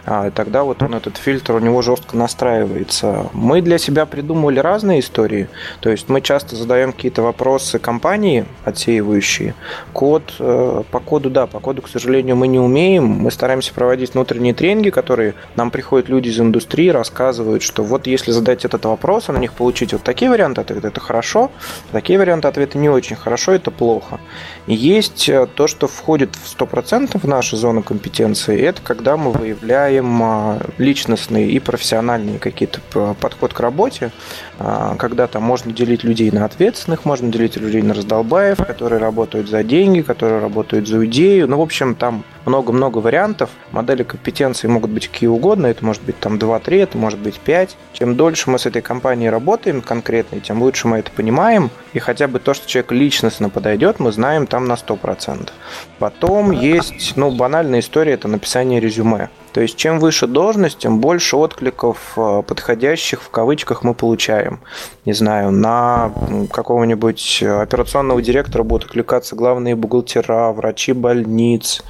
а 0.06 0.30
тогда 0.30 0.62
вот 0.62 0.82
он 0.82 0.94
этот 0.94 1.16
фильтр 1.16 1.54
у 1.54 1.58
него 1.58 1.82
жестко 1.82 2.16
настраивается. 2.16 3.28
Мы 3.32 3.60
для 3.60 3.78
себя 3.78 4.06
придумывали 4.06 4.58
разные 4.58 5.00
истории, 5.00 5.48
то 5.80 5.90
есть 5.90 6.08
мы 6.08 6.20
часто 6.20 6.56
задаем 6.56 6.92
какие-то 6.92 7.22
вопросы 7.22 7.78
компании, 7.78 8.46
отсеивающие. 8.64 9.54
Код, 9.92 10.34
э, 10.38 10.82
по 10.90 11.00
коду, 11.00 11.30
да, 11.30 11.46
по 11.46 11.60
коду, 11.60 11.82
к 11.82 11.88
сожалению, 11.88 12.36
мы 12.36 12.48
не 12.48 12.58
умеем, 12.58 13.04
мы 13.04 13.30
стараемся 13.30 13.74
проводить 13.74 14.14
внутренние 14.14 14.54
тренинги, 14.54 14.90
которые 14.90 15.34
нам 15.56 15.70
приходят 15.70 16.08
люди 16.08 16.28
из 16.28 16.40
индустрии, 16.40 16.88
рассказывают, 16.88 17.62
что 17.62 17.82
вот 17.82 18.06
если 18.06 18.30
задать 18.30 18.64
этот 18.64 18.84
вопрос, 18.84 19.28
а 19.28 19.32
на 19.32 19.38
них 19.38 19.52
получить 19.52 19.92
вот 19.92 20.02
такие 20.02 20.30
варианты 20.30 20.60
ответа, 20.60 20.88
это 20.88 21.00
хорошо, 21.00 21.50
Такие 21.92 22.18
варианты 22.18 22.48
ответа 22.48 22.78
не 22.78 22.88
очень 22.88 23.16
хорошо, 23.16 23.52
это 23.52 23.70
плохо. 23.70 24.20
Есть 24.66 25.28
э, 25.28 25.46
то, 25.46 25.66
что 25.66 25.86
входит 25.88 26.34
в 26.34 26.60
100% 26.60 27.18
в 27.18 27.26
нашу 27.26 27.56
зону 27.56 27.82
компетенции, 27.82 28.60
это 28.60 28.82
когда 28.82 29.16
мы 29.16 29.30
выявляем 29.30 29.95
а, 30.02 30.60
личностные 30.78 31.50
и 31.50 31.58
профессиональные 31.58 32.38
какие-то 32.38 32.80
подход 33.20 33.52
к 33.52 33.60
работе, 33.60 34.12
а, 34.58 34.96
когда 34.96 35.26
там 35.26 35.42
можно 35.42 35.72
делить 35.72 36.04
людей 36.04 36.30
на 36.30 36.44
ответственных, 36.44 37.04
можно 37.04 37.30
делить 37.30 37.56
людей 37.56 37.82
на 37.82 37.94
раздолбаев, 37.94 38.58
которые 38.58 39.00
работают 39.00 39.48
за 39.48 39.62
деньги, 39.62 40.00
которые 40.00 40.40
работают 40.40 40.88
за 40.88 41.04
идею. 41.06 41.48
Ну, 41.48 41.58
в 41.58 41.62
общем, 41.62 41.94
там 41.94 42.24
много-много 42.46 42.98
вариантов. 42.98 43.50
Модели 43.72 44.02
компетенции 44.02 44.68
могут 44.68 44.90
быть 44.90 45.08
какие 45.08 45.28
угодно. 45.28 45.66
Это 45.66 45.84
может 45.84 46.02
быть 46.02 46.18
там 46.18 46.36
2-3, 46.36 46.82
это 46.82 46.98
может 46.98 47.18
быть 47.18 47.38
5. 47.40 47.76
Чем 47.92 48.16
дольше 48.16 48.50
мы 48.50 48.58
с 48.58 48.66
этой 48.66 48.82
компанией 48.82 49.30
работаем 49.30 49.82
конкретно, 49.82 50.40
тем 50.40 50.62
лучше 50.62 50.88
мы 50.88 50.98
это 50.98 51.10
понимаем. 51.10 51.70
И 51.92 51.98
хотя 51.98 52.28
бы 52.28 52.38
то, 52.38 52.54
что 52.54 52.66
человек 52.66 52.92
личностно 52.92 53.50
подойдет, 53.50 54.00
мы 54.00 54.12
знаем 54.12 54.46
там 54.46 54.66
на 54.66 54.74
100%. 54.74 55.50
Потом 55.98 56.50
есть, 56.52 57.14
ну, 57.16 57.30
банальная 57.30 57.80
история, 57.80 58.12
это 58.12 58.28
написание 58.28 58.80
резюме. 58.80 59.28
То 59.56 59.62
есть 59.62 59.76
чем 59.76 60.00
выше 60.00 60.26
должность, 60.26 60.80
тем 60.80 61.00
больше 61.00 61.34
откликов 61.34 62.12
э, 62.18 62.42
подходящих 62.46 63.22
в 63.22 63.30
кавычках 63.30 63.84
мы 63.84 63.94
получаем. 63.94 64.60
Не 65.06 65.14
знаю, 65.14 65.50
на 65.50 66.12
какого-нибудь 66.52 67.42
операционного 67.42 68.20
директора 68.20 68.64
будут 68.64 68.88
откликаться 68.88 69.34
главные 69.34 69.74
бухгалтера, 69.74 70.52
врачи 70.52 70.92
больниц, 70.92 71.82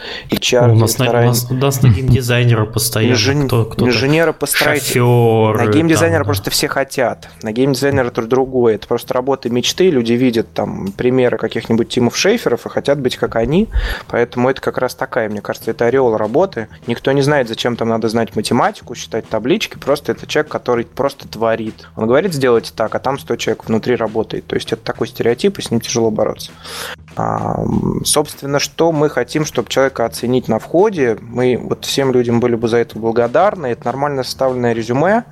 HR. 0.53 0.72
У 0.72 0.74
нас, 0.76 0.99
на, 0.99 1.11
у 1.11 1.12
нас, 1.12 1.51
у 1.51 1.55
нас 1.55 1.82
на 1.82 1.88
геймдизайнера 1.94 2.64
постоянно 2.66 3.12
Инжен... 3.12 3.47
кто, 3.47 3.64
кто 3.64 3.86
Инженера 3.86 4.32
построить. 4.32 4.94
На 4.94 5.66
геймдизайнера 5.66 6.20
там, 6.20 6.26
просто 6.26 6.51
все 6.51 6.68
хотят. 6.68 7.28
На 7.42 7.53
геймдизайнера 7.53 8.09
это 8.09 8.22
другое. 8.22 8.76
Это 8.76 8.86
просто 8.86 9.14
работа 9.14 9.51
мечты. 9.51 9.90
Люди 9.90 10.12
видят 10.12 10.53
там 10.53 10.92
примеры 10.92 11.38
каких-нибудь 11.38 11.88
Тимов 11.88 12.16
Шейферов 12.16 12.66
и 12.66 12.68
хотят 12.68 12.99
быть 13.01 13.16
как 13.16 13.36
они. 13.36 13.68
Поэтому 14.09 14.49
это 14.51 14.61
как 14.61 14.78
раз 14.78 14.94
такая, 14.94 15.28
мне 15.28 15.40
кажется, 15.40 15.70
это 15.70 15.86
ореол 15.86 16.16
работы. 16.16 16.68
Никто 16.86 17.12
не 17.12 17.22
знает, 17.22 17.49
зачем 17.49 17.76
там 17.76 17.88
надо 17.88 18.09
знать 18.09 18.36
математику, 18.36 18.94
считать 18.94 19.28
таблички, 19.28 19.76
просто 19.78 20.12
это 20.12 20.26
человек, 20.26 20.51
который 20.51 20.84
просто 20.84 21.28
творит. 21.28 21.88
Он 21.97 22.07
говорит, 22.07 22.32
сделайте 22.34 22.72
так, 22.74 22.94
а 22.94 22.99
там 22.99 23.18
100 23.18 23.36
человек 23.36 23.64
внутри 23.66 23.97
работает. 23.97 24.47
То 24.47 24.55
есть 24.57 24.72
это 24.72 24.82
такой 24.82 25.09
стереотип, 25.09 25.59
и 25.59 25.62
с 25.62 25.70
ним 25.70 25.80
тяжело 25.80 26.11
бороться. 26.11 26.53
А, 27.17 27.64
собственно, 28.05 28.59
что 28.59 28.93
мы 28.93 29.09
хотим, 29.09 29.47
чтобы 29.47 29.71
человека 29.71 30.05
оценить 30.05 30.49
на 30.49 30.59
входе, 30.59 31.17
мы 31.23 31.59
вот 31.61 31.87
всем 31.87 32.12
людям 32.12 32.41
были 32.41 32.57
бы 32.57 32.69
за 32.69 32.77
это 32.77 32.99
благодарны. 32.99 33.69
Это 33.69 33.87
нормально 33.87 34.23
составленное 34.23 34.75
резюме, 34.75 35.25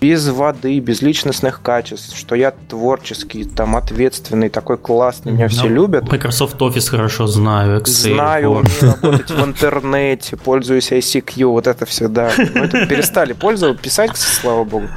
без 0.00 0.28
воды, 0.28 0.78
без 0.80 1.00
личностных 1.00 1.62
качеств, 1.62 2.16
что 2.16 2.34
я 2.34 2.50
творческий, 2.50 3.44
там, 3.44 3.76
ответственный, 3.76 4.48
такой 4.48 4.78
классный, 4.78 5.32
меня 5.32 5.48
все 5.48 5.68
любят. 5.68 6.10
Microsoft 6.10 6.60
Office 6.60 6.90
хорошо 6.90 7.28
знаю, 7.28 7.80
Excel. 7.80 8.14
Знаю, 8.14 8.50
умею 8.50 8.68
работать 8.80 9.30
в 9.30 9.44
интернете, 9.44 10.36
пользуюсь 10.36 10.90
ICQ, 10.90 11.46
вот 11.46 11.68
это 11.68 11.86
все, 11.86 12.08
да. 12.08 12.32
Мы 12.36 12.62
это 12.62 12.86
перестали 12.86 13.32
пользоваться, 13.32 13.80
писать, 13.80 14.16
слава 14.16 14.64
богу. 14.64 14.88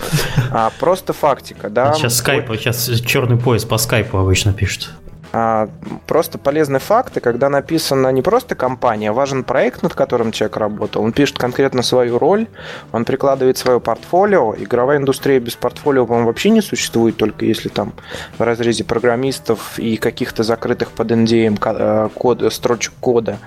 А, 0.49 0.71
просто 0.79 1.13
фактика, 1.13 1.69
да. 1.69 1.93
Сейчас 1.93 2.17
скайп, 2.17 2.49
сейчас 2.57 2.89
черный 3.01 3.37
пояс 3.37 3.63
по 3.63 3.77
скайпу 3.77 4.17
обычно 4.17 4.53
пишут. 4.53 4.89
А, 5.33 5.69
просто 6.07 6.37
полезные 6.37 6.79
факты, 6.79 7.19
когда 7.19 7.49
написано 7.49 8.09
не 8.09 8.21
просто 8.21 8.55
компания, 8.55 9.09
а 9.09 9.13
важен 9.13 9.43
проект, 9.43 9.81
над 9.81 9.93
которым 9.93 10.31
человек 10.31 10.57
работал. 10.57 11.03
Он 11.03 11.13
пишет 11.13 11.37
конкретно 11.37 11.83
свою 11.83 12.17
роль, 12.17 12.47
он 12.91 13.05
прикладывает 13.05 13.57
свое 13.57 13.79
портфолио. 13.79 14.55
Игровая 14.57 14.97
индустрия 14.97 15.39
без 15.39 15.55
портфолио, 15.55 16.05
по-моему, 16.05 16.27
вообще 16.27 16.49
не 16.49 16.61
существует, 16.61 17.17
только 17.17 17.45
если 17.45 17.69
там 17.69 17.93
в 18.37 18.41
разрезе 18.41 18.83
программистов 18.83 19.79
и 19.79 19.97
каких-то 19.97 20.43
закрытых 20.43 20.91
под 20.91 21.11
NDA 21.11 21.57
э, 21.63 22.09
код, 22.13 22.53
строчек 22.53 22.93
кода. 22.99 23.37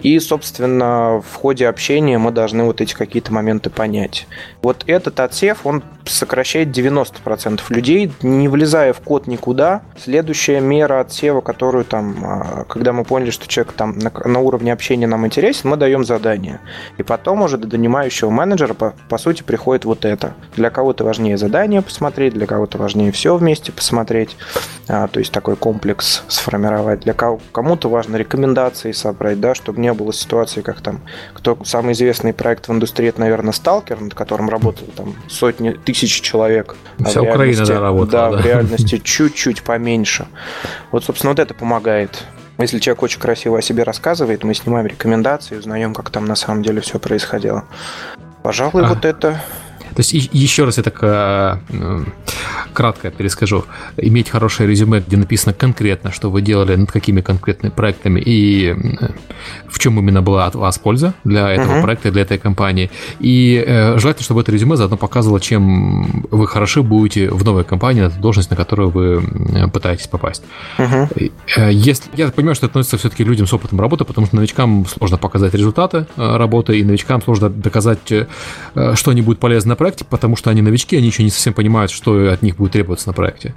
И, 0.00 0.18
собственно, 0.18 1.22
в 1.28 1.34
ходе 1.36 1.68
общения 1.68 2.18
мы 2.18 2.32
должны 2.32 2.64
вот 2.64 2.80
эти 2.80 2.94
какие-то 2.94 3.32
моменты 3.32 3.70
понять. 3.70 4.26
Вот 4.62 4.84
этот 4.86 5.20
отсев, 5.20 5.64
он 5.64 5.82
сокращает 6.04 6.68
90% 6.68 7.60
людей, 7.68 8.12
не 8.22 8.48
влезая 8.48 8.92
в 8.92 9.00
код 9.00 9.26
никуда. 9.26 9.82
Следующая 10.02 10.60
мера 10.60 11.00
отсева, 11.00 11.27
которую 11.40 11.84
там, 11.84 12.16
а, 12.22 12.64
когда 12.68 12.92
мы 12.92 13.04
поняли, 13.04 13.30
что 13.30 13.46
человек 13.46 13.72
там 13.72 13.98
на, 13.98 14.10
на 14.24 14.38
уровне 14.40 14.72
общения 14.72 15.06
нам 15.06 15.26
интересен, 15.26 15.70
мы 15.70 15.76
даем 15.76 16.04
задание. 16.04 16.60
И 16.96 17.02
потом 17.02 17.42
уже 17.42 17.58
до 17.58 17.66
донимающего 17.68 18.30
менеджера, 18.30 18.74
по, 18.74 18.94
по 19.08 19.18
сути, 19.18 19.42
приходит 19.42 19.84
вот 19.84 20.04
это. 20.04 20.34
Для 20.56 20.70
кого-то 20.70 21.04
важнее 21.04 21.38
задание 21.38 21.82
посмотреть, 21.82 22.34
для 22.34 22.46
кого-то 22.46 22.78
важнее 22.78 23.12
все 23.12 23.36
вместе 23.36 23.72
посмотреть. 23.72 24.36
А, 24.88 25.06
то 25.08 25.18
есть 25.18 25.32
такой 25.32 25.56
комплекс 25.56 26.22
сформировать. 26.28 27.00
Для 27.00 27.12
кого, 27.12 27.40
кому-то 27.52 27.88
важно 27.88 28.16
рекомендации 28.16 28.92
собрать, 28.92 29.40
да, 29.40 29.54
чтобы 29.54 29.80
не 29.80 29.92
было 29.92 30.12
ситуации, 30.12 30.62
как 30.62 30.80
там, 30.80 31.00
кто 31.34 31.58
самый 31.64 31.92
известный 31.92 32.32
проект 32.32 32.68
в 32.68 32.72
индустрии, 32.72 33.08
это, 33.08 33.20
наверное, 33.20 33.52
Сталкер, 33.52 34.00
над 34.00 34.14
которым 34.14 34.48
работали 34.48 34.90
там 34.96 35.14
сотни 35.28 35.70
тысяч 35.70 36.20
человек. 36.20 36.76
Вся 37.04 37.22
Украина 37.22 37.66
да, 37.66 37.80
работала. 37.80 38.06
Да, 38.06 38.30
да, 38.30 38.36
в 38.38 38.46
реальности 38.46 38.98
чуть-чуть 38.98 39.62
поменьше. 39.62 40.26
Вот, 40.90 41.04
собственно, 41.04 41.17
вот 41.24 41.38
это 41.38 41.54
помогает. 41.54 42.24
Если 42.58 42.78
человек 42.78 43.02
очень 43.02 43.20
красиво 43.20 43.58
о 43.58 43.62
себе 43.62 43.84
рассказывает, 43.84 44.42
мы 44.42 44.52
снимаем 44.54 44.86
рекомендации, 44.86 45.56
узнаем, 45.56 45.94
как 45.94 46.10
там 46.10 46.24
на 46.24 46.34
самом 46.34 46.62
деле 46.62 46.80
все 46.80 46.98
происходило. 46.98 47.64
Пожалуй, 48.42 48.84
а. 48.84 48.88
вот 48.88 49.04
это 49.04 49.40
то 49.98 50.02
есть 50.02 50.12
еще 50.32 50.64
раз 50.64 50.76
я 50.76 50.84
так 50.84 50.96
э, 51.02 51.56
кратко 52.72 53.10
перескажу. 53.10 53.64
Иметь 53.96 54.28
хорошее 54.28 54.68
резюме, 54.68 55.02
где 55.04 55.16
написано 55.16 55.52
конкретно, 55.52 56.12
что 56.12 56.30
вы 56.30 56.40
делали, 56.40 56.76
над 56.76 56.92
какими 56.92 57.20
конкретными 57.20 57.72
проектами 57.72 58.22
и 58.24 58.76
в 59.68 59.80
чем 59.80 59.98
именно 59.98 60.22
была 60.22 60.46
от 60.46 60.54
вас 60.54 60.78
польза 60.78 61.14
для 61.24 61.50
этого 61.50 61.78
uh-huh. 61.78 61.82
проекта, 61.82 62.12
для 62.12 62.22
этой 62.22 62.38
компании. 62.38 62.92
И 63.18 63.60
э, 63.66 63.98
желательно, 63.98 64.22
чтобы 64.22 64.42
это 64.42 64.52
резюме 64.52 64.76
заодно 64.76 64.96
показывало, 64.96 65.40
чем 65.40 66.24
вы 66.30 66.46
хороши 66.46 66.84
будете 66.84 67.28
в 67.28 67.44
новой 67.44 67.64
компании, 67.64 68.02
на 68.02 68.10
ту 68.10 68.20
должность, 68.20 68.50
на 68.50 68.56
которую 68.56 68.90
вы 68.90 69.68
пытаетесь 69.72 70.06
попасть. 70.06 70.44
Uh-huh. 70.78 71.32
Если, 71.72 72.04
я 72.14 72.28
понимаю, 72.28 72.54
что 72.54 72.66
это 72.66 72.74
относится 72.74 72.98
все-таки 72.98 73.24
людям 73.24 73.48
с 73.48 73.52
опытом 73.52 73.80
работы, 73.80 74.04
потому 74.04 74.28
что 74.28 74.36
новичкам 74.36 74.86
сложно 74.86 75.18
показать 75.18 75.54
результаты 75.54 76.06
работы, 76.16 76.78
и 76.78 76.84
новичкам 76.84 77.20
сложно 77.20 77.50
доказать, 77.50 77.98
что 78.06 79.10
они 79.10 79.22
будут 79.22 79.40
полезны 79.40 79.70
на 79.70 79.76
проекте, 79.88 80.04
потому 80.04 80.36
что 80.36 80.50
они 80.50 80.60
новички, 80.60 80.96
они 80.96 81.06
еще 81.06 81.22
не 81.22 81.30
совсем 81.30 81.54
понимают, 81.54 81.90
что 81.90 82.30
от 82.30 82.42
них 82.42 82.56
будет 82.56 82.72
требоваться 82.72 83.08
на 83.08 83.14
проекте. 83.14 83.54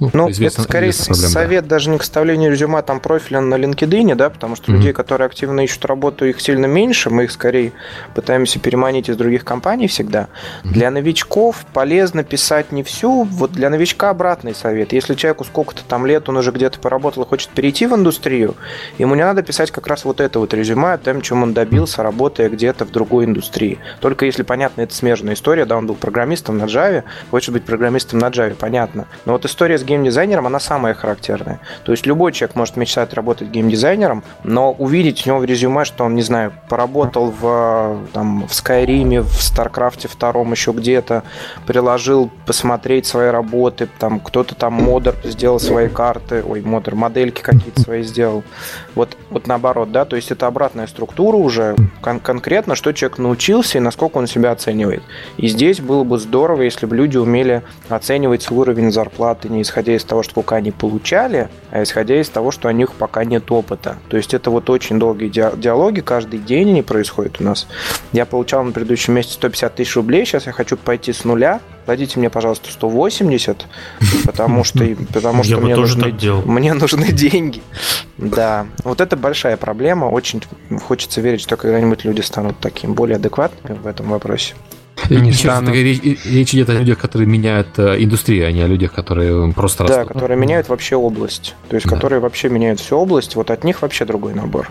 Ну, 0.00 0.10
ну 0.12 0.30
известно, 0.30 0.62
это 0.62 0.70
скорее 0.70 0.92
проблема, 0.92 1.28
совет 1.28 1.64
да. 1.64 1.70
даже 1.70 1.90
не 1.90 1.98
к 1.98 2.02
составлению 2.02 2.50
резюме, 2.50 2.78
а 2.78 2.82
там 2.82 3.00
профиля 3.00 3.40
на 3.40 3.54
LinkedIn, 3.54 4.14
да, 4.14 4.30
потому 4.30 4.56
что 4.56 4.70
mm-hmm. 4.70 4.76
людей, 4.76 4.92
которые 4.92 5.26
активно 5.26 5.60
ищут 5.60 5.84
работу, 5.84 6.26
их 6.26 6.40
сильно 6.40 6.66
меньше, 6.66 7.10
мы 7.10 7.24
их 7.24 7.30
скорее 7.30 7.72
пытаемся 8.14 8.58
переманить 8.58 9.08
из 9.08 9.16
других 9.16 9.44
компаний 9.44 9.86
всегда. 9.86 10.28
Mm-hmm. 10.64 10.70
Для 10.70 10.90
новичков 10.90 11.64
полезно 11.72 12.24
писать 12.24 12.72
не 12.72 12.82
всю, 12.82 13.24
вот 13.24 13.52
для 13.52 13.70
новичка 13.70 14.10
обратный 14.10 14.54
совет. 14.54 14.92
Если 14.92 15.14
человеку 15.14 15.44
сколько-то 15.44 15.82
там 15.86 16.06
лет, 16.06 16.28
он 16.28 16.36
уже 16.36 16.50
где-то 16.50 16.80
поработал 16.80 17.22
и 17.22 17.26
хочет 17.26 17.50
перейти 17.50 17.86
в 17.86 17.94
индустрию, 17.94 18.56
ему 18.98 19.14
не 19.14 19.22
надо 19.22 19.42
писать 19.42 19.70
как 19.70 19.86
раз 19.86 20.04
вот 20.04 20.20
это 20.20 20.38
вот 20.38 20.52
резюме 20.54 20.94
о 20.94 20.98
том, 20.98 21.20
чем 21.20 21.42
он 21.42 21.54
добился, 21.54 22.02
работая 22.02 22.48
где-то 22.48 22.84
в 22.84 22.90
другой 22.90 23.26
индустрии. 23.26 23.78
Только 24.00 24.26
если, 24.26 24.42
понятно, 24.42 24.82
это 24.82 24.94
смежная 24.94 25.34
история, 25.34 25.63
да, 25.66 25.76
он 25.76 25.86
был 25.86 25.94
программистом 25.94 26.58
на 26.58 26.64
Java, 26.64 27.04
хочет 27.30 27.52
быть 27.52 27.64
программистом 27.64 28.18
на 28.18 28.26
Java, 28.26 28.54
понятно. 28.54 29.06
Но 29.24 29.32
вот 29.32 29.44
история 29.44 29.78
с 29.78 29.84
геймдизайнером, 29.84 30.46
она 30.46 30.60
самая 30.60 30.94
характерная. 30.94 31.60
То 31.84 31.92
есть 31.92 32.06
любой 32.06 32.32
человек 32.32 32.56
может 32.56 32.76
мечтать 32.76 33.14
работать 33.14 33.48
геймдизайнером, 33.48 34.24
но 34.42 34.72
увидеть 34.72 35.26
у 35.26 35.30
него 35.30 35.38
в 35.38 35.44
резюме, 35.44 35.84
что 35.84 36.04
он, 36.04 36.14
не 36.14 36.22
знаю, 36.22 36.52
поработал 36.68 37.30
в, 37.30 37.98
там, 38.12 38.46
в 38.46 38.50
Skyrim, 38.50 39.20
в 39.22 39.40
StarCraft 39.40 40.08
2, 40.18 40.42
еще 40.50 40.72
где-то, 40.72 41.22
приложил 41.66 42.30
посмотреть 42.46 43.06
свои 43.06 43.28
работы, 43.28 43.88
там 43.98 44.20
кто-то 44.20 44.54
там 44.54 44.74
модер 44.74 45.14
сделал 45.24 45.60
свои 45.60 45.88
карты, 45.88 46.42
ой, 46.46 46.60
модер, 46.60 46.94
модельки 46.94 47.42
какие-то 47.42 47.80
свои 47.80 48.02
сделал. 48.02 48.42
Вот, 48.94 49.16
вот 49.30 49.46
наоборот, 49.46 49.92
да, 49.92 50.04
то 50.04 50.16
есть 50.16 50.30
это 50.30 50.46
обратная 50.46 50.86
структура 50.86 51.36
уже, 51.36 51.76
кон- 52.00 52.20
конкретно, 52.20 52.74
что 52.74 52.92
человек 52.92 53.18
научился 53.18 53.78
и 53.78 53.80
насколько 53.80 54.18
он 54.18 54.26
себя 54.26 54.50
оценивает. 54.52 55.02
Здесь 55.48 55.80
было 55.80 56.04
бы 56.04 56.18
здорово, 56.18 56.62
если 56.62 56.86
бы 56.86 56.96
люди 56.96 57.16
умели 57.16 57.62
оценивать 57.88 58.42
свой 58.42 58.60
уровень 58.60 58.92
зарплаты 58.92 59.48
не 59.48 59.62
исходя 59.62 59.94
из 59.94 60.04
того, 60.04 60.22
сколько 60.22 60.56
они 60.56 60.70
получали, 60.70 61.48
а 61.70 61.82
исходя 61.82 62.20
из 62.20 62.28
того, 62.28 62.50
что 62.50 62.68
у 62.68 62.70
них 62.70 62.92
пока 62.92 63.24
нет 63.24 63.50
опыта. 63.50 63.96
То 64.08 64.16
есть 64.16 64.34
это 64.34 64.50
вот 64.50 64.70
очень 64.70 64.98
долгие 64.98 65.28
диалоги, 65.28 66.00
каждый 66.00 66.38
день 66.38 66.70
они 66.70 66.82
происходят 66.82 67.40
у 67.40 67.44
нас. 67.44 67.66
Я 68.12 68.26
получал 68.26 68.62
на 68.64 68.72
предыдущем 68.72 69.14
месяце 69.14 69.34
150 69.34 69.74
тысяч 69.74 69.96
рублей, 69.96 70.24
сейчас 70.24 70.46
я 70.46 70.52
хочу 70.52 70.76
пойти 70.76 71.12
с 71.12 71.24
нуля, 71.24 71.60
дадите 71.86 72.18
мне, 72.18 72.30
пожалуйста, 72.30 72.70
180, 72.70 73.66
потому 74.24 74.64
что, 74.64 74.86
потому 75.12 75.42
что 75.42 75.58
мне, 75.58 75.76
нужны, 75.76 76.14
мне 76.44 76.74
нужны 76.74 77.12
деньги. 77.12 77.62
Да, 78.18 78.66
вот 78.84 79.00
это 79.00 79.16
большая 79.16 79.56
проблема. 79.56 80.06
Очень 80.06 80.42
хочется 80.86 81.20
верить, 81.20 81.40
что 81.40 81.56
когда-нибудь 81.56 82.04
люди 82.04 82.20
станут 82.20 82.58
такими 82.58 82.92
более 82.92 83.16
адекватными 83.16 83.78
в 83.78 83.86
этом 83.86 84.08
вопросе. 84.08 84.54
Не 85.10 85.32
станут... 85.32 85.74
речь, 85.74 86.02
речь 86.24 86.54
идет 86.54 86.70
о 86.70 86.74
людях, 86.74 86.98
которые 86.98 87.28
меняют 87.28 87.78
э, 87.78 87.96
индустрию, 87.98 88.46
а 88.48 88.52
не 88.52 88.62
о 88.62 88.66
людях, 88.66 88.92
которые 88.92 89.52
просто 89.52 89.84
Да, 89.84 90.04
которые 90.04 90.38
меняют 90.38 90.68
вообще 90.68 90.96
область. 90.96 91.54
То 91.68 91.76
есть, 91.76 91.86
да. 91.86 91.94
которые 91.94 92.20
вообще 92.20 92.48
меняют 92.48 92.80
всю 92.80 92.96
область. 92.96 93.36
Вот 93.36 93.50
от 93.50 93.64
них 93.64 93.82
вообще 93.82 94.04
другой 94.04 94.34
набор. 94.34 94.70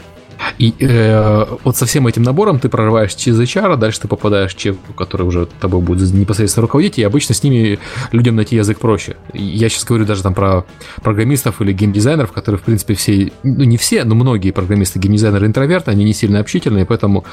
И 0.57 0.73
э, 0.79 1.45
вот 1.63 1.77
со 1.77 1.85
всем 1.85 2.07
этим 2.07 2.23
набором 2.23 2.59
ты 2.59 2.69
прорываешь 2.69 3.13
через 3.15 3.39
HR, 3.39 3.73
а 3.73 3.75
дальше 3.75 4.01
ты 4.01 4.07
попадаешь 4.07 4.53
в 4.53 4.57
человека, 4.57 4.93
который 4.95 5.23
уже 5.23 5.47
тобой 5.59 5.81
будет 5.81 6.13
непосредственно 6.13 6.63
руководить, 6.63 6.99
и 6.99 7.03
обычно 7.03 7.35
с 7.35 7.43
ними 7.43 7.79
людям 8.11 8.35
найти 8.35 8.55
язык 8.55 8.79
проще. 8.79 9.17
Я 9.33 9.69
сейчас 9.69 9.83
говорю 9.83 10.05
даже 10.05 10.23
там 10.23 10.33
про 10.33 10.65
программистов 11.01 11.61
или 11.61 11.73
геймдизайнеров, 11.73 12.31
которые, 12.31 12.59
в 12.59 12.63
принципе, 12.63 12.93
все, 12.93 13.31
ну 13.43 13.63
не 13.63 13.77
все, 13.77 14.03
но 14.03 14.15
многие 14.15 14.51
программисты, 14.51 14.99
геймдизайнеры 14.99 15.47
интроверты, 15.47 15.91
они 15.91 16.03
не 16.03 16.13
сильно 16.13 16.39
общительные, 16.39 16.85
поэтому 16.85 17.25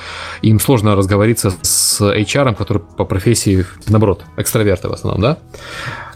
им 0.42 0.60
сложно 0.60 0.96
разговориться 0.96 1.52
с 1.62 2.00
HR, 2.00 2.54
который 2.54 2.82
по 2.96 3.04
профессии, 3.04 3.66
наоборот, 3.88 4.24
экстраверты 4.36 4.88
в 4.88 4.92
основном, 4.92 5.20
да? 5.20 5.38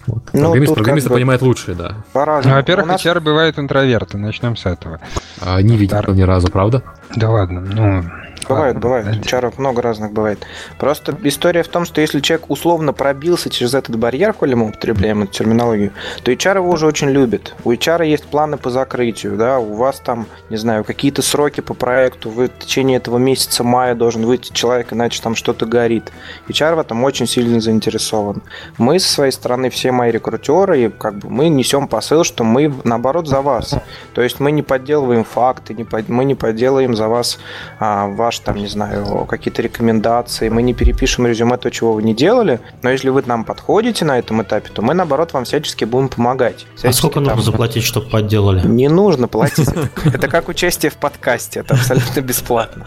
Вот. 0.07 0.23
Ну, 0.33 0.41
программист 0.41 0.75
программиста 0.75 1.09
бы... 1.09 1.15
понимает 1.15 1.43
лучше, 1.43 1.75
да. 1.75 1.97
Ну, 2.15 2.55
во-первых, 2.55 2.87
нас... 2.87 3.05
HR 3.05 3.21
бывают 3.21 3.59
интроверты, 3.59 4.19
начнем 4.19 4.57
с 4.57 4.67
этого. 4.67 5.01
А, 5.41 5.61
не 5.63 5.77
видел 5.77 6.03
ни 6.13 6.23
разу, 6.23 6.49
правда? 6.49 6.83
Да 7.15 7.31
ладно, 7.31 7.61
ну... 7.61 8.05
Бывает, 8.49 8.79
бывает. 8.79 9.07
Да. 9.07 9.23
Чаров 9.23 9.59
много 9.59 9.83
разных 9.83 10.13
бывает. 10.13 10.47
Просто 10.79 11.17
история 11.23 11.63
в 11.63 11.69
том, 11.69 11.85
что 11.85 12.01
если 12.01 12.21
человек 12.21 12.51
условно 12.51 12.93
пробился 12.93 13.51
через 13.51 13.75
этот 13.75 13.97
барьер, 13.97 14.33
коли 14.33 14.55
мы 14.55 14.69
употребляем 14.69 15.23
эту 15.23 15.33
терминологию, 15.33 15.93
то 16.23 16.33
HR 16.33 16.57
его 16.57 16.71
уже 16.71 16.87
очень 16.87 17.11
любит. 17.11 17.55
У 17.65 17.73
HR 17.73 18.07
есть 18.07 18.25
планы 18.25 18.57
по 18.57 18.71
закрытию, 18.71 19.37
да, 19.37 19.59
у 19.59 19.75
вас 19.75 20.01
там, 20.01 20.27
не 20.51 20.57
знаю, 20.57 20.85
какие-то 20.85 21.23
сроки 21.23 21.61
по 21.61 21.75
проекту, 21.75 22.31
вы 22.31 22.49
в 22.49 22.59
течение 22.59 22.99
этого 22.99 23.19
месяца 23.19 23.65
мая 23.65 23.95
должен 23.95 24.25
выйти 24.25 24.53
человек, 24.53 24.93
иначе 24.93 25.23
там 25.23 25.35
что-то 25.35 25.67
горит. 25.67 26.13
HR 26.49 26.77
в 26.77 26.79
этом 26.79 27.03
очень 27.05 27.27
сильно 27.27 27.61
заинтересован. 27.61 28.43
Мы 28.79 28.99
со 28.99 29.13
своей 29.13 29.33
стороны, 29.33 29.71
все 29.71 29.93
мои 29.93 30.11
рекрутеры, 30.11 30.91
как 30.91 31.19
бы 31.19 31.31
мы 31.31 31.49
несем 31.49 31.89
посыл, 31.89 32.25
что 32.25 32.45
мы 32.45 32.73
наоборот 32.85 33.29
за 33.29 33.41
вас. 33.41 33.75
То 34.15 34.23
есть 34.23 34.41
мы 34.41 34.53
не 34.53 34.63
подделываем 34.63 35.25
факты, 35.25 35.75
не 35.75 35.85
под, 35.85 36.09
мы 36.09 36.25
не 36.25 36.35
подделаем 36.35 36.95
за 36.95 37.09
вас 37.09 37.39
а, 37.79 38.07
ваш, 38.09 38.34
там, 38.41 38.57
не 38.57 38.67
знаю, 38.67 39.27
какие-то 39.27 39.63
рекомендации, 39.63 40.49
мы 40.49 40.63
не 40.63 40.75
перепишем 40.75 41.27
резюме 41.27 41.57
то, 41.57 41.71
чего 41.71 41.93
вы 41.93 42.03
не 42.03 42.15
делали, 42.15 42.61
но 42.83 42.91
если 42.91 43.09
вы 43.09 43.23
нам 43.27 43.45
подходите 43.45 44.05
на 44.05 44.19
этом 44.19 44.43
этапе, 44.43 44.71
то 44.73 44.83
мы, 44.83 44.95
наоборот, 44.95 45.33
вам 45.33 45.45
всячески 45.45 45.85
будем 45.85 46.09
помогать. 46.09 46.67
Всячески, 46.77 46.87
а 46.87 46.93
сколько 46.93 47.15
там, 47.15 47.25
нужно 47.25 47.43
заплатить, 47.43 47.85
чтобы 47.85 48.09
подделали? 48.11 48.67
Не 48.67 48.89
нужно 48.89 49.29
платить. 49.29 49.69
Это 50.05 50.29
как 50.29 50.49
участие 50.49 50.91
в 50.91 50.97
подкасте, 50.97 51.61
это 51.61 51.75
абсолютно 51.75 52.21
бесплатно. 52.21 52.87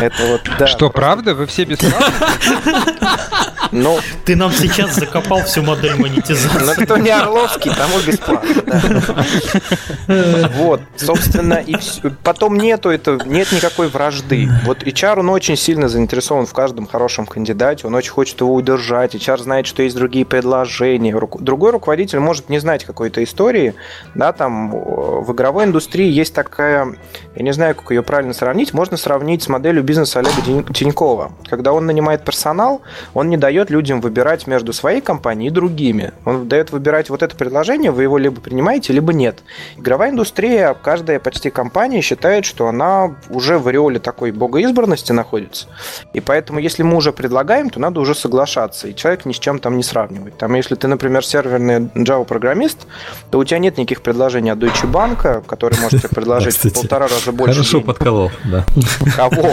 Это 0.00 0.26
вот, 0.26 0.42
да. 0.58 0.66
Что, 0.66 0.90
правда? 0.90 1.34
Вы 1.34 1.46
все 1.46 1.64
бесплатно? 1.64 2.28
Ну, 3.72 3.98
ты 4.26 4.36
нам 4.36 4.52
сейчас 4.52 4.96
закопал 4.96 5.42
всю 5.44 5.62
модель 5.62 5.94
монетизации. 5.94 6.64
Но 6.64 6.74
кто 6.74 6.98
не 6.98 7.08
Орловский, 7.08 7.72
тому 7.74 7.98
бесплатно. 8.06 9.24
Вот, 10.56 10.80
собственно, 10.96 11.54
и 11.54 11.74
потом 12.22 12.58
нету 12.58 12.90
это, 12.90 13.18
нет 13.24 13.50
никакой 13.50 13.88
вражды. 13.88 14.50
Вот 14.64 14.81
HR, 14.82 15.20
он 15.20 15.30
очень 15.30 15.56
сильно 15.56 15.88
заинтересован 15.88 16.46
в 16.46 16.52
каждом 16.52 16.86
хорошем 16.86 17.26
кандидате, 17.26 17.86
он 17.86 17.94
очень 17.94 18.10
хочет 18.10 18.40
его 18.40 18.54
удержать. 18.54 19.14
HR 19.14 19.38
знает, 19.38 19.66
что 19.66 19.82
есть 19.82 19.96
другие 19.96 20.24
предложения. 20.24 21.18
Другой 21.38 21.70
руководитель 21.70 22.18
может 22.18 22.48
не 22.48 22.58
знать 22.58 22.84
какой-то 22.84 23.22
истории, 23.22 23.74
да, 24.14 24.32
там 24.32 24.70
в 24.70 25.32
игровой 25.32 25.64
индустрии 25.64 26.10
есть 26.10 26.34
такая, 26.34 26.96
я 27.34 27.42
не 27.42 27.52
знаю, 27.52 27.74
как 27.74 27.90
ее 27.90 28.02
правильно 28.02 28.34
сравнить, 28.34 28.74
можно 28.74 28.96
сравнить 28.96 29.42
с 29.42 29.48
моделью 29.48 29.82
бизнеса 29.82 30.20
Олега 30.20 30.72
Тинькова. 30.72 31.32
Когда 31.48 31.72
он 31.72 31.86
нанимает 31.86 32.24
персонал, 32.24 32.82
он 33.14 33.28
не 33.28 33.36
дает 33.36 33.70
людям 33.70 34.00
выбирать 34.00 34.46
между 34.46 34.72
своей 34.72 35.00
компанией 35.00 35.48
и 35.48 35.52
другими. 35.52 36.12
Он 36.24 36.48
дает 36.48 36.72
выбирать 36.72 37.10
вот 37.10 37.22
это 37.22 37.36
предложение, 37.36 37.90
вы 37.90 38.02
его 38.02 38.18
либо 38.18 38.40
принимаете, 38.40 38.92
либо 38.92 39.12
нет. 39.12 39.42
Игровая 39.76 40.10
индустрия, 40.10 40.74
каждая 40.74 41.18
почти 41.20 41.50
компания 41.50 42.00
считает, 42.00 42.44
что 42.44 42.68
она 42.68 43.16
уже 43.30 43.58
в 43.58 43.68
ореоле 43.68 43.98
такой 43.98 44.32
богоизбранности 44.72 45.12
находится. 45.12 45.66
И 46.12 46.20
поэтому, 46.20 46.58
если 46.58 46.82
мы 46.82 46.96
уже 46.96 47.12
предлагаем, 47.12 47.70
то 47.70 47.80
надо 47.80 48.00
уже 48.00 48.14
соглашаться, 48.14 48.88
и 48.88 48.94
человек 48.94 49.24
ни 49.26 49.32
с 49.32 49.38
чем 49.38 49.58
там 49.58 49.76
не 49.76 49.82
сравнивать. 49.82 50.36
Там, 50.38 50.54
если 50.54 50.74
ты, 50.74 50.88
например, 50.88 51.24
серверный 51.24 51.80
Java-программист, 51.94 52.86
то 53.30 53.38
у 53.38 53.44
тебя 53.44 53.58
нет 53.58 53.78
никаких 53.78 54.02
предложений 54.02 54.50
от 54.50 54.58
Deutsche 54.58 54.90
Bank, 54.90 55.44
который 55.46 55.78
может 55.80 56.00
тебе 56.00 56.08
предложить 56.08 56.56
в 56.56 56.72
полтора 56.72 57.08
раза 57.08 57.32
больше 57.32 57.54
Хорошо 57.54 57.80
подколол, 57.80 58.30
да. 58.44 58.64
Кого? 59.16 59.50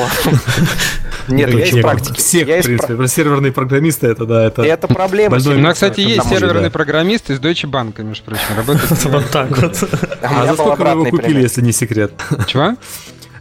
Нет, 1.28 1.54
я 1.54 1.66
из 1.66 1.82
практики. 1.82 2.18
Всех, 2.18 2.48
в 2.48 2.64
принципе. 2.64 3.08
Серверные 3.08 3.52
программисты 3.52 4.08
это, 4.08 4.26
да, 4.26 4.46
это... 4.46 4.64
Это 4.64 4.88
проблема. 4.88 5.38
У 5.38 5.60
нас, 5.60 5.76
кстати, 5.76 6.02
есть 6.02 6.30
серверный 6.30 6.72
программист 6.72 7.30
из 7.30 7.40
Deutsche 7.40 7.70
Bank, 7.70 8.02
между 8.04 8.24
прочим, 8.26 8.56
работает. 8.56 8.90
Вот 9.10 9.30
так 9.32 9.50
вот. 9.50 9.90
А 10.22 10.46
за 10.46 10.54
сколько 10.54 10.84
вы 10.84 10.90
его 10.90 11.06
купили, 11.06 11.42
если 11.42 11.62
не 11.62 11.72
секрет? 11.72 12.12
Чего? 12.48 12.76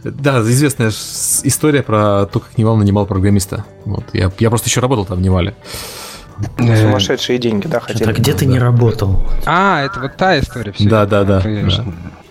Да, 0.03 0.39
известная 0.41 0.89
история 0.89 1.83
про 1.83 2.25
то, 2.25 2.39
как 2.39 2.57
Нивал 2.57 2.77
нанимал 2.77 3.05
программиста. 3.05 3.65
Вот. 3.85 4.05
Я, 4.13 4.31
я 4.39 4.49
просто 4.49 4.69
еще 4.69 4.79
работал 4.79 5.05
там 5.05 5.17
в 5.17 5.21
Нивале. 5.21 5.55
Сумасшедшие 6.57 7.37
деньги, 7.37 7.67
да, 7.67 7.79
хотели. 7.79 8.09
А 8.09 8.13
где 8.13 8.33
ты 8.33 8.45
не 8.45 8.59
работал? 8.59 9.21
А, 9.45 9.81
это 9.83 9.99
вот 9.99 10.15
та 10.15 10.39
история. 10.39 10.73
Да, 10.79 11.05
да, 11.05 11.23
да. 11.23 11.43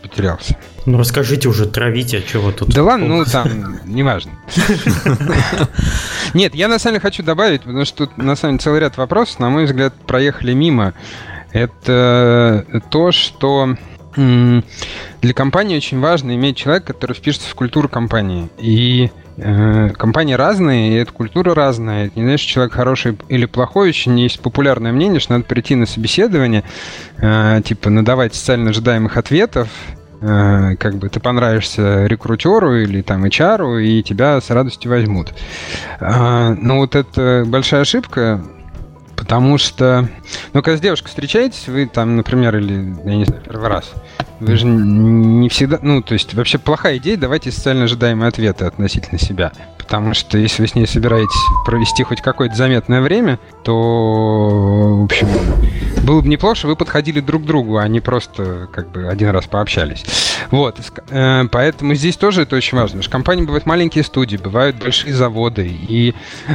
потерялся. 0.01 0.57
Ну 0.87 0.99
расскажите 0.99 1.49
уже, 1.49 1.67
травите, 1.67 2.19
а 2.19 2.23
чего 2.23 2.51
тут. 2.51 2.71
Да 2.71 2.83
ладно, 2.83 3.07
ну 3.07 3.25
там, 3.25 3.79
неважно. 3.85 4.33
Нет, 6.35 6.55
я 6.55 6.69
на 6.69 6.79
самом 6.79 6.95
деле 6.95 7.03
хочу 7.03 7.23
добавить, 7.23 7.63
потому 7.63 7.85
что 7.85 8.07
тут 8.07 8.17
на 8.17 8.37
самом 8.37 8.55
деле 8.55 8.65
целый 8.65 8.81
ряд 8.81 8.97
вопросов, 8.97 9.39
на 9.39 9.51
мой 9.51 9.67
взгляд, 9.67 9.95
проехали 10.07 10.55
мимо. 10.55 10.95
Это 11.53 12.65
то, 12.91 13.13
что 13.13 13.77
для 14.17 15.33
компании 15.35 15.77
очень 15.77 16.01
важно 16.01 16.35
иметь 16.35 16.57
человека, 16.57 16.93
который 16.93 17.15
впишется 17.15 17.49
в 17.51 17.55
культуру 17.55 17.89
компании. 17.89 18.49
И 18.59 19.11
э, 19.37 19.91
компании 19.91 20.35
разные, 20.35 20.93
и 20.93 20.95
эта 20.95 21.13
культура 21.13 21.55
разная. 21.55 22.07
Это 22.07 22.19
не 22.19 22.37
что 22.37 22.49
человек 22.49 22.73
хороший 22.73 23.19
или 23.29 23.47
плохой. 23.47 23.91
Очень 23.91 24.19
есть 24.19 24.41
популярное 24.41 24.93
мнение, 24.93 25.21
что 25.21 25.35
надо 25.35 25.45
прийти 25.45 25.75
на 25.75 25.87
собеседование, 25.87 26.65
э, 27.19 27.61
типа 27.65 27.91
надавать 27.91 28.35
социально 28.35 28.71
ожидаемых 28.71 29.17
ответов, 29.17 29.69
э, 30.21 30.77
как 30.79 30.97
бы 30.97 31.09
ты 31.09 31.21
понравишься 31.21 32.07
рекрутеру 32.07 32.77
или 32.77 33.03
там 33.03 33.25
HR, 33.25 33.83
и 33.83 34.03
тебя 34.03 34.41
с 34.41 34.51
радостью 34.51 34.91
возьмут. 34.91 35.33
Э, 36.01 36.55
но 36.59 36.79
вот 36.79 36.97
это 36.97 37.45
большая 37.47 37.83
ошибка, 37.83 38.43
Потому 39.19 39.59
что, 39.59 40.09
ну, 40.53 40.63
когда 40.63 40.79
с 40.79 40.81
девушкой 40.81 41.09
встречаетесь, 41.09 41.67
вы 41.67 41.87
там, 41.87 42.15
например, 42.15 42.57
или, 42.57 42.95
я 43.05 43.17
не 43.17 43.25
знаю, 43.25 43.43
первый 43.45 43.69
раз, 43.69 43.93
вы 44.39 44.57
же 44.57 44.65
не 44.65 45.49
всегда, 45.49 45.81
ну, 45.83 46.03
то 46.03 46.15
есть 46.15 46.35
вообще 46.35 46.59
плохая 46.59 46.99
идея, 46.99 47.17
давайте 47.17 47.51
социально 47.51 47.85
ожидаемые 47.85 48.29
ответы 48.29 48.65
относительно 48.65 49.19
себя. 49.19 49.53
Потому 49.89 50.13
что 50.13 50.37
если 50.37 50.61
вы 50.61 50.69
с 50.69 50.75
ней 50.75 50.87
собираетесь 50.87 51.35
провести 51.65 52.03
хоть 52.03 52.21
какое-то 52.21 52.55
заметное 52.55 53.01
время, 53.01 53.39
то, 53.63 54.99
в 55.01 55.05
общем, 55.05 55.29
было 56.05 56.21
бы 56.21 56.29
неплохо, 56.29 56.57
что 56.57 56.69
вы 56.69 56.77
подходили 56.77 57.21
друг 57.21 57.45
к 57.45 57.47
другу, 57.47 57.79
а 57.79 57.89
не 57.89 58.01
просто 58.01 58.69
как 58.71 58.91
бы 58.91 59.09
один 59.09 59.31
раз 59.31 59.47
пообщались. 59.47 60.05
Вот, 60.51 60.79
э, 61.09 61.45
поэтому 61.51 61.95
здесь 61.95 62.19
тоже 62.19 62.43
это 62.43 62.57
очень 62.57 62.77
важно. 62.77 63.01
В 63.01 63.09
компании 63.09 63.45
бывают 63.45 63.65
маленькие 63.65 64.05
студии, 64.05 64.37
бывают 64.37 64.77
большие 64.77 65.15
заводы, 65.15 65.67
и 65.67 66.15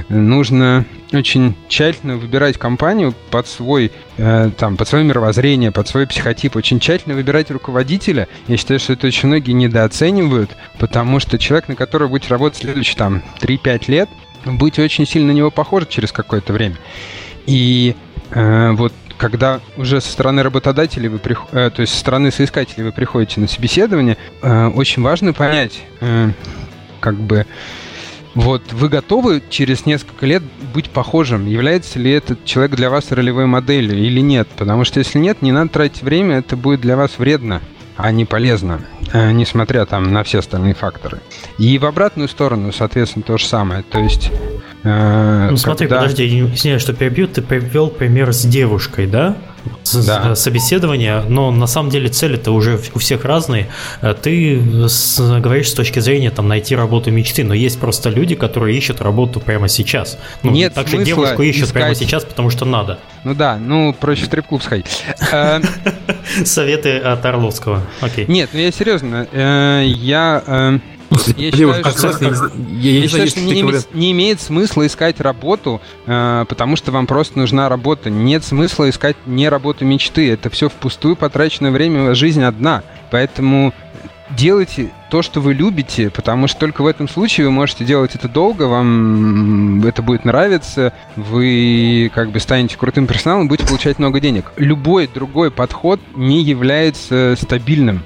нужно 0.10 0.86
очень 1.12 1.56
тщательно 1.68 2.18
выбирать 2.18 2.58
компанию 2.60 3.16
под 3.32 3.48
свой, 3.48 3.92
э, 4.18 4.52
там, 4.58 4.78
под 4.78 4.88
свое 4.88 5.04
мировоззрение, 5.04 5.72
под 5.72 5.88
свой 5.88 6.06
психотип, 6.06 6.56
очень 6.56 6.80
тщательно 6.80 7.16
выбирать 7.16 7.50
руководителя. 7.50 8.28
Я 8.48 8.58
считаю, 8.58 8.80
что 8.80 8.94
это 8.94 9.08
очень 9.08 9.28
многие 9.28 9.54
недооценивают, 9.54 10.52
потому 10.80 11.20
что 11.20 11.40
человек, 11.40 11.68
на 11.68 11.76
которого 11.76 12.10
будете 12.10 12.30
работать 12.30 12.60
следующие 12.60 12.98
там 12.98 13.23
3-5 13.40 13.84
лет, 13.88 14.10
будете 14.46 14.84
очень 14.84 15.06
сильно 15.06 15.34
на 15.34 15.36
него 15.36 15.52
похожи 15.52 15.88
через 15.90 16.12
какое-то 16.12 16.54
время. 16.54 16.78
И 17.46 17.96
э, 18.32 18.72
вот 18.72 18.94
когда 19.18 19.62
уже 19.78 20.02
со 20.02 20.12
стороны 20.12 20.44
работодателей 20.44 21.08
вы 21.08 21.20
прих... 21.20 21.44
э, 21.52 21.70
то 21.70 21.82
есть 21.82 21.94
со 21.94 22.00
стороны 22.00 22.32
соискателей 22.32 22.84
вы 22.84 22.92
приходите 22.92 23.40
на 23.40 23.48
собеседование, 23.48 24.18
э, 24.42 24.68
очень 24.68 25.02
важно 25.02 25.34
понять, 25.34 25.82
э, 26.02 26.32
как 27.00 27.16
бы 27.16 27.46
вот 28.36 28.74
вы 28.74 28.90
готовы 28.90 29.44
через 29.50 29.86
несколько 29.86 30.26
лет 30.26 30.42
быть 30.74 30.90
похожим? 30.90 31.46
Является 31.46 32.00
ли 32.00 32.12
этот 32.12 32.44
человек 32.46 32.76
для 32.76 32.90
вас 32.90 33.12
ролевой 33.12 33.46
моделью 33.46 33.98
или 33.98 34.22
нет? 34.22 34.48
Потому 34.58 34.86
что 34.86 35.00
если 35.00 35.20
нет, 35.20 35.42
не 35.42 35.52
надо 35.52 35.70
тратить 35.70 36.02
время, 36.02 36.40
это 36.40 36.58
будет 36.58 36.82
для 36.82 36.98
вас 36.98 37.20
вредно, 37.20 37.62
а 37.96 38.12
не 38.12 38.26
полезно, 38.26 38.82
э, 39.12 39.32
несмотря 39.32 39.86
там 39.86 40.12
на 40.12 40.24
все 40.24 40.40
остальные 40.40 40.74
факторы. 40.74 41.20
И 41.58 41.78
в 41.78 41.86
обратную 41.86 42.28
сторону, 42.30 42.72
соответственно, 42.72 43.24
то 43.24 43.38
же 43.38 43.46
самое. 43.46 43.84
То 43.84 44.00
есть 44.00 44.32
Э, 44.84 45.48
ну 45.50 45.58
смотри, 45.58 45.88
когда... 45.88 46.02
подожди, 46.02 46.28
извиняюсь, 46.54 46.82
что 46.82 46.94
перебью, 46.94 47.28
ты 47.28 47.42
привел 47.42 47.90
пример 47.90 48.34
с 48.34 48.44
девушкой, 48.44 49.08
да? 49.08 49.38
С, 49.84 50.06
да. 50.06 50.32
Э, 50.32 50.36
собеседование, 50.36 51.24
но 51.30 51.52
на 51.52 51.68
самом 51.68 51.90
деле 51.90 52.10
цели 52.10 52.36
это 52.36 52.52
уже 52.52 52.80
у 52.94 53.00
всех 53.00 53.24
разные. 53.24 53.70
Э, 54.02 54.14
ты 54.14 54.88
с, 54.90 55.40
говоришь 55.40 55.70
с 55.70 55.74
точки 55.74 56.00
зрения 56.00 56.32
там 56.32 56.50
найти 56.50 56.76
работу 56.76 57.12
мечты, 57.12 57.46
но 57.46 57.54
есть 57.54 57.80
просто 57.80 58.10
люди, 58.10 58.36
которые 58.36 58.78
ищут 58.78 59.02
работу 59.02 59.40
прямо 59.40 59.70
сейчас. 59.70 60.18
Ну, 60.44 60.52
Нет 60.52 60.74
также 60.74 61.02
девушку 61.04 61.42
ищут 61.42 61.68
искать... 61.68 61.74
прямо 61.74 61.96
сейчас, 61.96 62.26
потому 62.26 62.50
что 62.50 62.66
надо. 62.66 63.00
Ну 63.24 63.34
да, 63.34 63.58
ну 63.58 63.94
проще 63.94 64.24
в 64.24 64.26
стрип-клуб 64.26 64.62
сходить. 64.62 65.06
Советы 66.46 66.98
от 66.98 67.26
Орловского. 67.26 67.82
Окей. 68.02 68.26
Нет, 68.28 68.50
ну 68.54 68.60
я 68.60 68.72
серьезно, 68.72 69.28
я 69.34 70.80
я 71.38 71.52
считаю, 71.52 72.36
что, 72.36 72.52
я, 72.80 73.08
считаю, 73.08 73.28
что 73.28 73.40
не, 73.42 73.62
имеет, 73.62 73.94
не 73.94 74.12
имеет 74.12 74.42
смысла 74.42 74.88
искать 74.88 75.20
работу, 75.20 75.82
э, 76.06 76.46
потому 76.48 76.76
что 76.76 76.92
вам 76.92 77.08
просто 77.08 77.38
нужна 77.38 77.70
работа. 77.70 78.10
Нет 78.10 78.44
смысла 78.44 78.90
искать 78.90 79.16
не 79.26 79.48
работу 79.50 79.86
мечты. 79.86 80.32
Это 80.32 80.50
все 80.50 80.70
впустую 80.70 81.16
потраченное 81.16 81.72
время, 81.72 82.16
жизнь 82.16 82.44
одна. 82.44 82.84
Поэтому 83.12 83.74
делайте 84.30 84.92
то, 85.10 85.22
что 85.22 85.42
вы 85.42 85.54
любите, 85.54 86.10
потому 86.10 86.48
что 86.48 86.60
только 86.60 86.82
в 86.82 86.88
этом 86.88 87.08
случае 87.08 87.48
вы 87.48 87.52
можете 87.52 87.86
делать 87.86 88.16
это 88.16 88.28
долго, 88.28 88.64
вам 88.64 89.86
это 89.86 90.02
будет 90.02 90.26
нравиться, 90.26 90.94
вы 91.16 92.12
как 92.14 92.32
бы 92.32 92.40
станете 92.40 92.78
крутым 92.78 93.08
персоналом, 93.08 93.48
будете 93.48 93.68
получать 93.68 94.00
много 94.00 94.20
денег. 94.20 94.52
Любой 94.58 95.08
другой 95.08 95.52
подход 95.52 96.00
не 96.16 96.42
является 96.42 97.36
стабильным 97.40 98.04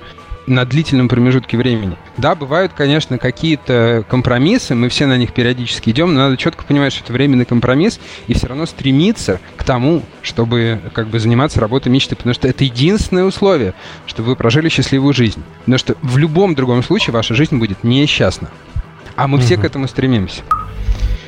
на 0.48 0.66
длительном 0.66 1.10
промежутке 1.10 1.58
времени. 1.58 1.98
Да, 2.18 2.34
бывают, 2.34 2.72
конечно, 2.74 3.18
какие-то 3.18 4.06
компромиссы, 4.10 4.74
мы 4.74 4.90
все 4.90 5.06
на 5.06 5.18
них 5.18 5.34
периодически 5.34 5.90
идем, 5.90 6.14
но 6.14 6.22
надо 6.22 6.38
четко 6.38 6.64
понимать, 6.64 6.94
что 6.94 7.04
это 7.04 7.14
временный 7.14 7.46
компромисс, 7.46 8.00
и 8.28 8.34
все 8.34 8.48
равно 8.48 8.66
стремиться 8.66 9.40
к 9.58 9.64
тому, 9.64 10.04
чтобы 10.22 10.80
как 10.94 11.10
бы 11.10 11.20
заниматься 11.20 11.60
работой 11.60 11.90
мечты, 11.90 12.16
потому 12.16 12.34
что 12.34 12.48
это 12.48 12.64
единственное 12.64 13.26
условие, 13.26 13.74
чтобы 14.06 14.30
вы 14.30 14.36
прожили 14.38 14.70
счастливую 14.70 15.14
жизнь. 15.14 15.44
Потому 15.60 15.78
что 15.78 15.96
в 16.02 16.18
любом 16.18 16.56
другом 16.56 16.82
случае 16.82 17.14
ваша 17.14 17.36
жизнь 17.36 17.58
будет 17.58 17.84
несчастна. 17.84 18.50
А 19.16 19.28
мы 19.28 19.38
угу. 19.38 19.46
все 19.46 19.58
к 19.58 19.66
этому 19.66 19.88
стремимся. 19.88 20.44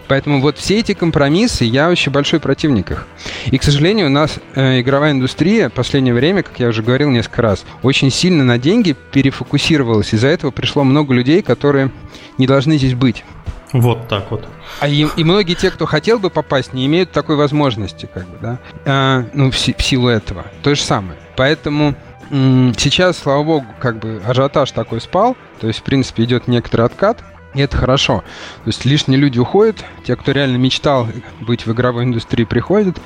Поэтому 0.09 0.41
вот 0.41 0.57
все 0.57 0.79
эти 0.79 0.95
компромиссы, 0.95 1.65
я 1.65 1.87
очень 1.87 2.11
большой 2.11 2.39
противник 2.39 2.89
их. 2.89 3.07
И, 3.45 3.57
к 3.59 3.63
сожалению, 3.63 4.07
у 4.07 4.09
нас 4.09 4.39
э, 4.55 4.81
игровая 4.81 5.11
индустрия 5.11 5.69
в 5.69 5.73
последнее 5.73 6.15
время, 6.15 6.41
как 6.41 6.59
я 6.59 6.67
уже 6.67 6.81
говорил 6.81 7.11
несколько 7.11 7.43
раз, 7.43 7.63
очень 7.83 8.09
сильно 8.09 8.43
на 8.43 8.57
деньги 8.57 8.95
перефокусировалась. 9.11 10.11
Из-за 10.11 10.27
этого 10.27 10.49
пришло 10.49 10.83
много 10.83 11.13
людей, 11.13 11.43
которые 11.43 11.91
не 12.39 12.47
должны 12.47 12.77
здесь 12.77 12.95
быть. 12.95 13.23
Вот 13.71 14.07
так 14.07 14.31
вот. 14.31 14.47
А 14.79 14.87
и, 14.87 15.05
и 15.15 15.23
многие 15.23 15.53
те, 15.53 15.69
кто 15.69 15.85
хотел 15.85 16.17
бы 16.17 16.31
попасть, 16.31 16.73
не 16.73 16.87
имеют 16.87 17.11
такой 17.11 17.35
возможности, 17.35 18.09
как 18.11 18.27
бы, 18.27 18.37
да, 18.41 18.59
а, 18.85 19.25
ну, 19.35 19.51
в, 19.51 19.55
в 19.55 19.81
силу 19.83 20.07
этого. 20.07 20.45
То 20.63 20.73
же 20.73 20.81
самое. 20.81 21.19
Поэтому 21.37 21.93
сейчас, 22.31 23.19
слава 23.19 23.43
богу, 23.43 23.65
как 23.79 23.99
бы 23.99 24.21
ажиотаж 24.25 24.71
такой 24.71 25.01
спал, 25.01 25.37
то 25.59 25.67
есть, 25.67 25.79
в 25.79 25.83
принципе, 25.83 26.23
идет 26.23 26.47
некоторый 26.47 26.85
откат, 26.85 27.23
и 27.53 27.61
это 27.61 27.77
хорошо. 27.77 28.23
То 28.63 28.67
есть 28.67 28.85
лишние 28.85 29.19
люди 29.19 29.39
уходят, 29.39 29.83
те, 30.05 30.15
кто 30.15 30.31
реально 30.31 30.57
мечтал 30.57 31.07
быть 31.41 31.65
в 31.65 31.71
игровой 31.71 32.03
индустрии, 32.03 32.45
приходят. 32.45 32.99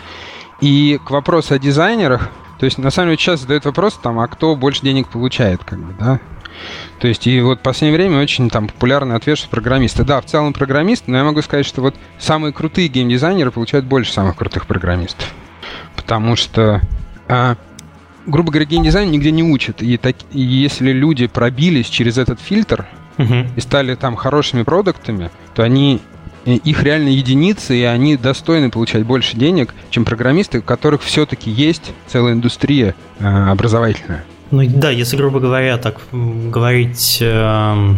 И 0.61 0.99
к 1.03 1.11
вопросу 1.11 1.53
о 1.53 1.59
дизайнерах, 1.59 2.29
то 2.59 2.65
есть 2.65 2.77
на 2.77 2.89
самом 2.89 3.09
деле 3.09 3.17
сейчас 3.17 3.41
задают 3.41 3.65
вопрос, 3.65 3.99
там, 4.01 4.19
а 4.19 4.27
кто 4.27 4.55
больше 4.55 4.81
денег 4.81 5.07
получает, 5.07 5.63
как 5.63 5.79
бы, 5.79 5.93
да? 5.99 6.19
То 6.99 7.07
есть, 7.07 7.25
и 7.27 7.41
вот 7.41 7.59
в 7.59 7.61
последнее 7.61 7.97
время 7.97 8.21
очень 8.21 8.49
там 8.49 8.67
популярный 8.67 9.15
ответ, 9.15 9.37
что 9.37 9.49
программисты. 9.49 10.03
Да, 10.03 10.21
в 10.21 10.25
целом 10.25 10.53
программист, 10.53 11.05
но 11.07 11.17
я 11.17 11.23
могу 11.23 11.41
сказать, 11.41 11.65
что 11.65 11.81
вот 11.81 11.95
самые 12.19 12.53
крутые 12.53 12.87
геймдизайнеры 12.87 13.51
получают 13.51 13.85
больше 13.85 14.13
самых 14.13 14.35
крутых 14.35 14.67
программистов. 14.67 15.33
Потому 15.95 16.35
что, 16.35 16.81
а, 17.27 17.57
грубо 18.25 18.51
говоря, 18.51 18.65
геймдизайн 18.65 19.09
нигде 19.09 19.31
не 19.31 19.43
учат. 19.43 19.81
И, 19.81 19.97
так, 19.97 20.15
и 20.31 20.39
если 20.39 20.91
люди 20.91 21.27
пробились 21.27 21.87
через 21.87 22.17
этот 22.17 22.39
фильтр, 22.39 22.85
угу. 23.17 23.47
и 23.55 23.59
стали 23.61 23.95
там 23.95 24.15
хорошими 24.15 24.63
продуктами, 24.63 25.29
то 25.53 25.63
они 25.63 26.01
э, 26.45 26.53
их 26.53 26.83
реально 26.83 27.09
единицы, 27.09 27.75
и 27.75 27.83
они 27.83 28.17
достойны 28.17 28.69
получать 28.69 29.05
больше 29.05 29.37
денег, 29.37 29.73
чем 29.89 30.05
программисты, 30.05 30.59
у 30.59 30.61
которых 30.61 31.01
все-таки 31.01 31.49
есть 31.49 31.91
целая 32.07 32.33
индустрия 32.33 32.95
э, 33.19 33.25
образовательная. 33.25 34.23
Ну 34.51 34.63
да, 34.67 34.91
если, 34.91 35.17
грубо 35.17 35.39
говоря, 35.39 35.77
так 35.77 36.01
говорить, 36.11 37.17
э, 37.21 37.95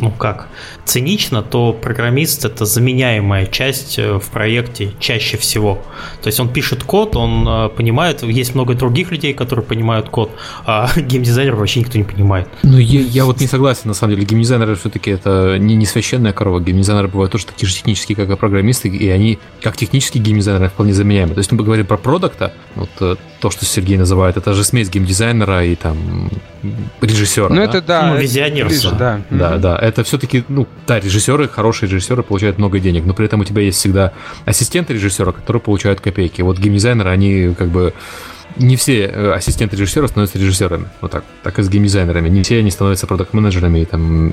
ну 0.00 0.10
как, 0.10 0.48
цинично, 0.88 1.42
то 1.42 1.72
программист 1.72 2.44
это 2.44 2.64
заменяемая 2.64 3.46
часть 3.46 3.98
э, 3.98 4.18
в 4.18 4.30
проекте 4.30 4.92
чаще 4.98 5.36
всего. 5.36 5.82
То 6.22 6.28
есть 6.28 6.40
он 6.40 6.48
пишет 6.48 6.82
код, 6.82 7.14
он 7.14 7.46
э, 7.46 7.68
понимает, 7.68 8.22
есть 8.22 8.54
много 8.54 8.74
других 8.74 9.10
людей, 9.10 9.34
которые 9.34 9.64
понимают 9.64 10.08
код, 10.08 10.30
а 10.64 10.88
геймдизайнер 10.96 11.54
вообще 11.54 11.80
никто 11.80 11.98
не 11.98 12.04
понимает. 12.04 12.48
Ну, 12.62 12.78
я, 12.78 13.00
я 13.00 13.24
вот 13.26 13.40
не 13.40 13.46
согласен, 13.46 13.82
на 13.84 13.94
самом 13.94 14.14
деле. 14.14 14.26
Геймдизайнеры 14.26 14.76
все-таки 14.76 15.10
это 15.10 15.58
не, 15.58 15.76
не 15.76 15.84
священная 15.84 16.32
корова. 16.32 16.60
Геймдизайнеры 16.60 17.08
бывают 17.08 17.32
тоже 17.32 17.46
такие 17.46 17.68
же 17.68 17.74
технические, 17.74 18.16
как 18.16 18.30
и 18.30 18.36
программисты, 18.36 18.88
и 18.88 19.08
они, 19.10 19.38
как 19.60 19.76
технические 19.76 20.22
геймдизайнеры, 20.22 20.70
вполне 20.70 20.94
заменяемы. 20.94 21.34
То 21.34 21.40
есть 21.40 21.52
мы 21.52 21.62
говорим 21.62 21.84
про 21.84 21.98
продукта, 21.98 22.54
вот 22.74 22.90
э, 23.00 23.16
то, 23.40 23.50
что 23.50 23.66
Сергей 23.66 23.98
называет, 23.98 24.38
это 24.38 24.54
же 24.54 24.64
смесь 24.64 24.88
геймдизайнера 24.88 25.64
и 25.64 25.74
там 25.74 26.30
режиссера. 27.00 27.48
Ну, 27.50 27.56
да? 27.56 27.64
это 27.64 27.82
да. 27.82 28.14
Ну, 28.14 28.20
визионерство. 28.20 28.92
Да, 28.92 29.20
да, 29.30 29.54
mm-hmm. 29.54 29.58
да. 29.58 29.78
Это 29.78 30.02
все-таки, 30.04 30.44
ну, 30.48 30.66
да, 30.86 31.00
режиссеры, 31.00 31.48
хорошие 31.48 31.88
режиссеры 31.88 32.22
получают 32.22 32.58
много 32.58 32.80
денег, 32.80 33.04
но 33.04 33.14
при 33.14 33.26
этом 33.26 33.40
у 33.40 33.44
тебя 33.44 33.62
есть 33.62 33.78
всегда 33.78 34.12
ассистенты 34.44 34.94
режиссера, 34.94 35.32
которые 35.32 35.60
получают 35.60 36.00
копейки. 36.00 36.42
Вот 36.42 36.58
геймдизайнеры, 36.58 37.10
они 37.10 37.54
как 37.56 37.68
бы 37.68 37.94
не 38.56 38.76
все 38.76 39.06
э, 39.06 39.32
ассистенты 39.32 39.76
режиссера 39.76 40.08
становятся 40.08 40.38
режиссерами. 40.38 40.88
Вот 41.00 41.10
так. 41.10 41.24
Так 41.42 41.58
и 41.58 41.62
с 41.62 41.68
геймдизайнерами. 41.68 42.28
Не 42.28 42.42
все 42.42 42.58
они 42.58 42.70
становятся 42.70 43.06
продакт-менеджерами 43.06 43.80
и 43.80 43.84
там 43.84 44.28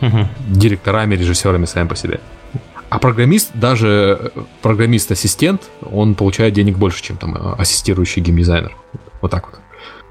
угу. 0.00 0.28
директорами, 0.48 1.14
режиссерами 1.14 1.66
сами 1.66 1.86
по 1.86 1.96
себе. 1.96 2.20
А 2.88 2.98
программист, 2.98 3.50
даже 3.54 4.32
э, 4.34 4.40
программист-ассистент, 4.62 5.62
он 5.82 6.14
получает 6.14 6.54
денег 6.54 6.78
больше, 6.78 7.02
чем 7.02 7.16
там 7.16 7.36
э, 7.36 7.54
ассистирующий 7.58 8.22
геймдизайнер. 8.22 8.74
Вот 9.20 9.30
так 9.30 9.46
вот. 9.46 9.60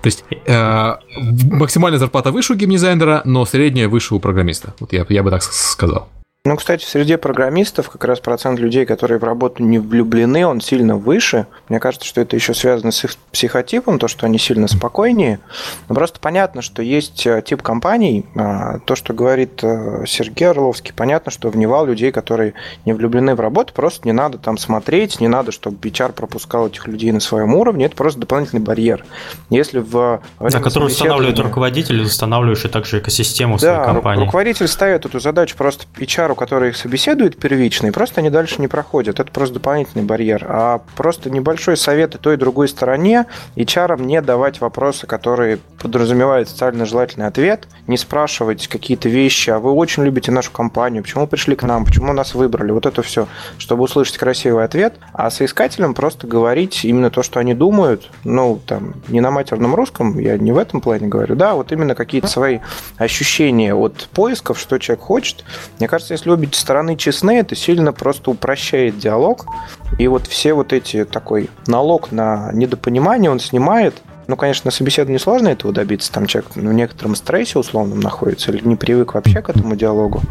То 0.02 0.08
есть 0.08 0.24
э, 0.30 0.96
максимальная 1.18 2.00
зарплата 2.00 2.32
выше 2.32 2.54
у 2.54 2.56
геймдизайнера, 2.56 3.22
но 3.26 3.46
средняя 3.46 3.88
выше 3.88 4.16
у 4.16 4.20
программиста. 4.20 4.74
Вот 4.80 4.94
я, 4.94 5.06
я 5.10 5.24
бы 5.24 5.32
так 5.32 5.44
сказал. 5.44 6.10
Ну, 6.48 6.56
кстати, 6.56 6.86
среди 6.86 7.18
программистов 7.18 7.90
как 7.90 8.06
раз 8.06 8.22
процент 8.22 8.58
людей, 8.58 8.86
которые 8.86 9.20
в 9.20 9.24
работу 9.26 9.62
не 9.64 9.80
влюблены, 9.80 10.48
он 10.48 10.62
сильно 10.62 10.96
выше. 10.96 11.46
Мне 11.68 11.82
кажется, 11.82 12.08
что 12.08 12.22
это 12.22 12.38
еще 12.38 12.54
связано 12.54 12.94
с 12.94 13.04
их 13.04 13.16
психотипом, 13.34 14.00
то, 14.00 14.08
что 14.08 14.26
они 14.26 14.38
сильно 14.38 14.70
спокойнее. 14.70 15.42
Но 15.90 15.96
просто 15.96 16.22
понятно, 16.22 16.62
что 16.62 16.82
есть 16.82 17.28
э, 17.28 17.44
тип 17.46 17.62
компаний, 17.62 18.26
а, 18.34 18.80
то, 18.80 18.96
что 18.96 19.14
говорит 19.14 19.60
э, 19.62 20.06
Сергей 20.08 20.48
Орловский, 20.48 20.94
понятно, 20.94 21.34
что 21.34 21.50
вневал 21.50 21.86
людей, 21.86 22.14
которые 22.14 22.54
не 22.86 22.94
влюблены 22.94 23.36
в 23.36 23.42
работу, 23.42 23.74
просто 23.74 24.08
не 24.08 24.14
надо 24.14 24.38
там 24.38 24.58
смотреть, 24.58 25.20
не 25.20 25.28
надо, 25.28 25.52
чтобы 25.52 25.86
HR 25.86 26.14
пропускал 26.14 26.68
этих 26.68 26.88
людей 26.88 27.12
на 27.12 27.20
своем 27.20 27.56
уровне, 27.56 27.88
это 27.88 27.98
просто 27.98 28.22
дополнительный 28.22 28.62
барьер. 28.62 29.04
Если 29.50 29.80
в... 29.80 30.22
Да, 30.40 30.62
который 30.62 30.86
устанавливает 30.86 31.40
руководитель, 31.40 32.00
устанавливающий 32.04 32.70
также 32.70 33.00
экосистему 33.00 33.56
да, 33.56 33.60
своей 33.60 33.86
компании. 33.86 34.24
руководитель 34.24 34.70
ставит 34.70 35.06
эту 35.06 35.20
задачу 35.20 35.58
просто 35.58 35.84
HR 36.00 36.37
который 36.38 36.70
их 36.70 36.78
собеседует 36.78 37.38
первичный, 37.38 37.92
просто 37.92 38.22
они 38.22 38.30
дальше 38.30 38.62
не 38.62 38.68
проходят. 38.70 39.20
Это 39.20 39.32
просто 39.32 39.56
дополнительный 39.56 40.06
барьер. 40.06 40.46
А 40.48 40.82
просто 40.96 41.30
небольшой 41.30 41.76
совет 41.76 42.16
и 42.16 42.18
той, 42.18 42.36
и 42.36 42.38
другой 42.38 42.70
стороне, 42.70 43.26
HR 43.56 44.02
не 44.02 44.22
давать 44.22 44.62
вопросы, 44.62 45.08
которые 45.08 45.60
подразумевают 45.80 46.50
социально 46.50 46.86
желательный 46.86 47.28
ответ, 47.28 47.68
не 47.88 47.98
спрашивать 47.98 48.68
какие-то 48.68 49.10
вещи, 49.10 49.50
а 49.50 49.60
вы 49.60 49.72
очень 49.72 50.04
любите 50.04 50.32
нашу 50.32 50.52
компанию, 50.52 51.04
почему 51.04 51.28
пришли 51.28 51.56
к 51.56 51.64
нам, 51.64 51.86
почему 51.86 52.14
нас 52.14 52.36
выбрали, 52.36 52.72
вот 52.72 52.86
это 52.86 53.02
все, 53.02 53.28
чтобы 53.58 53.84
услышать 53.84 54.18
красивый 54.18 54.64
ответ, 54.64 54.96
а 55.14 55.30
соискателям 55.30 55.94
просто 55.94 56.28
говорить 56.28 56.86
именно 56.86 57.10
то, 57.10 57.24
что 57.24 57.40
они 57.40 57.54
думают, 57.54 58.10
ну, 58.24 58.60
там, 58.66 58.96
не 59.08 59.22
на 59.22 59.32
матерном 59.32 59.76
русском, 59.76 60.18
я 60.20 60.38
не 60.38 60.52
в 60.52 60.58
этом 60.58 60.82
плане 60.82 61.08
говорю, 61.08 61.36
да, 61.36 61.54
вот 61.54 61.72
именно 61.72 61.96
какие-то 61.96 62.28
свои 62.28 62.60
ощущения 62.98 63.74
от 63.74 64.08
поисков, 64.14 64.60
что 64.60 64.78
человек 64.78 65.04
хочет. 65.04 65.44
Мне 65.80 65.88
кажется, 65.88 66.14
если 66.14 66.27
обе 66.30 66.50
стороны 66.52 66.96
честны, 66.96 67.40
это 67.40 67.56
сильно 67.56 67.94
просто 67.94 68.32
упрощает 68.32 68.98
диалог. 68.98 69.46
И 69.98 70.08
вот 70.08 70.28
все 70.28 70.54
вот 70.54 70.74
эти 70.74 71.06
такой 71.06 71.50
налог 71.68 72.12
на 72.12 72.52
недопонимание 72.54 73.32
он 73.32 73.40
снимает, 73.40 73.96
ну, 74.28 74.36
конечно, 74.36 74.68
на 74.68 74.72
собеседовании 74.72 75.18
сложно 75.18 75.48
этого 75.50 75.74
добиться. 75.74 76.12
Там 76.12 76.26
человек 76.26 76.52
в 76.56 76.62
некотором 76.62 77.16
стрессе 77.16 77.60
условном 77.60 78.00
находится 78.00 78.52
или 78.52 78.66
не 78.68 78.76
привык 78.76 79.14
вообще 79.14 79.42
к 79.42 79.50
этому 79.50 79.76
диалогу. 79.76 80.22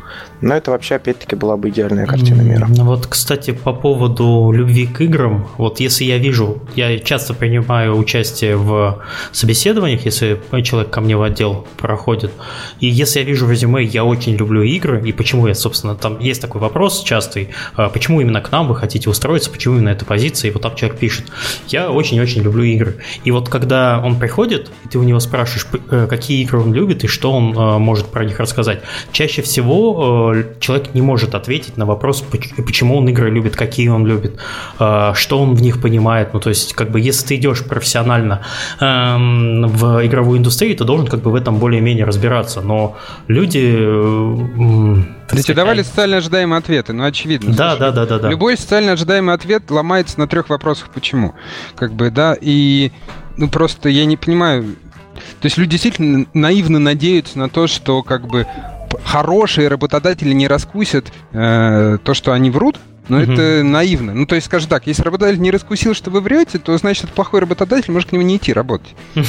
Но 0.40 0.54
это 0.54 0.70
вообще, 0.70 0.96
опять-таки, 0.96 1.34
была 1.34 1.56
бы 1.56 1.70
идеальная 1.70 2.06
картина 2.06 2.42
мира. 2.42 2.66
Вот, 2.68 3.06
кстати, 3.06 3.52
по 3.52 3.72
поводу 3.72 4.50
любви 4.52 4.86
к 4.86 5.00
играм. 5.00 5.48
Вот 5.56 5.80
если 5.80 6.04
я 6.04 6.18
вижу, 6.18 6.62
я 6.74 6.98
часто 6.98 7.34
принимаю 7.34 7.96
участие 7.96 8.56
в 8.56 9.02
собеседованиях, 9.32 10.04
если 10.04 10.40
человек 10.62 10.90
ко 10.90 11.00
мне 11.00 11.16
в 11.16 11.22
отдел 11.22 11.66
проходит. 11.76 12.32
И 12.80 12.86
если 12.86 13.20
я 13.20 13.24
вижу 13.24 13.46
в 13.46 13.50
резюме, 13.50 13.82
я 13.82 14.04
очень 14.04 14.36
люблю 14.36 14.62
игры, 14.62 15.02
и 15.06 15.12
почему 15.12 15.46
я, 15.46 15.54
собственно, 15.54 15.94
там 15.94 16.18
есть 16.20 16.40
такой 16.40 16.60
вопрос 16.60 17.02
частый, 17.02 17.50
а 17.74 17.88
почему 17.88 18.20
именно 18.20 18.40
к 18.40 18.52
нам 18.52 18.68
вы 18.68 18.76
хотите 18.76 19.08
устроиться, 19.08 19.50
почему 19.50 19.76
именно 19.76 19.90
эта 19.90 20.04
позиция, 20.04 20.50
и 20.50 20.52
вот 20.52 20.62
там 20.62 20.74
человек 20.76 20.98
пишет, 20.98 21.26
я 21.68 21.90
очень-очень 21.90 22.42
люблю 22.42 22.64
игры. 22.64 22.96
И 23.24 23.30
вот 23.30 23.48
когда 23.48 24.02
он 24.04 24.18
приходит, 24.18 24.70
и 24.84 24.88
ты 24.88 24.98
у 24.98 25.02
него 25.02 25.20
спрашиваешь, 25.20 25.66
э, 25.90 26.06
какие 26.08 26.42
игры 26.42 26.60
он 26.60 26.72
любит 26.72 27.04
и 27.04 27.06
что 27.06 27.32
он 27.32 27.56
э, 27.56 27.78
может 27.78 28.06
про 28.06 28.24
них 28.24 28.38
рассказать, 28.38 28.82
чаще 29.12 29.42
всего 29.42 30.25
э, 30.32 30.44
человек 30.60 30.94
не 30.94 31.02
может 31.02 31.34
ответить 31.34 31.76
на 31.76 31.86
вопрос, 31.86 32.24
почему 32.56 32.98
он 32.98 33.08
игры 33.08 33.30
любит, 33.30 33.56
какие 33.56 33.88
он 33.88 34.06
любит, 34.06 34.38
что 34.76 35.38
он 35.38 35.54
в 35.54 35.62
них 35.62 35.80
понимает. 35.80 36.34
Ну, 36.34 36.40
то 36.40 36.50
есть, 36.50 36.74
как 36.74 36.90
бы, 36.90 37.00
если 37.00 37.26
ты 37.26 37.36
идешь 37.36 37.64
профессионально 37.64 38.42
эм, 38.80 39.66
в 39.68 40.06
игровую 40.06 40.38
индустрию, 40.38 40.76
ты 40.76 40.84
должен 40.84 41.06
как 41.06 41.20
бы 41.20 41.30
в 41.30 41.34
этом 41.34 41.58
более-менее 41.58 42.04
разбираться. 42.04 42.60
Но 42.60 42.96
люди 43.28 43.76
да 45.30 45.42
тебе 45.42 45.54
давали 45.54 45.82
социально 45.82 46.18
ожидаемые 46.18 46.58
ответы, 46.58 46.92
ну 46.92 47.04
очевидно. 47.04 47.54
Да, 47.54 47.70
слушай, 47.70 47.80
да, 47.80 47.92
да, 47.92 48.06
да, 48.06 48.18
да. 48.18 48.30
Любой 48.30 48.56
социально 48.56 48.92
ожидаемый 48.92 49.34
ответ 49.34 49.70
ломается 49.70 50.18
на 50.20 50.28
трех 50.28 50.48
вопросах 50.48 50.90
почему. 50.90 51.34
Как 51.74 51.92
бы, 51.92 52.10
да, 52.10 52.36
и 52.40 52.92
ну 53.36 53.48
просто 53.48 53.88
я 53.88 54.04
не 54.04 54.16
понимаю. 54.16 54.76
То 55.40 55.46
есть 55.46 55.56
люди 55.56 55.72
действительно 55.72 56.26
наивно 56.34 56.78
надеются 56.78 57.38
на 57.38 57.48
то, 57.48 57.66
что 57.66 58.02
как 58.02 58.28
бы 58.28 58.46
хорошие 59.04 59.68
работодатели 59.68 60.32
не 60.32 60.48
раскусят 60.48 61.12
э, 61.32 61.98
то, 62.02 62.14
что 62.14 62.32
они 62.32 62.50
врут, 62.50 62.78
но 63.08 63.18
угу. 63.18 63.32
это 63.32 63.62
наивно. 63.62 64.14
Ну, 64.14 64.26
то 64.26 64.34
есть, 64.34 64.46
скажем 64.46 64.68
так, 64.68 64.86
если 64.86 65.02
работодатель 65.02 65.40
не 65.40 65.50
раскусил, 65.50 65.94
что 65.94 66.10
вы 66.10 66.20
врете, 66.20 66.58
то 66.58 66.76
значит, 66.76 67.04
это 67.04 67.12
плохой 67.12 67.40
работодатель, 67.40 67.92
может 67.92 68.10
к 68.10 68.12
нему 68.12 68.24
не 68.24 68.36
идти 68.36 68.52
работать. 68.52 68.94
То 69.14 69.20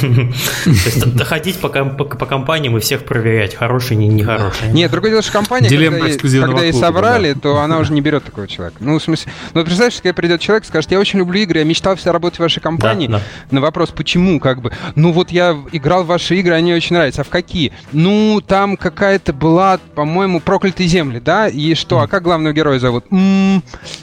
есть, 0.64 1.14
доходить 1.14 1.58
по 1.58 1.68
компаниям 1.68 2.76
и 2.76 2.80
всех 2.80 3.04
проверять, 3.04 3.54
хороший, 3.54 3.96
не 3.96 4.08
нехороший. 4.08 4.68
Нет, 4.72 4.90
другое 4.90 5.12
дело, 5.12 5.22
что 5.22 5.32
компания, 5.32 5.68
когда 5.68 6.62
ей 6.62 6.72
собрали, 6.72 7.34
то 7.34 7.60
она 7.60 7.78
уже 7.78 7.92
не 7.92 8.00
берет 8.00 8.24
такого 8.24 8.46
человека. 8.46 8.76
Ну, 8.80 8.98
в 8.98 9.02
смысле, 9.02 9.32
ну, 9.54 9.62
представляешь, 9.62 10.00
когда 10.00 10.14
придет 10.14 10.40
человек 10.40 10.64
и 10.64 10.66
скажет, 10.66 10.90
я 10.90 10.98
очень 10.98 11.18
люблю 11.18 11.40
игры, 11.40 11.58
я 11.58 11.64
мечтал 11.64 11.96
всегда 11.96 12.12
работать 12.12 12.38
в 12.38 12.42
вашей 12.42 12.60
компании. 12.60 13.10
На 13.50 13.60
вопрос, 13.60 13.90
почему, 13.90 14.40
как 14.40 14.60
бы, 14.60 14.72
ну, 14.94 15.12
вот 15.12 15.30
я 15.30 15.56
играл 15.72 16.04
в 16.04 16.06
ваши 16.06 16.36
игры, 16.36 16.54
они 16.54 16.74
очень 16.74 16.96
нравятся. 16.96 17.22
А 17.22 17.24
в 17.24 17.28
какие? 17.28 17.72
Ну, 17.92 18.40
там 18.46 18.76
какая-то 18.76 19.32
была, 19.32 19.78
по-моему, 19.94 20.40
проклятые 20.40 20.88
земли, 20.88 21.20
да? 21.20 21.48
И 21.48 21.74
что, 21.74 22.00
а 22.00 22.08
как 22.08 22.22
главного 22.22 22.52
героя 22.52 22.78
зовут? 22.78 23.04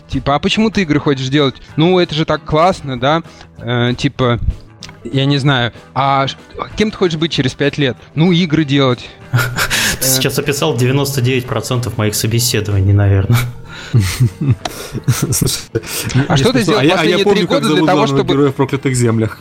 Типа, 0.08 0.36
а 0.36 0.40
почему 0.40 0.70
ты 0.70 0.84
игры 0.84 1.00
хочешь 1.00 1.28
делать? 1.28 1.56
Ну, 1.76 2.00
это 2.00 2.16
же 2.16 2.26
так 2.26 2.44
классно, 2.44 3.00
да? 3.00 3.24
Э, 3.58 3.94
типа, 3.98 4.40
я 5.04 5.26
не 5.26 5.38
знаю, 5.38 5.74
а 5.94 6.26
кем 6.78 6.92
ты 6.92 6.98
хочешь 6.98 7.18
быть 7.18 7.32
через 7.32 7.54
пять 7.54 7.78
лет? 7.78 7.98
Ну, 8.16 8.32
игры 8.32 8.66
делать. 8.66 9.10
Ты 10.00 10.08
сейчас 10.08 10.38
описал 10.40 10.76
99% 10.76 11.94
моих 11.98 12.16
собеседований, 12.16 12.94
наверное. 12.94 13.38
А 16.28 16.38
что 16.38 16.54
ты 16.54 16.62
сделал 16.62 16.82
а 16.82 16.98
последние 16.98 17.26
три 17.26 17.44
года 17.46 17.68
для 17.76 17.86
того, 17.86 18.08
чтобы... 18.08 18.34
героя 18.34 18.52
в 18.52 18.56
проклятых 18.56 18.96
землях. 18.96 19.40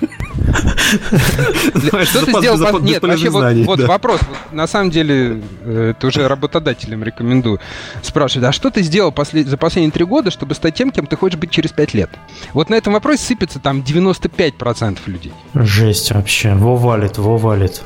Что 2.05 2.24
ты 2.24 2.32
сделал? 2.39 2.81
Нет, 2.81 3.02
вообще 3.02 3.31
вот 3.31 3.81
вопрос. 3.81 4.20
На 4.52 4.66
самом 4.66 4.90
деле, 4.90 5.43
э, 5.62 5.94
это 5.97 6.06
уже 6.06 6.28
работодателям 6.28 7.02
рекомендую 7.02 7.61
спрашивать, 8.02 8.48
а 8.48 8.52
что 8.52 8.70
ты 8.70 8.82
сделал 8.82 9.15
за 9.16 9.56
последние 9.56 9.90
три 9.90 10.05
года, 10.05 10.31
чтобы 10.31 10.55
стать 10.55 10.74
тем, 10.74 10.90
кем 10.90 11.06
ты 11.06 11.16
хочешь 11.16 11.39
быть 11.39 11.51
через 11.51 11.73
пять 11.73 11.94
лет? 11.94 12.11
Вот 12.52 12.70
на 12.70 12.74
этом 12.74 12.93
вопросе 12.93 13.23
сыпется 13.24 13.59
там 13.59 13.81
95% 13.81 14.98
людей. 15.06 15.32
Жесть 15.55 16.12
вообще. 16.12 16.55
Во 16.55 16.77
валит, 16.77 17.19
во 17.19 17.36
валит. 17.36 17.82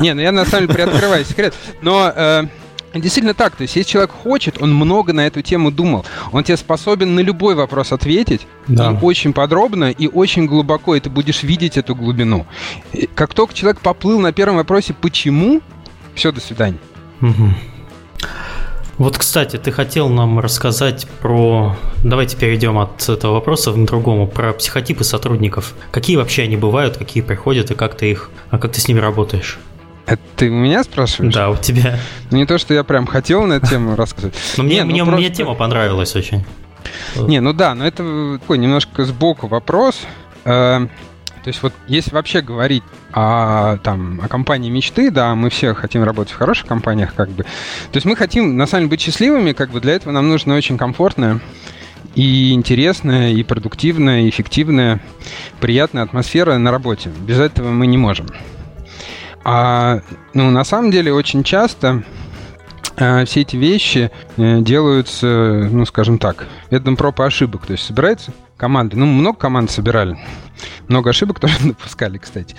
Не, 0.00 0.14
ну 0.14 0.20
я 0.20 0.32
на 0.32 0.44
самом 0.44 0.66
деле 0.66 0.74
приоткрываю 0.74 1.24
секрет. 1.24 1.54
Но 1.82 2.12
э, 2.14 2.44
Действительно 2.94 3.34
так, 3.34 3.54
то 3.54 3.62
есть 3.62 3.76
если 3.76 3.90
человек 3.90 4.10
хочет, 4.10 4.60
он 4.62 4.74
много 4.74 5.12
на 5.12 5.26
эту 5.26 5.42
тему 5.42 5.70
думал. 5.70 6.06
Он 6.32 6.42
тебе 6.42 6.56
способен 6.56 7.14
на 7.14 7.20
любой 7.20 7.54
вопрос 7.54 7.92
ответить, 7.92 8.46
да. 8.66 8.92
и 8.92 9.04
очень 9.04 9.32
подробно, 9.32 9.90
и 9.90 10.08
очень 10.08 10.46
глубоко, 10.46 10.96
и 10.96 11.00
ты 11.00 11.10
будешь 11.10 11.42
видеть 11.42 11.76
эту 11.76 11.94
глубину. 11.94 12.46
И 12.92 13.06
как 13.14 13.34
только 13.34 13.54
человек 13.54 13.80
поплыл 13.80 14.20
на 14.20 14.32
первом 14.32 14.56
вопросе 14.56 14.94
«почему?», 14.94 15.60
все, 16.14 16.32
до 16.32 16.40
свидания. 16.40 16.78
Угу. 17.20 17.50
Вот, 18.98 19.16
кстати, 19.16 19.56
ты 19.58 19.70
хотел 19.70 20.08
нам 20.08 20.40
рассказать 20.40 21.06
про... 21.20 21.76
Давайте 22.02 22.36
перейдем 22.36 22.78
от 22.78 23.08
этого 23.08 23.34
вопроса 23.34 23.70
к 23.72 23.84
другому. 23.84 24.26
Про 24.26 24.52
психотипы 24.52 25.04
сотрудников. 25.04 25.74
Какие 25.92 26.16
вообще 26.16 26.42
они 26.42 26.56
бывают, 26.56 26.96
какие 26.96 27.22
приходят, 27.22 27.70
и 27.70 27.74
как 27.74 27.96
ты 27.96 28.10
их... 28.10 28.30
А 28.50 28.58
как 28.58 28.72
ты 28.72 28.80
с 28.80 28.88
ними 28.88 28.98
работаешь? 28.98 29.60
Это 30.08 30.22
ты 30.36 30.50
у 30.50 30.54
меня 30.54 30.82
спрашиваешь? 30.84 31.34
Да, 31.34 31.50
у 31.50 31.56
тебя. 31.56 31.98
Ну, 32.30 32.38
не 32.38 32.46
то, 32.46 32.56
что 32.56 32.72
я 32.72 32.82
прям 32.82 33.06
хотел 33.06 33.44
на 33.44 33.54
эту 33.54 33.66
тему 33.66 33.94
рассказать. 33.94 34.34
Но 34.56 34.64
мне, 34.64 34.82
мне, 34.84 35.04
ну, 35.04 35.12
мне 35.12 35.28
тема 35.28 35.54
понравилась 35.54 36.16
очень. 36.16 36.44
Не, 37.16 37.40
ну 37.40 37.52
да, 37.52 37.74
но 37.74 37.86
это 37.86 38.38
такой 38.40 38.56
немножко 38.56 39.04
сбоку 39.04 39.48
вопрос. 39.48 40.00
Э, 40.44 40.86
то 41.42 41.48
есть 41.48 41.62
вот 41.62 41.74
если 41.88 42.14
вообще 42.14 42.40
говорить 42.40 42.82
о, 43.12 43.76
там, 43.78 44.20
о 44.22 44.28
компании 44.28 44.70
мечты, 44.70 45.10
да, 45.10 45.34
мы 45.34 45.50
все 45.50 45.74
хотим 45.74 46.04
работать 46.04 46.32
в 46.32 46.38
хороших 46.38 46.66
компаниях, 46.66 47.14
как 47.14 47.28
бы. 47.28 47.42
То 47.42 47.96
есть 47.96 48.06
мы 48.06 48.16
хотим, 48.16 48.56
на 48.56 48.66
самом 48.66 48.84
деле, 48.84 48.90
быть 48.90 49.00
счастливыми, 49.02 49.52
как 49.52 49.70
бы 49.70 49.80
для 49.80 49.92
этого 49.94 50.12
нам 50.12 50.28
нужно 50.28 50.56
очень 50.56 50.78
комфортная 50.78 51.40
и 52.14 52.52
интересная, 52.52 53.32
и 53.32 53.42
продуктивная, 53.42 54.22
и 54.22 54.30
эффективная, 54.30 55.00
приятная 55.60 56.02
атмосфера 56.02 56.56
на 56.56 56.70
работе. 56.70 57.10
Без 57.20 57.38
этого 57.38 57.68
мы 57.68 57.86
не 57.86 57.98
можем. 57.98 58.26
А 59.50 60.02
ну, 60.34 60.50
на 60.50 60.62
самом 60.62 60.90
деле 60.90 61.10
очень 61.10 61.42
часто 61.42 62.02
э, 62.98 63.24
все 63.24 63.40
эти 63.40 63.56
вещи 63.56 64.10
э, 64.36 64.60
делаются, 64.60 65.26
ну, 65.72 65.86
скажем 65.86 66.18
так, 66.18 66.46
методом 66.70 66.98
проб 66.98 67.18
и 67.20 67.22
ошибок. 67.22 67.64
То 67.64 67.72
есть 67.72 67.86
собирается 67.86 68.34
команды. 68.58 68.98
Ну, 68.98 69.06
много 69.06 69.38
команд 69.38 69.70
собирали. 69.70 70.18
Много 70.88 71.08
ошибок 71.08 71.40
тоже 71.40 71.54
допускали, 71.62 72.18
кстати. 72.18 72.56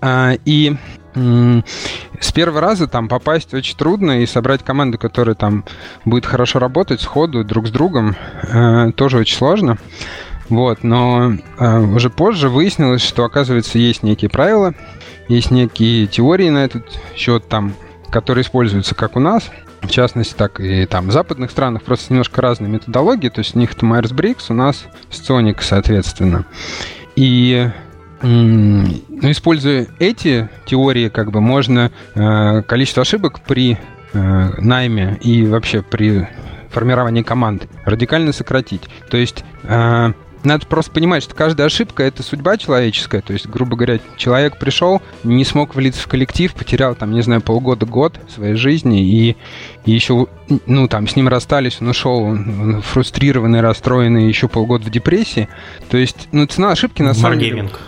А, 0.00 0.34
и 0.44 0.76
с 1.16 2.32
первого 2.32 2.60
раза 2.60 2.86
там 2.86 3.08
попасть 3.08 3.52
очень 3.52 3.76
трудно, 3.76 4.22
и 4.22 4.26
собрать 4.26 4.62
команду, 4.62 4.96
которая 4.96 5.34
там 5.34 5.64
будет 6.04 6.24
хорошо 6.24 6.60
работать 6.60 7.00
сходу 7.00 7.42
друг 7.42 7.66
с 7.66 7.70
другом, 7.72 8.14
э, 8.44 8.92
тоже 8.94 9.18
очень 9.18 9.36
сложно. 9.36 9.78
Вот, 10.48 10.84
но 10.84 11.32
э, 11.58 11.78
уже 11.80 12.10
позже 12.10 12.48
выяснилось, 12.48 13.02
что, 13.02 13.24
оказывается, 13.24 13.78
есть 13.78 14.04
некие 14.04 14.30
правила, 14.30 14.74
есть 15.28 15.50
некие 15.50 16.06
теории 16.06 16.48
на 16.48 16.64
этот 16.64 16.84
счет, 17.14 17.48
там, 17.48 17.74
которые 18.10 18.42
используются 18.42 18.94
как 18.94 19.16
у 19.16 19.20
нас, 19.20 19.50
в 19.82 19.90
частности, 19.90 20.34
так 20.34 20.60
и 20.60 20.86
там 20.86 21.08
в 21.08 21.12
западных 21.12 21.50
странах 21.50 21.82
просто 21.82 22.12
немножко 22.12 22.42
разные 22.42 22.70
методологии, 22.70 23.28
то 23.28 23.40
есть 23.40 23.54
у 23.54 23.58
них 23.58 23.72
это 23.72 23.86
Myers-Briggs, 23.86 24.46
у 24.48 24.54
нас 24.54 24.86
Sonic, 25.10 25.58
соответственно. 25.60 26.44
И 27.16 27.70
ну, 28.20 29.30
используя 29.30 29.86
эти 29.98 30.48
теории, 30.66 31.08
как 31.08 31.30
бы 31.30 31.40
можно 31.40 31.92
э, 32.14 32.62
количество 32.62 33.02
ошибок 33.02 33.40
при 33.40 33.78
э, 34.12 34.50
найме 34.60 35.18
и 35.22 35.46
вообще 35.46 35.82
при 35.82 36.28
формировании 36.70 37.22
команд 37.22 37.68
радикально 37.84 38.32
сократить. 38.32 38.82
То 39.08 39.16
есть 39.16 39.44
э, 39.62 40.12
надо 40.44 40.66
просто 40.66 40.90
понимать, 40.92 41.22
что 41.22 41.34
каждая 41.34 41.66
ошибка 41.66 42.02
это 42.02 42.22
судьба 42.22 42.56
человеческая. 42.56 43.20
То 43.20 43.32
есть, 43.32 43.46
грубо 43.46 43.76
говоря, 43.76 43.98
человек 44.16 44.58
пришел, 44.58 45.02
не 45.24 45.44
смог 45.44 45.74
влиться 45.74 46.02
в 46.02 46.06
коллектив, 46.06 46.52
потерял 46.54 46.94
там, 46.94 47.12
не 47.12 47.22
знаю, 47.22 47.40
полгода-год 47.40 48.20
своей 48.32 48.54
жизни, 48.54 49.02
и, 49.02 49.36
и 49.84 49.92
еще, 49.92 50.26
ну, 50.66 50.88
там, 50.88 51.08
с 51.08 51.16
ним 51.16 51.28
расстались, 51.28 51.78
он 51.80 51.88
ушел 51.88 52.22
он 52.22 52.82
фрустрированный, 52.82 53.60
расстроенный, 53.60 54.28
еще 54.28 54.48
полгода 54.48 54.84
в 54.86 54.90
депрессии. 54.90 55.48
То 55.90 55.96
есть, 55.96 56.28
ну, 56.32 56.46
цена 56.46 56.72
ошибки 56.72 57.02
на 57.02 57.14
самом 57.14 57.38
деле... 57.38 57.70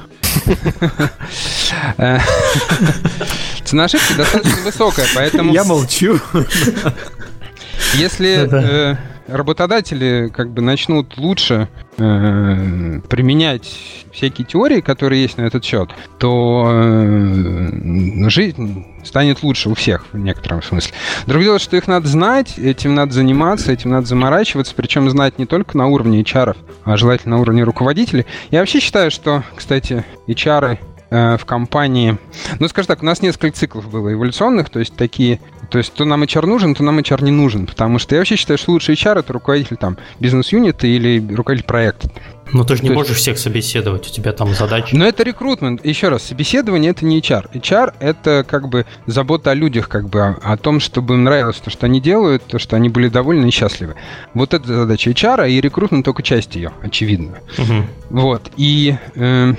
Э, 1.96 2.18
цена 3.64 3.84
ошибки 3.84 4.12
достаточно 4.12 4.62
высокая, 4.62 5.06
поэтому... 5.14 5.52
Я 5.52 5.64
молчу. 5.64 6.20
Если 7.94 8.96
работодатели 9.26 10.30
как 10.34 10.50
бы 10.50 10.62
начнут 10.62 11.16
лучше 11.16 11.68
э, 11.98 13.00
применять 13.08 13.78
всякие 14.12 14.46
теории, 14.46 14.80
которые 14.80 15.22
есть 15.22 15.38
на 15.38 15.42
этот 15.42 15.64
счет, 15.64 15.90
то 16.18 16.68
э, 16.72 18.28
жизнь 18.28 18.86
станет 19.04 19.42
лучше 19.42 19.70
у 19.70 19.74
всех 19.74 20.06
в 20.12 20.18
некотором 20.18 20.62
смысле. 20.62 20.92
Другое 21.26 21.46
дело, 21.46 21.58
что 21.58 21.76
их 21.76 21.88
надо 21.88 22.08
знать, 22.08 22.58
этим 22.58 22.94
надо 22.94 23.12
заниматься, 23.12 23.72
этим 23.72 23.90
надо 23.90 24.06
заморачиваться, 24.06 24.74
причем 24.74 25.08
знать 25.10 25.38
не 25.38 25.46
только 25.46 25.76
на 25.76 25.86
уровне 25.86 26.22
HR, 26.22 26.56
а 26.84 26.96
желательно 26.96 27.36
на 27.36 27.42
уровне 27.42 27.62
руководителей. 27.62 28.26
Я 28.50 28.60
вообще 28.60 28.80
считаю, 28.80 29.10
что, 29.10 29.44
кстати, 29.54 30.04
HR 30.26 30.78
в 31.10 31.40
компании... 31.44 32.18
Ну, 32.58 32.68
скажем 32.68 32.86
так, 32.86 33.02
у 33.02 33.06
нас 33.06 33.20
несколько 33.20 33.56
циклов 33.56 33.90
было 33.90 34.12
эволюционных, 34.12 34.70
то 34.70 34.78
есть 34.78 34.94
такие... 34.96 35.40
То 35.70 35.78
есть 35.78 35.92
то 35.92 36.04
нам 36.04 36.22
HR 36.22 36.46
нужен, 36.46 36.74
то 36.74 36.82
нам 36.82 36.98
HR 36.98 37.24
не 37.24 37.30
нужен, 37.30 37.66
потому 37.66 37.98
что 37.98 38.14
я 38.14 38.20
вообще 38.20 38.36
считаю, 38.36 38.58
что 38.58 38.72
лучший 38.72 38.94
HR— 38.96 39.18
это 39.20 39.32
руководитель 39.32 39.76
там 39.76 39.98
бизнес-юнита 40.18 40.86
или 40.86 41.24
руководитель 41.34 41.66
проекта. 41.66 42.10
Ну, 42.52 42.64
ты 42.64 42.76
же 42.76 42.82
не 42.82 42.88
То 42.88 42.94
можешь 42.94 43.12
есть... 43.12 43.22
всех 43.22 43.38
собеседовать, 43.38 44.08
у 44.08 44.10
тебя 44.12 44.32
там 44.32 44.52
задачи. 44.54 44.94
Но 44.94 45.06
это 45.06 45.22
рекрутмент. 45.22 45.84
Еще 45.84 46.08
раз, 46.08 46.24
собеседование 46.24 46.90
это 46.90 47.04
не 47.04 47.20
HR. 47.20 47.52
HR 47.52 47.94
это 48.00 48.44
как 48.48 48.68
бы 48.68 48.86
забота 49.06 49.52
о 49.52 49.54
людях, 49.54 49.88
как 49.88 50.08
бы 50.08 50.20
о, 50.20 50.38
о 50.42 50.56
том, 50.56 50.80
чтобы 50.80 51.14
им 51.14 51.24
нравилось 51.24 51.56
то, 51.56 51.70
что 51.70 51.86
они 51.86 52.00
делают, 52.00 52.44
то, 52.44 52.58
что 52.58 52.76
они 52.76 52.88
были 52.88 53.08
довольны 53.08 53.46
и 53.46 53.50
счастливы. 53.50 53.94
Вот 54.34 54.54
это 54.54 54.66
задача 54.66 55.10
HR, 55.10 55.50
и 55.50 55.60
рекрутмент 55.60 56.04
только 56.04 56.22
часть 56.22 56.56
ее, 56.56 56.72
очевидно. 56.82 57.38
Угу. 57.58 57.84
Вот. 58.10 58.50
И 58.56 58.96
э, 59.14 59.54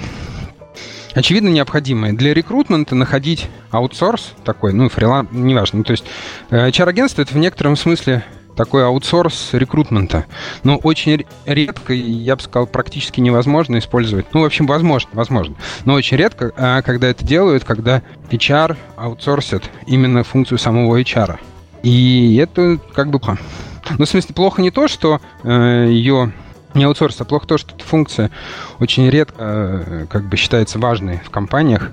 очевидно 1.14 1.50
необходимое. 1.50 2.14
Для 2.14 2.34
рекрутмента 2.34 2.96
находить 2.96 3.48
аутсорс 3.70 4.34
такой, 4.44 4.74
ну, 4.74 4.90
фриланс, 4.90 5.30
неважно. 5.32 5.80
Ну, 5.80 5.84
то 5.84 5.92
есть 5.92 6.06
HR-агентство 6.50 7.22
э, 7.22 7.26
это 7.26 7.34
в 7.34 7.38
некотором 7.38 7.76
смысле 7.76 8.24
такой 8.56 8.86
аутсорс 8.86 9.50
рекрутмента. 9.54 10.26
Но 10.64 10.78
очень 10.78 11.26
редко, 11.46 11.94
я 11.94 12.36
бы 12.36 12.42
сказал, 12.42 12.68
практически 12.68 13.20
невозможно 13.20 13.78
использовать. 13.80 14.28
Ну, 14.34 14.42
в 14.42 14.46
общем, 14.46 14.68
возможно, 14.68 15.10
возможно. 15.14 15.56
Но 15.86 15.94
очень 15.94 16.18
редко, 16.18 16.52
а, 16.56 16.82
когда 16.82 17.08
это 17.08 17.26
делают, 17.26 17.64
когда 17.64 18.02
HR 18.30 18.78
аутсорсит 18.98 19.64
именно 19.88 20.24
функцию 20.24 20.58
самого 20.58 21.00
HR. 21.00 21.40
И 21.84 22.36
это 22.42 22.80
как 22.94 23.10
бы... 23.10 23.20
Ну, 23.98 24.06
в 24.06 24.10
смысле, 24.10 24.36
плохо 24.36 24.62
не 24.62 24.70
то, 24.70 24.88
что 24.88 25.20
э, 25.44 25.88
ее 25.90 26.32
не 26.74 26.84
аутсорс, 26.86 27.20
а 27.22 27.26
плохо 27.26 27.48
то, 27.48 27.58
что 27.58 27.76
эта 27.76 27.84
функция 27.84 28.32
очень 28.80 29.10
редко 29.10 29.36
э, 29.40 30.06
как 30.10 30.28
бы 30.28 30.38
считается 30.38 30.80
важной 30.80 31.22
в 31.24 31.30
компаниях, 31.30 31.92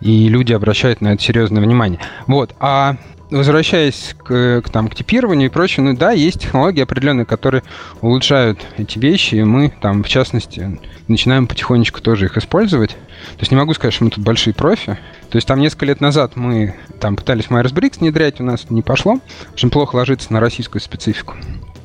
и 0.00 0.28
люди 0.28 0.52
обращают 0.52 1.00
на 1.00 1.14
это 1.14 1.22
серьезное 1.22 1.62
внимание. 1.62 2.00
Вот. 2.26 2.54
А 2.60 2.96
возвращаясь 3.30 4.14
к, 4.18 4.62
к, 4.62 4.70
там, 4.70 4.88
к 4.88 4.94
типированию 4.94 5.48
и 5.48 5.52
прочему, 5.52 5.90
ну 5.90 5.96
да, 5.96 6.12
есть 6.12 6.40
технологии 6.40 6.82
определенные, 6.82 7.26
которые 7.26 7.62
улучшают 8.00 8.60
эти 8.76 8.98
вещи, 8.98 9.36
и 9.36 9.44
мы 9.44 9.72
там, 9.80 10.02
в 10.02 10.08
частности, 10.08 10.78
начинаем 11.08 11.46
потихонечку 11.46 12.00
тоже 12.00 12.26
их 12.26 12.36
использовать. 12.36 12.90
То 12.90 13.40
есть 13.40 13.50
не 13.50 13.56
могу 13.56 13.74
сказать, 13.74 13.94
что 13.94 14.04
мы 14.04 14.10
тут 14.10 14.24
большие 14.24 14.54
профи. 14.54 14.98
То 15.30 15.36
есть 15.36 15.46
там 15.46 15.60
несколько 15.60 15.86
лет 15.86 16.00
назад 16.00 16.36
мы 16.36 16.74
там 16.98 17.16
пытались 17.16 17.46
Myers-Briggs 17.46 18.00
внедрять, 18.00 18.40
у 18.40 18.44
нас 18.44 18.68
не 18.70 18.82
пошло. 18.82 19.20
Очень 19.52 19.70
плохо 19.70 19.96
ложится 19.96 20.32
на 20.32 20.40
российскую 20.40 20.80
специфику. 20.80 21.36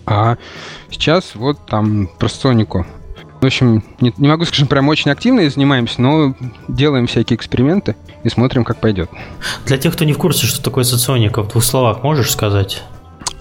А 0.06 0.38
сейчас 0.90 1.36
вот 1.36 1.58
там 1.66 2.10
про 2.20 2.30
Сонику. 2.30 2.86
В 3.42 3.46
общем, 3.46 3.84
не, 4.00 4.14
не 4.18 4.28
могу 4.28 4.44
сказать, 4.46 4.56
что 4.56 4.66
прям 4.66 4.88
очень 4.88 5.12
активно 5.12 5.48
занимаемся, 5.50 6.02
но 6.02 6.36
делаем 6.68 7.06
всякие 7.06 7.38
эксперименты 7.38 7.96
и 8.24 8.30
смотрим, 8.30 8.64
как 8.64 8.78
пойдет. 8.78 9.10
Для 9.66 9.78
тех, 9.78 9.94
кто 9.94 10.06
не 10.06 10.14
в 10.14 10.18
курсе, 10.18 10.48
что 10.48 10.64
такое 10.64 10.84
соционика, 10.84 11.44
в 11.44 11.50
двух 11.50 11.64
словах 11.64 12.02
можешь 12.02 12.32
сказать? 12.32 12.84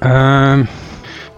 А, 0.00 0.64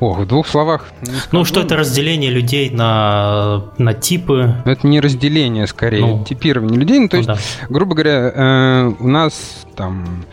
о, 0.01 0.15
в 0.15 0.27
двух 0.27 0.47
словах. 0.47 0.86
Ну, 1.32 1.44
что 1.44 1.61
это 1.61 1.77
разделение 1.77 2.31
людей 2.31 2.70
на, 2.70 3.65
на 3.78 3.94
типы? 3.94 4.57
Это 4.65 4.86
не 4.86 5.01
разделение, 5.01 5.66
скорее, 5.66 6.01
ну, 6.01 6.24
типирование 6.24 6.78
людей. 6.78 6.98
Ну, 6.98 7.09
то 7.09 7.16
ну, 7.16 7.23
есть, 7.23 7.28
да. 7.61 7.66
грубо 7.69 7.94
говоря, 7.94 8.32
э, 8.35 8.93
у 8.98 9.09
нас 9.09 9.65
там 9.74 10.24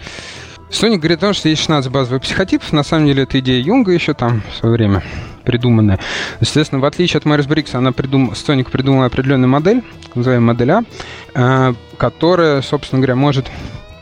Соник 0.73 1.01
говорит 1.01 1.19
о 1.19 1.27
том, 1.27 1.33
что 1.33 1.49
есть 1.49 1.61
16 1.61 1.91
базовых 1.91 2.23
психотипов. 2.23 2.73
На 2.73 2.83
самом 2.83 3.05
деле, 3.05 3.23
это 3.23 3.39
идея 3.39 3.61
Юнга 3.61 3.91
еще 3.91 4.15
там 4.15 4.41
в 4.51 4.57
свое 4.57 4.73
время 4.73 5.03
придуманная. 5.43 5.99
Естественно, 6.41 6.81
в 6.81 6.85
отличие 6.85 7.19
от 7.19 7.25
Майерс 7.25 7.45
Брикса, 7.45 7.77
она 7.77 7.91
придум... 7.91 8.33
Соник 8.35 8.71
придумала 8.71 9.05
определенную 9.05 9.49
модель, 9.49 9.83
называемую 10.15 10.47
модель 10.47 10.71
А, 10.71 10.81
э, 11.35 11.73
которая, 11.97 12.61
собственно 12.63 13.01
говоря, 13.01 13.15
может 13.15 13.51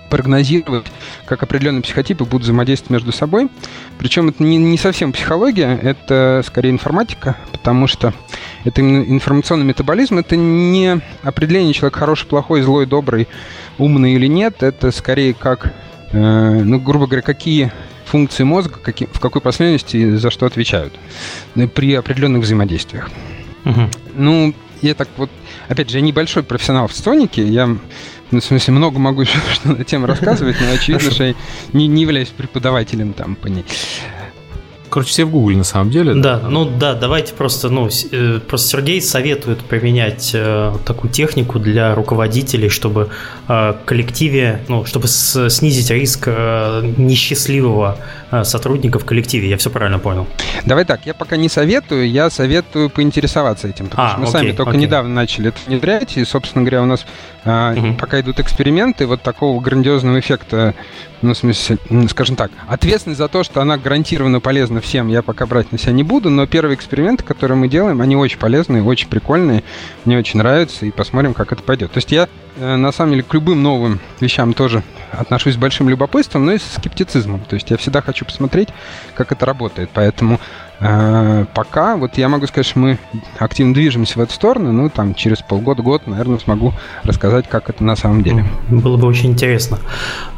прогнозировать, 0.09 0.85
как 1.25 1.43
определенные 1.43 1.81
психотипы 1.81 2.23
будут 2.23 2.43
взаимодействовать 2.43 2.91
между 2.91 3.11
собой. 3.11 3.49
Причем 3.97 4.29
это 4.29 4.41
не, 4.43 4.57
не 4.57 4.77
совсем 4.77 5.11
психология, 5.11 5.77
это 5.81 6.41
скорее 6.45 6.69
информатика, 6.69 7.37
потому 7.51 7.87
что 7.87 8.13
это 8.63 8.81
информационный 8.81 9.65
метаболизм, 9.65 10.19
это 10.19 10.35
не 10.35 11.01
определение 11.23 11.73
человека 11.73 11.99
хороший, 11.99 12.27
плохой, 12.27 12.61
злой, 12.61 12.85
добрый, 12.85 13.27
умный 13.77 14.13
или 14.13 14.27
нет, 14.27 14.63
это 14.63 14.91
скорее 14.91 15.33
как 15.33 15.73
ну, 16.17 16.79
грубо 16.79 17.07
говоря, 17.07 17.21
какие 17.21 17.71
функции 18.05 18.43
мозга, 18.43 18.77
какие, 18.83 19.07
в 19.11 19.19
какой 19.19 19.41
последовательности 19.41 20.17
за 20.17 20.31
что 20.31 20.45
отвечают 20.45 20.93
э, 21.55 21.67
при 21.67 21.93
определенных 21.93 22.43
взаимодействиях. 22.43 23.09
Угу. 23.63 23.89
Ну, 24.15 24.53
я 24.81 24.95
так 24.95 25.07
вот, 25.17 25.29
опять 25.69 25.89
же, 25.89 25.97
я 25.97 26.01
небольшой 26.01 26.43
профессионал 26.43 26.87
в 26.87 26.93
сонике, 26.93 27.47
я, 27.47 27.67
ну, 27.67 28.39
в 28.39 28.43
смысле, 28.43 28.73
много 28.73 28.99
могу 28.99 29.21
еще 29.21 29.39
что 29.53 29.69
на 29.69 29.83
тему 29.85 30.07
рассказывать, 30.07 30.57
но 30.59 30.73
очевидно, 30.73 31.11
что 31.11 31.23
я 31.23 31.35
не, 31.71 31.87
не 31.87 32.01
являюсь 32.01 32.29
преподавателем 32.29 33.13
там 33.13 33.35
по 33.35 33.47
ней. 33.47 33.63
Короче, 34.91 35.09
все 35.09 35.23
в 35.23 35.31
Гугле 35.31 35.55
на 35.55 35.63
самом 35.63 35.89
деле. 35.89 36.13
Да, 36.15 36.37
да 36.37 36.49
ну 36.49 36.65
да, 36.65 36.95
давайте 36.95 37.33
просто, 37.33 37.69
ну, 37.69 37.87
э, 38.11 38.39
просто 38.45 38.67
Сергей 38.67 39.01
советует 39.01 39.59
применять 39.59 40.31
э, 40.33 40.73
такую 40.85 41.09
технику 41.09 41.59
для 41.59 41.95
руководителей, 41.95 42.67
чтобы 42.67 43.07
э, 43.47 43.73
коллективе, 43.85 44.59
ну, 44.67 44.83
чтобы 44.83 45.07
с, 45.07 45.49
снизить 45.49 45.89
риск 45.91 46.23
э, 46.25 46.93
несчастливого 46.97 47.99
э, 48.31 48.43
сотрудника 48.43 48.99
в 48.99 49.05
коллективе. 49.05 49.49
Я 49.49 49.55
все 49.55 49.69
правильно 49.69 49.97
понял. 49.97 50.27
Давай 50.65 50.83
так, 50.83 51.05
я 51.05 51.13
пока 51.13 51.37
не 51.37 51.47
советую, 51.47 52.11
я 52.11 52.29
советую 52.29 52.89
поинтересоваться 52.89 53.69
этим, 53.69 53.87
потому 53.87 54.07
а, 54.07 54.11
что 54.11 54.19
мы 54.19 54.27
окей, 54.27 54.33
сами 54.33 54.51
только 54.51 54.71
окей. 54.71 54.81
недавно 54.81 55.13
начали 55.13 55.47
это 55.47 55.59
внедрять, 55.67 56.17
и, 56.17 56.25
собственно 56.25 56.65
говоря, 56.65 56.83
у 56.83 56.85
нас 56.85 57.05
э, 57.43 57.73
угу. 57.77 57.93
пока 57.97 58.19
идут 58.19 58.39
эксперименты, 58.39 59.05
вот 59.05 59.21
такого 59.21 59.59
грандиозного 59.61 60.19
эффекта 60.19 60.73
ну, 61.21 61.33
в 61.33 61.37
смысле, 61.37 61.77
скажем 62.09 62.35
так, 62.35 62.51
ответственность 62.67 63.19
за 63.19 63.27
то, 63.27 63.43
что 63.43 63.61
она 63.61 63.77
гарантированно 63.77 64.39
полезна 64.39 64.81
всем, 64.81 65.07
я 65.07 65.21
пока 65.21 65.45
брать 65.45 65.71
на 65.71 65.77
себя 65.77 65.93
не 65.93 66.03
буду, 66.03 66.29
но 66.29 66.47
первые 66.47 66.75
эксперименты, 66.75 67.23
которые 67.23 67.57
мы 67.57 67.67
делаем, 67.67 68.01
они 68.01 68.15
очень 68.15 68.39
полезные, 68.39 68.83
очень 68.83 69.07
прикольные, 69.07 69.63
мне 70.05 70.17
очень 70.17 70.39
нравятся, 70.39 70.85
и 70.85 70.91
посмотрим, 70.91 71.33
как 71.33 71.51
это 71.51 71.61
пойдет. 71.61 71.91
То 71.91 71.97
есть 71.99 72.11
я, 72.11 72.27
э, 72.57 72.75
на 72.75 72.91
самом 72.91 73.11
деле, 73.11 73.23
к 73.23 73.33
любым 73.33 73.61
новым 73.61 73.99
вещам 74.19 74.53
тоже 74.53 74.83
отношусь 75.11 75.53
с 75.53 75.57
большим 75.57 75.89
любопытством, 75.89 76.45
но 76.45 76.53
и 76.53 76.57
с 76.57 76.63
скептицизмом. 76.63 77.41
То 77.41 77.55
есть 77.55 77.69
я 77.69 77.77
всегда 77.77 78.01
хочу 78.01 78.25
посмотреть, 78.25 78.69
как 79.13 79.31
это 79.31 79.45
работает, 79.45 79.89
поэтому 79.93 80.39
А, 80.39 80.70
пока, 80.81 81.95
вот 81.95 82.17
я 82.17 82.27
могу 82.27 82.47
сказать, 82.47 82.65
что 82.65 82.79
мы 82.79 82.97
активно 83.37 83.73
движемся 83.73 84.17
в 84.17 84.21
эту 84.21 84.33
сторону, 84.33 84.71
ну, 84.71 84.89
там, 84.89 85.13
через 85.13 85.41
полгода-год, 85.41 86.07
наверное, 86.07 86.39
смогу 86.39 86.73
рассказать, 87.03 87.47
как 87.47 87.69
это 87.69 87.83
на 87.83 87.95
самом 87.95 88.23
деле. 88.23 88.45
Было 88.69 88.97
бы 88.97 89.07
очень 89.07 89.31
интересно. 89.31 89.79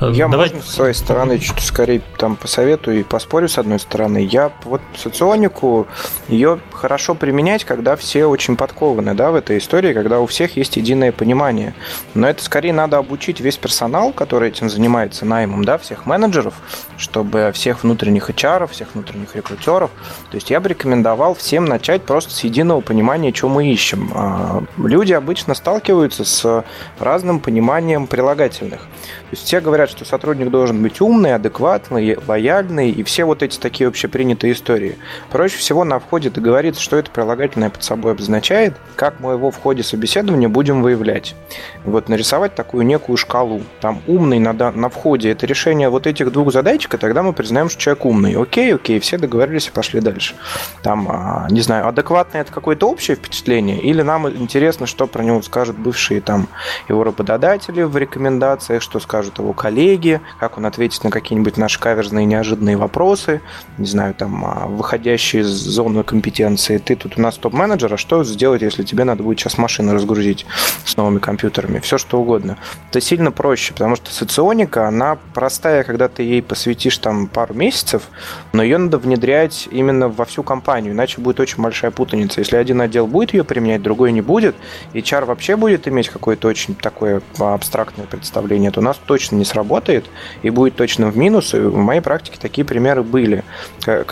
Э, 0.02 0.12
я, 0.14 0.28
Давай... 0.28 0.50
можно, 0.50 0.62
с 0.62 0.74
своей 0.74 0.94
стороны, 0.94 1.40
чуть 1.40 1.60
скорее 1.62 2.02
там 2.18 2.36
посоветую 2.36 3.00
и 3.00 3.04
поспорю 3.04 3.48
с 3.48 3.58
одной 3.58 3.80
стороны. 3.80 4.28
Я 4.30 4.52
вот 4.66 4.82
соционику, 4.96 5.88
ее 6.28 6.60
хорошо 6.72 7.16
применять, 7.16 7.64
когда 7.64 7.96
все 7.96 8.26
очень 8.26 8.58
подкованы, 8.58 9.14
да, 9.14 9.32
в 9.32 9.36
этой 9.36 9.58
истории, 9.58 9.94
когда 9.94 10.20
у 10.20 10.26
всех 10.26 10.58
есть 10.58 10.78
единое 10.78 11.12
понимание. 11.12 11.74
Но 12.14 12.28
это 12.28 12.44
скорее 12.44 12.74
надо 12.74 12.98
обучить 12.98 13.40
весь 13.40 13.58
персонал, 13.58 14.12
который 14.12 14.50
этим 14.50 14.70
занимается 14.70 15.26
наймом, 15.26 15.64
да, 15.64 15.78
всех 15.78 16.06
менеджеров, 16.06 16.56
чтобы 16.98 17.52
всех 17.54 17.84
внутренних 17.84 18.30
HR, 18.30 18.68
всех 18.68 18.94
внутренних 18.94 19.36
рекрутеров. 19.36 19.92
То 20.34 20.38
есть 20.38 20.50
я 20.50 20.60
бы 20.60 20.68
рекомендовал 20.68 21.36
всем 21.36 21.66
начать 21.66 22.02
просто 22.02 22.34
с 22.34 22.44
единого 22.44 22.82
понимания, 22.82 23.32
что 23.32 23.50
мы 23.50 23.72
ищем. 23.72 24.10
А, 24.16 24.64
люди 24.78 25.14
обычно 25.14 25.54
сталкиваются 25.54 26.26
с 26.26 26.66
разным 26.98 27.40
пониманием 27.40 28.08
прилагательных. 28.08 28.88
Есть 29.34 29.48
все 29.48 29.62
говорят, 29.62 29.90
что 29.90 30.06
сотрудник 30.06 30.52
должен 30.52 30.84
быть 30.84 31.02
умный, 31.02 31.34
адекватный, 31.34 32.20
лояльный 32.28 32.92
и 32.92 33.02
все 33.02 33.26
вот 33.26 33.42
эти 33.42 33.58
такие 33.58 33.88
общепринятые 33.88 34.54
истории. 34.54 34.96
Проще 35.32 35.58
всего 35.58 35.84
на 35.84 35.98
входе 35.98 36.30
договориться, 36.30 36.80
что 36.80 36.98
это 36.98 37.10
прилагательное 37.10 37.72
под 37.72 37.84
собой 37.84 38.12
обозначает, 38.12 38.76
как 38.96 39.20
мы 39.20 39.32
его 39.32 39.50
в 39.50 39.58
ходе 39.58 39.82
собеседования 39.82 40.50
будем 40.50 40.84
выявлять. 40.84 41.36
Вот 41.84 42.10
нарисовать 42.10 42.54
такую 42.54 42.86
некую 42.86 43.18
шкалу. 43.18 43.64
Там 43.82 44.04
умный 44.06 44.38
на, 44.38 44.54
на 44.54 44.90
входе 44.90 45.32
это 45.32 45.48
решение 45.48 45.90
вот 45.90 46.06
этих 46.06 46.32
двух 46.32 46.54
задачек, 46.54 46.94
и 46.94 46.98
тогда 47.00 47.24
мы 47.24 47.34
признаем, 47.34 47.70
что 47.70 47.82
человек 47.82 48.06
умный. 48.06 48.40
Окей, 48.40 48.76
окей, 48.76 49.00
все 49.00 49.18
договорились 49.18 49.68
и 49.68 49.72
пошли 49.72 50.00
дальше. 50.00 50.36
Там, 50.84 51.08
а, 51.10 51.48
не 51.50 51.62
знаю, 51.62 51.88
адекватное 51.88 52.42
это 52.42 52.52
какое-то 52.52 52.88
общее 52.88 53.18
впечатление, 53.18 53.80
или 53.80 54.04
нам 54.04 54.30
интересно, 54.30 54.86
что 54.86 55.08
про 55.08 55.24
него 55.24 55.42
скажут 55.42 55.76
бывшие 55.76 56.22
там 56.22 56.50
его 56.88 57.04
работодатели 57.04 57.82
в 57.82 57.98
рекомендациях, 57.98 58.84
что 58.84 59.00
скажут 59.00 59.23
скажут 59.24 59.40
его 59.40 59.54
коллеги, 59.54 60.20
как 60.40 60.58
он 60.58 60.66
ответит 60.66 61.04
на 61.04 61.10
какие-нибудь 61.10 61.56
наши 61.56 61.80
каверзные 61.80 62.26
неожиданные 62.26 62.76
вопросы, 62.76 63.42
не 63.78 63.86
знаю, 63.86 64.14
там, 64.14 64.44
а, 64.46 64.68
выходящие 64.68 65.44
из 65.44 65.48
зоны 65.48 66.04
компетенции. 66.04 66.78
Ты 66.78 66.96
тут 66.98 67.18
у 67.18 67.22
нас 67.22 67.38
топ-менеджер, 67.38 67.94
а 67.94 67.98
что 67.98 68.24
сделать, 68.26 68.62
если 68.62 68.84
тебе 68.84 69.06
надо 69.06 69.24
будет 69.24 69.40
сейчас 69.40 69.58
машины 69.58 69.94
разгрузить 69.94 70.46
с 70.84 70.98
новыми 70.98 71.20
компьютерами? 71.20 71.80
Все 71.80 71.98
что 71.98 72.20
угодно. 72.20 72.58
Это 72.90 73.00
сильно 73.00 73.32
проще, 73.32 73.74
потому 73.74 73.96
что 73.96 74.12
соционика, 74.12 74.88
она 74.88 75.18
простая, 75.34 75.84
когда 75.84 76.10
ты 76.10 76.24
ей 76.24 76.42
посвятишь 76.42 76.98
там 76.98 77.28
пару 77.28 77.54
месяцев, 77.54 78.04
но 78.52 78.62
ее 78.62 78.78
надо 78.78 78.98
внедрять 78.98 79.70
именно 79.72 80.10
во 80.10 80.26
всю 80.26 80.44
компанию, 80.44 80.94
иначе 80.94 81.22
будет 81.22 81.40
очень 81.40 81.64
большая 81.64 81.92
путаница. 81.92 82.42
Если 82.42 82.58
один 82.58 82.82
отдел 82.82 83.08
будет 83.08 83.34
ее 83.34 83.46
применять, 83.46 83.82
другой 83.82 84.12
не 84.12 84.22
будет, 84.22 84.56
и 84.92 85.00
HR 85.00 85.26
вообще 85.26 85.56
будет 85.56 85.88
иметь 85.88 86.10
какое-то 86.10 86.50
очень 86.50 86.76
такое 86.76 87.22
абстрактное 87.40 88.06
представление, 88.06 88.72
то 88.72 88.82
у 88.82 88.84
нас 88.84 88.98
точно 89.14 89.36
не 89.36 89.46
сработает 89.46 90.06
и 90.42 90.50
будет 90.50 90.76
точно 90.76 91.12
в 91.12 91.18
минус. 91.18 91.54
И 91.54 91.60
в 91.60 91.78
моей 91.78 92.02
практике 92.02 92.40
такие 92.42 92.66
примеры 92.66 93.04
были. 93.04 93.44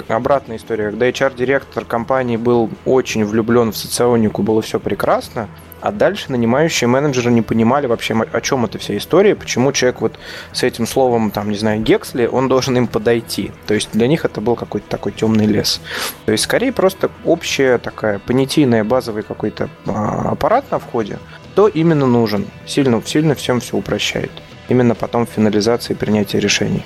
Обратная 0.08 0.58
история, 0.58 0.92
когда 0.92 1.10
HR-директор 1.10 1.86
компании 1.86 2.38
был 2.38 2.70
очень 2.86 3.26
влюблен 3.26 3.72
в 3.72 3.78
соционику, 3.78 4.44
было 4.44 4.62
все 4.62 4.80
прекрасно, 4.80 5.50
а 5.82 5.92
дальше 5.92 6.32
нанимающие 6.32 6.88
менеджеры 6.88 7.32
не 7.32 7.42
понимали 7.42 7.88
вообще, 7.88 8.14
о 8.14 8.42
чем 8.42 8.64
эта 8.66 8.78
вся 8.78 8.96
история, 8.96 9.34
почему 9.34 9.72
человек 9.72 10.02
вот 10.02 10.20
с 10.52 10.62
этим 10.62 10.86
словом, 10.86 11.32
там, 11.32 11.50
не 11.50 11.58
знаю, 11.58 11.82
Гексли, 11.82 12.28
он 12.28 12.48
должен 12.48 12.78
им 12.78 12.86
подойти. 12.86 13.52
То 13.66 13.74
есть 13.74 13.90
для 13.92 14.06
них 14.06 14.24
это 14.24 14.40
был 14.40 14.56
какой-то 14.56 14.88
такой 14.88 15.14
темный 15.14 15.48
лес. 15.48 15.82
То 16.28 16.32
есть 16.32 16.44
скорее 16.44 16.72
просто 16.72 17.10
общая 17.26 17.80
такая 17.80 18.20
понятийная 18.20 18.84
базовый 18.84 19.24
какой-то 19.24 19.68
а, 19.88 20.30
аппарат 20.34 20.70
на 20.70 20.78
входе, 20.78 21.18
кто 21.54 21.68
именно 21.68 22.06
нужен. 22.06 22.46
Сильно, 22.68 23.02
сильно 23.04 23.34
всем 23.34 23.60
все 23.62 23.76
упрощает 23.76 24.30
именно 24.70 24.96
потом 24.96 25.26
финализации 25.26 25.94
принятия 25.94 26.40
решений. 26.40 26.84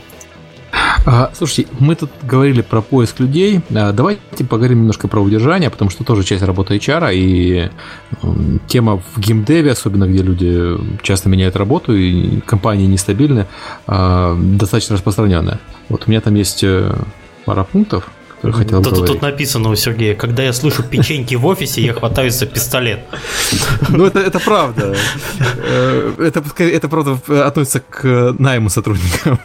А, 1.05 1.31
слушайте, 1.33 1.69
мы 1.79 1.95
тут 1.95 2.09
говорили 2.23 2.61
про 2.61 2.81
поиск 2.81 3.19
людей. 3.19 3.61
А, 3.75 3.91
давайте 3.91 4.43
поговорим 4.43 4.79
немножко 4.79 5.07
про 5.07 5.21
удержание, 5.21 5.69
потому 5.69 5.91
что 5.91 6.03
тоже 6.03 6.23
часть 6.23 6.43
работы 6.43 6.75
HR, 6.75 7.11
и 7.13 7.69
тема 8.67 9.01
в 9.13 9.19
геймдеве, 9.19 9.71
особенно 9.71 10.07
где 10.07 10.23
люди 10.23 10.77
часто 11.03 11.29
меняют 11.29 11.55
работу, 11.55 11.95
и 11.95 12.39
компании 12.41 12.87
нестабильны, 12.87 13.45
а, 13.87 14.35
достаточно 14.37 14.95
распространенная. 14.95 15.59
Вот 15.89 16.03
у 16.07 16.09
меня 16.09 16.21
там 16.21 16.33
есть 16.35 16.63
э, 16.63 16.91
пара 17.45 17.63
пунктов 17.63 18.09
хотел 18.51 18.81
тут, 18.81 18.93
говорить. 18.93 19.13
Тут 19.13 19.21
написано 19.21 19.69
у 19.69 19.75
Сергея, 19.75 20.15
когда 20.15 20.43
я 20.43 20.53
слышу 20.53 20.83
печеньки 20.83 21.35
в 21.35 21.45
офисе, 21.45 21.81
я 21.81 21.93
хватаюсь 21.93 22.33
за 22.33 22.45
пистолет. 22.45 22.99
Ну, 23.89 24.05
это, 24.05 24.19
это 24.19 24.39
правда. 24.39 24.95
Э, 25.57 26.13
это, 26.19 26.43
это 26.63 26.89
правда 26.89 27.17
относится 27.45 27.79
к 27.79 28.35
найму 28.37 28.69
сотрудникам. 28.69 29.39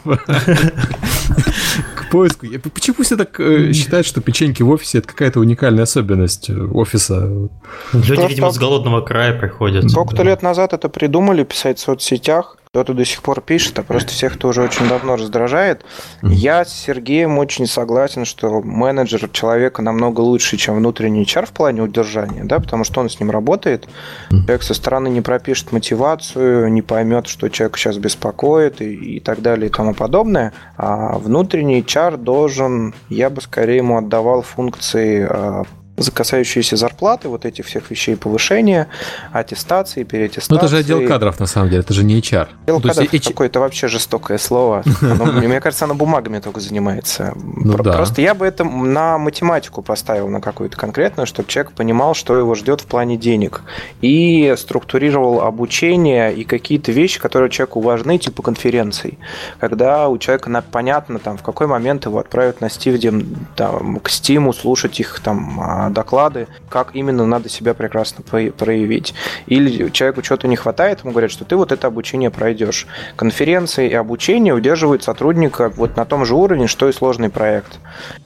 К 1.95 2.11
поиску. 2.11 2.47
Почему 2.75 2.97
все 3.03 3.17
так 3.17 3.39
э, 3.39 3.73
считают, 3.73 4.07
что 4.07 4.21
печеньки 4.21 4.63
в 4.63 4.71
офисе 4.71 4.99
это 4.99 5.09
какая-то 5.09 5.41
уникальная 5.41 5.85
особенность 5.85 6.51
офиса? 6.51 7.49
Люди, 7.93 8.29
видимо, 8.29 8.51
с 8.51 8.59
голодного 8.59 9.01
края 9.01 9.39
приходят. 9.39 9.91
Сколько-то 9.91 10.23
лет 10.23 10.43
назад 10.43 10.73
это 10.73 10.89
придумали 10.89 11.45
писать 11.45 11.79
в 11.79 11.83
соцсетях, 11.83 12.57
кто-то 12.73 12.95
до 12.95 13.05
сих 13.05 13.21
пор 13.23 13.41
пишет, 13.41 13.81
а 13.81 13.83
просто 13.83 14.11
всех 14.13 14.37
это 14.37 14.47
уже 14.47 14.63
очень 14.63 14.89
давно 14.89 15.17
раздражает. 15.17 15.85
Я 16.23 16.65
с 16.65 16.73
Сергеем 16.73 17.37
очень 17.39 17.67
согласен, 17.67 18.25
что 18.25 18.63
менеджер 18.63 19.29
человека 19.29 19.83
намного 19.83 20.21
лучше, 20.21 20.57
чем 20.57 20.77
внутренний 20.77 21.25
HR 21.25 21.47
в 21.47 21.51
плане 21.51 21.83
удержания, 21.83 22.45
да, 22.45 22.61
потому 22.61 22.85
что 22.85 23.01
он 23.01 23.11
с 23.11 23.19
ним 23.19 23.33
работает. 23.33 23.89
Человек 24.29 24.63
со 24.63 24.75
стороны 24.75 25.09
не 25.09 25.21
пропишет 25.21 25.73
мотивацию, 25.73 26.71
не 26.71 26.81
поймет, 26.81 27.27
что 27.27 27.49
человек 27.49 27.77
сейчас 27.77 27.97
беспокоит 27.97 28.81
и, 28.81 29.17
и 29.17 29.21
так 29.21 29.43
далее 29.43 29.67
и 29.67 29.73
тому 29.73 29.93
подобное. 29.93 30.53
А 30.77 31.19
внутренний 31.19 31.81
HR 31.81 32.19
должен, 32.19 32.95
я 33.09 33.31
бы 33.31 33.41
скорее 33.41 33.79
ему 33.79 33.99
отдавал 33.99 34.43
функции 34.43 35.27
а, 35.29 35.65
касающиеся 36.09 36.77
зарплаты, 36.77 37.29
вот 37.29 37.45
этих 37.45 37.67
всех 37.67 37.91
вещей, 37.91 38.17
повышения, 38.17 38.89
аттестации, 39.33 40.05
переаттестации. 40.05 40.53
Ну, 40.53 40.59
это 40.59 40.69
же 40.69 40.79
отдел 40.79 41.07
кадров, 41.07 41.41
на 41.41 41.47
самом 41.47 41.69
деле, 41.71 41.81
это 41.81 41.93
же 41.93 42.05
не 42.05 42.19
HR. 42.19 42.49
Отдел 42.63 42.81
ну, 42.81 42.89
кадров 42.89 43.13
есть... 43.13 43.29
какое-то 43.29 43.61
вообще 43.61 43.89
жестокое 43.89 44.39
слово. 44.39 44.83
мне 45.01 45.61
кажется, 45.61 45.85
оно 45.85 45.95
бумагами 45.95 46.39
только 46.39 46.61
занимается. 46.61 47.35
Ну, 47.37 47.77
Просто 47.77 48.23
я 48.23 48.35
бы 48.35 48.47
это 48.47 48.65
на 48.65 49.19
математику 49.19 49.83
поставил, 49.83 50.29
на 50.29 50.41
какую-то 50.41 50.77
конкретную, 50.77 51.27
чтобы 51.27 51.49
человек 51.49 51.73
понимал, 51.73 52.15
что 52.15 52.37
его 52.37 52.55
ждет 52.55 52.81
в 52.81 52.87
плане 52.87 53.17
денег. 53.17 53.63
И 54.01 54.55
структурировал 54.57 55.41
обучение 55.41 56.35
и 56.35 56.45
какие-то 56.45 56.93
вещи, 56.93 57.21
которые 57.21 57.51
человеку 57.51 57.81
важны, 57.81 58.19
типа 58.19 58.43
конференций. 58.43 59.19
Когда 59.59 60.09
у 60.09 60.19
человека 60.19 60.63
понятно, 60.71 61.19
там, 61.19 61.37
в 61.37 61.43
какой 61.43 61.67
момент 61.67 62.07
его 62.07 62.19
отправят 62.19 62.61
на 62.61 62.71
Стивдем, 62.71 63.47
там, 63.57 64.01
к 64.01 64.09
Стиму, 64.09 64.53
слушать 64.53 65.01
их 65.01 65.21
там 65.21 65.61
а, 65.61 65.90
доклады, 65.91 66.49
как 66.69 66.91
именно 66.95 67.27
надо 67.27 67.49
себя 67.49 67.75
прекрасно 67.75 68.23
проявить. 68.23 69.15
Или 69.47 69.91
человеку 69.91 70.23
чего-то 70.23 70.49
не 70.49 70.57
хватает, 70.57 71.01
ему 71.03 71.13
говорят, 71.13 71.31
что 71.31 71.45
ты 71.45 71.57
вот 71.57 71.73
это 71.73 71.87
обучение 71.87 72.31
пройдешь. 72.31 72.87
Конференции 73.17 73.89
и 73.89 73.95
обучение 73.95 74.55
удерживают 74.55 75.03
сотрудника 75.03 75.69
вот 75.71 75.97
на 75.97 76.05
том 76.05 76.25
же 76.25 76.35
уровне, 76.35 76.67
что 76.67 76.89
и 76.89 76.93
сложный 76.93 77.31
проект. 77.31 77.79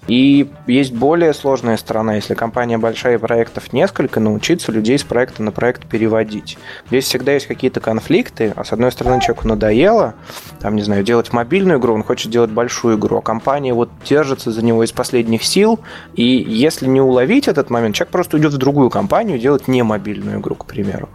И 0.07 0.51
есть 0.67 0.93
более 0.93 1.33
сложная 1.33 1.77
сторона, 1.77 2.17
если 2.17 2.35
компания 2.35 2.79
большая 2.79 3.15
и 3.15 3.19
проектов 3.19 3.73
несколько, 3.73 4.21
научиться 4.21 4.71
людей 4.71 4.99
с 4.99 5.03
проекта 5.03 5.43
на 5.43 5.51
проект 5.51 5.87
переводить. 5.87 6.59
Здесь 6.89 7.05
всегда 7.05 7.33
есть 7.33 7.47
какие-то 7.47 7.81
конфликты, 7.81 8.53
а 8.55 8.65
с 8.65 8.73
одной 8.73 8.93
стороны 8.93 9.21
человеку 9.21 9.49
надоело, 9.49 10.15
там, 10.61 10.77
не 10.77 10.83
знаю, 10.83 11.05
делать 11.05 11.33
мобильную 11.33 11.79
игру, 11.79 11.95
он 11.95 12.03
хочет 12.03 12.31
делать 12.31 12.51
большую 12.51 12.99
игру, 12.99 13.19
а 13.19 13.23
компания 13.23 13.73
вот 13.73 13.91
держится 14.05 14.51
за 14.51 14.63
него 14.63 14.85
из 14.85 14.93
последних 14.93 15.45
сил, 15.45 15.81
и 16.15 16.25
если 16.25 16.87
не 16.87 17.01
уловить 17.01 17.49
этот 17.59 17.71
момент, 17.71 17.95
человек 17.95 18.13
просто 18.13 18.37
уйдет 18.37 18.53
в 18.53 18.59
другую 18.59 18.91
компанию 18.91 19.39
делать 19.39 19.69
не 19.69 19.83
мобильную 19.83 20.41
игру, 20.41 20.55
к 20.55 20.67
примеру. 20.67 21.09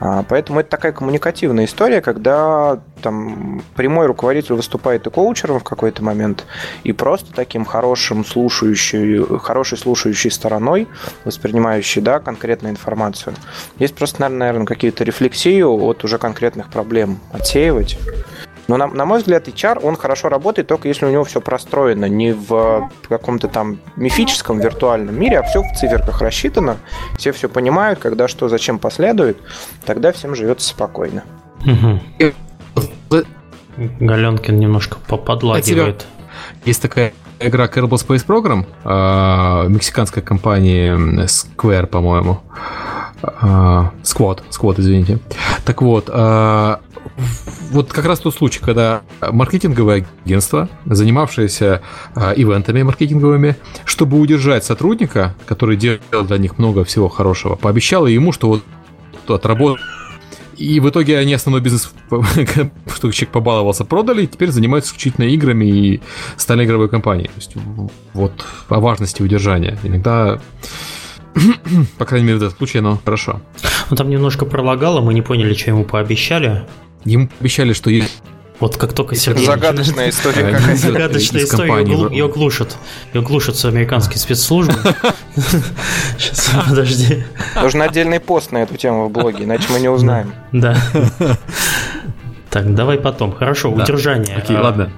А, 0.00 0.24
поэтому 0.28 0.60
это 0.60 0.70
такая 0.70 0.92
коммуникативная 0.92 1.64
история, 1.64 2.00
когда 2.00 2.80
там 3.02 3.62
прямой 3.74 4.06
руководитель 4.06 4.54
выступает 4.54 5.06
и 5.06 5.10
коучером 5.10 5.60
в 5.60 5.64
какой-то 5.64 6.02
момент, 6.02 6.46
и 6.84 6.92
просто 6.92 7.32
таким 7.32 7.64
хорошим 7.64 8.24
слушающей, 8.24 9.38
хорошей 9.38 9.78
слушающей 9.78 10.30
стороной, 10.30 10.88
воспринимающей, 11.24 12.00
да, 12.00 12.20
конкретную 12.20 12.72
информацию. 12.72 13.34
Есть 13.78 13.94
просто, 13.94 14.28
наверное, 14.28 14.66
какие-то 14.66 15.04
рефлексии 15.04 15.62
от 15.62 16.04
уже 16.04 16.18
конкретных 16.18 16.68
проблем 16.68 17.18
отсеивать. 17.32 17.98
Но, 18.72 18.78
на, 18.78 18.86
на 18.86 19.04
мой 19.04 19.18
взгляд, 19.18 19.48
HR, 19.48 19.80
он 19.82 19.96
хорошо 19.96 20.30
работает 20.30 20.66
только 20.66 20.88
если 20.88 21.04
у 21.04 21.10
него 21.10 21.24
все 21.24 21.42
простроено 21.42 22.06
не 22.06 22.32
в 22.32 22.90
каком-то 23.06 23.48
там 23.48 23.78
мифическом 23.96 24.60
виртуальном 24.60 25.14
мире, 25.14 25.40
а 25.40 25.42
все 25.42 25.60
в 25.60 25.76
циферках 25.76 26.22
рассчитано, 26.22 26.78
все 27.18 27.32
все 27.32 27.50
понимают, 27.50 27.98
когда 27.98 28.28
что, 28.28 28.48
зачем 28.48 28.78
последует, 28.78 29.36
тогда 29.84 30.10
всем 30.10 30.34
живется 30.34 30.70
спокойно. 30.70 31.22
Галенкин 33.76 34.58
немножко 34.58 34.96
поподлагивает. 35.06 36.06
Есть 36.64 36.80
такая 36.80 37.12
игра 37.44 37.66
Kerbal 37.66 37.98
Space 37.98 38.26
Program, 38.26 38.66
э, 38.84 39.68
мексиканской 39.68 40.22
компании 40.22 40.92
Square, 41.24 41.86
по-моему. 41.86 42.40
Э, 43.22 43.90
Squad, 44.02 44.42
Squad, 44.50 44.80
извините. 44.80 45.18
Так 45.64 45.82
вот, 45.82 46.08
э, 46.12 46.76
вот 47.70 47.92
как 47.92 48.04
раз 48.06 48.20
тот 48.20 48.34
случай, 48.34 48.60
когда 48.60 49.02
маркетинговое 49.20 50.06
агентство, 50.24 50.68
занимавшееся 50.86 51.82
ивентами 52.36 52.82
маркетинговыми, 52.82 53.56
чтобы 53.84 54.18
удержать 54.18 54.64
сотрудника, 54.64 55.34
который 55.46 55.76
делал 55.76 56.24
для 56.24 56.38
них 56.38 56.58
много 56.58 56.84
всего 56.84 57.08
хорошего, 57.08 57.56
пообещало 57.56 58.06
ему, 58.06 58.32
что 58.32 58.48
вот 58.48 58.62
отработает 59.28 59.80
и 60.56 60.80
в 60.80 60.88
итоге 60.88 61.18
они 61.18 61.34
основной 61.34 61.60
бизнес, 61.60 61.92
что 62.10 63.12
человек 63.12 63.32
побаловался, 63.32 63.84
продали, 63.84 64.24
и 64.24 64.26
теперь 64.26 64.50
занимаются 64.50 64.90
исключительно 64.90 65.24
играми 65.26 65.64
и 65.64 66.00
стали 66.36 66.64
игровой 66.64 66.88
компанией. 66.88 67.28
То 67.28 67.36
есть, 67.36 67.54
вот 68.14 68.32
о 68.68 68.80
важности 68.80 69.22
удержания. 69.22 69.78
Иногда 69.82 70.40
по 71.98 72.04
крайней 72.04 72.26
мере, 72.26 72.38
в 72.38 72.42
этом 72.42 72.56
случае 72.56 72.80
оно 72.80 73.00
хорошо. 73.04 73.40
Ну, 73.90 73.96
там 73.96 74.10
немножко 74.10 74.44
пролагало, 74.44 75.00
мы 75.00 75.14
не 75.14 75.22
поняли, 75.22 75.54
что 75.54 75.70
ему 75.70 75.84
пообещали. 75.84 76.66
Ему 77.04 77.28
обещали, 77.40 77.72
что 77.72 77.90
вот 78.62 78.76
как 78.76 78.92
только 78.92 79.16
Сергей... 79.16 79.44
Загадочная 79.44 80.10
история 80.10 80.52
какая-то. 80.52 80.76
Загадочная 80.76 81.42
история, 81.42 82.10
ее 82.10 82.28
глушат. 82.28 82.76
Ее 83.12 83.20
глушат 83.20 83.56
с 83.56 83.64
американские 83.64 84.18
спецслужбы. 84.18 84.74
Сейчас, 86.16 86.52
подожди. 86.68 87.24
Нужен 87.60 87.82
отдельный 87.82 88.20
пост 88.20 88.52
на 88.52 88.58
эту 88.58 88.76
тему 88.76 89.08
в 89.08 89.10
блоге, 89.10 89.44
иначе 89.44 89.64
мы 89.70 89.80
не 89.80 89.88
узнаем. 89.88 90.32
Да. 90.52 90.76
Так, 92.50 92.74
давай 92.74 92.98
потом. 92.98 93.32
Хорошо, 93.34 93.72
удержание. 93.72 94.36
Окей, 94.36 94.58
ладно. 94.58 94.92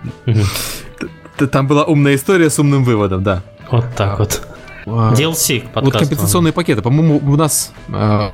Там 1.52 1.68
была 1.68 1.84
умная 1.84 2.16
история 2.16 2.50
с 2.50 2.58
умным 2.58 2.82
выводом, 2.82 3.22
да. 3.22 3.44
Вот 3.70 3.84
так 3.96 4.18
вот. 4.18 4.42
DLC 4.84 5.60
подкаст. 5.60 5.84
Вот 5.84 5.96
компенсационные 5.96 6.52
пакеты. 6.52 6.82
По-моему, 6.82 7.20
у 7.24 7.36
нас 7.36 7.72
а, 7.92 8.32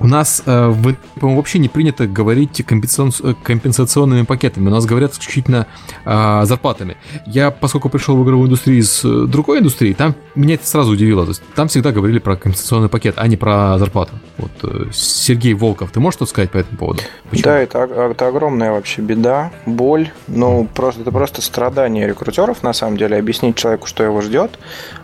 у 0.00 0.06
нас, 0.06 0.42
э, 0.46 0.72
по-моему, 1.20 1.36
вообще 1.36 1.58
не 1.58 1.68
принято 1.68 2.06
говорить 2.06 2.62
компенсационными 2.66 4.22
пакетами. 4.22 4.68
У 4.68 4.70
нас 4.70 4.86
говорят 4.86 5.12
исключительно 5.12 5.66
э, 6.04 6.40
зарплатами. 6.44 6.96
Я, 7.26 7.50
поскольку 7.50 7.88
пришел 7.88 8.16
в 8.16 8.24
игровую 8.24 8.46
индустрию 8.46 8.80
из 8.80 9.04
э, 9.04 9.26
другой 9.26 9.58
индустрии, 9.60 9.92
там 9.92 10.14
меня 10.34 10.54
это 10.54 10.66
сразу 10.66 10.92
удивило. 10.92 11.24
То 11.24 11.30
есть, 11.30 11.42
там 11.54 11.68
всегда 11.68 11.92
говорили 11.92 12.18
про 12.18 12.36
компенсационный 12.36 12.88
пакет, 12.88 13.14
а 13.16 13.26
не 13.26 13.36
про 13.36 13.78
зарплату. 13.78 14.12
Вот, 14.36 14.92
Сергей 14.92 15.54
Волков, 15.54 15.90
ты 15.90 16.00
можешь 16.00 16.18
что 16.18 16.26
сказать 16.26 16.50
по 16.50 16.58
этому 16.58 16.78
поводу? 16.78 17.02
Почему? 17.30 17.44
Да, 17.44 17.58
это, 17.58 17.78
это 17.78 18.26
огромная 18.26 18.72
вообще 18.72 19.02
беда, 19.02 19.52
боль. 19.66 20.10
Ну, 20.26 20.66
просто 20.74 21.02
это 21.02 21.12
просто 21.12 21.42
страдание 21.42 22.08
рекрутеров, 22.08 22.62
на 22.62 22.72
самом 22.72 22.96
деле, 22.96 23.16
объяснить 23.16 23.56
человеку, 23.56 23.86
что 23.86 24.02
его 24.02 24.20
ждет. 24.20 24.58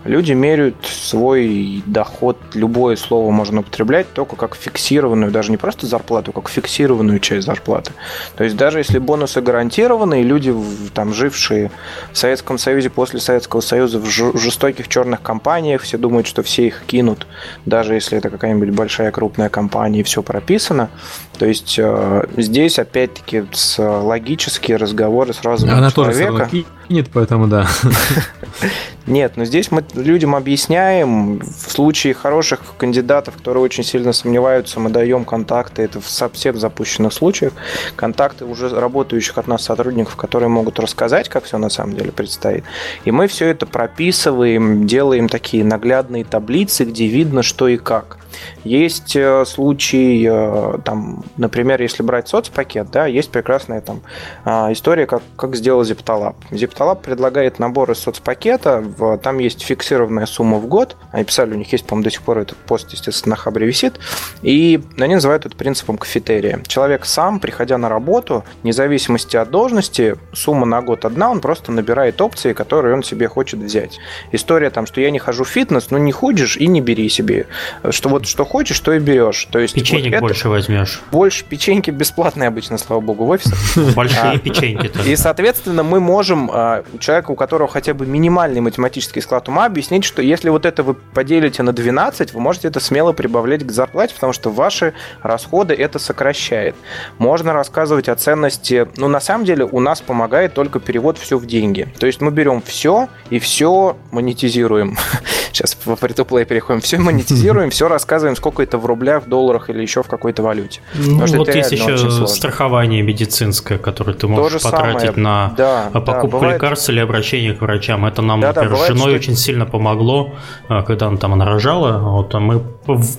Люди 0.04 0.32
меряют 0.32 0.76
свой 0.84 1.82
доход, 1.86 2.38
любое 2.54 2.96
слово 2.96 3.30
можно 3.30 3.60
употреблять, 3.60 4.12
только 4.12 4.36
как 4.48 4.56
фиксированную, 4.56 5.32
даже 5.32 5.50
не 5.50 5.56
просто 5.56 5.86
зарплату, 5.86 6.32
как 6.32 6.48
фиксированную 6.48 7.18
часть 7.18 7.46
зарплаты. 7.46 7.92
То 8.36 8.44
есть 8.44 8.56
даже 8.56 8.78
если 8.78 8.98
бонусы 8.98 9.40
гарантированы, 9.40 10.20
и 10.20 10.24
люди, 10.24 10.54
там, 10.92 11.14
жившие 11.14 11.70
в 12.12 12.18
Советском 12.18 12.58
Союзе 12.58 12.90
после 12.90 13.20
Советского 13.20 13.60
Союза 13.60 13.98
в 13.98 14.06
жестоких 14.06 14.88
черных 14.88 15.22
компаниях, 15.22 15.82
все 15.82 15.96
думают, 15.96 16.26
что 16.26 16.42
все 16.42 16.66
их 16.66 16.82
кинут, 16.86 17.26
даже 17.64 17.94
если 17.94 18.18
это 18.18 18.28
какая-нибудь 18.28 18.70
большая 18.70 19.10
крупная 19.10 19.48
компания 19.48 20.00
и 20.00 20.02
все 20.02 20.22
прописано. 20.22 20.90
То 21.38 21.46
есть 21.46 21.76
э, 21.78 22.26
здесь 22.36 22.78
опять-таки 22.78 23.44
с 23.52 23.78
логические 23.82 24.76
разговоры 24.76 25.32
с 25.32 25.42
разумом 25.42 25.78
Она 25.78 25.90
человека. 25.90 26.48
Тоже 26.50 26.64
кинет, 26.88 27.10
поэтому 27.12 27.46
да. 27.46 27.66
Нет, 29.06 29.32
но 29.36 29.44
здесь 29.44 29.70
мы 29.70 29.84
людям 29.94 30.34
объясняем, 30.34 31.40
в 31.40 31.70
случае 31.70 32.14
хороших 32.14 32.60
кандидатов, 32.78 33.34
которые 33.36 33.62
очень 33.62 33.84
сильно 33.84 34.12
сомневаются, 34.12 34.33
мы 34.80 34.90
даем 34.90 35.24
контакты, 35.24 35.82
это 35.82 36.00
в 36.00 36.08
совсем 36.08 36.58
запущенных 36.58 37.12
случаях, 37.12 37.52
контакты 37.96 38.44
уже 38.44 38.68
работающих 38.68 39.38
от 39.38 39.46
нас 39.46 39.64
сотрудников, 39.64 40.16
которые 40.16 40.48
могут 40.48 40.78
рассказать, 40.80 41.28
как 41.28 41.44
все 41.44 41.58
на 41.58 41.70
самом 41.70 41.94
деле 41.96 42.12
предстоит. 42.12 42.64
И 43.04 43.10
мы 43.10 43.26
все 43.26 43.46
это 43.46 43.66
прописываем, 43.66 44.86
делаем 44.86 45.28
такие 45.28 45.64
наглядные 45.64 46.24
таблицы, 46.24 46.84
где 46.84 47.06
видно, 47.06 47.42
что 47.42 47.68
и 47.68 47.76
как. 47.76 48.18
Есть 48.64 49.16
э, 49.16 49.44
случаи, 49.44 50.28
э, 50.30 50.78
там, 50.84 51.24
например, 51.36 51.80
если 51.82 52.02
брать 52.02 52.28
соцпакет, 52.28 52.90
да, 52.90 53.06
есть 53.06 53.30
прекрасная 53.30 53.80
там 53.80 54.00
а, 54.44 54.72
история, 54.72 55.06
как, 55.06 55.22
как 55.36 55.56
сделал 55.56 55.82
ZipTalab. 55.82 56.36
ZipTalab 56.50 57.02
предлагает 57.02 57.58
набор 57.58 57.90
из 57.90 57.98
соцпакета, 57.98 58.80
в, 58.80 59.18
там 59.18 59.38
есть 59.38 59.62
фиксированная 59.62 60.26
сумма 60.26 60.58
в 60.58 60.66
год, 60.66 60.96
они 61.12 61.24
писали, 61.24 61.54
у 61.54 61.56
них 61.56 61.70
есть, 61.72 61.86
по-моему, 61.86 62.04
до 62.04 62.10
сих 62.10 62.22
пор 62.22 62.38
этот 62.38 62.58
пост, 62.58 62.90
естественно, 62.92 63.34
на 63.34 63.36
Хабре 63.36 63.66
висит, 63.66 63.98
и 64.42 64.80
они 64.98 65.14
называют 65.14 65.46
это 65.46 65.56
принципом 65.56 65.98
кафетерия. 65.98 66.60
Человек 66.66 67.04
сам, 67.04 67.40
приходя 67.40 67.78
на 67.78 67.88
работу, 67.88 68.44
вне 68.62 68.72
зависимости 68.72 69.36
от 69.36 69.50
должности, 69.50 70.16
сумма 70.32 70.66
на 70.66 70.82
год 70.82 71.04
одна, 71.04 71.30
он 71.30 71.40
просто 71.40 71.72
набирает 71.72 72.20
опции, 72.20 72.52
которые 72.52 72.94
он 72.94 73.02
себе 73.02 73.28
хочет 73.28 73.60
взять. 73.60 73.98
История 74.32 74.70
там, 74.70 74.86
что 74.86 75.00
я 75.00 75.10
не 75.10 75.18
хожу 75.18 75.44
в 75.44 75.48
фитнес, 75.48 75.90
ну 75.90 75.98
не 75.98 76.12
ходишь 76.12 76.56
и 76.56 76.66
не 76.66 76.80
бери 76.80 77.08
себе. 77.08 77.46
Что 77.90 78.08
вот 78.08 78.23
что 78.26 78.44
хочешь, 78.44 78.78
то 78.80 78.92
и 78.92 78.98
берешь. 78.98 79.46
То 79.50 79.58
есть 79.58 79.74
Печенек 79.74 80.14
вот 80.14 80.28
больше 80.28 80.48
возьмешь. 80.48 81.00
Больше 81.10 81.44
печеньки 81.44 81.90
бесплатные 81.90 82.48
обычно, 82.48 82.78
слава 82.78 83.00
богу, 83.00 83.24
в 83.24 83.30
офисах. 83.30 83.58
Большие 83.94 84.22
а, 84.22 84.38
печеньки. 84.38 84.90
И, 85.06 85.16
соответственно, 85.16 85.82
мы 85.82 86.00
можем 86.00 86.50
а, 86.52 86.84
человеку, 86.98 87.32
у 87.32 87.36
которого 87.36 87.68
хотя 87.68 87.94
бы 87.94 88.06
минимальный 88.06 88.60
математический 88.60 89.22
склад 89.22 89.48
ума, 89.48 89.66
объяснить, 89.66 90.04
что 90.04 90.22
если 90.22 90.48
вот 90.48 90.66
это 90.66 90.82
вы 90.82 90.94
поделите 90.94 91.62
на 91.62 91.72
12, 91.72 92.32
вы 92.32 92.40
можете 92.40 92.68
это 92.68 92.80
смело 92.80 93.12
прибавлять 93.12 93.66
к 93.66 93.70
зарплате, 93.70 94.14
потому 94.14 94.32
что 94.32 94.50
ваши 94.50 94.94
расходы 95.22 95.74
это 95.74 95.98
сокращает. 95.98 96.74
Можно 97.18 97.52
рассказывать 97.52 98.08
о 98.08 98.14
ценности, 98.14 98.88
ну, 98.96 99.08
на 99.08 99.20
самом 99.20 99.44
деле, 99.44 99.64
у 99.64 99.80
нас 99.80 100.00
помогает 100.00 100.54
только 100.54 100.80
перевод 100.80 101.18
все 101.18 101.38
в 101.38 101.46
деньги. 101.46 101.88
То 101.98 102.06
есть 102.06 102.20
мы 102.20 102.30
берем 102.30 102.62
все 102.62 103.08
и 103.30 103.38
все 103.38 103.96
монетизируем. 104.10 104.96
Сейчас 105.52 105.76
в 105.84 105.88
free 105.88 106.44
переходим. 106.44 106.80
Все 106.80 106.98
монетизируем, 106.98 107.70
все 107.70 107.88
рассказываем, 107.88 108.13
сколько 108.36 108.62
это 108.62 108.78
в 108.78 108.86
рублях, 108.86 109.24
в 109.24 109.28
долларах 109.28 109.70
или 109.70 109.82
еще 109.82 110.02
в 110.02 110.08
какой-то 110.08 110.42
валюте. 110.42 110.80
Ну, 110.94 111.26
вот 111.26 111.54
есть 111.54 111.72
еще 111.72 112.26
страхование 112.26 113.02
медицинское, 113.02 113.78
которое 113.78 114.14
ты 114.14 114.26
можешь 114.26 114.62
потратить 114.62 115.14
самое. 115.14 115.22
на 115.22 115.54
да, 115.56 115.90
покупку 115.92 116.26
да, 116.26 116.32
бывает... 116.32 116.54
лекарств 116.54 116.88
или 116.90 117.00
обращение 117.00 117.54
к 117.54 117.60
врачам. 117.60 118.04
Это 118.06 118.22
нам, 118.22 118.40
да, 118.40 118.48
например, 118.48 118.70
да, 118.70 118.74
бывает, 118.74 118.92
женой 118.92 119.10
что... 119.10 119.16
очень 119.16 119.36
сильно 119.36 119.66
помогло, 119.66 120.34
а, 120.68 120.82
когда 120.82 121.06
она 121.06 121.16
там 121.16 121.32
она 121.32 121.44
рожала. 121.44 121.98
Вот, 121.98 122.34
а 122.34 122.40
мы, 122.40 122.62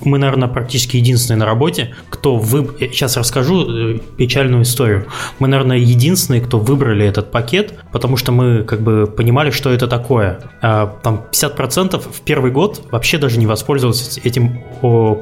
мы, 0.04 0.18
наверное, 0.18 0.48
практически 0.48 0.96
единственные 0.96 1.40
на 1.40 1.46
работе, 1.46 1.94
кто 2.10 2.36
вы... 2.36 2.68
сейчас 2.78 3.16
расскажу 3.16 3.94
э, 3.94 3.98
печальную 4.16 4.62
историю. 4.62 5.06
Мы, 5.38 5.48
наверное, 5.48 5.78
единственные, 5.78 6.40
кто 6.40 6.58
выбрали 6.58 7.06
этот 7.06 7.30
пакет, 7.30 7.74
потому 7.92 8.16
что 8.16 8.32
мы 8.32 8.62
как 8.64 8.80
бы 8.80 9.06
понимали, 9.06 9.50
что 9.50 9.70
это 9.70 9.86
такое. 9.86 10.40
А, 10.62 10.86
там 11.02 11.24
50% 11.32 12.00
в 12.00 12.20
первый 12.22 12.50
год 12.50 12.82
вообще 12.90 13.18
даже 13.18 13.38
не 13.38 13.46
воспользовались 13.46 14.18
этим 14.22 14.62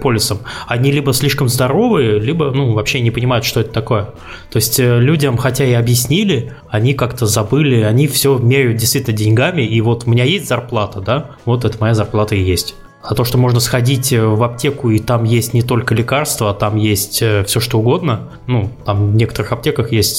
полисом, 0.01 0.39
они 0.67 0.91
либо 0.91 1.13
слишком 1.13 1.49
здоровые, 1.49 2.19
либо 2.19 2.51
ну, 2.51 2.73
вообще 2.73 3.01
не 3.01 3.11
понимают, 3.11 3.45
что 3.45 3.61
это 3.61 3.73
такое. 3.73 4.05
То 4.51 4.57
есть 4.57 4.79
э, 4.81 4.99
людям, 5.01 5.37
хотя 5.37 5.65
и 5.65 5.73
объяснили, 5.73 6.53
они 6.69 6.95
как-то 6.95 7.27
забыли, 7.27 7.83
они 7.83 8.07
все 8.07 8.39
меряют 8.39 8.77
действительно 8.77 9.17
деньгами, 9.17 9.63
и 9.63 9.81
вот 9.81 10.05
у 10.07 10.11
меня 10.11 10.25
есть 10.25 10.49
зарплата, 10.49 11.01
да, 11.01 11.31
вот 11.45 11.65
это 11.65 11.77
моя 11.81 11.95
зарплата 11.95 12.35
и 12.35 12.43
есть. 12.43 12.75
А 13.03 13.15
то, 13.15 13.25
что 13.25 13.37
можно 13.37 13.61
сходить 13.61 14.13
э, 14.13 14.25
в 14.25 14.43
аптеку, 14.43 14.91
и 14.91 14.99
там 14.99 15.25
есть 15.25 15.53
не 15.53 15.63
только 15.63 15.95
лекарства, 15.95 16.51
а 16.51 16.55
там 16.55 16.77
есть 16.77 17.21
э, 17.21 17.45
все, 17.45 17.61
что 17.61 17.79
угодно. 17.79 18.31
Ну, 18.47 18.71
там 18.87 19.13
в 19.13 19.17
некоторых 19.17 19.53
аптеках 19.53 19.93
есть 19.93 20.19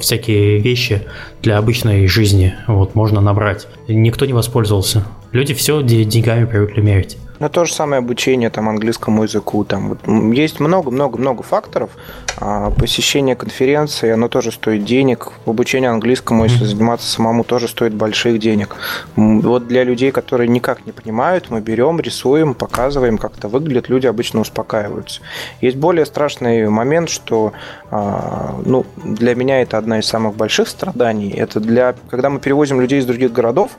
всякие 0.00 0.58
вещи 0.58 1.02
для 1.42 1.58
обычной 1.58 2.06
жизни. 2.06 2.54
Вот, 2.66 2.94
можно 2.94 3.20
набрать. 3.20 3.68
Никто 3.86 4.24
не 4.24 4.32
воспользовался. 4.32 5.04
Люди 5.32 5.54
все 5.54 5.82
деньгами 5.82 6.44
привыкли 6.44 6.80
мерить. 6.80 7.18
Но 7.40 7.48
то 7.48 7.64
же 7.64 7.72
самое 7.72 7.98
обучение 8.00 8.50
там, 8.50 8.68
английскому 8.68 9.22
языку. 9.22 9.64
Там, 9.64 9.88
вот, 9.88 10.34
есть 10.34 10.60
много-много-много 10.60 11.42
факторов. 11.42 11.90
А, 12.36 12.70
посещение 12.70 13.34
конференции, 13.34 14.10
оно 14.10 14.28
тоже 14.28 14.52
стоит 14.52 14.84
денег. 14.84 15.32
Обучение 15.46 15.88
английскому, 15.88 16.44
если 16.44 16.66
заниматься 16.66 17.10
самому, 17.10 17.42
тоже 17.42 17.66
стоит 17.66 17.94
больших 17.94 18.38
денег. 18.38 18.76
Вот 19.16 19.66
для 19.66 19.84
людей, 19.84 20.12
которые 20.12 20.48
никак 20.48 20.84
не 20.84 20.92
понимают, 20.92 21.48
мы 21.48 21.62
берем, 21.62 21.98
рисуем, 21.98 22.54
показываем, 22.54 23.16
как 23.16 23.38
это 23.38 23.48
выглядит, 23.48 23.88
люди 23.88 24.06
обычно 24.06 24.40
успокаиваются. 24.40 25.22
Есть 25.62 25.78
более 25.78 26.04
страшный 26.04 26.68
момент, 26.68 27.08
что 27.08 27.54
ну, 27.90 28.86
для 29.04 29.34
меня 29.34 29.62
это 29.62 29.78
одна 29.78 29.98
из 29.98 30.06
самых 30.06 30.36
больших 30.36 30.68
страданий. 30.68 31.30
Это 31.30 31.60
для, 31.60 31.94
когда 32.08 32.30
мы 32.30 32.38
перевозим 32.38 32.80
людей 32.80 33.00
из 33.00 33.06
других 33.06 33.32
городов, 33.32 33.72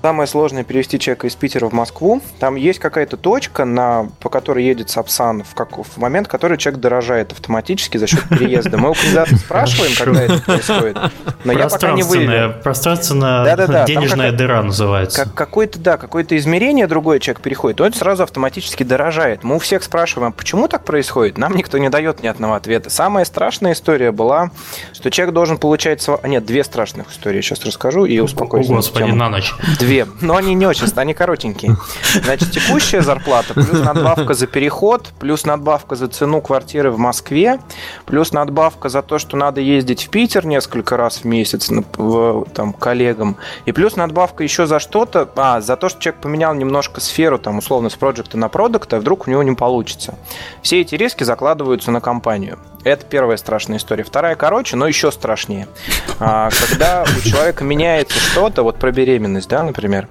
Самое 0.00 0.28
сложное 0.28 0.62
перевести 0.62 0.96
человека 1.00 1.26
из 1.26 1.34
Питера 1.34 1.68
в 1.68 1.72
Москву. 1.72 2.22
Там 2.38 2.54
есть 2.54 2.78
какая-то 2.78 3.16
точка, 3.16 3.64
на, 3.64 4.08
по 4.20 4.28
которой 4.28 4.64
едет 4.64 4.90
Сапсан 4.90 5.42
в, 5.42 5.54
как, 5.54 5.76
в 5.76 5.96
момент, 5.96 6.28
который 6.28 6.56
человек 6.56 6.80
дорожает 6.80 7.32
автоматически 7.32 7.98
за 7.98 8.06
счет 8.06 8.22
переезда. 8.28 8.78
Мы 8.78 8.90
у 8.90 8.94
кандидата 8.94 9.34
спрашиваем, 9.36 9.92
когда 9.98 10.22
это 10.22 10.40
происходит, 10.40 10.98
но 11.44 11.52
я 11.52 11.68
пока 11.68 11.92
не 11.92 12.04
выявил. 12.04 12.52
Пространственная 12.62 13.44
да, 13.44 13.56
да, 13.56 13.66
да, 13.66 13.84
денежная 13.86 14.30
дыра 14.30 14.62
называется. 14.62 15.24
Как, 15.24 15.34
какое-то, 15.34 15.80
да, 15.80 15.96
какое-то 15.96 16.36
измерение 16.36 16.86
другой 16.86 17.18
человек 17.18 17.42
переходит, 17.42 17.80
он 17.80 17.92
сразу 17.92 18.22
автоматически 18.22 18.84
дорожает. 18.84 19.42
Мы 19.42 19.56
у 19.56 19.58
всех 19.58 19.82
спрашиваем, 19.82 20.28
а 20.28 20.32
почему 20.32 20.68
так 20.68 20.84
происходит? 20.84 21.38
Нам 21.38 21.56
никто 21.56 21.76
не 21.76 21.88
дает 21.88 22.22
ни 22.22 22.28
одного 22.28 22.54
ответа. 22.54 22.88
Самая 22.88 23.24
страшная 23.58 23.72
история 23.72 24.12
была, 24.12 24.50
что 24.92 25.10
человек 25.10 25.34
должен 25.34 25.58
получать... 25.58 26.00
Св... 26.00 26.24
Нет, 26.24 26.46
две 26.46 26.62
страшных 26.62 27.10
истории 27.10 27.40
сейчас 27.40 27.64
расскажу 27.64 28.04
и 28.04 28.20
успокоюсь. 28.20 28.70
О, 28.70 28.74
Господи, 28.74 29.10
на 29.10 29.28
ночь. 29.28 29.52
Две. 29.80 30.06
Но 30.20 30.36
они 30.36 30.54
не 30.54 30.64
очень, 30.64 30.86
они 30.94 31.12
коротенькие. 31.12 31.76
Значит, 32.22 32.52
текущая 32.52 33.02
зарплата, 33.02 33.54
плюс 33.54 33.80
надбавка 33.80 34.34
за 34.34 34.46
переход, 34.46 35.08
плюс 35.18 35.44
надбавка 35.44 35.96
за 35.96 36.06
цену 36.06 36.40
квартиры 36.40 36.92
в 36.92 36.98
Москве, 36.98 37.58
плюс 38.06 38.32
надбавка 38.32 38.88
за 38.88 39.02
то, 39.02 39.18
что 39.18 39.36
надо 39.36 39.60
ездить 39.60 40.06
в 40.06 40.10
Питер 40.10 40.46
несколько 40.46 40.96
раз 40.96 41.18
в 41.18 41.24
месяц 41.24 41.68
там, 42.54 42.72
коллегам, 42.72 43.36
и 43.66 43.72
плюс 43.72 43.96
надбавка 43.96 44.44
еще 44.44 44.66
за 44.66 44.78
что-то, 44.78 45.28
а, 45.34 45.60
за 45.60 45.76
то, 45.76 45.88
что 45.88 46.00
человек 46.00 46.20
поменял 46.22 46.54
немножко 46.54 47.00
сферу, 47.00 47.38
там, 47.38 47.58
условно, 47.58 47.90
с 47.90 47.96
проекта 47.96 48.38
на 48.38 48.48
продукт, 48.48 48.94
а 48.94 49.00
вдруг 49.00 49.26
у 49.26 49.30
него 49.30 49.42
не 49.42 49.56
получится. 49.56 50.14
Все 50.62 50.80
эти 50.80 50.94
риски 50.94 51.24
закладываются 51.24 51.90
на 51.90 52.00
компанию. 52.00 52.58
Это 52.84 53.04
первая 53.04 53.36
страшная 53.36 53.78
история. 53.78 54.04
Вторая 54.04 54.34
короче, 54.36 54.76
но 54.76 54.86
еще 54.86 55.10
страшнее. 55.10 55.66
А, 56.20 56.50
когда 56.68 57.04
у 57.04 57.28
человека 57.28 57.64
меняется 57.64 58.18
что-то, 58.18 58.62
вот 58.62 58.76
про 58.76 58.92
беременность, 58.92 59.48
да, 59.48 59.62
например, 59.62 60.08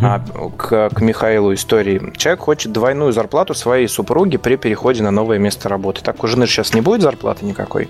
а, 0.00 0.20
к, 0.56 0.90
к 0.90 1.00
Михаилу 1.00 1.52
истории, 1.54 2.12
человек 2.16 2.40
хочет 2.40 2.72
двойную 2.72 3.12
зарплату 3.12 3.54
своей 3.54 3.88
супруги 3.88 4.36
при 4.36 4.56
переходе 4.56 5.02
на 5.02 5.10
новое 5.10 5.38
место 5.38 5.68
работы. 5.68 6.02
Так 6.02 6.22
у 6.22 6.26
жены 6.26 6.46
сейчас 6.46 6.72
не 6.72 6.80
будет 6.80 7.02
зарплаты 7.02 7.44
никакой, 7.44 7.88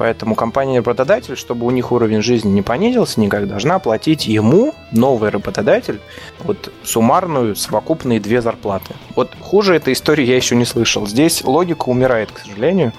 поэтому 0.00 0.34
компания-работодатель, 0.34 1.36
чтобы 1.36 1.66
у 1.66 1.70
них 1.70 1.92
уровень 1.92 2.22
жизни 2.22 2.48
не 2.48 2.62
понизился 2.62 3.20
никак, 3.20 3.46
должна 3.46 3.78
платить 3.78 4.26
ему, 4.26 4.74
новый 4.92 5.28
работодатель, 5.28 6.00
вот 6.42 6.72
суммарную, 6.82 7.54
совокупные 7.54 8.18
две 8.18 8.40
зарплаты. 8.40 8.94
Вот 9.14 9.32
хуже 9.38 9.74
этой 9.74 9.92
истории 9.92 10.24
я 10.24 10.36
еще 10.36 10.56
не 10.56 10.64
слышал. 10.64 11.06
Здесь 11.06 11.44
логика 11.44 11.90
умирает, 11.90 12.32
к 12.32 12.38
сожалению. 12.38 12.94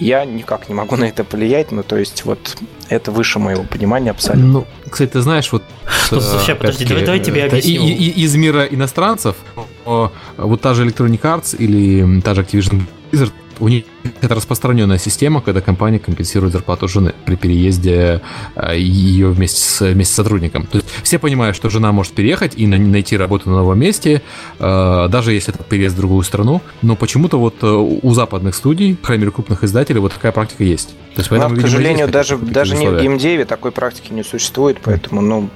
Я 0.00 0.24
никак 0.24 0.68
не 0.68 0.74
могу 0.74 0.96
на 1.02 1.04
это 1.04 1.22
повлиять, 1.22 1.70
ну, 1.70 1.84
то 1.84 1.96
есть, 1.96 2.24
вот 2.24 2.56
это 2.88 3.12
выше 3.12 3.38
моего 3.38 3.62
понимания 3.62 4.10
абсолютно. 4.10 4.48
Ну, 4.48 4.66
кстати, 4.90 5.10
ты 5.12 5.20
знаешь, 5.20 5.52
вот... 5.52 5.62
Что, 6.06 6.20
слушай, 6.32 6.56
подожди, 6.56 6.86
давай, 6.86 7.04
давай 7.04 7.20
тебе 7.20 7.44
объясню. 7.44 7.82
И, 7.82 7.92
и, 7.92 8.24
из 8.24 8.34
мира 8.34 8.64
иностранцев, 8.64 9.36
вот 9.84 10.60
та 10.60 10.74
же 10.74 10.86
Electronic 10.86 11.20
Arts 11.20 11.56
или 11.56 12.20
та 12.20 12.34
же 12.34 12.42
Activision 12.42 12.82
Blizzard 13.12 13.30
у 13.60 13.68
них 13.68 13.84
это 14.20 14.34
распространенная 14.34 14.98
система, 14.98 15.40
когда 15.40 15.60
компания 15.60 15.98
компенсирует 15.98 16.52
зарплату 16.52 16.88
жены 16.88 17.14
при 17.24 17.36
переезде 17.36 18.22
э, 18.54 18.78
ее 18.78 19.28
вместе 19.28 19.60
с, 19.60 19.80
вместе 19.80 20.12
с 20.12 20.16
сотрудником. 20.16 20.66
То 20.66 20.78
есть 20.78 20.88
все 21.02 21.18
понимают, 21.18 21.56
что 21.56 21.70
жена 21.70 21.92
может 21.92 22.12
переехать 22.12 22.54
и 22.56 22.66
найти 22.66 23.16
работу 23.16 23.50
на 23.50 23.56
новом 23.56 23.78
месте, 23.78 24.22
э, 24.58 25.08
даже 25.08 25.32
если 25.32 25.54
это 25.54 25.62
переезд 25.64 25.94
в 25.94 25.98
другую 25.98 26.22
страну. 26.22 26.62
Но 26.82 26.96
почему-то 26.96 27.38
вот 27.38 27.56
э, 27.62 27.66
у 27.66 28.14
западных 28.14 28.54
студий, 28.54 28.96
по 28.96 29.06
крайней 29.06 29.22
мере, 29.22 29.32
крупных 29.32 29.64
издателей, 29.64 30.00
вот 30.00 30.12
такая 30.12 30.32
практика 30.32 30.64
есть. 30.64 30.88
То 31.14 31.20
есть, 31.20 31.30
поэтому, 31.30 31.54
Но, 31.54 31.56
к 31.56 31.64
видимо, 31.64 31.70
сожалению, 31.70 32.08
даже, 32.08 32.36
даже 32.36 32.76
не 32.76 32.88
в 32.88 33.00
геймдеве 33.00 33.44
такой 33.44 33.72
практики 33.72 34.12
не 34.12 34.22
существует, 34.22 34.78
поэтому, 34.82 35.22
ну, 35.22 35.48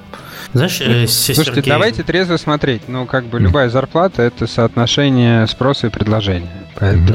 знаешь, 0.53 0.81
э, 0.81 1.07
Слушайте, 1.07 1.43
Сергей... 1.43 1.69
давайте 1.69 2.03
трезво 2.03 2.37
смотреть. 2.37 2.83
Ну, 2.87 3.05
как 3.05 3.25
бы 3.25 3.39
любая 3.39 3.69
зарплата– 3.69 4.21
это 4.23 4.47
соотношение 4.47 5.47
спроса 5.47 5.87
и 5.87 5.89
предложения. 5.89 6.51
Поэтому... 6.75 7.07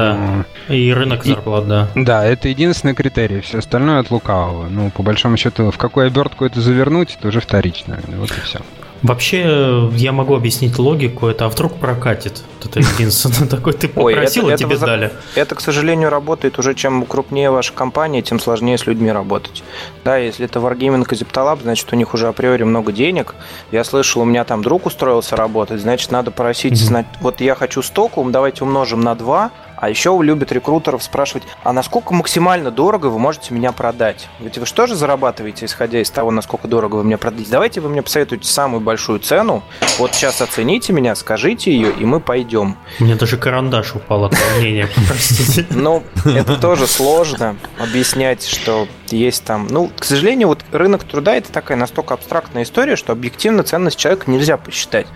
Да, 0.69 0.75
и 0.75 0.93
рынок 0.93 1.25
зарплат, 1.25 1.65
и, 1.65 1.69
да. 1.69 1.89
Да, 1.95 2.25
это 2.25 2.49
единственный 2.49 2.95
критерий. 2.95 3.41
Все 3.41 3.59
остальное 3.59 4.01
от 4.01 4.11
лукавого. 4.11 4.69
Ну, 4.69 4.91
по 4.91 5.03
большому 5.03 5.37
счету, 5.37 5.71
в 5.71 5.79
какую 5.79 6.07
обертку 6.07 6.45
это 6.45 6.61
завернуть, 6.61 7.17
это 7.19 7.29
уже 7.29 7.41
вторично. 7.41 7.99
Вот 8.09 8.31
и 8.31 8.41
все. 8.41 8.61
Вообще, 9.03 9.91
я 9.93 10.13
могу 10.13 10.35
объяснить 10.35 10.79
логику, 10.79 11.27
это 11.27 11.47
а 11.47 11.49
вдруг 11.49 11.75
прокатит? 11.75 12.43
Это 12.65 12.81
единственное 12.81 13.49
такой, 13.51 13.73
ты 13.73 13.89
попросил, 13.89 14.49
а 14.49 14.57
тебе 14.57 14.77
дали. 14.77 15.13
Это, 15.35 15.55
к 15.55 15.61
сожалению, 15.61 16.11
работает 16.11 16.59
уже 16.59 16.75
чем 16.75 17.05
крупнее 17.05 17.51
ваша 17.51 17.73
компания, 17.73 18.23
тем 18.23 18.41
сложнее 18.41 18.79
с 18.79 18.87
людьми 18.87 19.13
работать. 19.13 19.63
Да, 20.05 20.17
если 20.17 20.45
это 20.47 20.59
Wargaming 20.59 21.03
и 21.03 21.15
Ziptalab, 21.15 21.63
значит, 21.63 21.93
у 21.93 21.97
них 21.97 22.15
уже 22.15 22.29
априори 22.29 22.65
много 22.65 22.93
денег. 22.93 23.35
Я 23.71 23.85
слышал, 23.85 24.23
у 24.23 24.25
меня 24.25 24.45
там 24.45 24.63
друг 24.63 24.87
устроился 24.87 25.37
работать, 25.37 25.81
значит, 25.81 26.11
надо 26.11 26.31
просить, 26.31 26.83
вот 27.21 27.41
я 27.41 27.55
хочу 27.55 27.83
столько, 27.83 28.23
давайте 28.25 28.65
умножим 28.65 29.01
на 29.01 29.15
2, 29.15 29.51
а 29.77 29.89
еще 29.91 30.19
любят 30.23 30.53
рекрутеров 30.53 31.03
спрашивать, 31.03 31.45
а 31.63 31.73
насколько 31.73 32.15
максимально 32.15 32.71
дорого 32.71 33.07
вы 33.07 33.19
можете 33.19 33.55
меня 33.55 33.73
продать? 33.73 34.29
Ведь 34.41 34.59
вы 34.59 34.67
что 34.67 34.87
же 34.87 34.95
зарабатываете, 34.95 35.67
исходя 35.67 36.01
из 36.01 36.11
того, 36.11 36.31
насколько 36.31 36.69
дорого 36.69 36.97
вы 36.97 37.05
меня 37.05 37.19
продадите? 37.19 37.51
Давайте 37.51 37.81
вы 37.81 37.89
мне 37.89 38.03
посоветуете 38.03 38.49
самую 38.49 38.81
большую 38.81 39.21
цену. 39.21 39.63
Вот 39.99 40.15
сейчас 40.15 40.41
оцените 40.41 40.93
меня, 40.93 41.15
скажите 41.15 41.71
ее, 41.71 41.93
и 41.93 42.05
мы 42.05 42.21
пойдем. 42.21 42.77
У 43.01 43.05
меня 43.05 43.17
даже 43.17 43.37
карандаш 43.37 43.95
упал 43.95 44.25
от 44.25 44.35
волнения, 44.39 44.89
простите. 45.09 45.67
Ну, 45.71 46.03
это 46.25 46.57
тоже 46.57 46.87
сложно 46.87 47.57
объяснять, 47.79 48.47
что 48.47 48.89
есть 49.11 49.45
там... 49.45 49.67
Ну, 49.69 49.91
к 49.99 50.05
сожалению, 50.05 50.49
вот 50.49 50.65
рынок 50.73 51.05
труда 51.05 51.37
это 51.37 51.53
такая 51.53 51.77
настолько 51.77 52.15
абстрактная 52.15 52.63
история, 52.63 52.97
что 52.97 53.13
объективно 53.13 53.63
ценность 53.63 53.99
человека 53.99 54.31
нельзя 54.31 54.57
посчитать. 54.57 55.07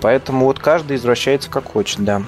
Поэтому 0.00 0.46
вот 0.46 0.58
каждый 0.58 0.96
извращается 0.96 1.50
как 1.50 1.66
хочет, 1.66 2.00
да. 2.00 2.22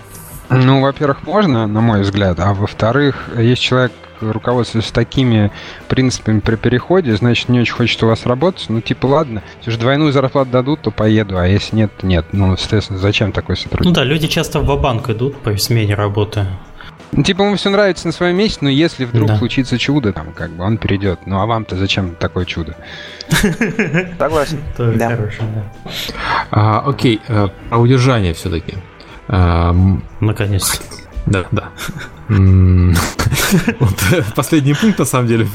Ну, 0.51 0.81
во-первых, 0.81 1.25
можно, 1.25 1.67
на 1.67 1.81
мой 1.81 2.03
взгляд, 2.03 2.41
а 2.41 2.53
во-вторых, 2.55 3.31
если 3.37 3.63
человек 3.63 3.93
руководствуется 4.21 4.93
такими 4.93 5.51
принципами 5.89 6.41
при 6.41 6.57
переходе, 6.57 7.17
значит, 7.17 7.49
не 7.49 7.61
очень 7.61 7.73
хочет 7.73 8.03
у 8.03 8.09
вас 8.09 8.27
работать, 8.27 8.67
ну, 8.69 8.81
типа, 8.81 9.07
ладно, 9.07 9.43
если 9.59 9.71
же 9.71 9.79
двойную 9.79 10.13
зарплату 10.13 10.51
дадут, 10.51 10.83
то 10.83 10.91
поеду, 10.91 11.39
а 11.39 11.47
если 11.47 11.77
нет, 11.77 11.93
то 11.97 12.07
нет. 12.07 12.27
Ну, 12.33 12.57
соответственно, 12.57 12.99
зачем 12.99 13.33
такой 13.33 13.57
сотрудник? 13.57 13.87
Ну 13.87 13.93
да, 13.93 14.05
люди 14.05 14.27
часто 14.27 14.61
в 14.61 14.81
банк 14.81 15.09
идут 15.09 15.39
по 15.39 15.57
смене 15.57 15.95
работы. 15.95 16.47
Ну, 17.13 17.25
типа, 17.25 17.43
ему 17.43 17.57
все 17.57 17.71
нравится 17.71 18.07
на 18.07 18.13
своем 18.13 18.37
месте, 18.37 18.59
но 18.61 18.69
если 18.69 19.05
вдруг 19.05 19.29
да. 19.29 19.37
случится 19.37 19.79
чудо, 19.79 20.13
там, 20.13 20.33
как 20.33 20.51
бы, 20.51 20.63
он 20.63 20.79
перейдет. 20.79 21.21
Ну, 21.27 21.41
а 21.41 21.47
вам-то 21.47 21.77
зачем 21.77 22.15
такое 22.15 22.45
чудо? 22.45 22.77
Согласен. 24.19 24.61
Да. 24.79 25.11
Хороший, 25.11 25.41
да. 25.41 25.91
А, 26.51 26.81
окей, 26.87 27.21
а 27.29 27.79
удержание 27.79 28.33
все-таки. 28.35 28.75
Наконец-то. 30.21 30.83
Да, 31.27 31.45
да. 31.53 31.71
вот 33.81 33.95
последний 34.35 34.75
пункт, 34.75 34.99
на 34.99 35.05
самом 35.05 35.27
деле, 35.27 35.47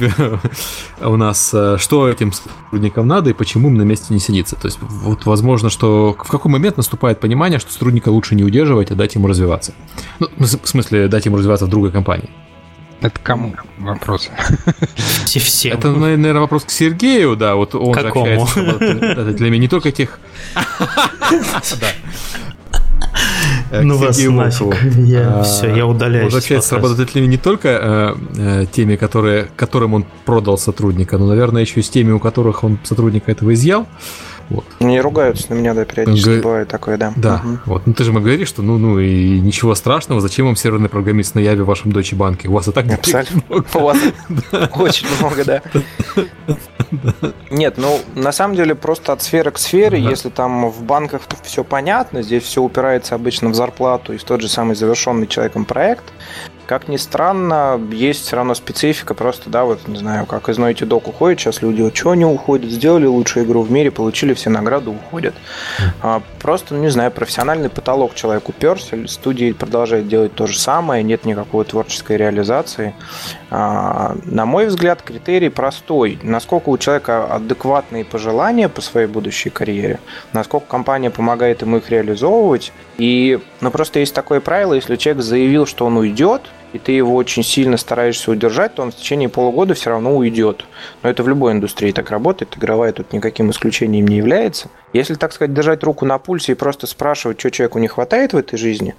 у 1.02 1.16
нас, 1.16 1.52
э, 1.54 1.78
что 1.80 2.10
этим 2.10 2.34
сотрудникам 2.34 3.08
надо 3.08 3.30
и 3.30 3.34
почему 3.34 3.70
им 3.70 3.76
на 3.76 3.84
месте 3.84 4.14
не 4.14 4.20
сидится. 4.20 4.56
То 4.56 4.68
есть, 4.68 4.80
вот 4.82 5.26
возможно, 5.26 5.70
что 5.70 6.16
в 6.18 6.30
какой 6.30 6.52
момент 6.52 6.78
наступает 6.78 7.20
понимание, 7.20 7.60
что 7.60 7.72
сотрудника 7.72 8.10
лучше 8.10 8.36
не 8.36 8.44
удерживать, 8.44 8.92
а 8.92 8.96
дать 8.96 9.16
ему 9.16 9.28
развиваться. 9.28 9.74
Ну, 10.20 10.28
в 10.38 10.68
смысле, 10.68 11.08
дать 11.08 11.26
ему 11.26 11.38
развиваться 11.38 11.66
в 11.66 11.70
другой 11.70 11.92
компании. 11.92 12.30
Это 13.02 13.20
кому 13.22 13.56
вопрос? 13.78 14.30
Всем. 15.26 15.78
Это, 15.78 15.92
наверное, 15.92 16.40
вопрос 16.40 16.64
к 16.66 16.72
Сергею, 16.72 17.36
да, 17.36 17.56
вот 17.56 17.76
он 17.76 17.94
Какому? 17.94 18.44
общается. 18.44 19.34
Для 19.34 19.50
меня 19.50 19.62
не 19.62 19.68
только 19.68 19.92
тех... 19.92 20.20
Э, 23.72 23.82
ну 23.82 23.98
вас 23.98 24.18
нафиг. 24.18 24.76
Я, 24.98 25.40
а, 25.40 25.44
все, 25.44 25.74
я 25.76 25.86
удаляюсь. 25.86 26.32
Он 26.32 26.40
общается 26.40 26.70
с 26.70 26.72
работодателями 26.72 27.28
не 27.28 27.38
только 27.38 27.68
э, 27.70 28.16
э, 28.38 28.66
теми, 28.72 28.96
которые, 28.96 29.48
которым 29.56 29.94
он 29.94 30.06
продал 30.26 30.58
сотрудника, 30.58 31.18
но, 31.18 31.28
наверное, 31.28 31.62
еще 31.62 31.80
и 31.80 31.84
с 31.84 31.90
теми, 31.90 32.12
у 32.12 32.20
которых 32.20 32.64
он 32.64 32.78
сотрудника 32.84 33.32
этого 33.32 33.54
изъял. 33.54 33.88
Вот. 34.50 34.66
Не 34.80 35.02
ругаются 35.02 35.48
на 35.50 35.56
меня, 35.56 35.74
да, 35.74 35.86
периодически 35.86 36.36
Г... 36.36 36.42
бывает 36.42 36.68
такое, 36.68 36.98
да. 36.98 37.14
Да, 37.16 37.42
угу. 37.44 37.58
вот. 37.66 37.88
Ну 37.88 37.94
ты 37.94 38.04
же 38.04 38.12
мог 38.12 38.24
говорить, 38.24 38.48
что 38.48 38.62
ну, 38.62 38.78
ну 38.78 39.00
и 39.00 39.40
ничего 39.40 39.74
страшного, 39.76 40.22
зачем 40.22 40.46
вам 40.46 40.56
серверный 40.56 40.90
программист 40.90 41.36
на 41.36 41.40
Яве 41.40 41.64
в 41.64 41.68
вашем 41.68 41.92
Deutsche 41.92 42.16
банке? 42.16 42.48
У 42.48 42.54
вас 42.54 42.68
и 42.68 42.72
так 42.72 42.86
Абсолютно. 42.92 43.42
У 43.50 43.80
вас 43.80 43.98
очень 44.80 45.08
много, 45.20 45.46
да. 45.46 45.62
Нет, 47.50 47.76
ну 47.78 48.00
на 48.14 48.32
самом 48.32 48.56
деле 48.56 48.76
просто 48.76 49.14
от 49.14 49.22
сферы 49.22 49.52
к 49.52 49.58
сфере, 49.58 50.00
если 50.00 50.30
там 50.30 50.70
в 50.70 50.84
банках 50.84 51.22
все 51.44 51.64
понятно, 51.64 52.22
здесь 52.22 52.44
все 52.44 52.62
упирается 52.62 53.16
обычно 53.16 53.50
в 53.50 53.56
зарплату 53.56 54.14
и 54.14 54.18
в 54.18 54.24
тот 54.24 54.42
же 54.42 54.48
самый 54.48 54.76
завершенный 54.76 55.28
человеком 55.28 55.66
проект, 55.66 56.04
как 56.66 56.88
ни 56.88 56.98
странно, 56.98 57.80
есть 57.92 58.26
все 58.26 58.36
равно 58.36 58.56
специфика, 58.56 59.14
просто, 59.14 59.50
да, 59.50 59.64
вот, 59.64 59.88
не 59.88 59.98
знаю, 59.98 60.26
как 60.26 60.50
из 60.50 60.58
Naughty 60.58 60.88
Dog 60.88 61.10
уходит, 61.10 61.40
сейчас 61.40 61.62
люди, 61.62 61.82
вот, 61.82 61.96
что 61.96 62.12
они 62.12 62.26
уходят, 62.26 62.70
сделали 62.70 63.06
лучшую 63.06 63.46
игру 63.46 63.62
в 63.62 63.72
мире, 63.72 63.92
получили 63.92 64.34
все 64.34 64.50
награды, 64.50 64.90
уходят. 64.90 65.36
А, 66.02 66.22
просто, 66.42 66.74
ну, 66.74 66.82
не 66.82 66.90
знаю, 66.90 67.12
профессиональный 67.12 67.70
потолок 67.70 68.16
человек 68.16 68.50
уперся, 68.50 69.08
студии 69.08 69.52
продолжают 69.52 70.08
делать 70.08 70.34
то 70.34 70.48
же 70.48 70.58
самое, 70.58 71.04
нет 71.04 71.26
никакой 71.26 71.66
творческой 71.66 72.18
реализации. 72.18 72.96
А, 73.58 74.18
на 74.26 74.46
мой 74.46 74.66
взгляд, 74.66 75.02
критерий 75.02 75.48
простой. 75.48 76.20
Насколько 76.24 76.68
у 76.68 76.78
человека 76.78 77.24
адекватные 77.34 78.04
пожелания 78.04 78.68
по 78.68 78.82
своей 78.82 79.08
будущей 79.08 79.50
карьере, 79.50 80.02
насколько 80.34 80.66
компания 80.68 81.10
помогает 81.10 81.62
ему 81.62 81.78
их 81.78 81.90
реализовывать. 81.90 82.74
И, 82.98 83.40
ну, 83.62 83.72
просто 83.72 84.00
есть 84.00 84.14
такое 84.14 84.42
правило, 84.42 84.74
если 84.74 84.98
человек 84.98 85.24
заявил, 85.24 85.66
что 85.66 85.86
он 85.86 85.96
уйдет, 85.96 86.42
и 86.76 86.78
ты 86.78 86.92
его 86.92 87.16
очень 87.16 87.42
сильно 87.42 87.78
стараешься 87.78 88.30
удержать, 88.32 88.76
то 88.76 88.82
он 88.82 88.92
в 88.92 88.98
течение 88.98 89.30
полугода 89.30 89.76
все 89.76 89.92
равно 89.92 90.14
уйдет. 90.14 90.66
Но 91.04 91.10
это 91.10 91.24
в 91.24 91.30
любой 91.30 91.54
индустрии 91.54 91.94
так 91.94 92.12
работает, 92.12 92.58
игровая 92.58 92.92
тут 92.92 93.14
никаким 93.14 93.50
исключением 93.50 94.06
не 94.10 94.18
является. 94.18 94.68
Если, 94.92 95.16
так 95.16 95.32
сказать, 95.32 95.54
держать 95.54 95.86
руку 95.86 96.06
на 96.06 96.18
пульсе 96.18 96.52
и 96.52 96.56
просто 96.56 96.86
спрашивать, 96.86 97.40
что 97.40 97.50
человеку 97.50 97.80
не 97.80 97.88
хватает 97.88 98.34
в 98.34 98.38
этой 98.38 98.58
жизни, 98.58 98.94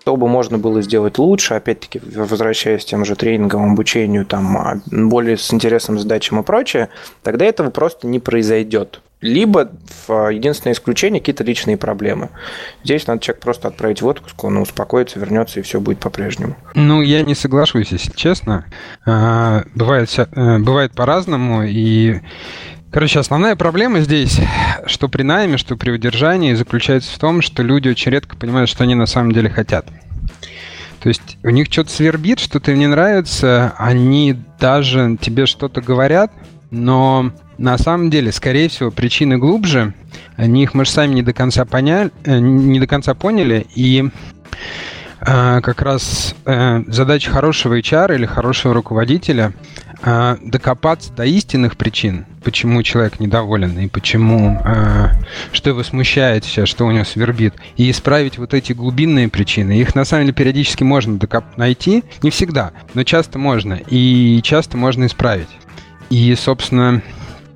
что 0.00 0.16
бы 0.16 0.26
можно 0.26 0.56
было 0.56 0.80
сделать 0.80 1.18
лучше, 1.18 1.52
опять-таки, 1.52 2.00
возвращаясь 2.16 2.82
к 2.82 2.88
тем 2.88 3.04
же 3.04 3.14
тренингам, 3.14 3.72
обучению, 3.72 4.24
там, 4.24 4.56
а, 4.56 4.80
более 4.86 5.36
с 5.36 5.52
интересным 5.52 5.98
задачам 5.98 6.40
и 6.40 6.42
прочее, 6.42 6.88
тогда 7.22 7.44
этого 7.44 7.68
просто 7.68 8.06
не 8.06 8.20
произойдет 8.20 9.02
либо 9.20 9.70
в 10.06 10.30
единственное 10.30 10.74
исключение 10.74 11.20
какие-то 11.20 11.44
личные 11.44 11.76
проблемы. 11.76 12.30
Здесь 12.84 13.06
надо 13.06 13.20
человек 13.20 13.42
просто 13.42 13.68
отправить 13.68 14.00
в 14.00 14.06
отпуск, 14.06 14.44
он 14.44 14.58
успокоится, 14.58 15.18
вернется, 15.18 15.60
и 15.60 15.62
все 15.62 15.80
будет 15.80 15.98
по-прежнему. 15.98 16.56
Ну, 16.74 17.02
я 17.02 17.22
не 17.22 17.34
соглашусь, 17.34 17.90
если 17.90 18.12
честно. 18.12 18.66
А, 19.04 19.64
бывает, 19.74 20.08
э, 20.16 20.58
бывает 20.58 20.92
по-разному, 20.92 21.64
и 21.64 22.20
Короче, 22.90 23.18
основная 23.18 23.54
проблема 23.54 24.00
здесь, 24.00 24.40
что 24.86 25.08
при 25.08 25.22
найме, 25.22 25.58
что 25.58 25.76
при 25.76 25.90
удержании, 25.90 26.54
заключается 26.54 27.14
в 27.14 27.18
том, 27.18 27.42
что 27.42 27.62
люди 27.62 27.86
очень 27.88 28.10
редко 28.10 28.34
понимают, 28.34 28.70
что 28.70 28.84
они 28.84 28.94
на 28.94 29.04
самом 29.04 29.32
деле 29.32 29.50
хотят. 29.50 29.86
То 31.00 31.08
есть 31.10 31.36
у 31.44 31.50
них 31.50 31.68
что-то 31.70 31.90
свербит, 31.90 32.40
что-то 32.40 32.72
им 32.72 32.78
не 32.78 32.86
нравится, 32.86 33.74
они 33.76 34.36
даже 34.58 35.18
тебе 35.20 35.44
что-то 35.44 35.82
говорят, 35.82 36.32
но 36.70 37.30
на 37.58 37.76
самом 37.76 38.08
деле, 38.08 38.32
скорее 38.32 38.68
всего, 38.68 38.90
причины 38.90 39.36
глубже. 39.36 39.92
Они 40.36 40.62
их 40.62 40.74
мы 40.74 40.84
же 40.84 40.90
сами 40.92 41.14
не 41.14 41.22
до 41.22 41.32
конца 41.32 41.64
поняли, 41.64 42.10
э, 42.24 42.38
не 42.38 42.78
до 42.78 42.86
конца 42.86 43.14
поняли, 43.14 43.66
и 43.74 44.08
э, 45.20 45.60
как 45.60 45.82
раз 45.82 46.36
э, 46.46 46.84
задача 46.86 47.30
хорошего 47.30 47.78
HR 47.78 48.14
или 48.14 48.26
хорошего 48.26 48.74
руководителя 48.74 49.52
э, 50.02 50.36
докопаться 50.40 51.12
до 51.12 51.24
истинных 51.24 51.76
причин, 51.76 52.26
почему 52.44 52.80
человек 52.84 53.18
недоволен 53.18 53.76
и 53.80 53.88
почему, 53.88 54.60
э, 54.64 55.08
что 55.52 55.70
его 55.70 55.82
смущает 55.82 56.44
сейчас, 56.44 56.68
что 56.68 56.86
у 56.86 56.92
него 56.92 57.04
свербит, 57.04 57.54
и 57.76 57.90
исправить 57.90 58.38
вот 58.38 58.54
эти 58.54 58.72
глубинные 58.72 59.28
причины. 59.28 59.80
Их 59.80 59.96
на 59.96 60.04
самом 60.04 60.26
деле 60.26 60.34
периодически 60.34 60.84
можно 60.84 61.18
докоп- 61.18 61.56
найти, 61.56 62.04
не 62.22 62.30
всегда, 62.30 62.70
но 62.94 63.02
часто 63.02 63.40
можно, 63.40 63.80
и 63.88 64.40
часто 64.44 64.76
можно 64.76 65.06
исправить. 65.06 65.48
И, 66.10 66.34
собственно, 66.36 67.02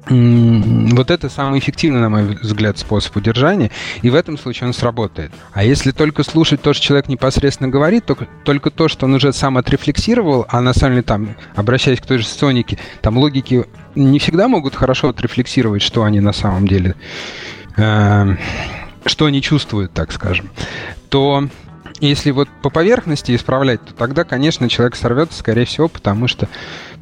вот 0.09 1.11
это 1.11 1.29
самый 1.29 1.61
эффективный, 1.61 2.01
на 2.01 2.09
мой 2.09 2.24
взгляд, 2.24 2.77
способ 2.79 3.16
удержания, 3.16 3.70
и 4.03 4.11
в 4.11 4.15
этом 4.15 4.37
случае 4.37 4.66
он 4.66 4.74
сработает. 4.74 5.33
А 5.53 5.65
если 5.65 5.93
только 5.93 6.24
слушать 6.24 6.61
то, 6.61 6.73
что 6.73 6.85
человек 6.85 7.09
непосредственно 7.09 7.69
говорит, 7.69 8.05
только, 8.05 8.27
только 8.45 8.70
то, 8.70 8.89
что 8.89 9.07
он 9.07 9.15
уже 9.15 9.33
сам 9.33 9.59
отрефлексировал, 9.59 10.47
а 10.49 10.61
на 10.61 10.74
самом 10.74 10.95
деле 10.95 11.03
там, 11.03 11.37
обращаясь 11.55 12.01
к 12.01 12.07
той 12.07 12.19
же 12.19 12.27
Сонике, 12.27 12.79
там 13.01 13.16
логики 13.16 13.65
не 13.95 14.19
всегда 14.19 14.49
могут 14.49 14.74
хорошо 14.74 15.11
отрефлексировать, 15.11 15.83
что 15.83 16.03
они 16.03 16.20
на 16.20 16.33
самом 16.33 16.66
деле, 16.66 16.97
э, 17.77 18.37
что 19.07 19.27
они 19.27 19.41
чувствуют, 19.41 19.93
так 19.93 20.11
скажем, 20.11 20.51
то 21.11 21.49
если 22.09 22.31
вот 22.31 22.49
по 22.62 22.70
поверхности 22.70 23.35
исправлять, 23.35 23.85
то 23.85 23.95
тогда, 23.95 24.24
конечно, 24.24 24.69
человек 24.69 24.97
сорвется, 24.97 25.39
скорее 25.39 25.65
всего, 25.65 25.89
потому 25.89 26.29
что 26.29 26.49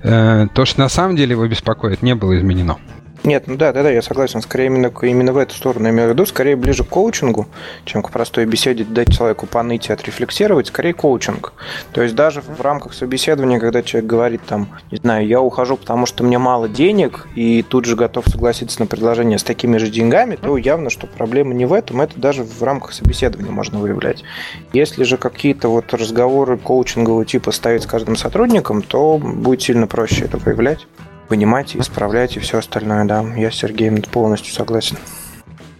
э, 0.03 0.47
то, 0.55 0.65
что 0.65 0.81
на 0.81 0.89
самом 0.89 1.17
деле 1.17 1.33
его 1.33 1.47
беспокоит, 1.47 2.03
не 2.03 2.15
было 2.15 2.39
изменено. 2.39 2.79
Нет, 3.23 3.45
ну 3.47 3.57
да, 3.57 3.73
да, 3.73 3.83
да, 3.83 3.91
я 3.91 4.01
согласен. 4.01 4.41
Скорее 4.41 4.67
именно, 4.67 4.91
именно 5.03 5.35
в 5.35 5.37
эту 5.37 5.55
сторону 5.55 5.87
я 5.87 5.91
имею 5.91 6.09
в 6.09 6.13
виду, 6.13 6.25
скорее 6.25 6.57
ближе 6.57 6.85
к 6.85 6.89
коучингу, 6.89 7.47
чем 7.85 8.03
к 8.03 8.11
простой 8.11 8.47
беседе 8.47 8.83
дать 8.85 9.15
человеку 9.15 9.47
поныть 9.47 9.91
и 9.91 9.93
отрефлексировать, 9.93 10.69
скорее 10.69 10.95
коучинг. 10.95 11.53
То 11.93 12.01
есть 12.03 12.15
даже 12.15 12.41
в 12.41 12.63
рамках 12.63 12.95
собеседования, 12.95 13.61
когда 13.61 13.83
человек 13.83 14.09
говорит 14.09 14.41
там, 14.47 14.69
не 14.91 14.97
знаю, 14.97 15.27
я 15.27 15.43
ухожу, 15.43 15.77
потому 15.77 16.07
что 16.07 16.25
мне 16.25 16.39
мало 16.39 16.67
денег, 16.67 17.29
и 17.35 17.63
тут 17.63 17.85
же 17.85 17.95
готов 17.95 18.27
согласиться 18.27 18.81
на 18.81 18.87
предложение 18.87 19.39
с 19.39 19.43
такими 19.43 19.77
же 19.77 19.91
деньгами, 19.91 20.37
то 20.37 20.57
явно, 20.57 20.89
что 20.89 21.07
проблема 21.07 21.53
не 21.53 21.67
в 21.67 21.75
этом, 21.75 22.01
это 22.01 22.19
даже 22.19 22.43
в 22.43 22.63
рамках 22.63 22.95
собеседования 22.95 23.53
можно 23.53 23.79
выявлять. 23.81 24.25
Если 24.73 25.05
же 25.05 25.19
какие-то 25.19 25.69
вот 25.69 25.93
разговоры 25.93 26.57
коучингового 26.57 27.27
типа 27.27 27.53
ставить 27.53 27.83
с 27.83 27.87
каждым 27.87 28.17
сотрудником, 28.17 28.81
то 28.81 29.19
будет 29.19 29.61
сильно 29.61 29.87
проще 29.87 30.25
это 30.25 30.39
выявлять 30.39 30.87
понимать, 31.31 31.77
исправлять 31.77 32.37
и 32.37 32.41
все 32.41 32.59
остальное, 32.59 33.05
да. 33.05 33.25
Я 33.37 33.53
с 33.53 33.55
Сергеем 33.55 34.03
полностью 34.03 34.53
согласен. 34.53 34.99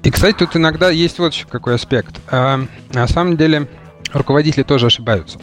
И, 0.05 0.11
кстати, 0.11 0.37
тут 0.39 0.57
иногда 0.57 0.91
есть 0.91 1.19
вот 1.19 1.35
еще 1.35 1.47
какой 1.47 1.75
аспект. 1.75 2.19
А, 2.31 2.61
на 2.95 3.09
самом 3.09 3.37
деле, 3.37 3.69
руководители 4.13 4.63
тоже 4.63 4.87
ошибаются. 4.87 5.39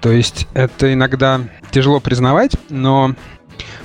То 0.00 0.10
есть 0.10 0.48
это 0.54 0.92
иногда 0.92 1.40
тяжело 1.70 2.00
признавать, 2.00 2.56
но 2.68 3.14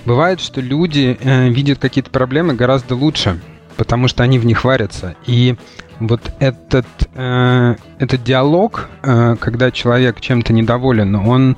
бывает, 0.06 0.42
что 0.42 0.60
люди 0.60 1.18
э, 1.22 1.50
видят 1.50 1.80
какие-то 1.80 2.10
проблемы 2.10 2.56
гораздо 2.56 2.96
лучше, 2.96 3.40
потому 3.78 4.08
что 4.08 4.24
они 4.24 4.40
в 4.40 4.46
них 4.46 4.64
варятся. 4.66 5.16
И 5.28 5.56
вот 6.00 6.22
этот, 6.40 6.88
э, 7.14 7.76
этот 8.00 8.24
диалог, 8.24 8.90
э, 9.04 9.36
когда 9.40 9.72
человек 9.72 10.20
чем-то 10.20 10.52
недоволен, 10.52 11.16
он 11.16 11.58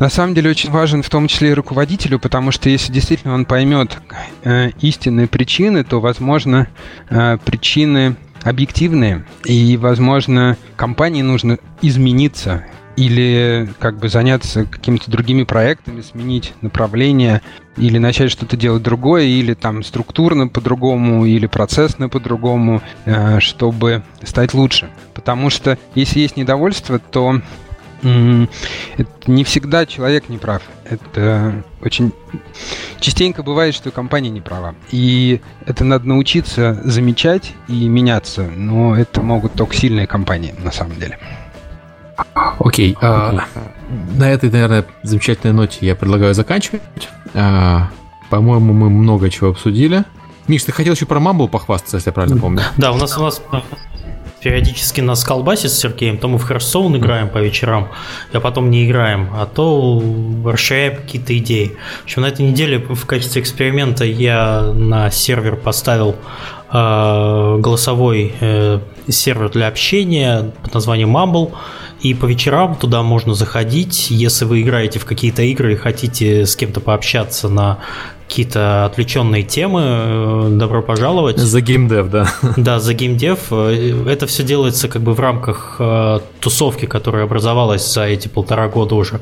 на 0.00 0.08
самом 0.08 0.34
деле 0.34 0.50
очень 0.50 0.70
важен 0.70 1.02
в 1.02 1.10
том 1.10 1.28
числе 1.28 1.50
и 1.50 1.54
руководителю, 1.54 2.18
потому 2.18 2.50
что 2.50 2.68
если 2.68 2.92
действительно 2.92 3.34
он 3.34 3.44
поймет 3.44 3.98
э, 4.42 4.70
истинные 4.80 5.28
причины, 5.28 5.84
то, 5.84 6.00
возможно, 6.00 6.68
э, 7.10 7.36
причины 7.44 8.16
объективные, 8.42 9.26
и, 9.44 9.76
возможно, 9.76 10.56
компании 10.76 11.20
нужно 11.20 11.58
измениться 11.82 12.64
или 12.96 13.68
как 13.78 13.98
бы 13.98 14.08
заняться 14.08 14.64
какими-то 14.64 15.10
другими 15.10 15.44
проектами, 15.44 16.00
сменить 16.00 16.54
направление, 16.60 17.42
или 17.76 17.98
начать 17.98 18.30
что-то 18.30 18.56
делать 18.56 18.82
другое, 18.82 19.24
или 19.24 19.54
там 19.54 19.82
структурно 19.82 20.48
по-другому, 20.48 21.24
или 21.24 21.46
процессно 21.46 22.08
по-другому, 22.08 22.82
э, 23.04 23.38
чтобы 23.40 24.02
стать 24.22 24.54
лучше. 24.54 24.90
Потому 25.14 25.50
что 25.50 25.78
если 25.94 26.20
есть 26.20 26.36
недовольство, 26.36 26.98
то 26.98 27.40
это 28.02 29.10
не 29.26 29.44
всегда 29.44 29.86
человек 29.86 30.28
не 30.28 30.38
прав. 30.38 30.62
Это 30.84 31.64
очень 31.82 32.12
частенько 33.00 33.42
бывает, 33.42 33.74
что 33.74 33.90
компания 33.90 34.30
не 34.30 34.40
права. 34.40 34.74
И 34.90 35.40
это 35.66 35.84
надо 35.84 36.08
научиться 36.08 36.80
замечать 36.84 37.52
и 37.68 37.88
меняться. 37.88 38.42
Но 38.42 38.96
это 38.96 39.22
могут 39.22 39.54
только 39.54 39.74
сильные 39.74 40.06
компании, 40.06 40.54
на 40.58 40.72
самом 40.72 40.98
деле. 40.98 41.18
Окей. 42.58 42.92
Okay, 42.92 42.98
а, 43.00 43.44
на 44.16 44.30
этой, 44.30 44.50
наверное, 44.50 44.84
замечательной 45.02 45.54
ноте 45.54 45.86
я 45.86 45.94
предлагаю 45.94 46.34
заканчивать. 46.34 46.82
Uh, 47.32 47.84
по-моему, 48.28 48.72
мы 48.72 48.90
много 48.90 49.30
чего 49.30 49.50
обсудили. 49.50 50.04
Миш, 50.46 50.64
ты 50.64 50.72
хотел 50.72 50.94
еще 50.94 51.06
про 51.06 51.20
Mumble 51.20 51.48
похвастаться, 51.48 51.96
если 51.96 52.10
я 52.10 52.12
правильно 52.12 52.40
помню. 52.40 52.62
Да, 52.76 52.92
у 52.92 52.96
нас 52.96 53.16
у 53.16 53.22
нас 53.22 53.40
периодически 54.42 55.00
нас 55.00 55.24
колбасит 55.24 55.70
с 55.70 55.78
Сергеем, 55.78 56.18
то 56.18 56.28
мы 56.28 56.38
в 56.38 56.50
Hearthstone 56.50 56.96
играем 56.98 57.28
по 57.28 57.38
вечерам, 57.38 57.90
а 58.32 58.40
потом 58.40 58.70
не 58.70 58.86
играем, 58.86 59.30
а 59.34 59.46
то 59.46 60.02
расширяем 60.44 60.96
какие-то 60.96 61.36
идеи. 61.38 61.76
В 62.02 62.04
общем, 62.04 62.22
на 62.22 62.26
этой 62.26 62.46
неделе 62.46 62.78
в 62.78 63.06
качестве 63.06 63.42
эксперимента 63.42 64.04
я 64.04 64.72
на 64.74 65.10
сервер 65.10 65.56
поставил 65.56 66.16
э, 66.72 67.56
голосовой 67.60 68.32
э, 68.40 68.80
сервер 69.08 69.50
для 69.50 69.68
общения 69.68 70.52
под 70.62 70.74
названием 70.74 71.16
Mumble, 71.16 71.52
и 72.00 72.14
по 72.14 72.24
вечерам 72.24 72.76
туда 72.76 73.02
можно 73.02 73.34
заходить, 73.34 74.10
если 74.10 74.46
вы 74.46 74.62
играете 74.62 74.98
в 74.98 75.04
какие-то 75.04 75.42
игры 75.42 75.74
и 75.74 75.76
хотите 75.76 76.46
с 76.46 76.56
кем-то 76.56 76.80
пообщаться 76.80 77.50
на 77.50 77.78
какие-то 78.30 78.84
отвлеченные 78.84 79.42
темы, 79.42 79.82
э, 79.82 80.48
добро 80.52 80.82
пожаловать. 80.82 81.36
За 81.36 81.60
геймдев, 81.60 82.10
да. 82.10 82.28
Да, 82.56 82.78
за 82.78 82.94
геймдев. 82.94 83.48
Э, 83.50 84.04
это 84.08 84.28
все 84.28 84.44
делается 84.44 84.86
как 84.86 85.02
бы 85.02 85.14
в 85.14 85.20
рамках 85.20 85.76
э, 85.80 86.20
тусовки, 86.38 86.86
которая 86.86 87.24
образовалась 87.24 87.92
за 87.92 88.04
эти 88.04 88.28
полтора 88.28 88.68
года 88.68 88.94
уже. 88.94 89.20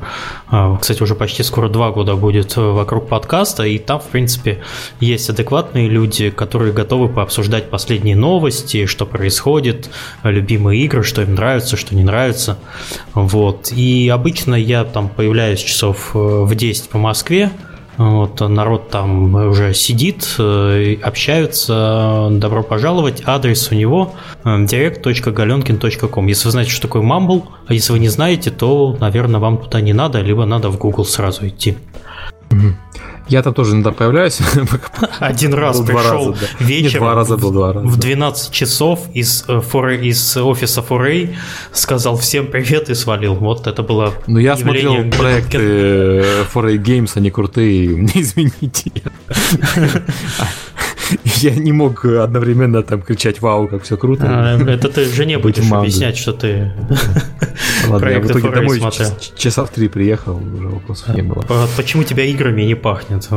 Кстати, 0.79 1.01
уже 1.01 1.15
почти 1.15 1.41
скоро 1.41 1.69
два 1.69 1.89
года 1.89 2.15
будет 2.15 2.55
вокруг 2.55 3.07
подкаста, 3.07 3.63
и 3.63 3.79
там, 3.79 3.99
в 3.99 4.07
принципе, 4.07 4.61
есть 4.99 5.29
адекватные 5.29 5.89
люди, 5.89 6.29
которые 6.29 6.71
готовы 6.71 7.09
пообсуждать 7.09 7.71
последние 7.71 8.15
новости, 8.15 8.85
что 8.85 9.05
происходит, 9.07 9.89
любимые 10.23 10.83
игры, 10.83 11.03
что 11.03 11.23
им 11.23 11.33
нравится, 11.33 11.77
что 11.77 11.95
не 11.95 12.03
нравится. 12.03 12.59
Вот. 13.15 13.71
И 13.71 14.07
обычно 14.13 14.53
я 14.53 14.83
там 14.83 15.09
появляюсь 15.09 15.61
часов 15.61 16.11
в 16.13 16.53
10 16.53 16.89
по 16.89 16.99
Москве, 16.99 17.49
Вот, 17.99 18.39
народ 18.39 18.89
там 18.89 19.35
уже 19.35 19.73
сидит, 19.73 20.35
э, 20.39 20.95
общаются. 21.03 22.29
Добро 22.31 22.63
пожаловать. 22.63 23.23
Адрес 23.25 23.69
у 23.71 23.75
него 23.75 24.13
direct.gaленкин.com. 24.45 26.27
Если 26.27 26.45
вы 26.45 26.51
знаете, 26.51 26.71
что 26.71 26.83
такое 26.83 27.01
Mumble, 27.01 27.43
а 27.67 27.73
если 27.73 27.91
вы 27.91 27.99
не 27.99 28.07
знаете, 28.07 28.51
то, 28.51 28.95
наверное, 29.01 29.41
вам 29.41 29.57
туда 29.57 29.81
не 29.81 29.91
надо, 29.91 30.21
либо 30.21 30.45
надо 30.45 30.69
в 30.69 30.77
Google 30.77 31.03
сразу 31.03 31.45
идти. 31.45 31.77
Я 33.29 33.43
там 33.43 33.53
тоже 33.53 33.73
иногда 33.73 33.91
появляюсь. 33.91 34.39
Один 35.19 35.53
раз 35.53 35.79
пришел 35.81 36.35
вечером 36.59 37.03
два 37.03 37.15
раза 37.15 37.37
был 37.37 37.51
два 37.51 37.73
раза. 37.73 37.87
в 37.87 37.97
12 37.97 38.51
часов 38.51 39.07
из, 39.13 39.45
э, 39.47 39.61
из 40.01 40.37
офиса 40.37 40.83
Foray, 40.87 41.35
сказал 41.71 42.17
всем 42.17 42.47
привет 42.47 42.89
и 42.89 42.95
свалил. 42.95 43.35
Вот 43.35 43.67
это 43.67 43.83
было 43.83 44.13
Ну 44.27 44.39
я 44.39 44.57
смотрел 44.57 45.09
проекты 45.11 45.59
Foray 46.53 46.77
Games, 46.77 47.11
они 47.15 47.29
крутые, 47.29 48.05
извините. 48.15 48.91
Я 51.23 51.55
не 51.55 51.71
мог 51.71 52.05
одновременно 52.05 52.83
там 52.83 53.01
кричать 53.01 53.41
«Вау, 53.41 53.67
как 53.67 53.83
все 53.83 53.97
круто». 53.97 54.25
А, 54.27 54.57
это 54.57 54.89
ты 54.89 55.05
жене 55.05 55.37
будешь 55.37 55.71
объяснять, 55.71 56.17
что 56.17 56.33
ты 56.33 56.71
Ладно, 57.87 58.09
я 58.09 58.19
в 58.19 58.27
итоге 58.27 58.49
домой 58.49 58.81
часа 59.35 59.65
в 59.65 59.69
три 59.69 59.87
приехал, 59.87 60.37
уже 60.37 60.67
вопросов 60.67 61.15
не 61.15 61.21
было. 61.21 61.43
Почему 61.75 62.03
тебя 62.03 62.25
играми 62.25 62.63
не 62.63 62.75
пахнет? 62.75 63.23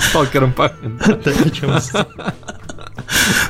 Сталкером 0.00 0.52
пахнет. 0.52 0.92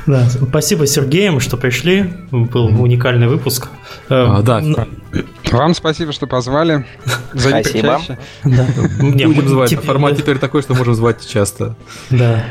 Да, 0.05 0.27
спасибо 0.29 0.87
Сергеем, 0.87 1.39
что 1.39 1.57
пришли. 1.57 2.13
Был 2.31 2.81
уникальный 2.81 3.27
выпуск. 3.27 3.67
А, 4.09 4.41
да. 4.41 4.61
Вам 5.51 5.73
спасибо, 5.73 6.11
что 6.11 6.27
позвали. 6.27 6.85
спасибо. 7.35 8.01
Да. 8.43 8.65
Будем 8.99 9.47
звать. 9.47 9.73
Формат 9.83 10.17
теперь 10.17 10.37
такой, 10.37 10.61
что 10.61 10.73
можем 10.73 10.95
звать 10.95 11.27
часто. 11.27 11.75
Да. 12.09 12.45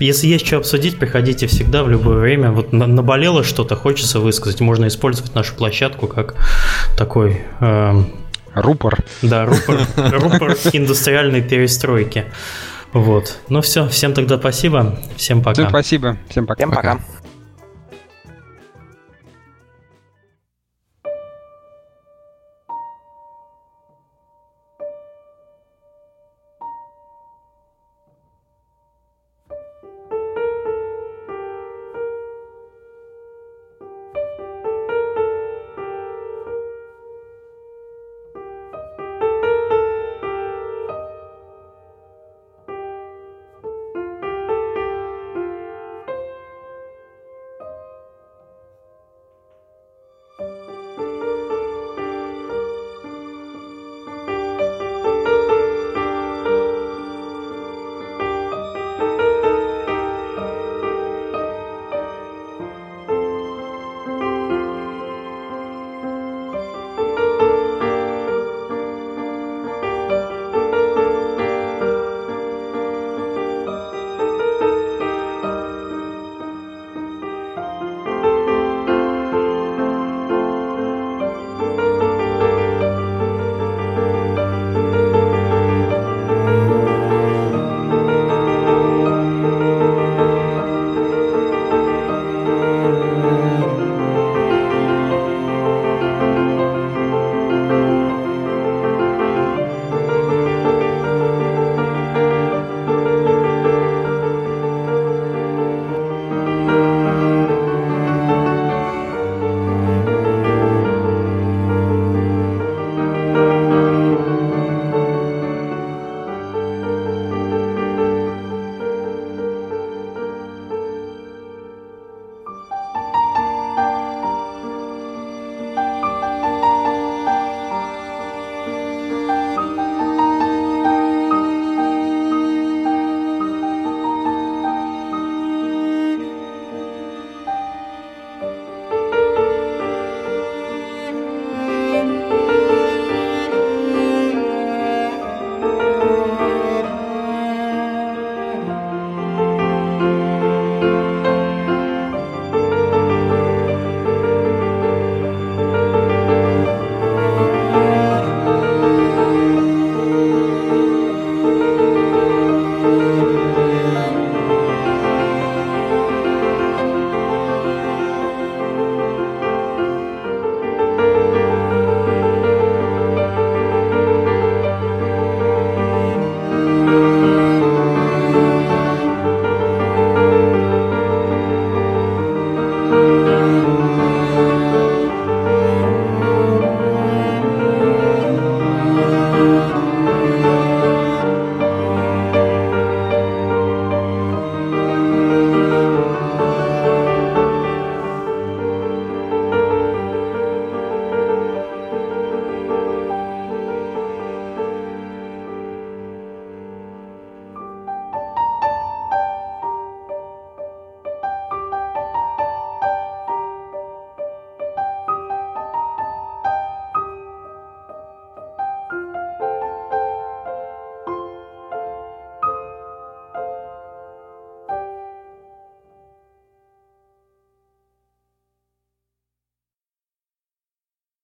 Если 0.00 0.26
есть 0.26 0.46
что 0.46 0.56
обсудить, 0.58 0.98
приходите 0.98 1.46
всегда 1.46 1.84
в 1.84 1.90
любое 1.90 2.18
время. 2.18 2.50
Вот 2.50 2.72
наболело 2.72 3.44
что-то, 3.44 3.76
хочется 3.76 4.20
высказать. 4.20 4.60
Можно 4.60 4.88
использовать 4.88 5.34
нашу 5.34 5.54
площадку 5.54 6.06
как 6.06 6.34
такой... 6.96 7.42
Э, 7.60 8.02
рупор. 8.54 8.98
Да, 9.22 9.46
рупор, 9.46 9.80
рупор 9.96 10.56
индустриальной 10.72 11.42
перестройки. 11.42 12.24
Вот. 12.92 13.38
Ну 13.48 13.60
все, 13.60 13.88
всем 13.88 14.14
тогда 14.14 14.38
спасибо. 14.38 14.98
Всем 15.16 15.42
пока. 15.42 15.54
Всем 15.54 15.68
спасибо. 15.68 16.16
Всем 16.28 16.46
пока. 16.46 16.56
Всем 16.58 16.70
пока. 16.70 16.94
пока. 16.94 17.04